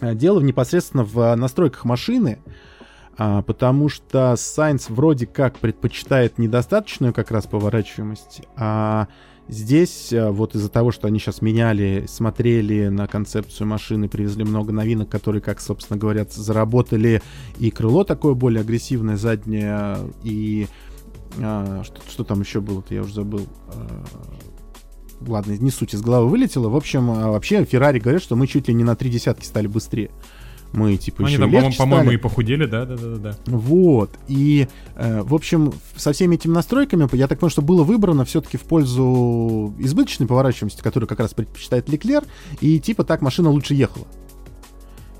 а, 0.02 0.14
дело 0.14 0.40
непосредственно 0.40 1.04
в 1.04 1.20
а, 1.20 1.36
настройках 1.36 1.86
машины, 1.86 2.40
а, 3.18 3.42
потому 3.42 3.90
что 3.90 4.36
Сайнс 4.36 4.90
вроде 4.90 5.26
как 5.26 5.58
предпочитает 5.58 6.38
недостаточную 6.38 7.14
как 7.14 7.32
раз 7.32 7.48
поворачиваемость, 7.48 8.44
а 8.56 9.08
здесь 9.48 10.12
а, 10.14 10.32
вот 10.32 10.56
из-за 10.56 10.70
того, 10.70 10.92
что 10.92 11.08
они 11.08 11.20
сейчас 11.20 11.42
меняли, 11.42 12.06
смотрели 12.08 12.88
на 12.88 13.08
концепцию 13.08 13.68
машины, 13.68 14.10
привезли 14.10 14.44
много 14.44 14.72
новинок, 14.72 15.10
которые, 15.10 15.42
как, 15.42 15.60
собственно 15.60 16.00
говоря, 16.00 16.26
заработали, 16.30 17.22
и 17.60 17.72
крыло 17.72 18.04
такое 18.04 18.34
более 18.34 18.62
агрессивное, 18.62 19.18
заднее, 19.18 19.98
и 20.24 20.68
а, 21.40 21.84
что, 21.84 22.02
что 22.10 22.24
там 22.24 22.42
еще 22.42 22.62
было-то, 22.62 22.94
я 22.94 23.02
уже 23.02 23.14
забыл. 23.14 23.48
А, 23.74 24.04
Ладно, 25.20 25.54
не 25.54 25.72
суть, 25.72 25.96
из 25.96 26.02
головы 26.02 26.30
вылетело. 26.30 26.70
В 26.70 26.76
общем, 26.76 27.08
вообще 27.08 27.66
Феррари 27.66 27.98
говорят, 27.98 28.22
что 28.22 28.36
мы 28.36 28.46
чуть 28.46 28.68
ли 28.68 28.74
не 28.76 28.84
на 28.84 28.96
три 28.96 29.10
десятки 29.10 29.46
стали 29.46 29.66
быстрее. 29.66 30.12
Мы, 30.74 30.98
типа, 30.98 31.24
Они 31.24 31.34
еще 31.34 31.42
там, 31.42 31.52
легче 31.52 31.78
по-моему, 31.78 32.04
стали. 32.06 32.16
и 32.16 32.18
похудели, 32.20 32.66
да, 32.66 32.86
да, 32.86 32.96
да, 32.98 33.16
да. 33.18 33.36
Вот. 33.46 34.12
И, 34.28 34.68
э, 34.96 35.22
в 35.24 35.34
общем, 35.34 35.74
со 35.96 36.12
всеми 36.12 36.36
этими 36.36 36.52
настройками, 36.52 37.08
я 37.16 37.28
так 37.28 37.40
понимаю, 37.40 37.52
что 37.52 37.62
было 37.62 37.84
выбрано 37.84 38.26
все-таки 38.26 38.58
в 38.58 38.64
пользу 38.64 39.74
избыточной 39.80 40.28
поворачиваемости, 40.28 40.82
которую 40.82 41.08
как 41.08 41.20
раз 41.20 41.34
предпочитает 41.34 41.90
Леклер, 41.90 42.24
и 42.62 42.80
типа 42.80 43.04
так 43.04 43.22
машина 43.22 43.50
лучше 43.50 43.74
ехала. 43.74 44.08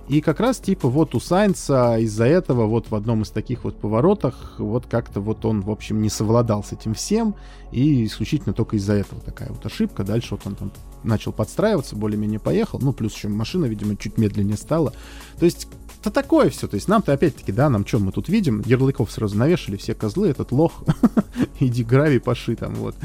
И 0.10 0.22
как 0.22 0.40
раз 0.40 0.58
типа 0.58 0.88
вот 0.88 1.16
у 1.16 1.20
Сайнца 1.20 1.98
из-за 1.98 2.26
этого 2.26 2.66
вот 2.66 2.90
в 2.90 2.96
одном 2.96 3.24
из 3.24 3.30
таких 3.30 3.66
вот 3.66 3.78
поворотах 3.78 4.56
вот 4.58 4.86
как-то 4.86 5.20
вот 5.20 5.44
он, 5.44 5.62
в 5.62 5.70
общем, 5.70 6.02
не 6.02 6.10
совладал 6.10 6.64
с 6.64 6.72
этим 6.72 6.94
всем, 6.94 7.36
и 7.74 8.06
исключительно 8.06 8.54
только 8.54 8.78
из-за 8.78 8.94
этого 8.94 9.22
такая 9.22 9.50
вот 9.50 9.66
ошибка. 9.66 10.04
Дальше 10.04 10.30
вот 10.32 10.42
он 10.46 10.56
там 10.56 10.72
начал 11.04 11.32
подстраиваться, 11.32 11.96
более-менее 11.96 12.40
поехал, 12.40 12.80
ну 12.82 12.94
плюс 12.94 13.16
еще 13.16 13.28
машина, 13.28 13.66
видимо, 13.66 13.96
чуть 13.96 14.18
медленнее 14.18 14.58
стала. 14.58 14.94
То 15.40 15.46
есть 15.46 15.68
это 16.02 16.12
такое 16.12 16.50
все. 16.50 16.68
То 16.68 16.76
есть 16.76 16.88
нам-то 16.88 17.14
опять-таки, 17.14 17.52
да, 17.52 17.70
нам 17.70 17.86
что 17.86 18.00
мы 18.00 18.12
тут 18.12 18.30
видим? 18.30 18.62
Ярлыков 18.66 19.12
сразу 19.12 19.38
навешали, 19.38 19.78
все 19.78 19.94
козлы, 19.94 20.30
этот 20.30 20.52
лох, 20.52 20.84
иди 21.60 21.84
гравий 21.84 22.20
паши 22.20 22.56
там, 22.56 22.76
вот. 22.76 22.96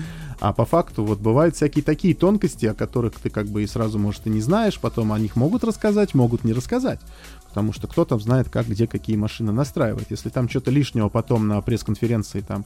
А 0.42 0.52
по 0.52 0.64
факту 0.64 1.04
вот 1.04 1.20
бывают 1.20 1.54
всякие 1.54 1.84
такие 1.84 2.16
тонкости, 2.16 2.66
о 2.66 2.74
которых 2.74 3.14
ты 3.14 3.30
как 3.30 3.46
бы 3.46 3.62
и 3.62 3.66
сразу, 3.68 4.00
может, 4.00 4.26
и 4.26 4.30
не 4.30 4.40
знаешь, 4.40 4.80
потом 4.80 5.12
о 5.12 5.18
них 5.20 5.36
могут 5.36 5.62
рассказать, 5.62 6.14
могут 6.14 6.42
не 6.42 6.52
рассказать. 6.52 6.98
Потому 7.46 7.72
что 7.72 7.86
кто 7.86 8.04
там 8.04 8.20
знает, 8.20 8.48
как, 8.48 8.66
где, 8.66 8.88
какие 8.88 9.14
машины 9.14 9.52
настраивать. 9.52 10.06
Если 10.10 10.30
там 10.30 10.48
что-то 10.48 10.72
лишнего 10.72 11.08
потом 11.08 11.46
на 11.46 11.60
пресс-конференции 11.60 12.40
там 12.40 12.64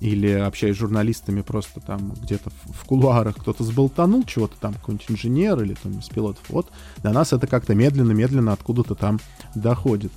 или 0.00 0.30
общаясь 0.30 0.74
с 0.74 0.78
журналистами 0.78 1.42
просто 1.42 1.80
там 1.80 2.12
где-то 2.12 2.48
в, 2.64 2.86
кулуарах 2.86 3.36
кто-то 3.36 3.62
сболтанул 3.62 4.24
чего-то 4.24 4.54
там, 4.58 4.72
какой-нибудь 4.72 5.10
инженер 5.10 5.62
или 5.62 5.74
там 5.74 5.98
из 5.98 6.08
пилотов, 6.08 6.48
вот 6.48 6.72
до 7.02 7.10
нас 7.10 7.34
это 7.34 7.46
как-то 7.46 7.74
медленно-медленно 7.74 8.54
откуда-то 8.54 8.94
там 8.94 9.20
доходит. 9.54 10.12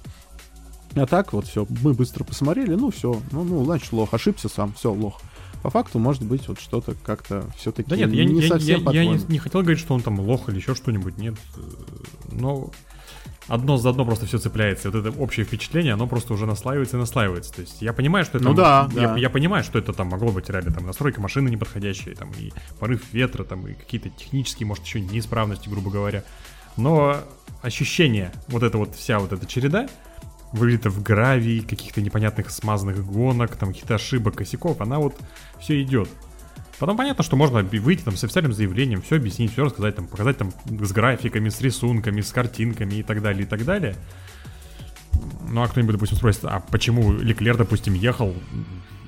А 0.95 1.05
так 1.05 1.34
вот 1.34 1.45
все, 1.45 1.68
мы 1.84 1.93
быстро 1.93 2.24
посмотрели, 2.24 2.76
ну 2.76 2.89
все, 2.89 3.22
ну, 3.32 3.43
ну, 3.43 3.66
значит, 3.66 3.91
лох, 3.91 4.14
ошибся 4.14 4.47
сам, 4.47 4.72
все, 4.74 4.93
лох. 4.93 5.22
По 5.62 5.70
факту, 5.70 5.99
может 5.99 6.24
быть, 6.24 6.47
вот 6.47 6.59
что-то 6.59 6.95
как-то 7.05 7.45
все-таки 7.55 7.89
Да 7.89 7.95
нет, 7.95 8.12
я, 8.12 8.26
не 8.26 8.41
я- 8.41 8.47
совсем 8.47 8.84
я- 8.89 9.03
я 9.03 9.05
не, 9.05 9.24
не 9.28 9.38
хотел 9.38 9.62
говорить, 9.62 9.80
что 9.80 9.93
он 9.93 10.01
там 10.01 10.20
лох 10.20 10.49
или 10.49 10.57
еще 10.57 10.74
что-нибудь, 10.74 11.18
нет. 11.18 11.36
Но 12.32 12.72
одно 13.47 13.78
за 13.78 13.89
одно 13.89 14.05
просто 14.05 14.26
все 14.26 14.38
цепляется. 14.38 14.89
Вот 14.89 15.05
это 15.05 15.18
общее 15.20 15.45
впечатление, 15.45 15.93
оно 15.93 16.07
просто 16.07 16.34
уже 16.34 16.45
наслаивается 16.45 16.97
и 16.97 16.99
наслаивается. 16.99 17.53
То 17.53 17.62
есть 17.62 17.82
я 17.82 17.93
понимаю, 17.93 18.26
что 18.26 18.38
это... 18.38 18.47
Ну 18.47 18.53
да, 18.53 18.89
я, 18.93 19.09
да. 19.09 19.18
я 19.18 19.30
понимаю, 19.30 19.64
что 19.64 19.78
это 19.78 19.93
там 19.93 20.07
могло 20.07 20.32
быть 20.32 20.49
реально 20.49 20.72
там 20.72 20.86
настройка 20.86 21.22
машины 21.22 21.49
неподходящая, 21.49 22.16
там 22.16 22.32
и 22.39 22.51
порыв 22.80 23.01
ветра, 23.14 23.43
там 23.43 23.68
и 23.68 23.74
какие-то 23.74 24.09
технические, 24.09 24.68
может, 24.68 24.86
еще 24.86 24.99
неисправности, 24.99 25.70
грубо 25.70 25.91
говоря. 25.91 26.24
Но 26.78 27.18
ощущение, 27.62 28.32
вот 28.47 28.64
эта 28.64 28.78
вот 28.78 28.95
вся 28.95 29.20
вот 29.20 29.34
эта 29.34 29.45
череда, 29.45 29.88
вылетов 30.52 31.02
гравий, 31.02 31.62
каких-то 31.62 32.02
непонятных 32.02 32.49
смазанных 32.49 33.06
гонок, 33.06 33.56
там 33.56 33.70
каких-то 33.70 33.95
ошибок, 33.95 34.36
косяков, 34.36 34.82
она 34.82 34.99
вот 34.99 35.18
все 35.60 35.82
идет. 35.82 36.10
Потом 36.80 36.97
понятно, 36.97 37.24
что 37.24 37.36
можно 37.36 37.62
выйти 37.62 38.02
там 38.02 38.18
с 38.18 38.24
официальным 38.24 38.54
заявлением, 38.54 39.02
все 39.02 39.18
объяснить, 39.18 39.52
все 39.52 39.66
рассказать, 39.66 39.95
там, 39.95 40.08
показать 40.08 40.38
там 40.38 40.52
с 40.68 40.91
графиками, 40.91 41.49
с 41.49 41.62
рисунками, 41.62 42.22
с 42.22 42.32
картинками 42.32 42.95
и 42.95 43.04
так 43.04 43.22
далее, 43.22 43.43
и 43.43 43.45
так 43.45 43.64
далее. 43.66 43.95
Ну 45.47 45.62
а 45.62 45.68
кто-нибудь, 45.68 45.93
допустим, 45.93 46.18
спросит, 46.18 46.45
а 46.45 46.60
почему 46.60 47.12
Леклер, 47.14 47.56
допустим, 47.56 47.93
ехал 47.93 48.34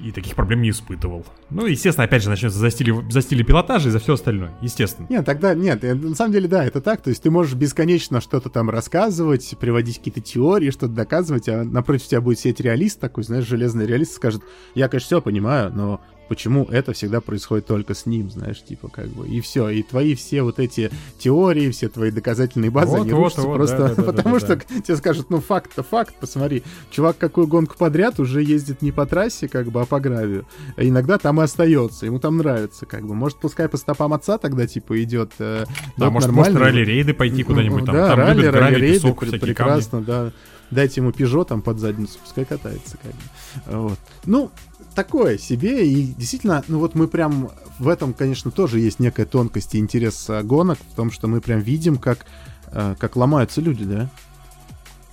и 0.04 0.12
таких 0.12 0.36
проблем 0.36 0.62
не 0.62 0.70
испытывал? 0.70 1.26
Ну, 1.50 1.66
естественно, 1.66 2.06
опять 2.06 2.24
же, 2.24 2.30
начнется 2.30 2.58
за 2.58 2.70
стили, 2.70 2.94
за 3.10 3.22
стили 3.22 3.44
пилотажа 3.44 3.90
и 3.90 3.92
за 3.92 4.00
все 4.00 4.14
остальное, 4.14 4.52
естественно. 4.62 5.08
Нет, 5.10 5.26
тогда 5.26 5.54
нет, 5.56 5.84
э, 5.84 5.94
на 5.94 6.16
самом 6.16 6.34
деле, 6.34 6.48
да, 6.48 6.66
это 6.66 6.82
так. 6.82 7.02
То 7.02 7.10
есть 7.10 7.24
ты 7.24 7.32
можешь 7.32 7.54
бесконечно 7.54 8.22
что-то 8.22 8.50
там 8.50 8.70
рассказывать, 8.70 9.56
приводить 9.60 9.98
какие-то 9.98 10.22
теории, 10.22 10.72
что-то 10.72 10.94
доказывать, 10.94 11.48
а 11.50 11.64
напротив 11.64 12.08
тебя 12.08 12.22
будет 12.22 12.40
сидеть 12.40 12.60
реалист 12.60 13.00
такой, 13.00 13.24
знаешь, 13.24 13.46
железный 13.46 13.86
реалист, 13.86 14.14
скажет, 14.14 14.44
я, 14.76 14.88
конечно, 14.88 15.06
все 15.06 15.22
понимаю, 15.22 15.72
но 15.74 16.02
почему 16.28 16.66
это 16.66 16.94
всегда 16.94 17.22
происходит 17.22 17.66
только 17.68 17.94
с 17.94 18.06
ним, 18.06 18.30
знаешь, 18.30 18.62
типа 18.64 18.88
как 18.88 19.08
бы, 19.08 19.28
и 19.28 19.42
все, 19.42 19.70
и 19.70 19.84
твои 19.84 20.16
все 20.16 20.44
вот 20.44 20.60
эти 20.60 20.92
теории, 21.20 21.70
все 21.72 21.90
твои 21.90 22.12
доказательные 22.12 22.72
базы, 22.72 22.92
Вот, 22.92 23.02
они 23.02 23.14
вот, 23.14 23.24
рушатся 23.24 23.42
вот, 23.42 23.56
просто 23.56 23.78
да, 23.78 23.88
да, 23.90 23.96
да, 23.96 24.04
потому, 24.04 24.36
да, 24.36 24.40
что 24.40 24.56
да. 24.56 24.82
тебе 24.82 24.98
скажут, 24.98 25.30
ну 25.30 25.40
факт-то 25.40 25.84
факт, 25.84 26.16
посмотри, 26.20 26.64
чувак 26.92 27.18
какую 27.18 27.48
гонку 27.48 27.76
подряд 27.78 28.20
уже 28.20 28.42
ездит 28.44 28.82
не 28.82 28.92
по 28.92 29.06
трассе, 29.06 29.48
как 29.48 29.68
бы, 29.68 29.82
а 29.82 29.86
по 29.86 30.00
гравию, 30.00 30.46
а 30.76 30.84
иногда 30.84 31.18
там 31.18 31.40
и 31.42 31.44
остается, 31.44 32.06
ему 32.06 32.20
там 32.20 32.38
нравится, 32.38 32.86
как 32.86 33.06
бы, 33.06 33.14
может, 33.14 33.38
пускай 33.38 33.68
по 33.70 33.78
стопам 33.78 34.14
отца 34.14 34.38
тогда, 34.38 34.68
типа, 34.68 35.02
идет, 35.04 35.32
э, 35.40 35.66
Да, 35.98 36.10
может, 36.10 36.32
может 36.32 36.54
нормально. 36.54 36.80
ралли-рейды 36.80 37.14
пойти 37.14 37.44
куда-нибудь 37.44 37.86
там. 37.86 37.96
Да, 37.96 38.10
там 38.10 38.20
ралли, 38.20 38.38
любят 38.38 38.52
гравий, 38.52 38.76
ралли-рейды, 38.76 38.96
песок, 38.96 39.20
прекрасно, 39.20 40.02
да. 40.02 40.32
Дайте 40.72 41.02
ему 41.02 41.12
пижо 41.12 41.44
там 41.44 41.62
под 41.62 41.80
задницу, 41.80 42.18
пускай 42.24 42.46
катается, 42.46 42.98
как 42.98 43.12
бы. 43.12 43.80
Вот. 43.80 44.00
Ну, 44.26 44.52
такое 44.94 45.38
себе, 45.38 45.88
и 45.88 46.14
действительно, 46.18 46.64
ну 46.68 46.80
вот 46.80 46.96
мы 46.96 47.08
прям 47.08 47.50
в 47.80 47.88
этом, 47.88 48.14
конечно, 48.14 48.52
тоже 48.52 48.80
есть 48.80 49.00
некая 49.00 49.26
тонкость 49.26 49.76
и 49.76 49.80
интерес 49.80 50.30
э, 50.30 50.44
гонок, 50.44 50.80
в 50.92 50.96
том, 50.96 51.12
что 51.12 51.28
мы 51.28 51.42
прям 51.42 51.60
видим, 51.60 51.98
как, 51.98 52.26
э, 52.68 52.96
как 52.98 53.16
ломаются 53.16 53.62
люди, 53.62 53.86
да? 53.86 54.10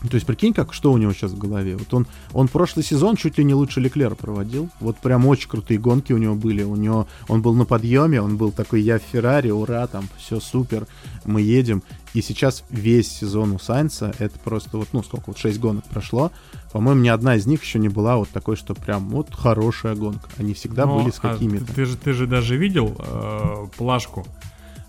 То 0.08 0.14
есть, 0.14 0.26
прикинь, 0.26 0.54
как, 0.54 0.72
что 0.72 0.92
у 0.92 0.96
него 0.96 1.12
сейчас 1.12 1.32
в 1.32 1.38
голове. 1.38 1.76
Вот 1.76 1.92
он, 1.92 2.06
он 2.32 2.48
прошлый 2.48 2.84
сезон 2.84 3.16
чуть 3.16 3.36
ли 3.36 3.44
не 3.44 3.52
лучше 3.52 3.80
Леклера 3.80 4.14
проводил. 4.14 4.70
Вот 4.80 4.96
прям 4.96 5.26
очень 5.26 5.48
крутые 5.48 5.78
гонки 5.78 6.14
у 6.14 6.16
него 6.16 6.34
были. 6.34 6.62
У 6.62 6.74
него, 6.74 7.06
он 7.28 7.42
был 7.42 7.54
на 7.54 7.66
подъеме, 7.66 8.22
он 8.22 8.38
был 8.38 8.50
такой, 8.50 8.80
я 8.80 8.98
в 8.98 9.02
Феррари, 9.02 9.50
ура, 9.50 9.86
там, 9.86 10.08
все 10.16 10.40
супер, 10.40 10.86
мы 11.26 11.42
едем. 11.42 11.82
И 12.12 12.22
сейчас 12.22 12.64
весь 12.70 13.08
сезон 13.08 13.52
у 13.52 13.58
Сайнца, 13.58 14.12
это 14.18 14.36
просто 14.40 14.76
вот, 14.76 14.88
ну, 14.92 15.02
сколько, 15.02 15.24
вот 15.28 15.38
6 15.38 15.60
гонок 15.60 15.84
прошло. 15.84 16.32
По-моему, 16.72 17.02
ни 17.02 17.08
одна 17.08 17.36
из 17.36 17.46
них 17.46 17.62
еще 17.62 17.78
не 17.78 17.88
была 17.88 18.16
вот 18.16 18.28
такой, 18.30 18.56
что 18.56 18.74
прям 18.74 19.08
вот 19.10 19.32
хорошая 19.32 19.94
гонка. 19.94 20.28
Они 20.36 20.54
всегда 20.54 20.86
Но, 20.86 20.98
были 20.98 21.12
с 21.12 21.18
а 21.18 21.32
какими-то. 21.32 21.66
ты, 21.66 21.72
ты 21.72 21.84
же, 21.84 21.96
ты 21.96 22.12
же 22.12 22.26
даже 22.26 22.56
видел 22.56 22.96
э, 22.98 23.66
плашку, 23.76 24.26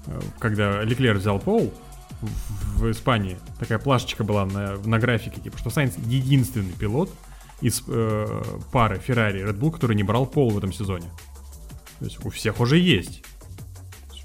э, 0.07 0.19
когда 0.39 0.81
Леклер 0.83 1.15
взял 1.17 1.39
пол 1.39 1.71
в, 2.21 2.79
в 2.79 2.91
Испании. 2.91 3.37
Такая 3.59 3.77
плашечка 3.77 4.23
была 4.23 4.45
на, 4.45 4.77
на 4.77 4.97
графике, 4.97 5.39
типа, 5.41 5.59
что 5.59 5.69
Сайнс 5.69 5.95
единственный 5.97 6.73
пилот 6.73 7.11
из 7.61 7.83
э, 7.87 8.43
пары 8.71 8.99
Ferrari 9.05 9.41
и 9.41 9.43
Red 9.43 9.59
Bull, 9.59 9.69
который 9.69 9.95
не 9.95 10.03
брал 10.03 10.25
пол 10.25 10.49
в 10.49 10.57
этом 10.57 10.73
сезоне. 10.73 11.09
То 11.99 12.05
есть 12.05 12.25
у 12.25 12.31
всех 12.31 12.59
уже 12.59 12.79
есть. 12.79 13.23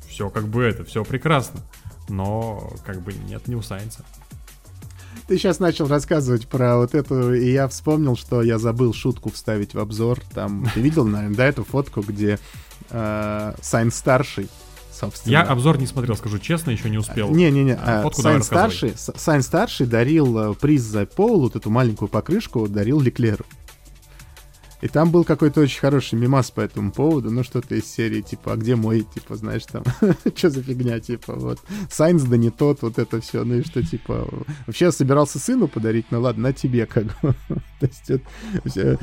Все 0.09 0.31
как 0.31 0.49
бы 0.49 0.63
это, 0.63 0.83
все 0.85 1.05
прекрасно. 1.05 1.61
Но 2.09 2.73
как 2.85 3.03
бы 3.03 3.13
нет, 3.13 3.49
не 3.49 3.55
у 3.55 3.63
Сайнса. 3.63 4.05
Ты 5.27 5.39
сейчас 5.39 5.59
начал 5.59 5.89
рассказывать 5.89 6.47
про 6.47 6.77
вот 6.77 6.95
эту, 6.95 7.35
и 7.35 7.51
я 7.51 7.67
вспомнил, 7.67 8.17
что 8.17 8.43
я 8.43 8.59
забыл 8.59 8.95
шутку 8.95 9.33
вставить 9.33 9.75
в 9.75 9.79
обзор. 9.79 10.21
Там, 10.33 10.69
ты 10.73 10.81
видел, 10.81 11.05
наверное, 11.05 11.37
да, 11.37 11.47
эту 11.47 11.65
фотку, 11.65 12.03
где 12.03 12.39
э, 12.91 13.55
Сайнс 13.61 13.97
старший, 13.97 14.49
собственно. 14.93 15.33
Я 15.33 15.43
обзор 15.43 15.79
не 15.79 15.87
смотрел, 15.87 16.17
скажу 16.17 16.39
честно, 16.39 16.71
еще 16.71 16.89
не 16.91 16.99
успел. 16.99 17.31
А, 17.83 18.03
фотку 18.03 18.23
давай 18.23 18.41
Сайн 18.41 18.45
старший, 18.45 18.95
Сайн 18.97 19.43
старший 19.43 19.87
дарил 19.87 20.39
э, 20.39 20.55
приз 20.55 20.83
за 20.83 21.07
поул, 21.07 21.41
вот 21.41 21.57
эту 21.57 21.71
маленькую 21.71 22.09
покрышку, 22.09 22.69
дарил 22.69 23.01
Леклеру. 23.01 23.45
И 24.83 24.89
там 24.89 25.11
был 25.11 25.25
какой-то 25.25 25.61
очень 25.61 25.81
хороший 25.81 26.19
мимас 26.19 26.51
по 26.51 26.61
этому 26.61 26.93
поводу, 26.93 27.31
ну 27.31 27.43
что-то 27.43 27.75
из 27.75 27.87
серии, 27.87 28.21
типа, 28.21 28.53
а 28.53 28.57
где 28.57 28.77
мой, 28.77 29.07
типа, 29.15 29.37
знаешь, 29.37 29.65
там, 29.65 29.85
что 30.35 30.51
за 30.51 30.63
фигня, 30.63 31.01
типа, 31.01 31.35
вот, 31.35 31.61
Сайнс 31.91 32.23
да 32.25 32.37
не 32.37 32.51
тот, 32.51 32.83
вот 32.83 32.99
это 32.99 33.21
все, 33.21 33.45
ну 33.45 33.57
и 33.57 33.65
что, 33.65 33.83
типа, 33.83 34.29
вообще 34.67 34.87
я 34.87 34.93
собирался 34.93 35.39
сыну 35.39 35.69
подарить, 35.69 36.07
ну 36.11 36.21
ладно, 36.21 36.45
на 36.49 36.53
тебе, 36.53 36.87
как 36.87 37.05
бы. 37.21 37.35
То 37.81 37.87
есть 37.87 38.11
это, 38.11 38.99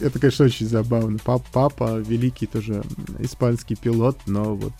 это, 0.00 0.18
конечно, 0.18 0.44
очень 0.44 0.66
забавно. 0.66 1.18
Пап- 1.18 1.46
Папа, 1.52 1.98
великий 1.98 2.46
тоже 2.46 2.82
испанский 3.18 3.76
пилот, 3.76 4.18
но 4.26 4.54
вот 4.54 4.72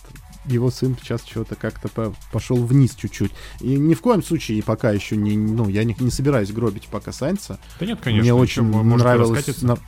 его 0.47 0.71
сын 0.71 0.97
сейчас 1.01 1.23
что-то 1.25 1.55
как-то 1.55 1.89
по- 1.89 2.15
пошел 2.33 2.57
вниз 2.57 2.95
чуть-чуть. 2.95 3.33
И 3.61 3.77
ни 3.77 3.95
в 3.95 4.01
коем 4.01 4.23
случае 4.23 4.63
пока 4.63 4.91
еще 4.91 5.17
не, 5.17 5.37
ну, 5.37 5.69
я 5.69 5.85
не, 5.85 5.95
не 5.99 6.11
собираюсь 6.11 6.51
гробить 6.51 6.89
пока 6.91 7.13
Сайнца. 7.13 7.59
Да 7.79 7.87
нет, 7.87 8.01
конечно. 8.03 8.23
Мне 8.23 8.35
очень 8.35 8.65
нравилось... 8.65 9.63
на- 9.63 9.79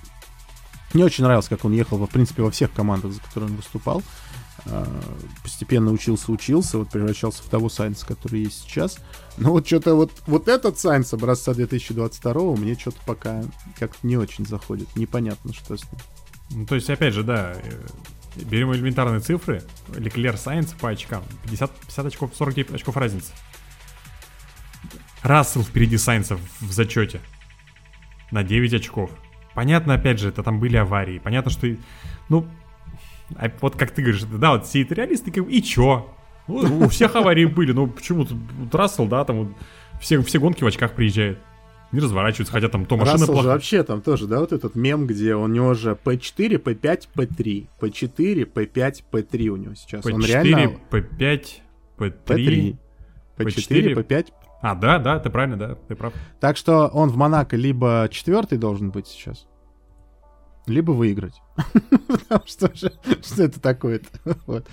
Мне 0.94 1.04
очень 1.04 1.24
нравилось, 1.24 1.48
как 1.48 1.64
он 1.64 1.72
ехал, 1.72 1.98
в 1.98 2.06
принципе, 2.06 2.42
во 2.42 2.50
всех 2.50 2.72
командах, 2.72 3.12
за 3.12 3.20
которые 3.20 3.50
он 3.50 3.56
выступал. 3.56 4.02
А, 4.66 4.86
Постепенно 5.42 5.90
учился, 5.90 6.30
учился, 6.30 6.78
вот 6.78 6.90
превращался 6.90 7.42
в 7.42 7.46
того 7.46 7.68
Сайнса, 7.68 8.06
который 8.06 8.44
есть 8.44 8.62
сейчас. 8.62 8.98
Но 9.36 9.50
вот 9.50 9.66
что-то 9.66 9.94
вот, 9.94 10.12
вот 10.26 10.48
этот 10.48 10.78
Сайнс 10.78 11.12
образца 11.12 11.52
2022 11.52 12.56
мне 12.56 12.76
что-то 12.76 12.98
пока 13.04 13.42
как-то 13.78 14.06
не 14.06 14.16
очень 14.16 14.46
заходит. 14.46 14.94
Непонятно, 14.94 15.52
что 15.52 15.76
с 15.76 15.82
ним. 15.82 16.00
Ну, 16.50 16.66
то 16.66 16.76
есть, 16.76 16.88
опять 16.88 17.14
же, 17.14 17.24
да, 17.24 17.54
э, 17.56 17.86
берем 18.36 18.72
элементарные 18.72 19.20
цифры. 19.20 19.62
Леклер 19.96 20.36
Сайнс 20.36 20.72
по 20.72 20.90
очкам. 20.90 21.24
50, 21.44 21.70
50 21.72 22.06
очков, 22.06 22.30
49 22.36 22.74
очков 22.74 22.96
разницы. 22.96 23.32
Рассел 25.22 25.64
впереди 25.64 25.98
Сайнса 25.98 26.36
в, 26.36 26.68
в 26.68 26.72
зачете. 26.72 27.20
На 28.30 28.44
9 28.44 28.74
очков. 28.74 29.10
Понятно, 29.54 29.94
опять 29.94 30.18
же, 30.18 30.28
это 30.28 30.42
там 30.42 30.60
были 30.60 30.76
аварии. 30.76 31.18
Понятно, 31.18 31.50
что... 31.50 31.68
Ну, 32.28 32.46
а 33.36 33.50
вот 33.60 33.76
как 33.76 33.90
ты 33.92 34.02
говоришь, 34.02 34.22
да, 34.24 34.52
вот 34.52 34.66
все 34.66 34.82
это 34.82 34.94
реалисты, 34.94 35.30
как 35.30 35.48
и 35.48 35.62
чё? 35.62 36.10
Ну, 36.46 36.80
у 36.84 36.88
всех 36.88 37.16
аварии 37.16 37.46
были, 37.46 37.72
ну 37.72 37.86
почему 37.86 38.24
тут 38.24 38.38
вот 38.58 38.74
Рассел, 38.74 39.06
да, 39.06 39.24
там 39.24 39.38
вот 39.38 39.48
все, 40.00 40.20
все 40.22 40.38
гонки 40.38 40.62
в 40.62 40.66
очках 40.66 40.92
приезжает. 40.92 41.38
Не 41.92 42.00
разворачиваются, 42.00 42.52
хотя 42.52 42.68
там 42.68 42.86
то 42.86 42.96
машина 42.96 43.12
Рассел 43.12 43.26
же 43.26 43.32
плохая. 43.32 43.52
вообще 43.52 43.82
там 43.84 44.02
тоже, 44.02 44.26
да, 44.26 44.40
вот 44.40 44.52
этот 44.52 44.74
мем, 44.74 45.06
где 45.06 45.36
у 45.36 45.46
него 45.46 45.74
же 45.74 45.96
P4, 46.04 46.60
P5, 46.60 47.08
P3. 47.14 47.66
P4, 47.80 48.52
P5, 48.52 49.04
P3 49.10 49.46
у 49.48 49.56
него 49.56 49.74
сейчас. 49.74 50.04
Он 50.04 50.20
P4, 50.20 50.26
реально 50.26 50.72
P5, 50.90 51.46
P3. 51.98 52.14
P3. 52.26 52.76
P4, 53.38 53.94
P5. 53.94 54.26
А, 54.64 54.74
да, 54.74 54.98
да, 54.98 55.18
ты 55.18 55.28
правильно, 55.28 55.58
да, 55.58 55.74
ты 55.74 55.94
прав. 55.94 56.14
Так 56.40 56.56
что 56.56 56.86
он 56.86 57.10
в 57.10 57.16
Монако 57.18 57.54
либо 57.54 58.08
четвертый 58.10 58.56
должен 58.56 58.90
быть 58.90 59.06
сейчас, 59.06 59.46
либо 60.66 60.92
выиграть. 60.92 61.34
Потому 62.08 62.46
что 62.46 62.74
же, 62.74 62.90
что 63.20 63.42
это 63.42 63.60
такое-то? 63.60 64.08
Вот. 64.46 64.66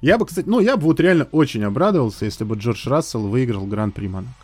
Я 0.00 0.16
бы, 0.16 0.24
кстати, 0.24 0.48
ну, 0.48 0.60
я 0.60 0.78
бы 0.78 0.84
вот 0.84 0.98
реально 0.98 1.28
очень 1.30 1.62
обрадовался, 1.62 2.24
если 2.24 2.44
бы 2.44 2.56
Джордж 2.56 2.88
Рассел 2.88 3.28
выиграл 3.28 3.66
Гран-при 3.66 4.08
Монако. 4.08 4.34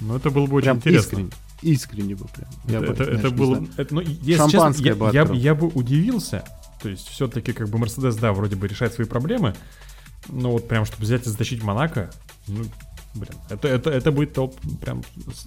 Ну, 0.00 0.16
это 0.16 0.30
было 0.30 0.46
бы 0.46 0.56
очень 0.56 0.64
Прям 0.64 0.76
интересно. 0.78 0.98
искренне. 0.98 1.30
Искренне 1.62 2.14
бы 2.16 2.24
прям. 2.34 2.50
Я 2.66 2.78
это, 2.80 2.94
бы, 2.94 3.04
это, 3.04 3.28
не 3.28 3.34
было... 3.34 3.66
это, 3.76 3.94
ну, 3.94 4.00
если 4.00 4.38
Шампанское 4.38 4.84
честно, 4.88 5.06
бы 5.06 5.14
я, 5.14 5.22
я, 5.22 5.32
я 5.34 5.54
бы 5.54 5.68
удивился. 5.68 6.44
То 6.82 6.88
есть, 6.88 7.06
все-таки, 7.06 7.52
как 7.52 7.68
бы, 7.68 7.78
Мерседес, 7.78 8.16
да, 8.16 8.32
вроде 8.32 8.56
бы 8.56 8.66
решает 8.66 8.92
свои 8.92 9.06
проблемы. 9.06 9.54
Но 10.28 10.50
вот 10.50 10.66
прям, 10.66 10.84
чтобы 10.84 11.04
взять 11.04 11.26
и 11.26 11.30
затащить 11.30 11.62
Монако, 11.62 12.10
ну, 12.48 12.64
блин, 13.14 13.32
это, 13.50 13.68
это, 13.68 13.90
это 13.90 14.12
будет 14.12 14.32
топ, 14.34 14.54
прям 14.80 15.02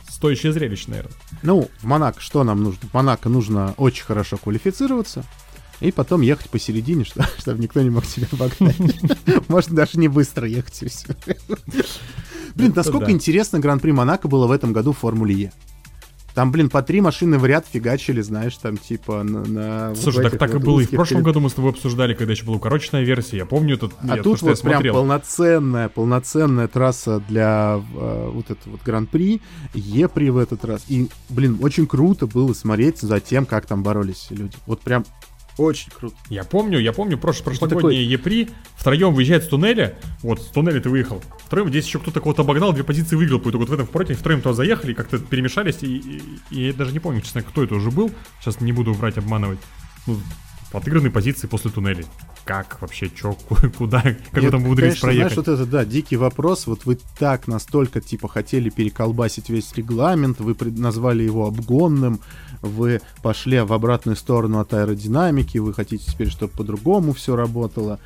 стоящее 0.10 0.54
зрелище, 0.54 0.86
наверное. 0.90 1.14
Ну, 1.42 1.70
в 1.80 1.84
Монако 1.86 2.22
что 2.22 2.44
нам 2.44 2.64
нужно? 2.64 2.88
В 2.90 2.94
Монако 2.94 3.30
нужно 3.30 3.74
очень 3.78 4.04
хорошо 4.06 4.38
квалифицироваться 4.38 5.24
и 5.82 5.92
потом 5.92 6.22
ехать 6.22 6.50
посередине, 6.50 7.04
что- 7.06 7.28
чтобы 7.38 7.60
никто 7.62 7.82
не 7.82 7.90
мог 7.90 8.06
тебя 8.06 8.28
обогнать. 8.32 8.78
Можно 9.50 9.76
даже 9.76 10.00
не 10.00 10.08
быстро 10.08 10.48
ехать. 10.48 10.84
Блин, 12.56 12.74
насколько 12.76 13.12
интересно 13.12 13.60
Гран-при 13.60 13.92
Монако 13.92 14.28
было 14.28 14.48
в 14.48 14.52
этом 14.52 14.72
году 14.74 14.94
в 14.94 14.98
Формуле 14.98 15.36
Е. 15.36 15.52
Там, 16.36 16.52
блин, 16.52 16.70
по 16.70 16.84
три 16.84 17.00
машины 17.00 17.40
в 17.40 17.46
ряд 17.46 17.66
фигачили, 17.66 18.20
знаешь, 18.20 18.58
там 18.58 18.76
типа 18.76 19.24
на... 19.24 19.46
на 19.46 19.96
Слушай, 19.96 20.30
так, 20.30 20.38
так 20.38 20.50
и 20.50 20.54
вот 20.56 20.64
было 20.64 20.80
и 20.82 20.86
в 20.86 20.90
прошлом 20.90 21.20
перед- 21.20 21.26
году 21.26 21.40
мы 21.40 21.50
с 21.50 21.54
тобой 21.54 21.72
обсуждали, 21.72 22.14
когда 22.14 22.34
еще 22.34 22.44
была 22.44 22.58
укороченная 22.58 23.04
версия. 23.04 23.38
Я 23.38 23.46
помню 23.46 23.76
этот... 23.76 23.94
А 24.02 24.18
я- 24.18 24.22
тут 24.22 24.42
то, 24.42 24.48
вот 24.48 24.62
прям 24.62 24.74
смотрел. 24.74 24.96
полноценная, 24.96 25.88
полноценная 25.88 26.68
трасса 26.68 27.22
для 27.30 27.82
э, 27.96 28.30
вот 28.34 28.52
этого 28.52 28.74
вот 28.74 28.82
Гран-при, 28.84 29.42
Епри 29.74 30.30
в 30.30 30.38
этот 30.38 30.66
раз. 30.66 30.84
И, 30.90 31.10
блин, 31.30 31.58
очень 31.62 31.88
круто 31.88 32.28
было 32.28 32.52
смотреть 32.54 33.00
за 33.00 33.22
тем, 33.22 33.46
как 33.46 33.66
там 33.66 33.82
боролись 33.82 34.28
люди. 34.30 34.58
Вот 34.66 34.82
прям 34.82 35.06
очень 35.58 35.92
круто. 35.92 36.16
Я 36.30 36.44
помню, 36.44 36.80
я 36.80 36.92
помню, 36.94 37.18
прош, 37.18 37.42
прошлогодние 37.42 38.04
Епри 38.06 38.50
втроем 38.78 39.14
выезжает 39.14 39.44
с 39.44 39.48
туннеля, 39.48 39.98
вот, 40.22 40.42
с 40.42 40.46
туннеля 40.48 40.80
ты 40.82 40.90
выехал, 40.90 41.22
втроем 41.46 41.70
здесь 41.70 41.86
еще 41.86 42.00
кто-то 42.00 42.20
кого-то 42.20 42.42
обогнал, 42.42 42.74
две 42.74 42.84
позиции 42.84 43.16
выиграл, 43.16 43.40
какой-то 43.40 43.58
вот 43.58 43.70
в 43.70 43.74
этом 43.74 43.88
против, 43.88 44.20
втроем 44.20 44.42
туда 44.42 44.54
заехали, 44.54 44.94
как-то 44.94 45.18
перемешались, 45.20 45.78
и, 45.82 45.98
и- 45.98 46.22
и 46.52 46.68
я 46.68 46.74
даже 46.74 46.92
не 46.92 47.00
помню, 47.00 47.22
честно, 47.22 47.42
кто 47.42 47.64
это 47.64 47.76
уже 47.76 47.92
был, 47.92 48.12
сейчас 48.42 48.60
не 48.62 48.72
буду 48.72 48.94
врать, 48.94 49.18
обманывать, 49.18 49.60
ну, 50.08 50.18
отыгранные 50.74 51.12
позиции 51.12 51.48
после 51.48 51.72
туннелей. 51.72 52.06
Как 52.44 52.80
вообще, 52.82 53.10
чё, 53.10 53.36
куда, 53.78 54.02
как 54.02 54.18
вы 54.34 54.42
Нет, 54.42 54.52
там 54.52 54.64
умудрились 54.66 55.00
проехать? 55.00 55.34
знаешь, 55.34 55.48
вот 55.48 55.48
это, 55.48 55.66
да, 55.66 55.86
дикий 55.86 56.18
вопрос. 56.18 56.68
Вот 56.68 56.86
вы 56.86 57.00
так 57.18 57.48
настолько, 57.48 58.02
типа, 58.02 58.28
хотели 58.28 58.70
переколбасить 58.70 59.50
весь 59.50 59.74
регламент, 59.76 60.40
вы 60.42 60.56
назвали 60.78 61.24
его 61.24 61.48
обгонным, 61.48 62.20
вы 62.66 63.02
пошли 63.22 63.60
в 63.60 63.74
обратную 63.74 64.16
сторону 64.16 64.60
от 64.60 64.74
аэродинамики, 64.74 65.58
вы 65.58 65.74
хотите 65.74 66.12
теперь, 66.12 66.30
чтобы 66.30 66.54
по-другому 66.54 67.14
все 67.14 67.36
работало. 67.36 68.00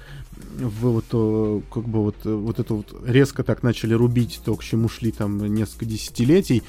Вы 0.57 0.91
вот, 0.91 1.05
э, 1.11 1.61
как 1.73 1.83
бы 1.83 2.03
вот, 2.03 2.15
э, 2.23 2.33
вот 2.33 2.59
это 2.59 2.73
вот 2.73 2.95
резко 3.05 3.43
так 3.43 3.63
начали 3.63 3.93
рубить 3.93 4.39
то, 4.43 4.55
к 4.55 4.63
чему 4.63 4.89
шли 4.89 5.11
там 5.11 5.45
несколько 5.53 5.85
десятилетий, 5.85 6.63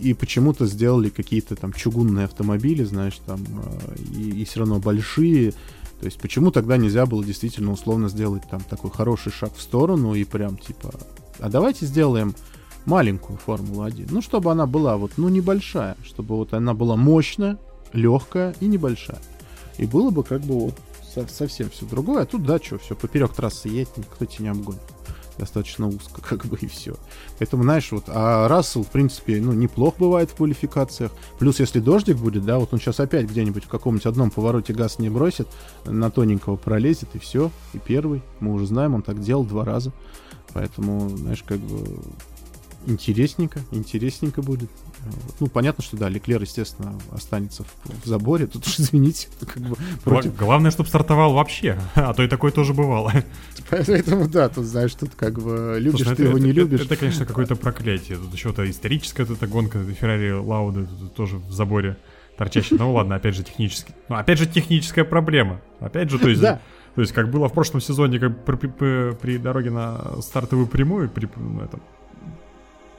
и 0.00 0.14
почему-то 0.14 0.66
сделали 0.66 1.10
какие-то 1.10 1.56
там 1.56 1.72
чугунные 1.72 2.24
автомобили, 2.24 2.84
знаешь, 2.84 3.20
там, 3.26 3.40
э, 3.40 3.96
и, 4.18 4.44
все 4.44 4.60
равно 4.60 4.78
большие, 4.78 5.52
То 6.00 6.06
есть 6.06 6.18
почему 6.18 6.50
тогда 6.50 6.76
нельзя 6.76 7.06
было 7.06 7.24
действительно 7.24 7.72
условно 7.72 8.08
сделать 8.08 8.42
там 8.50 8.60
такой 8.68 8.90
хороший 8.90 9.32
шаг 9.32 9.54
в 9.54 9.62
сторону 9.62 10.14
и 10.14 10.24
прям 10.24 10.58
типа, 10.58 10.92
а 11.38 11.48
давайте 11.48 11.86
сделаем 11.86 12.34
маленькую 12.84 13.38
Формулу-1. 13.38 14.08
Ну, 14.10 14.20
чтобы 14.22 14.50
она 14.52 14.66
была 14.66 14.96
вот, 14.96 15.12
ну, 15.16 15.28
небольшая, 15.28 15.96
чтобы 16.04 16.36
вот 16.36 16.52
она 16.54 16.74
была 16.74 16.96
мощная, 16.96 17.58
легкая 17.92 18.54
и 18.60 18.66
небольшая. 18.66 19.20
И 19.78 19.86
было 19.86 20.10
бы 20.10 20.22
как 20.22 20.42
бы 20.42 20.58
вот 20.66 20.74
со- 21.14 21.26
совсем 21.28 21.70
все 21.70 21.86
другое. 21.86 22.22
А 22.22 22.26
тут, 22.26 22.44
да, 22.44 22.58
что, 22.58 22.78
все, 22.78 22.94
поперек 22.94 23.32
трассы 23.32 23.68
едет, 23.68 23.96
никто 23.96 24.24
тебя 24.24 24.44
не 24.44 24.48
обгонит. 24.50 24.82
Достаточно 25.38 25.88
узко, 25.88 26.20
как 26.22 26.46
бы, 26.46 26.56
и 26.60 26.66
все. 26.66 26.94
Поэтому, 27.38 27.64
знаешь, 27.64 27.90
вот, 27.90 28.04
а 28.06 28.46
Рассел, 28.48 28.84
в 28.84 28.90
принципе, 28.90 29.40
ну, 29.40 29.52
неплох 29.52 29.96
бывает 29.98 30.30
в 30.30 30.36
квалификациях. 30.36 31.10
Плюс, 31.38 31.58
если 31.60 31.80
дождик 31.80 32.16
будет, 32.16 32.44
да, 32.44 32.58
вот 32.58 32.72
он 32.72 32.78
сейчас 32.78 33.00
опять 33.00 33.26
где-нибудь 33.26 33.64
в 33.64 33.68
каком-нибудь 33.68 34.06
одном 34.06 34.30
повороте 34.30 34.72
газ 34.72 34.98
не 34.98 35.08
бросит, 35.08 35.48
на 35.86 36.10
тоненького 36.10 36.56
пролезет, 36.56 37.08
и 37.14 37.18
все, 37.18 37.50
и 37.72 37.78
первый. 37.78 38.22
Мы 38.40 38.52
уже 38.52 38.66
знаем, 38.66 38.94
он 38.94 39.02
так 39.02 39.20
делал 39.20 39.44
два 39.44 39.64
раза. 39.64 39.92
Поэтому, 40.52 41.08
знаешь, 41.08 41.42
как 41.42 41.58
бы 41.58 41.98
интересненько, 42.86 43.60
интересненько 43.70 44.42
будет. 44.42 44.70
Ну, 45.40 45.48
понятно, 45.48 45.82
что 45.84 45.96
да, 45.96 46.08
Леклер, 46.08 46.40
естественно, 46.40 46.98
останется 47.10 47.64
в, 47.64 48.04
в 48.04 48.06
заборе. 48.06 48.46
Тут 48.46 48.66
уж 48.66 48.80
извините, 48.80 49.28
это 49.36 49.46
как 49.46 49.62
бы 49.62 49.76
против... 50.02 50.36
Главное, 50.36 50.70
чтобы 50.70 50.88
стартовал 50.88 51.34
вообще, 51.34 51.78
а 51.94 52.14
то 52.14 52.22
и 52.22 52.28
такое 52.28 52.52
тоже 52.52 52.72
бывало. 52.74 53.12
Поэтому 53.70 54.28
да, 54.28 54.48
тут 54.48 54.64
знаешь, 54.64 54.94
тут 54.94 55.10
как 55.14 55.40
бы 55.40 55.76
любишь 55.78 56.00
Слушай, 56.00 56.16
ты 56.16 56.22
это, 56.22 56.30
его, 56.30 56.38
не 56.38 56.50
это, 56.50 56.60
любишь. 56.60 56.80
Это, 56.80 56.96
конечно, 56.96 57.26
какое-то 57.26 57.56
проклятие. 57.56 58.18
Тут 58.18 58.32
еще 58.32 58.50
это 58.50 58.68
историческая 58.70 59.24
эта 59.24 59.46
гонка 59.46 59.82
Феррари 59.82 60.32
Лауда 60.32 60.86
тут 60.86 61.14
тоже 61.14 61.38
в 61.38 61.50
заборе 61.52 61.96
торчащий. 62.36 62.76
Ну 62.76 62.92
ладно, 62.92 63.16
опять 63.16 63.34
же 63.34 63.42
технически. 63.42 63.92
Ну, 64.08 64.16
опять 64.16 64.38
же 64.38 64.46
техническая 64.46 65.04
проблема. 65.04 65.60
Опять 65.80 66.10
же, 66.10 66.18
то 66.18 66.28
есть... 66.28 66.40
Да. 66.40 66.60
То 66.94 67.00
есть, 67.00 67.12
как 67.12 67.28
было 67.28 67.48
в 67.48 67.52
прошлом 67.52 67.80
сезоне, 67.80 68.20
как 68.20 68.44
при, 68.44 68.68
при, 68.68 69.14
при 69.14 69.36
дороге 69.36 69.70
на 69.70 70.22
стартовую 70.22 70.68
прямую, 70.68 71.08
при, 71.08 71.28
ну, 71.34 71.60
этом, 71.60 71.82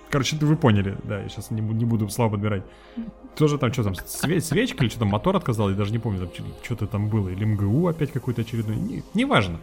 Короче, 0.10 0.38
вы 0.38 0.56
поняли, 0.56 0.98
да, 1.04 1.22
я 1.22 1.30
сейчас 1.30 1.52
не, 1.52 1.62
не 1.62 1.86
буду 1.86 2.08
слабо 2.10 2.34
подбирать. 2.34 2.64
Тоже 3.36 3.58
там, 3.58 3.74
что 3.74 3.84
там, 3.84 3.94
све- 3.94 4.40
свечка 4.40 4.84
или 4.84 4.90
что 4.90 5.00
там, 5.00 5.10
мотор 5.10 5.36
отказал, 5.36 5.70
я 5.70 5.76
даже 5.76 5.92
не 5.92 6.00
помню, 6.00 6.28
там, 6.28 6.46
что-то 6.64 6.88
там 6.88 7.10
было, 7.10 7.30
или 7.30 7.44
МГУ 7.44 7.88
опять 7.88 8.12
какой-то 8.12 8.42
очередной, 8.42 8.76
не, 8.78 9.04
неважно. 9.14 9.60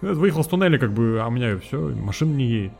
Выехал 0.00 0.42
с 0.44 0.46
туннеля, 0.46 0.78
как 0.78 0.92
бы, 0.92 1.20
а 1.20 1.26
у 1.28 1.30
меня 1.30 1.58
все, 1.58 1.78
машина 1.78 2.34
не 2.34 2.46
едет. 2.46 2.72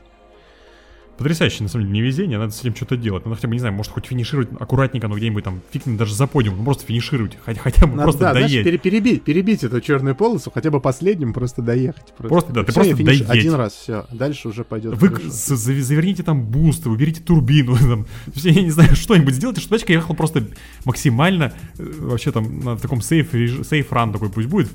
Потрясающее, 1.16 1.62
на 1.62 1.69
самом 1.69 1.86
деле, 1.86 1.99
невезение, 2.01 2.39
надо 2.39 2.53
с 2.53 2.61
этим 2.61 2.74
что-то 2.74 2.97
делать. 2.97 3.24
Надо 3.24 3.36
хотя 3.36 3.47
бы, 3.47 3.55
не 3.55 3.61
знаю, 3.61 3.74
может 3.74 3.93
хоть 3.93 4.07
финишировать 4.07 4.49
аккуратненько, 4.59 5.07
но 5.07 5.16
где-нибудь 5.16 5.45
там, 5.45 5.61
фиг 5.70 5.82
даже 5.97 6.15
за 6.15 6.27
подиум, 6.27 6.59
ну, 6.59 6.65
просто 6.65 6.86
финишировать, 6.86 7.39
хотя, 7.45 7.61
хотя 7.61 7.86
бы 7.86 7.93
Надо, 7.93 8.03
просто 8.03 8.20
да, 8.20 8.31
знаешь, 8.32 8.51
доедь. 8.51 8.65
пере- 8.65 8.78
перебить, 8.78 9.23
перебить 9.23 9.62
эту 9.62 9.81
черную 9.81 10.16
полосу, 10.16 10.51
хотя 10.53 10.70
бы 10.70 10.81
последним 10.81 11.32
просто 11.32 11.62
доехать. 11.62 12.12
Просто, 12.19 12.53
да, 12.53 12.65
ты 12.65 12.73
Всё, 12.73 12.82
я 12.82 12.97
просто 12.97 13.05
доедь. 13.05 13.31
Один 13.31 13.55
раз, 13.55 13.74
все, 13.74 14.07
дальше 14.11 14.49
уже 14.49 14.65
пойдет. 14.65 14.95
Вы 14.97 15.20
заверните 15.31 16.24
там 16.24 16.43
бусты, 16.43 16.89
уберите 16.89 17.20
турбину, 17.23 17.77
там, 17.78 18.07
все, 18.35 18.51
я 18.51 18.62
не 18.62 18.70
знаю, 18.70 18.97
что-нибудь 18.97 19.35
сделайте, 19.35 19.61
чтобы 19.61 19.78
тачка 19.78 19.93
ехала 19.93 20.16
просто 20.16 20.45
максимально, 20.85 21.53
э, 21.78 21.93
вообще 22.01 22.32
там, 22.32 22.61
на 22.61 22.77
таком 22.77 23.01
сейф, 23.01 23.31
сейф 23.66 23.93
ран 23.93 24.12
такой 24.12 24.31
пусть 24.31 24.49
будет, 24.49 24.70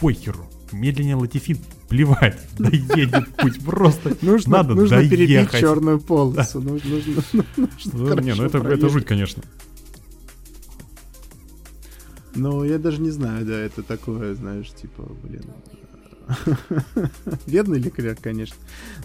похеру. 0.00 0.48
Медленнее 0.72 1.16
Латифин, 1.16 1.58
плевать, 1.88 2.38
доедет 2.58 3.28
путь, 3.36 3.64
просто 3.64 4.16
Нужно, 4.22 4.58
надо 4.58 4.74
нужно 4.74 4.98
перебить 5.02 5.36
доехать. 5.36 5.60
черную 5.60 6.00
полосу. 6.00 6.60
Нужно, 6.60 6.96
нужно, 6.96 7.22
нужно 7.56 7.92
Ну, 7.92 8.06
хорошо 8.06 8.20
не, 8.26 8.34
ну 8.34 8.44
это, 8.44 8.58
это 8.58 8.88
жуть, 8.88 9.06
конечно. 9.06 9.42
Ну, 12.34 12.62
я 12.64 12.78
даже 12.78 13.00
не 13.00 13.10
знаю, 13.10 13.44
да, 13.44 13.58
это 13.58 13.82
такое, 13.82 14.34
знаешь, 14.34 14.70
типа, 14.70 15.10
блин. 15.22 15.44
Бедный 17.46 17.78
лекарь, 17.78 18.14
конечно. 18.20 18.56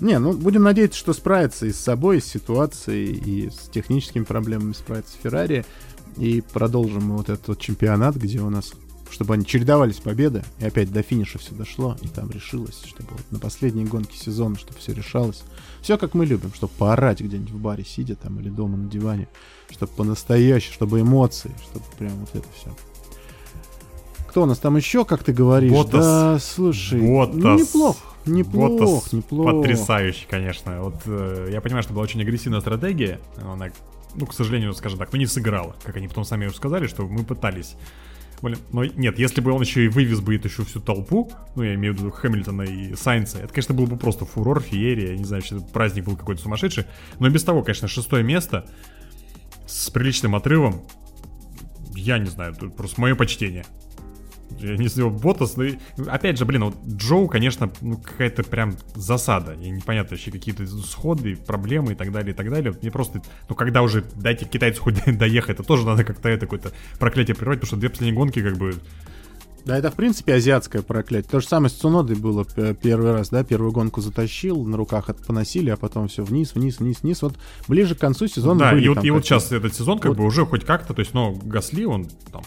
Не, 0.02 0.20
ну, 0.20 0.34
будем 0.34 0.64
надеяться, 0.64 1.00
что 1.00 1.14
справится 1.14 1.66
и 1.66 1.72
с 1.72 1.80
собой, 1.80 2.18
и 2.18 2.22
с 2.22 2.26
ситуацией, 2.26 3.14
и 3.14 3.50
с 3.50 3.70
техническими 3.70 4.24
проблемами 4.24 4.74
справится 4.74 5.18
Феррари. 5.24 5.66
И 6.18 6.42
продолжим 6.54 7.06
мы 7.06 7.18
вот 7.18 7.30
этот 7.30 7.48
вот 7.48 7.60
чемпионат, 7.60 8.16
где 8.18 8.40
у 8.40 8.50
нас 8.50 8.74
чтобы 9.14 9.36
они 9.36 9.46
чередовались 9.46 9.98
победы, 9.98 10.44
и 10.60 10.66
опять 10.66 10.92
до 10.92 11.04
финиша 11.04 11.38
все 11.38 11.54
дошло, 11.54 11.96
и 12.02 12.08
там 12.08 12.32
решилось, 12.32 12.84
чтобы 12.86 13.12
вот 13.12 13.32
на 13.32 13.40
последней 13.40 13.86
гонке 13.86 14.18
сезона, 14.18 14.58
чтобы 14.58 14.80
все 14.80 14.94
решалось. 14.94 15.44
Все 15.82 15.98
как 15.98 16.16
мы 16.16 16.26
любим, 16.26 16.52
чтобы 16.54 16.74
поорать 16.78 17.22
где-нибудь 17.22 17.52
в 17.52 17.60
баре, 17.60 17.86
сидя 17.86 18.16
там, 18.16 18.40
или 18.40 18.50
дома 18.50 18.76
на 18.76 18.90
диване, 18.90 19.28
чтобы 19.70 19.92
по-настоящему, 19.94 20.74
чтобы 20.74 21.02
эмоции, 21.02 21.52
чтобы 21.70 21.86
прям 21.98 22.14
вот 22.18 22.30
это 22.34 22.48
все. 22.58 22.76
Кто 24.28 24.44
у 24.44 24.46
нас 24.48 24.58
там 24.58 24.76
еще, 24.76 25.06
как 25.06 25.24
ты 25.24 25.32
говоришь? 25.32 25.72
Ботас. 25.72 25.92
Да, 25.92 26.40
слушай, 26.40 27.00
ну, 27.00 27.20
Ботас. 27.20 27.62
неплох, 27.62 27.98
неплох, 28.26 28.80
Ботас 28.80 29.14
неплох. 29.14 29.62
Потрясающий, 29.62 30.26
конечно. 30.28 30.82
Вот 30.82 30.96
э, 31.06 31.50
я 31.52 31.62
понимаю, 31.62 31.84
что 31.84 31.94
была 31.94 32.04
очень 32.04 32.20
агрессивная 32.20 32.60
стратегия. 32.62 33.20
Она, 33.40 33.70
ну, 34.16 34.26
к 34.26 34.34
сожалению, 34.34 34.74
скажем 34.74 34.98
так, 34.98 35.14
ну 35.14 35.20
не 35.20 35.28
сыграла. 35.28 35.76
Как 35.84 35.98
они 35.98 36.08
потом 36.08 36.26
сами 36.26 36.48
сказали, 36.48 36.88
что 36.88 37.04
мы 37.04 37.24
пытались. 37.24 37.76
Блин, 38.44 38.58
но 38.74 38.84
нет, 38.84 39.18
если 39.20 39.40
бы 39.40 39.54
он 39.54 39.62
еще 39.62 39.86
и 39.86 39.88
вывез 39.88 40.20
бы 40.20 40.34
еще 40.34 40.66
всю 40.66 40.82
толпу, 40.82 41.32
ну, 41.56 41.64
я 41.64 41.76
имею 41.76 41.94
в 41.94 41.98
виду 41.98 42.12
Хэмилтона 42.12 42.64
и 42.64 42.94
Сайнца, 42.94 43.38
это, 43.40 43.54
конечно, 43.54 43.74
был 43.74 43.88
бы 43.88 43.96
просто 43.96 44.26
фурор, 44.26 44.60
феерия, 44.60 45.12
я 45.12 45.18
не 45.18 45.24
знаю, 45.24 45.42
что 45.44 45.62
праздник 45.62 46.04
был 46.04 46.18
какой-то 46.18 46.42
сумасшедший. 46.42 46.84
Но 47.20 47.30
без 47.30 47.46
того, 47.46 47.64
конечно, 47.64 47.88
шестое 47.88 48.22
место 48.22 48.70
с 49.66 49.90
приличным 49.90 50.36
отрывом, 50.36 50.82
я 51.96 52.18
не 52.18 52.26
знаю, 52.26 52.54
просто 52.54 53.00
мое 53.00 53.16
почтение. 53.16 53.64
Я 54.60 54.78
не 54.78 54.88
знаю, 54.88 55.10
Ботас, 55.12 55.56
ну, 55.58 55.64
и- 55.64 55.78
опять 56.08 56.38
же, 56.38 56.46
блин, 56.46 56.66
вот 56.66 56.76
Джоу, 56.88 57.28
конечно, 57.28 57.72
ну, 57.82 57.98
какая-то 57.98 58.44
прям 58.44 58.76
засада. 58.96 59.54
И 59.54 59.70
непонятно 59.70 60.12
вообще 60.16 60.32
какие-то 60.32 60.66
сходы, 60.68 61.36
проблемы 61.36 61.94
и 61.94 61.96
так 61.96 62.12
далее, 62.12 62.34
и 62.34 62.36
так 62.36 62.50
далее. 62.50 62.74
Мне 62.82 62.92
просто, 62.92 63.22
ну, 63.50 63.56
когда 63.56 63.82
уже 63.82 64.04
дайте 64.16 64.46
китайцу 64.46 64.82
хоть 64.82 64.96
доехать, 65.18 65.56
это 65.60 65.64
тоже 65.64 65.86
надо 65.86 66.04
как-то 66.04 66.30
это 66.30 66.46
какое-то 66.46 66.72
проклятие 67.00 67.36
прервать, 67.36 67.60
потому 67.60 67.68
что 67.68 67.78
две 67.78 67.90
последние 67.90 68.16
гонки, 68.18 68.42
как 68.42 68.58
бы, 68.58 68.74
Да, 69.66 69.78
это 69.78 69.90
в 69.92 69.94
принципе 69.96 70.34
азиатское 70.34 70.82
проклятие. 70.82 71.30
То 71.32 71.40
же 71.40 71.48
самое 71.48 71.70
с 71.70 71.74
Цунодой 71.74 72.18
было 72.18 72.44
п- 72.44 72.74
первый 72.76 73.14
раз, 73.14 73.30
да, 73.30 73.46
первую 73.46 73.72
гонку 73.72 74.02
затащил, 74.02 74.66
на 74.66 74.76
руках 74.76 75.10
от 75.10 75.26
поносили, 75.26 75.70
а 75.70 75.78
потом 75.78 76.10
все 76.10 76.24
вниз, 76.26 76.54
вниз, 76.54 76.80
вниз, 76.80 76.98
вниз. 77.02 77.22
Вот 77.22 77.36
ближе 77.70 77.96
к 77.96 78.00
концу 78.00 78.28
сезона 78.28 78.60
да, 78.60 78.72
были 78.74 78.84
и 78.86 78.90
вот, 78.90 79.06
и 79.06 79.10
вот 79.10 79.24
сейчас 79.26 79.54
этот 79.54 79.74
сезон 79.74 80.00
как 80.00 80.10
Вот. 80.10 80.18
бы 80.18 80.26
уже 80.26 80.46
хоть 80.46 80.66
как-то, 80.66 80.94
то 80.94 81.00
есть, 81.00 81.14
ну, 81.14 81.34
Гасли, 81.46 81.86
он 81.86 82.08
там 82.34 82.42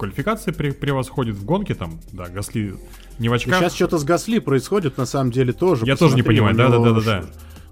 квалификации 0.00 0.50
пре- 0.52 0.72
превосходит, 0.72 1.36
в 1.36 1.44
гонке 1.44 1.74
там, 1.74 2.00
да, 2.12 2.26
Гасли 2.28 2.74
не 3.18 3.28
в 3.28 3.32
очках. 3.34 3.58
сейчас 3.58 3.74
что-то 3.74 3.98
с 3.98 4.04
Гасли 4.04 4.38
происходит, 4.38 4.96
на 4.96 5.04
самом 5.06 5.30
деле, 5.30 5.52
тоже. 5.52 5.84
Я 5.86 5.94
тоже 5.96 6.16
не 6.16 6.22
Посмотри, 6.22 6.40
понимаю, 6.48 7.00
ш- 7.02 7.24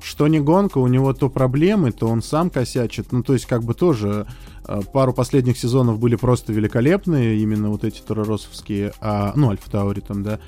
Что 0.03 0.29
не 0.29 0.39
гонка, 0.41 0.79
у 0.79 0.87
него 0.87 1.13
то 1.15 1.29
проблемы, 1.31 1.91
то 1.91 2.07
он 2.07 2.23
сам 2.23 2.51
косячит. 2.51 3.13
Ну, 3.13 3.23
то 3.23 3.33
есть, 3.33 3.47
как 3.47 3.65
бы 3.65 3.73
тоже 3.75 4.27
э, 4.67 4.81
пару 4.93 5.13
последних 5.15 5.59
сезонов 5.59 5.99
были 5.99 6.17
просто 6.17 6.53
великолепные, 6.53 7.39
именно 7.39 7.71
вот 7.71 7.83
эти 7.83 8.01
туроросовские, 8.03 8.93
а, 9.01 9.33
ну, 9.35 9.51
Альфа 9.51 9.71
Таури 9.71 10.01
там, 10.01 10.23
да. 10.23 10.39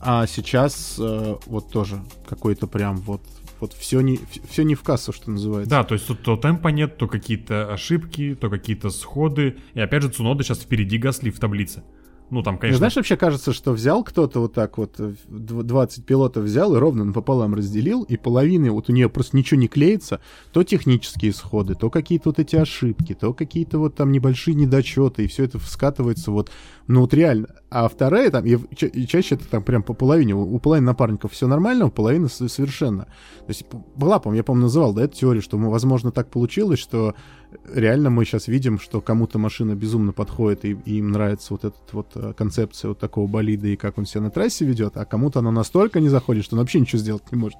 А 0.00 0.26
сейчас 0.26 0.96
э, 0.98 1.36
вот 1.46 1.70
тоже 1.70 2.00
какой-то 2.28 2.66
прям 2.66 2.96
вот 2.98 3.20
вот 3.60 3.72
все 3.72 4.00
не, 4.00 4.18
все 4.48 4.62
не 4.64 4.74
в 4.74 4.82
кассу, 4.82 5.12
что 5.12 5.30
называется. 5.30 5.70
Да, 5.70 5.84
то 5.84 5.94
есть 5.94 6.06
тут 6.06 6.22
то 6.22 6.36
темпа 6.36 6.68
нет, 6.68 6.96
то 6.96 7.08
какие-то 7.08 7.72
ошибки, 7.72 8.36
то 8.38 8.50
какие-то 8.50 8.90
сходы. 8.90 9.56
И 9.74 9.80
опять 9.80 10.02
же, 10.02 10.08
Цунода 10.08 10.42
сейчас 10.42 10.60
впереди 10.60 10.98
Гасли 10.98 11.30
в 11.30 11.38
таблице. 11.38 11.82
Ну, 12.30 12.42
там, 12.42 12.58
конечно... 12.58 12.78
знаешь, 12.78 12.96
вообще 12.96 13.16
кажется, 13.16 13.52
что 13.52 13.72
взял 13.72 14.02
кто-то 14.02 14.40
вот 14.40 14.54
так 14.54 14.78
вот, 14.78 14.98
э, 14.98 15.14
дв- 15.28 15.62
20 15.62 16.06
пилотов 16.06 16.44
взял 16.44 16.74
и 16.74 16.78
ровно 16.78 17.12
пополам 17.12 17.54
разделил, 17.54 18.02
и 18.02 18.16
половины 18.16 18.70
вот 18.70 18.88
у 18.88 18.92
нее 18.92 19.10
просто 19.10 19.36
ничего 19.36 19.60
не 19.60 19.68
клеится, 19.68 20.20
то 20.52 20.64
технические 20.64 21.32
исходы, 21.32 21.74
то 21.74 21.90
какие-то 21.90 22.30
вот 22.30 22.38
эти 22.38 22.56
ошибки, 22.56 23.14
то 23.14 23.34
какие-то 23.34 23.78
вот 23.78 23.96
там 23.96 24.10
небольшие 24.10 24.54
недочеты, 24.54 25.24
и 25.24 25.26
все 25.26 25.44
это 25.44 25.58
скатывается 25.58 26.30
вот, 26.30 26.50
ну 26.86 27.00
вот 27.00 27.14
реально. 27.14 27.48
А 27.70 27.88
вторая 27.88 28.30
там, 28.30 28.44
и, 28.44 28.58
ча- 28.74 28.86
и 28.86 29.06
чаще 29.06 29.36
это 29.36 29.48
там 29.48 29.62
прям 29.62 29.82
по 29.82 29.94
половине, 29.94 30.34
у, 30.34 30.54
у 30.54 30.58
половины 30.58 30.86
напарников 30.86 31.32
все 31.32 31.46
нормально, 31.46 31.86
у 31.86 31.90
половины 31.90 32.28
совершенно. 32.28 33.04
То 33.04 33.48
есть 33.48 33.64
была, 33.96 34.18
по-моему, 34.18 34.36
я, 34.36 34.44
по-моему, 34.44 34.66
называл, 34.66 34.92
да, 34.92 35.04
эту 35.04 35.16
теорию, 35.16 35.42
что, 35.42 35.56
возможно, 35.56 36.12
так 36.12 36.30
получилось, 36.30 36.78
что 36.78 37.14
реально 37.72 38.10
мы 38.10 38.24
сейчас 38.24 38.48
видим, 38.48 38.78
что 38.78 39.00
кому-то 39.00 39.38
машина 39.38 39.74
безумно 39.74 40.12
подходит, 40.12 40.64
и, 40.64 40.72
и 40.84 40.98
им 40.98 41.10
нравится 41.10 41.54
вот 41.54 41.64
эта 41.64 41.78
вот 41.92 42.12
э, 42.16 42.34
концепция 42.36 42.90
вот 42.90 42.98
такого 42.98 43.26
болида 43.26 43.68
и 43.68 43.76
как 43.76 43.96
он 43.98 44.04
себя 44.04 44.22
на 44.22 44.30
трассе 44.30 44.64
ведет, 44.64 44.96
а 44.96 45.04
кому-то 45.04 45.38
она 45.38 45.50
настолько 45.50 46.00
не 46.00 46.08
заходит, 46.08 46.44
что 46.44 46.56
он 46.56 46.60
вообще 46.60 46.80
ничего 46.80 46.98
сделать 46.98 47.30
не 47.32 47.38
может. 47.38 47.58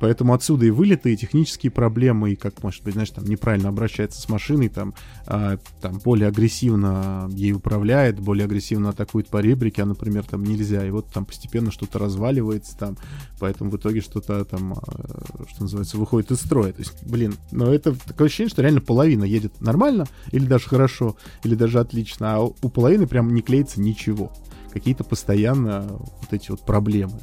Поэтому 0.00 0.34
отсюда 0.34 0.66
и 0.66 0.70
вылеты, 0.70 1.12
и 1.12 1.16
технические 1.16 1.70
проблемы, 1.72 2.32
и 2.32 2.36
как, 2.36 2.62
может 2.62 2.82
быть, 2.84 2.94
знаешь, 2.94 3.10
там 3.10 3.24
неправильно 3.24 3.68
обращается 3.68 4.20
с 4.20 4.28
машиной, 4.28 4.68
там, 4.68 4.94
а, 5.26 5.58
там 5.80 5.98
более 5.98 6.28
агрессивно 6.28 7.28
ей 7.32 7.52
управляет, 7.52 8.20
более 8.20 8.44
агрессивно 8.44 8.90
атакует 8.90 9.28
по 9.28 9.38
ребрике, 9.38 9.82
а, 9.82 9.86
например, 9.86 10.24
там 10.24 10.44
нельзя. 10.44 10.86
И 10.86 10.90
вот 10.90 11.06
там 11.12 11.24
постепенно 11.24 11.70
что-то 11.70 11.98
разваливается 11.98 12.76
там, 12.76 12.96
поэтому 13.38 13.70
в 13.70 13.76
итоге 13.76 14.00
что-то 14.00 14.44
там, 14.44 14.74
а, 14.74 15.44
что 15.48 15.62
называется, 15.62 15.96
выходит 15.96 16.30
из 16.30 16.38
строя. 16.40 16.72
То 16.72 16.80
есть, 16.80 17.04
блин, 17.06 17.34
но 17.50 17.72
это 17.72 17.94
такое 17.94 18.28
ощущение, 18.28 18.50
что 18.50 18.62
реально 18.62 18.80
половина 18.80 19.24
едет 19.24 19.60
нормально, 19.60 20.06
или 20.30 20.46
даже 20.46 20.68
хорошо, 20.68 21.16
или 21.44 21.54
даже 21.54 21.80
отлично, 21.80 22.36
а 22.36 22.40
у 22.40 22.68
половины 22.68 23.06
прям 23.06 23.34
не 23.34 23.42
клеится 23.42 23.80
ничего. 23.80 24.32
Какие-то 24.72 25.04
постоянно 25.04 25.86
вот 25.88 26.32
эти 26.32 26.50
вот 26.50 26.64
проблемы. 26.64 27.20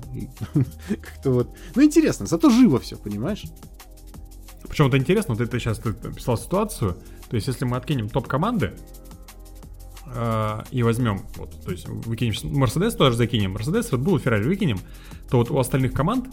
Как-то 0.90 1.32
вот... 1.32 1.58
Ну, 1.76 1.84
интересно, 1.84 2.26
зато 2.26 2.50
живо 2.50 2.80
все, 2.80 2.98
понимаешь? 2.98 3.44
Причем 4.68 4.88
это 4.88 4.98
интересно, 4.98 5.36
вот 5.36 5.42
это 5.42 5.60
сейчас 5.60 5.80
ты 5.80 5.90
описал 5.90 6.38
ситуацию. 6.38 6.98
То 7.30 7.36
есть, 7.36 7.48
если 7.48 7.66
мы 7.66 7.78
откинем 7.78 8.10
топ 8.10 8.28
команды 8.28 8.74
э, 10.08 10.64
и 10.72 10.84
возьмем, 10.84 11.22
вот, 11.38 11.62
то 11.64 11.72
есть 11.72 11.88
выкинем 11.88 12.34
Мерседес 12.58 12.96
тоже 12.96 13.16
закинем, 13.16 13.52
Мерседес, 13.52 13.92
Red 13.92 14.04
Bull, 14.04 14.24
Ferrari 14.24 14.44
выкинем, 14.44 14.80
то 15.30 15.38
вот 15.38 15.52
у 15.52 15.58
остальных 15.58 15.94
команд 15.94 16.28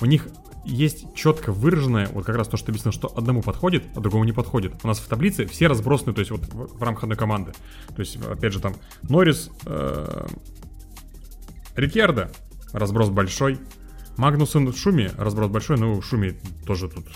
у 0.00 0.06
них 0.06 0.28
есть 0.64 1.14
четко 1.14 1.52
выраженное, 1.52 2.08
вот 2.08 2.24
как 2.24 2.36
раз 2.36 2.48
то, 2.48 2.56
что 2.56 2.70
написано, 2.70 2.92
что 2.92 3.12
одному 3.16 3.42
подходит, 3.42 3.84
а 3.96 4.00
другому 4.00 4.24
не 4.24 4.32
подходит. 4.32 4.74
У 4.82 4.88
нас 4.88 4.98
в 4.98 5.08
таблице 5.08 5.46
все 5.46 5.66
разбросаны, 5.66 6.12
то 6.12 6.20
есть 6.20 6.30
вот 6.30 6.42
в, 6.42 6.78
в 6.78 6.82
рамках 6.82 7.04
одной 7.04 7.18
команды. 7.18 7.52
То 7.94 8.00
есть, 8.00 8.16
опять 8.16 8.52
же, 8.52 8.60
там 8.60 8.76
Норрис, 9.02 9.50
э, 9.66 10.26
Рикьярдо, 11.76 12.30
разброс 12.72 13.10
большой. 13.10 13.58
Магнусен 14.16 14.72
Шуми, 14.72 15.10
разброс 15.16 15.50
большой, 15.50 15.78
ну, 15.78 16.00
Шуми 16.02 16.38
тоже 16.66 16.88
тут, 16.88 17.06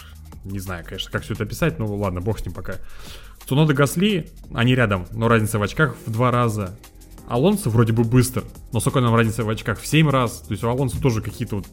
не 0.44 0.58
знаю, 0.58 0.84
конечно, 0.84 1.10
как 1.10 1.22
все 1.22 1.34
это 1.34 1.44
описать, 1.44 1.78
ну, 1.78 1.94
ладно, 1.94 2.20
бог 2.20 2.38
с 2.38 2.44
ним 2.44 2.54
пока. 2.54 2.76
Цунода 3.46 3.74
Гасли, 3.74 4.30
они 4.54 4.74
рядом, 4.74 5.06
но 5.12 5.28
разница 5.28 5.58
в 5.58 5.62
очках 5.62 5.94
в 6.06 6.10
два 6.10 6.30
раза. 6.30 6.76
Алонсо 7.28 7.70
вроде 7.70 7.92
бы 7.92 8.04
быстр, 8.04 8.44
но 8.72 8.80
нам 9.00 9.14
разница 9.14 9.44
в 9.44 9.50
очках? 9.50 9.80
В 9.80 9.86
7 9.86 10.08
раз. 10.08 10.40
То 10.40 10.52
есть 10.52 10.62
у 10.64 10.68
Алонсо 10.68 11.00
тоже 11.00 11.20
какие-то 11.20 11.56
вот 11.56 11.66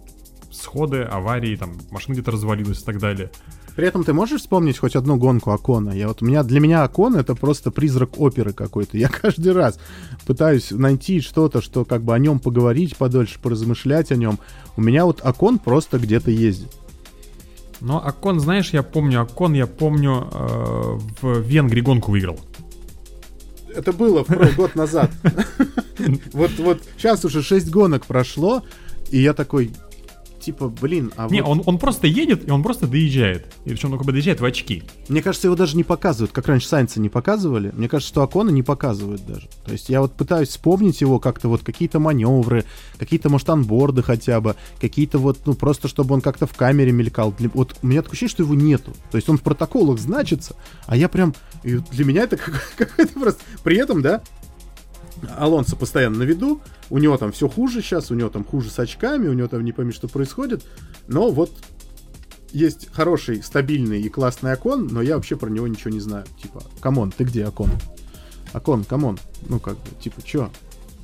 сходы, 0.54 1.02
аварии, 1.02 1.56
там, 1.56 1.74
машина 1.92 2.14
где-то 2.14 2.32
развалилась 2.32 2.82
и 2.82 2.86
так 2.86 3.00
далее. 3.00 3.32
При 3.76 3.88
этом 3.88 4.04
ты 4.04 4.14
можешь 4.14 4.42
вспомнить 4.42 4.78
хоть 4.78 4.96
одну 4.96 5.18
гонку 5.18 5.52
Акона? 5.52 5.92
Я 5.92 6.08
вот 6.08 6.22
у 6.22 6.26
меня 6.26 6.44
для 6.44 6.60
меня 6.60 6.84
Акон 6.84 7.16
это 7.16 7.34
просто 7.34 7.72
призрак 7.72 8.20
оперы 8.20 8.54
какой-то. 8.54 8.98
Я 8.98 9.10
каждый 9.22 9.54
раз 9.54 9.80
пытаюсь 10.26 10.72
найти 10.72 11.22
что-то, 11.22 11.62
что 11.62 11.84
как 11.86 12.04
бы 12.04 12.14
о 12.14 12.20
нем 12.20 12.40
поговорить 12.40 12.96
подольше, 12.98 13.40
поразмышлять 13.40 14.12
о 14.12 14.16
нем. 14.16 14.40
У 14.78 14.82
меня 14.82 15.06
вот 15.06 15.22
Акон 15.24 15.58
просто 15.58 15.98
где-то 15.98 16.30
ездит. 16.30 16.72
Но 17.82 18.04
Акон, 18.06 18.40
знаешь, 18.40 18.70
я 18.70 18.84
помню, 18.84 19.22
Акон, 19.22 19.54
я 19.54 19.68
помню, 19.68 20.30
э, 20.32 21.00
в 21.22 21.40
Венгрии 21.42 21.82
гонку 21.82 22.12
выиграл. 22.12 22.40
Это 23.76 23.92
было 23.92 24.24
год 24.56 24.76
назад. 24.76 25.12
Вот, 26.34 26.52
вот 26.58 26.82
сейчас 26.98 27.24
уже 27.24 27.44
6 27.44 27.70
гонок 27.70 28.08
прошло, 28.08 28.64
и 29.12 29.22
я 29.22 29.34
такой, 29.34 29.72
типа, 30.44 30.70
блин, 30.70 31.12
а 31.16 31.28
Не, 31.30 31.42
вот... 31.42 31.50
он, 31.52 31.64
он 31.66 31.78
просто 31.78 32.08
едет, 32.08 32.48
и 32.48 32.52
он 32.52 32.64
просто 32.64 32.88
доезжает. 32.88 33.54
И 33.66 33.70
причем 33.70 33.92
он 33.92 33.98
как 33.98 34.06
бы 34.06 34.12
доезжает 34.12 34.42
в 34.42 34.46
очки. 34.46 34.84
Мне 35.08 35.22
кажется, 35.22 35.48
его 35.48 35.56
даже 35.56 35.78
не 35.78 35.84
показывают, 35.84 36.32
как 36.32 36.48
раньше 36.48 36.68
Сайнца 36.68 37.00
не 37.00 37.10
показывали. 37.10 37.72
Мне 37.76 37.88
кажется, 37.90 38.10
что 38.12 38.22
Акона 38.24 38.50
не 38.50 38.64
показывают 38.64 39.26
даже. 39.26 39.48
То 39.66 39.72
есть 39.72 39.90
я 39.90 40.02
вот 40.02 40.14
пытаюсь 40.14 40.50
вспомнить 40.50 41.02
его 41.02 41.20
как-то 41.20 41.48
вот 41.48 41.64
какие-то 41.64 42.00
маневры, 42.00 42.66
какие-то, 42.98 43.30
может, 43.30 43.50
onboard 43.50 43.97
ы 43.97 44.04
хотя 44.04 44.42
бы, 44.42 44.56
какие-то 44.80 45.18
вот, 45.18 45.40
ну, 45.46 45.54
просто 45.54 45.88
чтобы 45.88 46.14
он 46.16 46.22
как-то 46.22 46.46
в 46.48 46.54
камере 46.54 46.92
мелькал. 46.92 47.32
Для- 47.32 47.50
Вот 47.54 47.76
у 47.82 47.88
меня 47.88 48.02
такое 48.02 48.14
ощущение, 48.14 48.32
что 48.32 48.44
его 48.44 48.56
нету. 48.56 48.94
То 49.12 49.18
есть 49.18 49.30
он 49.30 49.38
в 49.38 49.42
протоколах 49.42 50.00
значится, 50.00 50.56
а 50.86 50.96
я 50.96 51.10
прям... 51.10 51.34
и 51.64 51.78
для 51.92 52.06
меня 52.06 52.24
это 52.24 52.38
как- 52.38 52.74
какой-то 52.78 53.14
просто... 53.20 53.42
При 53.64 53.78
этом, 53.78 54.02
да, 54.02 54.22
Алонсо 55.38 55.76
постоянно 55.76 56.20
на 56.20 56.24
виду, 56.24 56.62
у 56.90 56.98
него 56.98 57.18
там 57.18 57.32
все 57.32 57.48
хуже 57.48 57.82
сейчас, 57.82 58.12
у 58.12 58.16
него 58.16 58.30
там 58.30 58.44
хуже 58.44 58.70
с 58.70 58.80
очками, 58.80 59.28
у 59.28 59.34
него 59.34 59.48
там 59.48 59.64
не 59.64 59.72
пойми, 59.72 59.92
что 59.92 60.08
происходит, 60.08 60.64
но 61.08 61.32
вот 61.32 61.52
есть 62.52 62.90
хороший, 62.94 63.42
стабильный 63.42 64.02
и 64.02 64.10
классный 64.10 64.54
Окон, 64.54 64.88
но 64.88 65.02
я 65.02 65.16
вообще 65.16 65.36
про 65.36 65.50
него 65.50 65.68
ничего 65.68 65.90
не 65.90 66.00
знаю. 66.00 66.26
Типа, 66.42 66.64
come 66.80 66.98
on, 66.98 67.12
ты 67.12 67.24
где, 67.24 67.46
Окон? 67.46 67.70
Окон, 68.54 68.84
come 68.84 69.05
on. 69.05 69.20
Ну, 69.50 69.60
как 69.60 69.74
бы, 69.74 69.90
типа, 70.00 70.22
чё? 70.22 70.52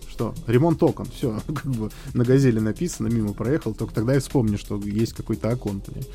Что? 0.08 0.36
Ремонт 0.48 0.82
окон, 0.84 1.08
все, 1.08 1.40
как 1.48 1.66
бы 1.66 1.90
на 2.14 2.24
газели 2.24 2.60
написано, 2.60 3.08
мимо 3.08 3.34
проехал, 3.34 3.74
только 3.74 3.96
тогда 3.96 4.14
я 4.14 4.20
вспомню, 4.20 4.58
что 4.58 4.80
есть 4.80 5.14
какой-то 5.14 5.50
понимаешь? 5.58 6.08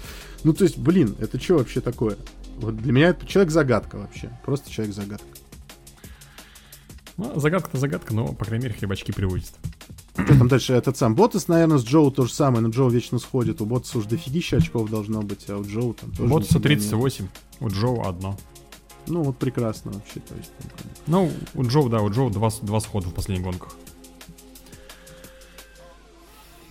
Ну, 0.45 0.53
то 0.53 0.65
есть, 0.65 0.79
блин, 0.79 1.17
это 1.19 1.41
что 1.41 1.59
вообще 1.59 1.81
такое? 1.81 2.17
Вот 2.59 2.77
для 2.77 2.93
меня 2.93 3.09
это 3.09 3.27
человек-загадка 3.27 3.97
вообще. 3.97 4.31
Просто 4.45 4.71
человек-загадка. 4.71 5.27
Ну, 7.17 7.39
загадка-то 7.39 7.79
загадка, 7.79 8.13
но, 8.13 8.33
по 8.33 8.45
крайней 8.45 8.65
мере, 8.65 8.77
хотя 8.77 8.95
б 8.95 8.98
очки 8.98 9.13
привозит. 9.13 9.53
Что 10.15 10.39
там 10.39 10.49
дальше? 10.49 10.73
Этот 10.73 10.97
сам 10.97 11.15
Ботас, 11.15 11.47
наверное, 11.49 11.79
с 11.79 11.85
Джоу 11.85 12.11
то 12.11 12.27
же 12.27 12.33
самое, 12.33 12.61
но 12.61 12.71
Джоу 12.71 12.89
вечно 12.89 13.19
сходит. 13.19 13.61
У 13.61 13.67
Ботаса 13.67 13.99
уж 13.99 14.07
дофигища 14.07 14.57
очков 14.57 14.91
должно 14.91 15.23
быть, 15.23 15.49
а 15.49 15.57
у 15.57 15.65
Джоу 15.65 15.95
там 15.95 16.11
тоже... 16.11 16.35
Нет. 16.35 16.49
38, 16.49 17.29
у 17.61 17.69
Джоу 17.69 18.03
одно. 18.07 18.37
Ну, 19.07 19.23
вот 19.23 19.37
прекрасно 19.39 19.93
вообще. 19.93 20.21
То 20.21 20.35
есть, 20.35 20.51
там. 20.59 20.91
Ну, 21.07 21.33
у 21.55 21.63
Джоу, 21.65 21.89
да, 21.89 22.01
у 22.01 22.11
Джоу 22.11 22.31
два, 22.31 22.49
два 22.63 22.81
схода 22.81 23.09
в 23.09 23.15
последних 23.15 23.45
гонках. 23.45 23.77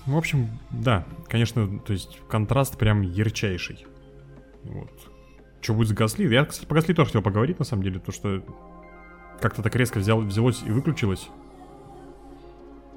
В 0.06 0.18
общем, 0.18 0.49
да, 0.72 1.06
конечно, 1.30 1.80
то 1.80 1.94
есть 1.94 2.20
контраст 2.28 2.78
прям 2.78 3.02
ярчайший. 3.02 3.86
Вот. 4.64 4.91
Что 5.61 5.74
будет 5.74 5.90
с 5.90 5.91
Гасли? 5.94 6.28
Я, 6.28 6.44
кстати, 6.44 6.68
по 6.68 6.76
Гасли 6.76 6.94
тоже 6.94 7.07
хотел 7.07 7.22
поговорить, 7.22 7.60
на 7.60 7.65
самом 7.65 7.84
деле, 7.84 7.99
то 7.99 8.11
что 8.11 8.44
как-то 9.39 9.61
так 9.61 9.76
резко 9.76 9.99
взял, 9.99 10.19
взялось 10.22 10.61
и 10.65 10.72
выключилось. 10.72 11.30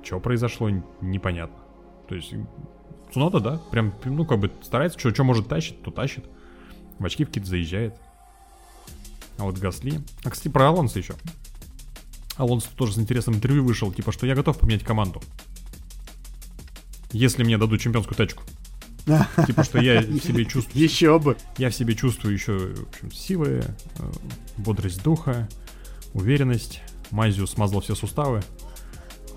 Что 0.02 0.20
произошло, 0.20 0.70
непонятно. 1.00 1.56
То 2.08 2.14
есть, 2.14 2.32
Цунода, 3.12 3.40
да, 3.40 3.58
прям, 3.70 3.94
ну, 4.04 4.24
как 4.24 4.38
бы 4.38 4.50
старается, 4.62 4.98
что 4.98 5.24
может 5.24 5.48
тащит, 5.48 5.82
то 5.82 5.90
тащит. 5.90 6.24
В 6.98 7.04
очки 7.04 7.24
в 7.24 7.28
какие-то 7.28 7.48
заезжает. 7.48 7.94
А 9.38 9.44
вот 9.44 9.58
Гасли... 9.58 10.00
А, 10.24 10.30
кстати, 10.30 10.48
про 10.48 10.68
Алонса 10.68 10.98
еще. 10.98 11.14
Алонсо 12.36 12.68
тоже 12.76 12.94
с 12.94 12.98
интересным 12.98 13.36
интервью 13.36 13.64
вышел, 13.64 13.92
типа, 13.92 14.12
что 14.12 14.26
я 14.26 14.34
готов 14.34 14.58
поменять 14.58 14.84
команду. 14.84 15.22
Если 17.12 17.44
мне 17.44 17.58
дадут 17.58 17.80
чемпионскую 17.80 18.16
тачку. 18.16 18.42
Типа, 19.46 19.62
что 19.62 19.80
я 19.80 20.00
в 20.00 20.18
себе 20.18 20.44
чувствую, 20.44 20.82
Еще 20.82 21.18
бы. 21.18 21.36
я 21.58 21.70
в 21.70 21.74
себе 21.74 21.94
чувствую 21.94 22.34
еще, 22.34 22.74
в 22.74 22.88
общем, 22.88 23.12
силы, 23.12 23.62
э, 23.98 24.12
бодрость 24.56 25.02
духа, 25.04 25.48
уверенность. 26.16 26.82
Мазью 27.10 27.46
смазал 27.46 27.80
все 27.80 27.94
суставы. 27.94 28.42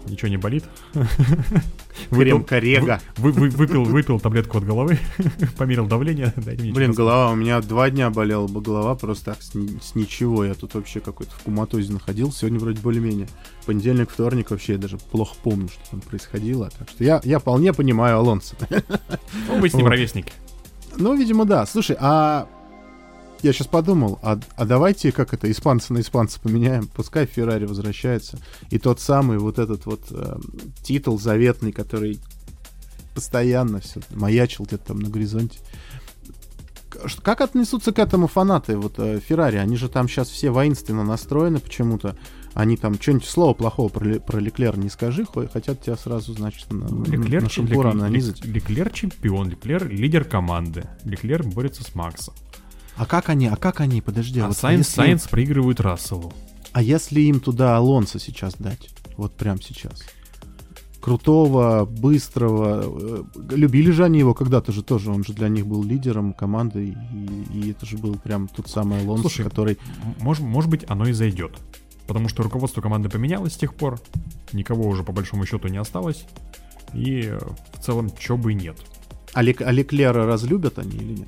Ничего 0.07 0.29
не 0.29 0.37
болит. 0.37 0.63
Крем 2.09 2.43
Корега. 2.45 3.01
вы- 3.17 3.31
вы- 3.33 3.49
выпил, 3.49 3.83
выпил 3.83 4.19
таблетку 4.19 4.57
от 4.57 4.63
головы, 4.65 4.97
померил 5.57 5.85
давление. 5.85 6.33
Блин, 6.37 6.93
голова, 6.93 7.31
у 7.31 7.35
меня 7.35 7.59
два 7.61 7.89
дня 7.89 8.09
болела 8.09 8.47
бы 8.47 8.61
голова, 8.61 8.95
просто 8.95 9.25
так, 9.33 9.41
с, 9.43 9.49
с 9.49 9.95
ничего. 9.95 10.45
Я 10.45 10.53
тут 10.53 10.73
вообще 10.73 11.01
какой-то 11.01 11.31
в 11.33 11.39
куматозе 11.43 11.91
находился. 11.91 12.39
Сегодня 12.39 12.59
вроде 12.59 12.79
более-менее. 12.81 13.27
Понедельник, 13.65 14.09
вторник 14.09 14.49
вообще 14.51 14.73
я 14.73 14.79
даже 14.79 14.97
плохо 14.97 15.35
помню, 15.43 15.67
что 15.67 15.91
там 15.91 16.01
происходило. 16.01 16.69
Так 16.79 16.89
что 16.89 17.03
я, 17.03 17.19
я 17.25 17.39
вполне 17.39 17.73
понимаю 17.73 18.17
Алонса. 18.17 18.55
Ну, 19.47 19.59
вы 19.59 19.69
с 19.69 19.73
ним 19.73 19.83
Вот. 19.83 19.89
ровесники. 19.91 20.31
Ну, 20.95 21.15
видимо, 21.15 21.43
да. 21.45 21.65
Слушай, 21.65 21.97
а 21.99 22.47
я 23.41 23.53
сейчас 23.53 23.67
подумал, 23.67 24.19
а, 24.21 24.39
а 24.55 24.65
давайте 24.65 25.11
как 25.11 25.33
это, 25.33 25.49
испанца 25.49 25.93
на 25.93 25.99
испанца 26.01 26.39
поменяем, 26.39 26.87
пускай 26.87 27.25
Феррари 27.25 27.65
возвращается. 27.65 28.39
И 28.69 28.79
тот 28.79 28.99
самый 28.99 29.37
вот 29.37 29.59
этот 29.59 29.85
вот 29.85 30.01
э, 30.11 30.37
титул 30.83 31.19
заветный, 31.19 31.71
который 31.71 32.19
постоянно 33.15 33.79
все 33.79 34.01
маячил 34.11 34.65
где-то 34.65 34.87
там 34.87 34.99
на 34.99 35.09
горизонте. 35.09 35.59
Как 37.21 37.41
отнесутся 37.41 37.91
к 37.91 37.99
этому 37.99 38.27
фанаты 38.27 38.75
вот 38.75 38.93
э, 38.97 39.19
Феррари? 39.19 39.57
Они 39.57 39.77
же 39.77 39.89
там 39.89 40.09
сейчас 40.09 40.27
все 40.29 40.49
воинственно 40.49 41.03
настроены 41.03 41.59
почему-то. 41.59 42.17
Они 42.55 42.77
там 42.77 42.99
что-нибудь 42.99 43.27
слово 43.27 43.53
плохого 43.53 43.89
про, 43.89 44.19
про 44.19 44.39
Леклер 44.39 44.75
не 44.77 44.89
скажи, 44.89 45.23
хо- 45.23 45.47
хотят 45.47 45.81
тебя 45.83 45.95
сразу, 45.95 46.33
значит, 46.33 46.71
на, 46.73 46.87
Леклер, 47.05 47.43
на 47.43 47.49
шампура 47.49 47.89
Лек- 47.91 47.95
нанизать. 47.95 48.39
Лек- 48.43 48.53
Леклер 48.69 48.89
чемпион, 48.89 49.49
Леклер 49.49 49.87
лидер 49.87 50.25
команды. 50.25 50.85
Леклер 51.03 51.43
борется 51.43 51.83
с 51.83 51.93
Максом. 51.93 52.33
А 52.99 53.05
как 53.05 53.29
они, 53.29 53.47
а 53.47 53.55
как 53.55 53.79
они, 53.79 54.01
подожди, 54.01 54.39
А 54.41 54.47
вот 54.47 54.57
Сайнс, 54.57 54.87
если- 54.87 54.95
Сайнс 55.01 55.27
проигрывает 55.27 55.79
Расселу. 55.79 56.33
А 56.73 56.81
если 56.81 57.21
им 57.21 57.39
туда 57.39 57.77
Алонса 57.77 58.19
сейчас 58.19 58.55
дать? 58.55 58.89
Вот 59.17 59.33
прям 59.33 59.61
сейчас. 59.61 60.03
Крутого, 61.01 61.85
быстрого. 61.85 62.83
э, 62.85 63.23
Любили 63.55 63.91
же 63.91 64.03
они 64.03 64.19
его 64.19 64.33
когда-то 64.33 64.73
же 64.73 64.83
тоже. 64.83 65.11
Он 65.11 65.23
же 65.23 65.31
для 65.33 65.47
них 65.47 65.65
был 65.65 65.81
лидером 65.81 66.33
команды. 66.33 66.93
И, 67.53 67.57
и 67.57 67.71
это 67.71 67.85
же 67.85 67.97
был 67.97 68.15
прям 68.15 68.49
тот 68.49 68.67
самый 68.69 68.99
Алонсо, 69.01 69.21
Слушай, 69.23 69.45
который... 69.45 69.77
Может, 70.19 70.43
может 70.43 70.69
быть, 70.69 70.83
оно 70.89 71.07
и 71.07 71.13
зайдет. 71.13 71.53
Потому 72.05 72.27
что 72.27 72.43
руководство 72.43 72.81
команды 72.81 73.07
поменялось 73.07 73.53
с 73.53 73.57
тех 73.57 73.73
пор. 73.75 73.99
Никого 74.51 74.87
уже 74.89 75.03
по 75.03 75.13
большому 75.13 75.45
счету 75.45 75.69
не 75.69 75.77
осталось. 75.77 76.25
И 76.93 77.21
э, 77.27 77.39
в 77.75 77.81
целом, 77.81 78.11
чё 78.19 78.35
бы 78.35 78.51
и 78.51 78.55
нет. 78.55 78.77
А, 79.33 79.41
Лек- 79.41 79.63
а 79.65 79.71
Леклера 79.71 80.25
разлюбят 80.25 80.79
они 80.79 80.97
или 80.97 81.19
нет? 81.19 81.27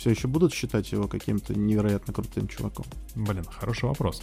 Все 0.00 0.08
еще 0.08 0.28
будут 0.28 0.54
считать 0.54 0.90
его 0.92 1.06
каким-то 1.08 1.52
невероятно 1.52 2.14
крутым 2.14 2.48
чуваком? 2.48 2.86
Блин, 3.14 3.44
хороший 3.44 3.84
вопрос. 3.84 4.22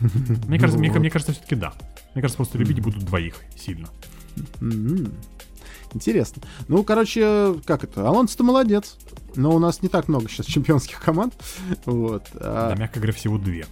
Мне 0.00 0.58
кажется, 0.58 0.78
мне, 0.78 0.90
мне 0.90 1.10
кажется, 1.10 1.32
все-таки 1.34 1.54
да. 1.54 1.74
Мне 2.14 2.22
кажется, 2.22 2.38
просто 2.38 2.56
любить 2.56 2.80
будут 2.80 3.04
двоих 3.04 3.34
сильно. 3.54 3.90
Интересно. 5.92 6.42
Ну, 6.68 6.82
короче, 6.82 7.56
как 7.66 7.84
это? 7.84 8.08
Алонсо-то 8.08 8.42
молодец. 8.42 8.96
Но 9.36 9.54
у 9.54 9.58
нас 9.58 9.82
не 9.82 9.90
так 9.90 10.08
много 10.08 10.30
сейчас 10.30 10.46
чемпионских 10.46 10.98
команд. 10.98 11.34
Вот. 11.84 12.24
А- 12.34 12.70
Да, 12.70 12.76
мягко 12.76 12.98
говоря, 12.98 13.12
всего 13.12 13.36
две. 13.36 13.66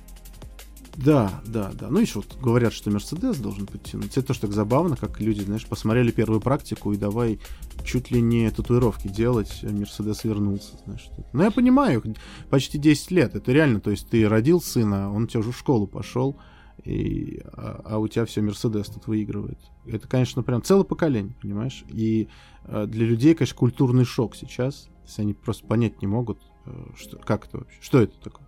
Да, 0.97 1.43
да, 1.47 1.73
да. 1.79 1.89
Ну, 1.91 2.01
еще 2.01 2.21
вот 2.21 2.39
говорят, 2.41 2.73
что 2.73 2.91
Мерседес 2.91 3.37
должен 3.37 3.67
подтянуть. 3.67 4.17
Это 4.17 4.29
тоже 4.29 4.41
так 4.41 4.53
забавно, 4.53 4.97
как 4.97 5.21
люди, 5.21 5.41
знаешь, 5.41 5.67
посмотрели 5.67 6.11
первую 6.11 6.41
практику 6.41 6.93
и 6.93 6.97
давай 6.97 7.39
чуть 7.85 8.11
ли 8.11 8.21
не 8.23 8.51
татуировки 8.51 9.09
делать, 9.09 9.61
а 9.63 9.71
Мерседес 9.71 10.25
вернулся, 10.25 10.79
знаешь. 10.85 11.09
Ну, 11.33 11.43
я 11.43 11.51
понимаю, 11.51 12.03
почти 12.49 12.79
10 12.79 13.11
лет, 13.11 13.35
это 13.35 13.53
реально, 13.53 13.81
то 13.81 13.91
есть 13.91 14.09
ты 14.09 14.27
родил 14.27 14.61
сына, 14.61 15.13
он 15.13 15.25
у 15.25 15.27
тебя 15.27 15.41
уже 15.41 15.53
в 15.53 15.59
школу 15.59 15.87
пошел, 15.87 16.37
и, 16.83 17.43
а, 17.53 17.83
а 17.85 17.99
у 17.99 18.09
тебя 18.09 18.25
все 18.25 18.41
Мерседес 18.41 18.87
тут 18.87 19.07
выигрывает. 19.07 19.59
Это, 19.87 20.09
конечно, 20.09 20.43
прям 20.43 20.63
целое 20.63 20.85
поколение, 20.85 21.35
понимаешь? 21.41 21.85
И 21.89 22.29
а, 22.65 22.87
для 22.87 23.07
людей, 23.07 23.35
конечно, 23.35 23.57
культурный 23.57 24.05
шок 24.05 24.35
сейчас. 24.35 24.85
То 24.85 25.03
есть 25.05 25.19
они 25.19 25.35
просто 25.35 25.67
понять 25.67 26.01
не 26.01 26.09
могут, 26.09 26.41
э, 26.65 26.71
что, 26.97 27.19
как 27.19 27.47
это 27.47 27.59
вообще, 27.59 27.79
что 27.81 28.01
это 28.01 28.19
такое. 28.19 28.47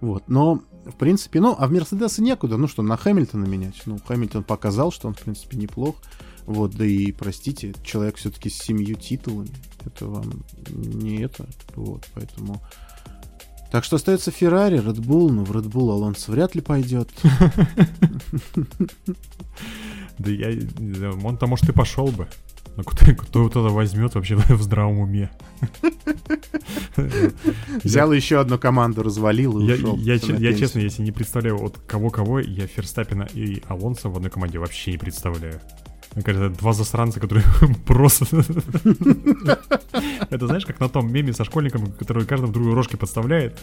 Вот, 0.00 0.28
но, 0.28 0.62
в 0.84 0.94
принципе, 0.96 1.40
ну, 1.40 1.54
а 1.58 1.66
в 1.66 1.72
Мерседесы 1.72 2.22
некуда, 2.22 2.56
ну 2.56 2.68
что, 2.68 2.82
на 2.82 2.96
Хэмилтона 2.96 3.46
менять? 3.46 3.82
Ну, 3.86 3.98
Хэмилтон 4.06 4.44
показал, 4.44 4.92
что 4.92 5.08
он, 5.08 5.14
в 5.14 5.20
принципе, 5.20 5.56
неплох. 5.56 5.96
Вот, 6.46 6.72
да 6.72 6.84
и, 6.84 7.10
простите, 7.12 7.74
человек 7.82 8.16
все-таки 8.16 8.50
с 8.50 8.58
семью 8.58 8.96
титулами. 8.96 9.48
Это 9.84 10.06
вам 10.06 10.44
не 10.68 11.22
это. 11.22 11.46
Вот, 11.74 12.06
поэтому... 12.14 12.60
Так 13.72 13.82
что 13.82 13.96
остается 13.96 14.30
Феррари, 14.30 14.78
Red 14.78 15.00
Bull, 15.00 15.30
но 15.30 15.44
в 15.44 15.50
Red 15.50 15.70
Bull 15.70 15.90
Алонсо 15.90 16.30
вряд 16.32 16.54
ли 16.54 16.60
пойдет. 16.60 17.10
Да 20.16 20.30
я... 20.30 20.56
Он-то, 21.24 21.48
может, 21.48 21.68
и 21.68 21.72
пошел 21.72 22.06
бы. 22.06 22.28
Но 22.76 22.82
кто, 22.82 23.14
кто 23.14 23.42
вот 23.44 23.52
это 23.52 23.60
возьмет 23.60 24.14
вообще 24.14 24.36
в 24.48 24.62
здравом 24.62 24.98
уме? 24.98 25.30
Взял 27.84 28.12
еще 28.12 28.40
одну 28.40 28.58
команду, 28.58 29.02
развалил 29.02 29.58
и 29.60 29.72
ушел. 29.72 29.96
Я, 29.96 30.18
честно, 30.18 30.80
если 30.80 31.02
не 31.02 31.12
представляю 31.12 31.58
вот 31.58 31.78
кого-кого, 31.86 32.40
я 32.40 32.66
Ферстаппина 32.66 33.28
и 33.34 33.62
Алонса 33.68 34.08
в 34.08 34.16
одной 34.16 34.30
команде 34.30 34.58
вообще 34.58 34.92
не 34.92 34.98
представляю. 34.98 35.60
Мне 36.14 36.22
кажется, 36.22 36.46
это 36.46 36.58
два 36.58 36.72
засранца, 36.72 37.18
которые 37.18 37.44
просто... 37.86 38.24
Это 40.30 40.46
знаешь, 40.46 40.64
как 40.64 40.78
на 40.78 40.88
том 40.88 41.12
меме 41.12 41.32
со 41.32 41.44
школьником, 41.44 41.92
который 41.92 42.24
каждому 42.24 42.52
другую 42.52 42.74
рожки 42.74 42.96
подставляет. 42.96 43.60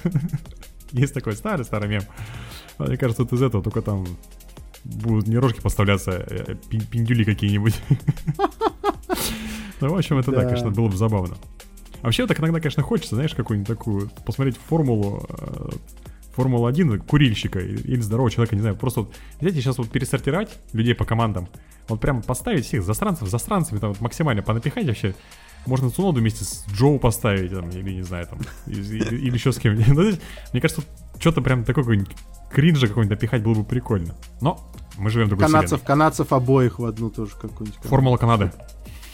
Есть 0.92 1.14
такой 1.14 1.34
старый-старый 1.34 1.88
мем. 1.88 2.02
Мне 2.78 2.98
кажется, 2.98 3.24
вот 3.24 3.32
из 3.32 3.42
этого 3.42 3.64
только 3.64 3.82
там 3.82 4.06
будут 4.84 5.28
не 5.28 5.38
рожки 5.38 5.62
подставляться, 5.62 6.12
а 6.12 6.56
пиндюли 6.56 7.24
какие-нибудь. 7.24 7.76
Ну, 9.80 9.90
в 9.90 9.98
общем, 9.98 10.20
это 10.20 10.32
да, 10.32 10.44
конечно, 10.44 10.70
было 10.70 10.90
бы 10.90 10.96
забавно. 10.96 11.38
А 12.02 12.06
вообще, 12.06 12.28
так 12.28 12.40
иногда, 12.40 12.60
конечно, 12.60 12.84
хочется, 12.84 13.16
знаешь, 13.16 13.34
какую-нибудь 13.34 13.68
такую, 13.68 14.12
посмотреть 14.26 14.58
формулу, 14.58 15.26
э, 15.30 15.70
Формула-1 16.36 17.00
курильщика 17.00 17.60
или 17.60 18.00
здорового 18.00 18.32
человека, 18.32 18.56
не 18.56 18.62
знаю, 18.62 18.76
просто 18.76 19.02
вот 19.02 19.14
взять 19.40 19.56
и 19.56 19.62
сейчас 19.62 19.78
вот 19.78 19.90
пересортировать 19.90 20.58
людей 20.72 20.96
по 20.96 21.04
командам, 21.04 21.50
вот 21.88 22.00
прям 22.00 22.22
поставить 22.22 22.66
всех 22.66 22.84
засранцев 22.84 23.28
засранцами, 23.28 23.80
там 23.80 23.90
вот 23.90 24.02
максимально 24.02 24.42
понапихать 24.42 24.86
вообще, 24.88 25.14
можно 25.66 25.90
Цуноду 25.90 26.20
вместе 26.20 26.44
с 26.44 26.66
Джоу 26.74 27.00
поставить, 27.00 27.52
там, 27.52 27.70
или 27.70 27.94
не 27.94 28.04
знаю, 28.04 28.28
там, 28.28 28.40
или, 28.68 29.34
еще 29.34 29.52
с 29.52 29.58
кем-нибудь. 29.58 29.88
Ну, 29.92 30.18
мне 30.54 30.62
кажется, 30.62 30.84
что-то 31.20 31.42
прям 31.42 31.64
такой 31.64 31.84
какой-нибудь 31.84 32.16
кринжа 32.52 32.88
какой-нибудь 32.88 33.18
напихать 33.18 33.44
было 33.44 33.54
бы 33.56 33.64
прикольно. 33.64 34.16
Но 34.42 34.60
мы 34.98 35.10
живем 35.10 35.28
в 35.28 35.30
другой 35.30 35.46
Канадцев, 35.48 35.80
вселенной. 35.80 35.88
канадцев 35.88 36.34
обоих 36.34 36.80
в 36.80 36.86
одну 36.86 37.10
тоже 37.10 37.32
какую-нибудь. 37.40 37.80
Формула 37.84 38.18
Канады. 38.18 38.52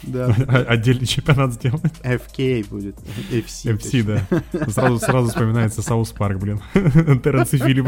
Да. 0.03 0.25
Отдельный 0.67 1.05
чемпионат 1.05 1.53
сделать. 1.53 1.81
FK 2.03 2.69
будет. 2.69 2.95
FC. 3.31 3.77
FC, 3.77 4.03
да. 4.03 4.69
Сразу, 4.69 4.99
сразу 4.99 5.29
вспоминается 5.29 5.81
South 5.81 6.11
Park, 6.11 6.39
блин. 6.39 6.61
Терренс 6.73 7.53
и 7.53 7.57
Филипп. 7.57 7.87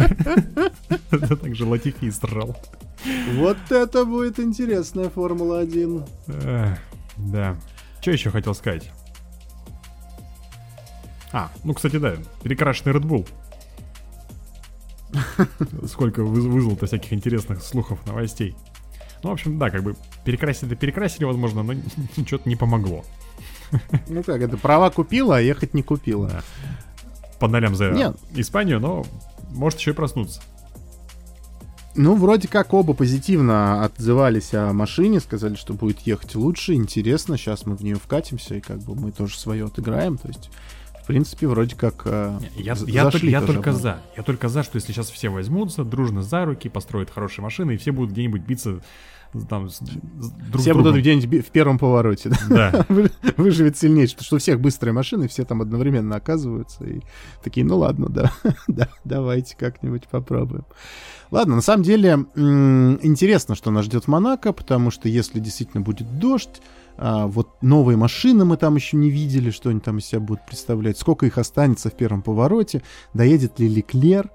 Также 1.41 1.65
Латифи 1.65 2.09
сражал. 2.09 2.57
Вот 3.35 3.57
это 3.69 4.05
будет 4.05 4.39
интересная 4.39 5.09
Формула-1. 5.09 6.77
Да. 7.17 7.57
Что 8.01 8.11
еще 8.11 8.31
хотел 8.31 8.53
сказать? 8.53 8.91
А, 11.31 11.51
ну, 11.63 11.73
кстати, 11.73 11.97
да, 11.97 12.15
перекрашенный 12.43 12.93
Red 12.95 13.03
Bull. 13.03 13.27
Сколько 15.87 16.23
вызвало-то 16.23 16.85
всяких 16.85 17.13
интересных 17.13 17.61
слухов, 17.61 18.05
новостей. 18.05 18.55
Ну, 19.23 19.29
в 19.29 19.33
общем, 19.33 19.59
да, 19.59 19.69
как 19.69 19.83
бы 19.83 19.95
перекрасили, 20.23 20.75
перекрасили, 20.75 21.25
возможно, 21.25 21.63
но 21.63 21.73
что-то 22.25 22.47
не 22.47 22.55
помогло. 22.55 23.03
Ну 24.07 24.23
как, 24.23 24.41
это 24.41 24.57
права 24.57 24.89
купила, 24.89 25.37
а 25.37 25.41
ехать 25.41 25.75
не 25.75 25.83
купила. 25.83 26.27
Да. 26.27 26.43
По 27.39 27.47
нолям 27.47 27.75
за 27.75 27.91
Нет. 27.91 28.17
Испанию, 28.33 28.79
но 28.79 29.05
может 29.51 29.79
еще 29.79 29.91
и 29.91 29.93
проснуться. 29.93 30.41
Ну, 32.01 32.15
вроде 32.15 32.47
как 32.47 32.73
оба 32.73 32.93
позитивно 32.93 33.83
отзывались 33.83 34.53
о 34.53 34.71
машине, 34.71 35.19
сказали, 35.19 35.55
что 35.55 35.73
будет 35.73 35.99
ехать 35.99 36.33
лучше, 36.33 36.73
интересно, 36.73 37.35
сейчас 37.35 37.65
мы 37.65 37.75
в 37.75 37.83
нее 37.83 37.97
вкатимся, 37.97 38.55
и 38.55 38.61
как 38.61 38.79
бы 38.83 38.95
мы 38.95 39.11
тоже 39.11 39.37
свое 39.37 39.65
отыграем, 39.65 40.17
то 40.17 40.29
есть 40.29 40.49
принципе, 41.09 41.47
вроде 41.47 41.75
как 41.75 42.03
э, 42.05 42.37
Я, 42.55 42.75
я, 42.85 43.09
только, 43.09 43.25
я 43.25 43.41
только 43.41 43.73
за. 43.73 43.99
Я 44.15 44.21
только 44.21 44.47
за, 44.47 44.61
что 44.61 44.75
если 44.75 44.91
сейчас 44.91 45.09
все 45.09 45.29
возьмутся, 45.29 45.83
дружно 45.83 46.21
за 46.21 46.45
руки, 46.45 46.69
построят 46.69 47.09
хорошие 47.09 47.41
машины, 47.41 47.71
и 47.73 47.77
все 47.77 47.91
будут 47.91 48.11
где-нибудь 48.11 48.43
биться 48.43 48.79
там, 49.49 49.69
с, 49.69 49.79
друг 49.79 50.61
все 50.61 50.75
будут 50.75 50.97
где-нибудь 50.97 51.47
в 51.47 51.49
первом 51.49 51.79
повороте. 51.79 52.31
Да. 52.47 52.85
Выживет 53.37 53.75
сильнейший, 53.75 54.17
потому 54.17 54.25
что 54.25 54.35
у 54.35 54.39
всех 54.39 54.59
быстрые 54.59 54.93
машины, 54.93 55.27
все 55.27 55.45
там 55.45 55.63
одновременно 55.63 56.15
оказываются. 56.15 56.83
И 56.85 57.01
такие, 57.43 57.65
ну 57.65 57.79
ладно, 57.79 58.07
да, 58.09 58.31
да 58.67 58.87
давайте 59.03 59.57
как-нибудь 59.57 60.07
попробуем. 60.11 60.65
Ладно, 61.31 61.55
на 61.55 61.61
самом 61.61 61.83
деле 61.83 62.25
интересно, 62.35 63.55
что 63.55 63.71
нас 63.71 63.85
ждет 63.85 64.03
в 64.03 64.07
Монако, 64.09 64.53
потому 64.53 64.91
что 64.91 65.09
если 65.09 65.39
действительно 65.39 65.81
будет 65.81 66.19
дождь, 66.19 66.61
а, 67.01 67.27
вот 67.27 67.61
новые 67.61 67.95
машины 67.95 68.43
мы 68.43 68.57
там 68.57 68.75
еще 68.75 68.97
не 68.97 69.09
видели, 69.09 69.51
что 69.51 69.69
они 69.69 69.79
там 69.79 69.99
из 69.99 70.05
себя 70.05 70.19
будут 70.19 70.45
представлять. 70.45 70.97
Сколько 70.97 71.25
их 71.25 71.37
останется 71.37 71.89
в 71.89 71.93
первом 71.93 72.21
повороте? 72.21 72.83
Доедет 73.13 73.57
ли 73.57 73.69
Леклер? 73.69 74.29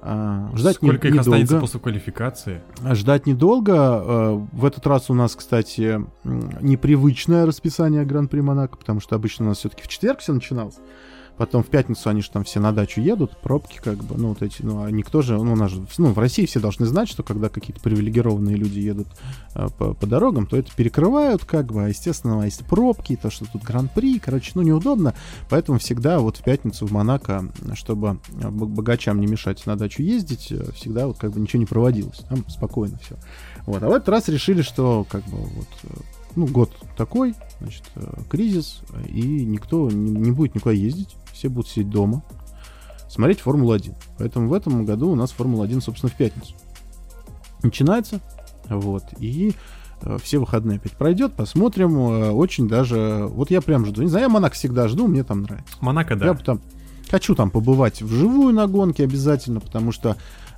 А, 0.00 0.48
ждать 0.54 0.76
Сколько 0.76 1.08
не, 1.08 1.14
их 1.16 1.20
недолго. 1.20 1.20
останется 1.20 1.58
после 1.58 1.80
квалификации? 1.80 2.62
А, 2.84 2.94
ждать 2.94 3.26
недолго. 3.26 3.74
А, 3.76 4.46
в 4.52 4.64
этот 4.64 4.86
раз 4.86 5.10
у 5.10 5.14
нас, 5.14 5.34
кстати, 5.34 6.04
непривычное 6.22 7.46
расписание 7.46 8.04
Гран-при 8.04 8.40
Монако, 8.40 8.76
потому 8.76 9.00
что 9.00 9.16
обычно 9.16 9.46
у 9.46 9.48
нас 9.48 9.58
все-таки 9.58 9.82
в 9.82 9.88
четверг 9.88 10.20
все 10.20 10.32
начиналось. 10.32 10.76
Потом 11.36 11.62
в 11.64 11.66
пятницу 11.66 12.08
они 12.08 12.22
же 12.22 12.30
там 12.30 12.44
все 12.44 12.60
на 12.60 12.72
дачу 12.72 13.00
едут, 13.00 13.36
пробки 13.38 13.80
как 13.82 14.04
бы, 14.04 14.16
ну 14.16 14.28
вот 14.28 14.42
эти, 14.42 14.62
ну 14.62 14.84
а 14.84 14.90
никто 14.90 15.20
же, 15.20 15.36
ну 15.36 15.52
у 15.52 15.56
нас 15.56 15.70
же, 15.70 15.84
ну 15.98 16.12
в 16.12 16.18
России 16.18 16.46
все 16.46 16.60
должны 16.60 16.86
знать, 16.86 17.08
что 17.08 17.22
когда 17.24 17.48
какие-то 17.48 17.80
привилегированные 17.80 18.56
люди 18.56 18.78
едут 18.78 19.08
э, 19.54 19.66
по, 19.76 19.94
по 19.94 20.06
дорогам, 20.06 20.46
то 20.46 20.56
это 20.56 20.70
перекрывают 20.76 21.44
как 21.44 21.72
бы, 21.72 21.84
а 21.84 21.88
естественно 21.88 22.42
есть 22.42 22.64
пробки, 22.66 23.16
то 23.20 23.30
что 23.30 23.46
тут 23.46 23.64
гран-при, 23.64 24.20
короче, 24.20 24.52
ну 24.54 24.62
неудобно, 24.62 25.14
поэтому 25.50 25.78
всегда 25.78 26.20
вот 26.20 26.36
в 26.36 26.44
пятницу 26.44 26.86
в 26.86 26.92
Монако, 26.92 27.48
чтобы 27.74 28.20
богачам 28.30 29.20
не 29.20 29.26
мешать 29.26 29.66
на 29.66 29.76
дачу 29.76 30.02
ездить, 30.02 30.52
э, 30.52 30.70
всегда 30.72 31.08
вот 31.08 31.18
как 31.18 31.32
бы 31.32 31.40
ничего 31.40 31.58
не 31.58 31.66
проводилось, 31.66 32.18
там 32.28 32.48
спокойно 32.48 32.98
все. 32.98 33.16
Вот, 33.66 33.82
а 33.82 33.88
в 33.88 33.92
этот 33.92 34.08
раз 34.08 34.28
решили, 34.28 34.62
что 34.62 35.04
как 35.08 35.24
бы 35.24 35.38
вот 35.38 35.68
э, 35.84 35.88
ну, 36.36 36.46
год 36.46 36.70
такой, 36.96 37.34
значит, 37.60 37.84
э, 37.96 38.14
кризис, 38.28 38.80
и 39.06 39.44
никто 39.44 39.90
не, 39.90 40.10
не 40.10 40.30
будет 40.30 40.54
никуда 40.54 40.72
ездить 40.72 41.16
все 41.34 41.48
будут 41.48 41.68
сидеть 41.68 41.90
дома, 41.90 42.22
смотреть 43.08 43.40
Формулу-1. 43.40 43.94
Поэтому 44.18 44.48
в 44.48 44.54
этом 44.54 44.84
году 44.84 45.10
у 45.10 45.14
нас 45.14 45.32
Формула-1, 45.32 45.80
собственно, 45.82 46.10
в 46.10 46.16
пятницу. 46.16 46.54
Начинается, 47.62 48.20
вот, 48.68 49.04
и 49.18 49.54
э, 50.02 50.18
все 50.22 50.38
выходные 50.38 50.76
опять 50.76 50.92
пройдет, 50.92 51.34
посмотрим. 51.34 51.98
Э, 51.98 52.30
очень 52.30 52.68
даже... 52.68 53.26
Вот 53.28 53.50
я 53.50 53.60
прям 53.60 53.84
жду. 53.84 54.02
Не 54.02 54.08
знаю, 54.08 54.24
я 54.24 54.28
Монако 54.28 54.54
всегда 54.54 54.88
жду, 54.88 55.06
мне 55.06 55.24
там 55.24 55.42
нравится. 55.42 55.76
Монако, 55.80 56.16
да. 56.16 56.26
Я 56.26 56.34
там 56.34 56.60
хочу 57.10 57.34
там 57.34 57.50
побывать 57.50 58.00
вживую 58.00 58.54
на 58.54 58.66
гонке 58.66 59.04
обязательно, 59.04 59.60
потому 59.60 59.92
что 59.92 60.16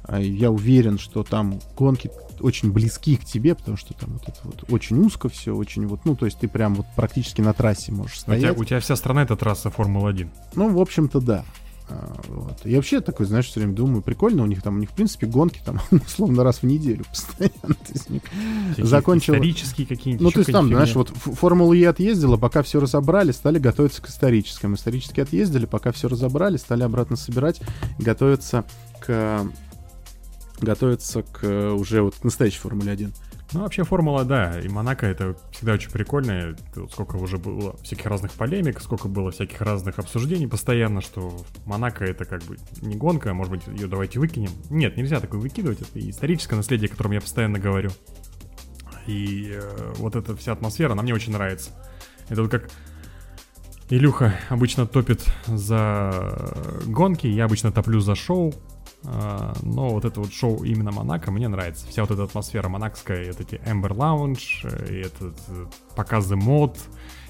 я 0.09 0.51
уверен, 0.51 0.99
что 0.99 1.23
там 1.25 1.61
гонки 1.77 2.11
очень 2.41 2.73
близки 2.73 3.17
к 3.17 3.25
тебе, 3.25 3.55
потому 3.55 3.77
что 3.77 3.95
там 3.95 4.13
вот 4.13 4.23
это 4.29 4.39
вот 4.45 4.65
очень 4.71 4.99
узко 4.99 5.29
все, 5.29 5.55
очень 5.55 5.87
вот, 5.87 6.05
ну, 6.05 6.15
то 6.15 6.27
есть 6.27 6.39
ты 6.39 6.49
прям 6.49 6.75
вот 6.75 6.87
практически 6.95 7.41
на 7.41 7.53
трассе 7.53 7.93
можешь 7.93 8.21
стоять. 8.21 8.43
У 8.43 8.47
тебя, 8.47 8.61
у 8.61 8.65
тебя 8.65 8.81
вся 8.81 8.97
страна 8.97 9.23
это 9.23 9.37
трасса 9.37 9.71
Формула-1. 9.71 10.29
Ну, 10.55 10.69
в 10.69 10.81
общем-то, 10.81 11.21
да. 11.21 11.45
А, 11.89 12.17
вот. 12.29 12.61
Я 12.65 12.77
вообще 12.77 13.01
такой, 13.01 13.27
знаешь, 13.27 13.47
все 13.47 13.61
время 13.61 13.75
думаю, 13.75 14.03
прикольно 14.03 14.43
у 14.43 14.47
них 14.47 14.61
там, 14.61 14.77
у 14.77 14.79
них, 14.79 14.91
в 14.91 14.93
принципе, 14.93 15.27
гонки 15.27 15.61
там, 15.65 15.81
условно, 15.91 16.43
раз 16.43 16.59
в 16.59 16.63
неделю 16.65 17.05
постоянно. 17.05 17.75
То 17.75 17.93
есть, 17.93 18.09
закончил... 18.79 19.35
Исторические 19.35 19.87
какие-нибудь. 19.87 20.25
Ну, 20.25 20.31
то 20.33 20.41
есть 20.41 20.51
там, 20.51 20.67
знаешь, 20.69 20.95
вот 20.95 21.11
Формулу 21.11 21.73
Е 21.75 21.89
отъездила, 21.89 22.37
пока 22.37 22.63
все 22.63 22.81
разобрали, 22.81 23.31
стали 23.31 23.59
готовиться 23.59 24.03
к 24.03 24.09
историческим. 24.09 24.75
Исторически 24.75 25.21
отъездили, 25.21 25.67
пока 25.67 25.93
все 25.93 26.09
разобрали, 26.09 26.57
стали 26.57 26.83
обратно 26.83 27.17
собирать, 27.17 27.61
готовиться 27.99 28.65
к 29.01 29.47
готовится 30.61 31.23
к 31.23 31.45
э, 31.45 31.71
уже 31.71 32.03
вот 32.03 32.23
настоящей 32.25 32.59
Формуле 32.59 32.93
1. 32.93 33.13
Ну, 33.53 33.61
вообще 33.61 33.85
формула, 33.85 34.25
да, 34.25 34.59
и 34.61 34.69
Монако 34.69 35.07
это 35.07 35.37
всегда 35.53 35.75
очень 35.75 35.91
прикольно. 35.91 36.57
Сколько 36.91 37.17
уже 37.17 37.39
было 37.39 37.77
всяких 37.77 38.07
разных 38.07 38.33
полемик, 38.33 38.81
сколько 38.81 39.07
было 39.07 39.31
всяких 39.31 39.61
разных 39.61 40.01
обсуждений 40.01 40.49
постоянно, 40.49 41.01
что 41.01 41.33
Монако 41.65 42.05
это 42.05 42.25
как 42.25 42.43
бы 42.43 42.57
не 42.83 42.97
гонка, 42.97 43.31
а 43.31 43.35
может 43.35 43.53
быть 43.53 43.67
ее 43.69 43.87
давайте 43.87 44.19
выкинем. 44.19 44.51
Нет, 44.69 44.97
нельзя 44.97 45.21
такое 45.21 45.41
выкидывать, 45.41 45.81
это 45.81 46.11
историческое 46.11 46.57
наследие, 46.57 46.89
о 46.89 46.91
котором 46.91 47.13
я 47.13 47.21
постоянно 47.21 47.61
говорю. 47.61 47.91
И 49.07 49.53
э, 49.55 49.93
вот 49.99 50.17
эта 50.17 50.35
вся 50.35 50.53
атмосфера, 50.53 50.93
она 50.93 51.03
мне 51.03 51.15
очень 51.15 51.33
нравится. 51.33 51.71
Это 52.29 52.43
вот 52.43 52.51
как 52.51 52.69
Илюха 53.89 54.35
обычно 54.49 54.87
топит 54.87 55.25
за 55.47 56.53
гонки, 56.87 57.29
я 57.29 57.45
обычно 57.45 57.71
топлю 57.71 58.01
за 58.01 58.17
шоу. 58.17 58.53
А, 59.09 59.55
но 59.63 59.91
вот 59.91 60.05
это 60.05 60.21
вот 60.21 60.33
шоу 60.33 60.65
именно 60.65 60.91
Монако 60.91 61.31
мне 61.31 61.49
нравится. 61.49 61.87
Вся 61.87 62.03
вот 62.03 62.11
эта 62.11 62.25
атмосфера 62.25 62.69
монакская, 62.69 63.33
вот 63.33 63.41
эти 63.41 63.61
Эмбер 63.65 63.93
Лаунж, 63.93 64.65
и 64.65 64.95
этот 64.95 65.37
э, 65.49 65.67
показы 65.95 66.35
мод, 66.35 66.77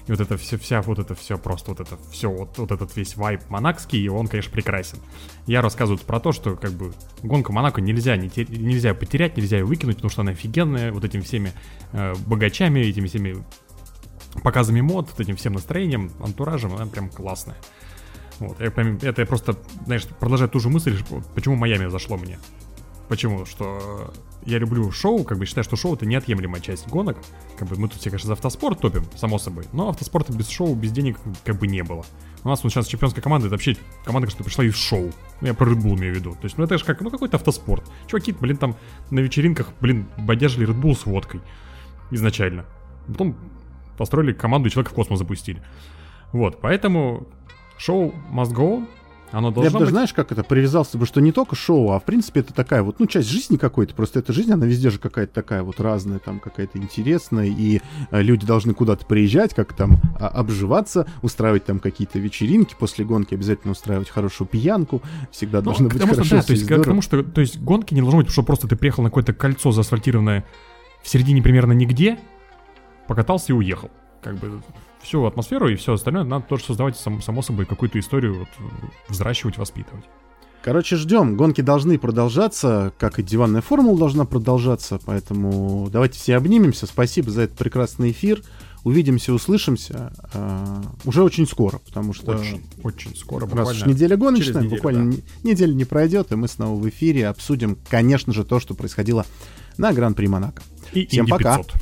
и 0.07 0.11
вот 0.11 0.19
это 0.19 0.37
все, 0.37 0.57
вся 0.57 0.81
вот 0.81 0.97
это 0.97 1.13
все 1.13 1.37
просто, 1.37 1.71
вот 1.71 1.79
это 1.81 1.97
все, 2.11 2.31
вот, 2.31 2.57
вот 2.57 2.71
этот 2.71 2.95
весь 2.95 3.15
вайп 3.15 3.47
монакский, 3.49 3.99
и 3.99 4.07
он, 4.07 4.27
конечно, 4.27 4.51
прекрасен. 4.51 4.97
Я 5.45 5.61
рассказываю 5.61 5.99
про 5.99 6.19
то, 6.19 6.31
что 6.31 6.55
как 6.55 6.71
бы 6.71 6.93
гонку 7.21 7.53
Монако 7.53 7.79
нельзя, 7.79 8.15
не 8.17 8.29
те, 8.29 8.45
нельзя 8.45 8.95
потерять, 8.95 9.37
нельзя 9.37 9.57
ее 9.57 9.65
выкинуть, 9.65 9.97
потому 9.97 10.09
что 10.09 10.21
она 10.21 10.31
офигенная, 10.31 10.91
вот 10.91 11.03
этими 11.03 11.21
всеми 11.21 11.51
э, 11.91 12.15
богачами, 12.25 12.79
этими 12.79 13.07
всеми 13.07 13.43
показами 14.41 14.81
мод, 14.81 15.09
вот 15.11 15.19
этим 15.19 15.35
всем 15.35 15.53
настроением, 15.53 16.11
антуражем, 16.21 16.73
она 16.73 16.87
прям 16.87 17.09
классная. 17.09 17.57
Вот, 18.39 18.59
я, 18.59 18.67
это 18.67 19.21
я 19.21 19.25
просто, 19.25 19.55
знаешь, 19.85 20.05
продолжаю 20.19 20.49
ту 20.49 20.59
же 20.59 20.69
мысль, 20.69 20.95
почему 21.33 21.55
Майами 21.55 21.89
зашло 21.89 22.17
мне. 22.17 22.37
Почему? 23.09 23.45
Что 23.45 24.13
я 24.45 24.59
люблю 24.59 24.91
шоу, 24.91 25.23
как 25.23 25.37
бы 25.37 25.45
считаю, 25.45 25.63
что 25.63 25.75
шоу 25.75 25.95
это 25.95 26.05
неотъемлемая 26.05 26.61
часть 26.61 26.87
гонок. 26.87 27.17
Как 27.57 27.67
бы 27.67 27.77
мы 27.77 27.87
тут 27.87 27.99
все, 27.99 28.09
конечно, 28.09 28.27
за 28.27 28.33
автоспорт 28.33 28.79
топим, 28.79 29.05
само 29.15 29.39
собой. 29.39 29.65
Но 29.71 29.89
автоспорта 29.89 30.33
без 30.33 30.49
шоу, 30.49 30.75
без 30.75 30.91
денег 30.91 31.17
как 31.43 31.57
бы 31.57 31.67
не 31.67 31.83
было. 31.83 32.05
У 32.43 32.49
нас 32.49 32.63
вот 32.63 32.71
сейчас 32.71 32.87
чемпионская 32.87 33.21
команда, 33.21 33.47
это 33.47 33.55
вообще 33.55 33.77
команда, 34.03 34.27
которая 34.27 34.45
пришла 34.45 34.65
из 34.65 34.75
шоу. 34.75 35.11
Ну, 35.41 35.47
я 35.47 35.53
про 35.53 35.71
Red 35.71 35.81
Bull 35.81 35.97
имею 35.97 36.13
в 36.13 36.17
виду. 36.17 36.31
То 36.33 36.45
есть, 36.45 36.57
ну 36.57 36.65
это 36.65 36.77
же 36.77 36.85
как, 36.85 37.01
ну 37.01 37.09
какой-то 37.09 37.37
автоспорт. 37.37 37.83
Чуваки, 38.07 38.33
блин, 38.33 38.57
там 38.57 38.75
на 39.09 39.19
вечеринках, 39.19 39.71
блин, 39.79 40.07
бодяжили 40.17 40.67
Red 40.67 40.79
Bull 40.79 40.95
с 40.95 41.05
водкой. 41.05 41.41
Изначально. 42.11 42.65
Потом 43.07 43.35
построили 43.97 44.33
команду 44.33 44.67
и 44.67 44.71
человека 44.71 44.91
в 44.91 44.95
космос 44.95 45.19
запустили. 45.19 45.61
Вот, 46.31 46.59
поэтому 46.61 47.27
шоу 47.77 48.13
must 48.31 48.53
go, 48.53 48.85
оно 49.31 49.51
должно 49.51 49.63
Я 49.63 49.69
бы 49.71 49.79
даже, 49.79 49.85
быть... 49.85 49.93
знаешь, 49.93 50.13
как 50.13 50.31
это, 50.31 50.43
привязался 50.43 50.97
бы, 50.97 51.05
что 51.05 51.19
не 51.19 51.31
только 51.31 51.55
шоу, 51.55 51.91
а 51.91 51.99
в 51.99 52.05
принципе 52.05 52.39
это 52.39 52.53
такая 52.53 52.81
вот, 52.81 52.99
ну, 52.99 53.07
часть 53.07 53.27
жизни 53.27 53.57
какой-то, 53.57 53.93
просто 53.93 54.19
эта 54.19 54.31
жизнь, 54.31 54.51
она 54.51 54.65
везде 54.65 54.89
же 54.89 54.99
какая-то 54.99 55.33
такая 55.33 55.63
вот 55.63 55.81
разная, 55.81 56.19
там 56.19 56.39
какая-то 56.39 56.77
интересная, 56.77 57.45
и 57.45 57.81
э, 58.11 58.21
люди 58.21 58.45
должны 58.45 58.73
куда-то 58.73 59.05
приезжать, 59.05 59.53
как 59.53 59.73
там 59.73 59.97
а, 60.19 60.29
обживаться, 60.29 61.07
устраивать 61.21 61.65
там 61.65 61.79
какие-то 61.79 62.19
вечеринки, 62.19 62.75
после 62.79 63.03
гонки 63.03 63.33
обязательно 63.33 63.73
устраивать 63.73 64.09
хорошую 64.09 64.47
пьянку, 64.47 65.01
всегда 65.31 65.59
Ну, 65.59 65.65
должно 65.65 65.89
быть 65.89 65.99
тому, 65.99 66.13
что, 66.13 66.23
хорошо, 66.23 66.35
да, 66.37 66.43
то 66.43 66.53
есть, 66.53 66.65
к 66.65 66.83
тому, 66.83 67.01
что, 67.01 67.23
то 67.23 67.41
есть 67.41 67.59
гонки 67.59 67.93
не 67.93 68.01
должно 68.01 68.19
быть, 68.21 68.29
что 68.29 68.43
просто 68.43 68.67
ты 68.67 68.77
приехал 68.77 69.03
на 69.03 69.09
какое-то 69.09 69.33
кольцо 69.33 69.71
заасфальтированное 69.71 70.45
в 71.03 71.09
середине 71.09 71.41
примерно 71.41 71.73
нигде, 71.73 72.17
покатался 73.07 73.51
и 73.51 73.55
уехал. 73.55 73.91
Как 74.21 74.35
бы 74.35 74.61
всю 75.01 75.25
атмосферу 75.25 75.69
и 75.69 75.75
все 75.75 75.93
остальное 75.93 76.23
надо 76.23 76.45
тоже 76.45 76.63
создавать, 76.65 76.97
сам- 76.97 77.21
само 77.21 77.41
собой, 77.41 77.65
какую-то 77.65 77.99
историю, 77.99 78.39
вот, 78.39 78.49
взращивать, 79.09 79.57
воспитывать. 79.57 80.03
Короче, 80.63 80.97
ждем. 80.97 81.37
Гонки 81.37 81.61
должны 81.61 81.97
продолжаться, 81.97 82.91
как 82.97 83.19
и 83.19 83.23
диванная 83.23 83.61
формула 83.61 83.97
должна 83.97 84.25
продолжаться. 84.25 84.99
Поэтому 85.05 85.87
давайте 85.89 86.19
все 86.19 86.35
обнимемся. 86.35 86.87
Спасибо 86.87 87.31
за 87.31 87.43
этот 87.43 87.57
прекрасный 87.57 88.11
эфир. 88.11 88.41
Увидимся, 88.83 89.33
услышимся 89.33 90.11
э, 90.33 90.81
уже 91.05 91.23
очень 91.23 91.47
скоро, 91.47 91.77
потому 91.79 92.13
что 92.13 92.33
Очень, 92.33 92.63
очень 92.83 93.15
скоро, 93.15 93.45
буквально. 93.45 93.71
уж 93.71 93.85
неделя 93.85 94.17
гоночная, 94.17 94.61
неделю, 94.61 94.69
буквально 94.75 95.11
да. 95.11 95.17
не- 95.43 95.49
неделя 95.51 95.73
не 95.73 95.85
пройдет, 95.85 96.31
и 96.31 96.35
мы 96.35 96.47
снова 96.47 96.77
в 96.81 96.87
эфире 96.89 97.27
обсудим, 97.27 97.77
конечно 97.89 98.33
же, 98.33 98.43
то, 98.43 98.59
что 98.59 98.73
происходило 98.75 99.25
на 99.77 99.93
Гран-при 99.93 100.27
Монако. 100.27 100.61
И 100.93 101.05
Всем 101.05 101.25
Инди 101.25 101.31
пока. 101.31 101.57
500. 101.57 101.73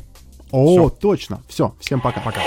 О, 0.52 0.68
Всё. 0.78 0.90
точно. 0.90 1.42
Все, 1.48 1.76
всем 1.80 2.02
пока. 2.02 2.22
Пока. 2.22 2.42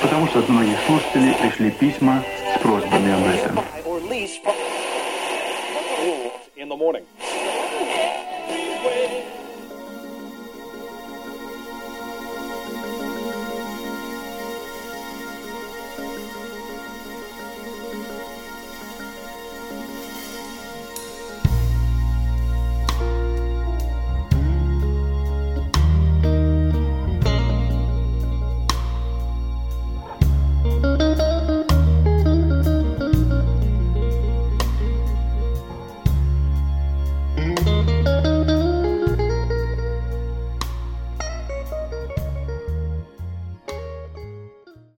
Потому 0.00 0.26
что 0.28 0.38
от 0.38 0.48
многих 0.48 0.76
слушателей 0.86 1.34
пришли 1.34 1.70
письма 1.70 2.22
с 2.54 2.60
просьбами 2.60 3.12
об 3.12 3.26
этом. 3.26 3.58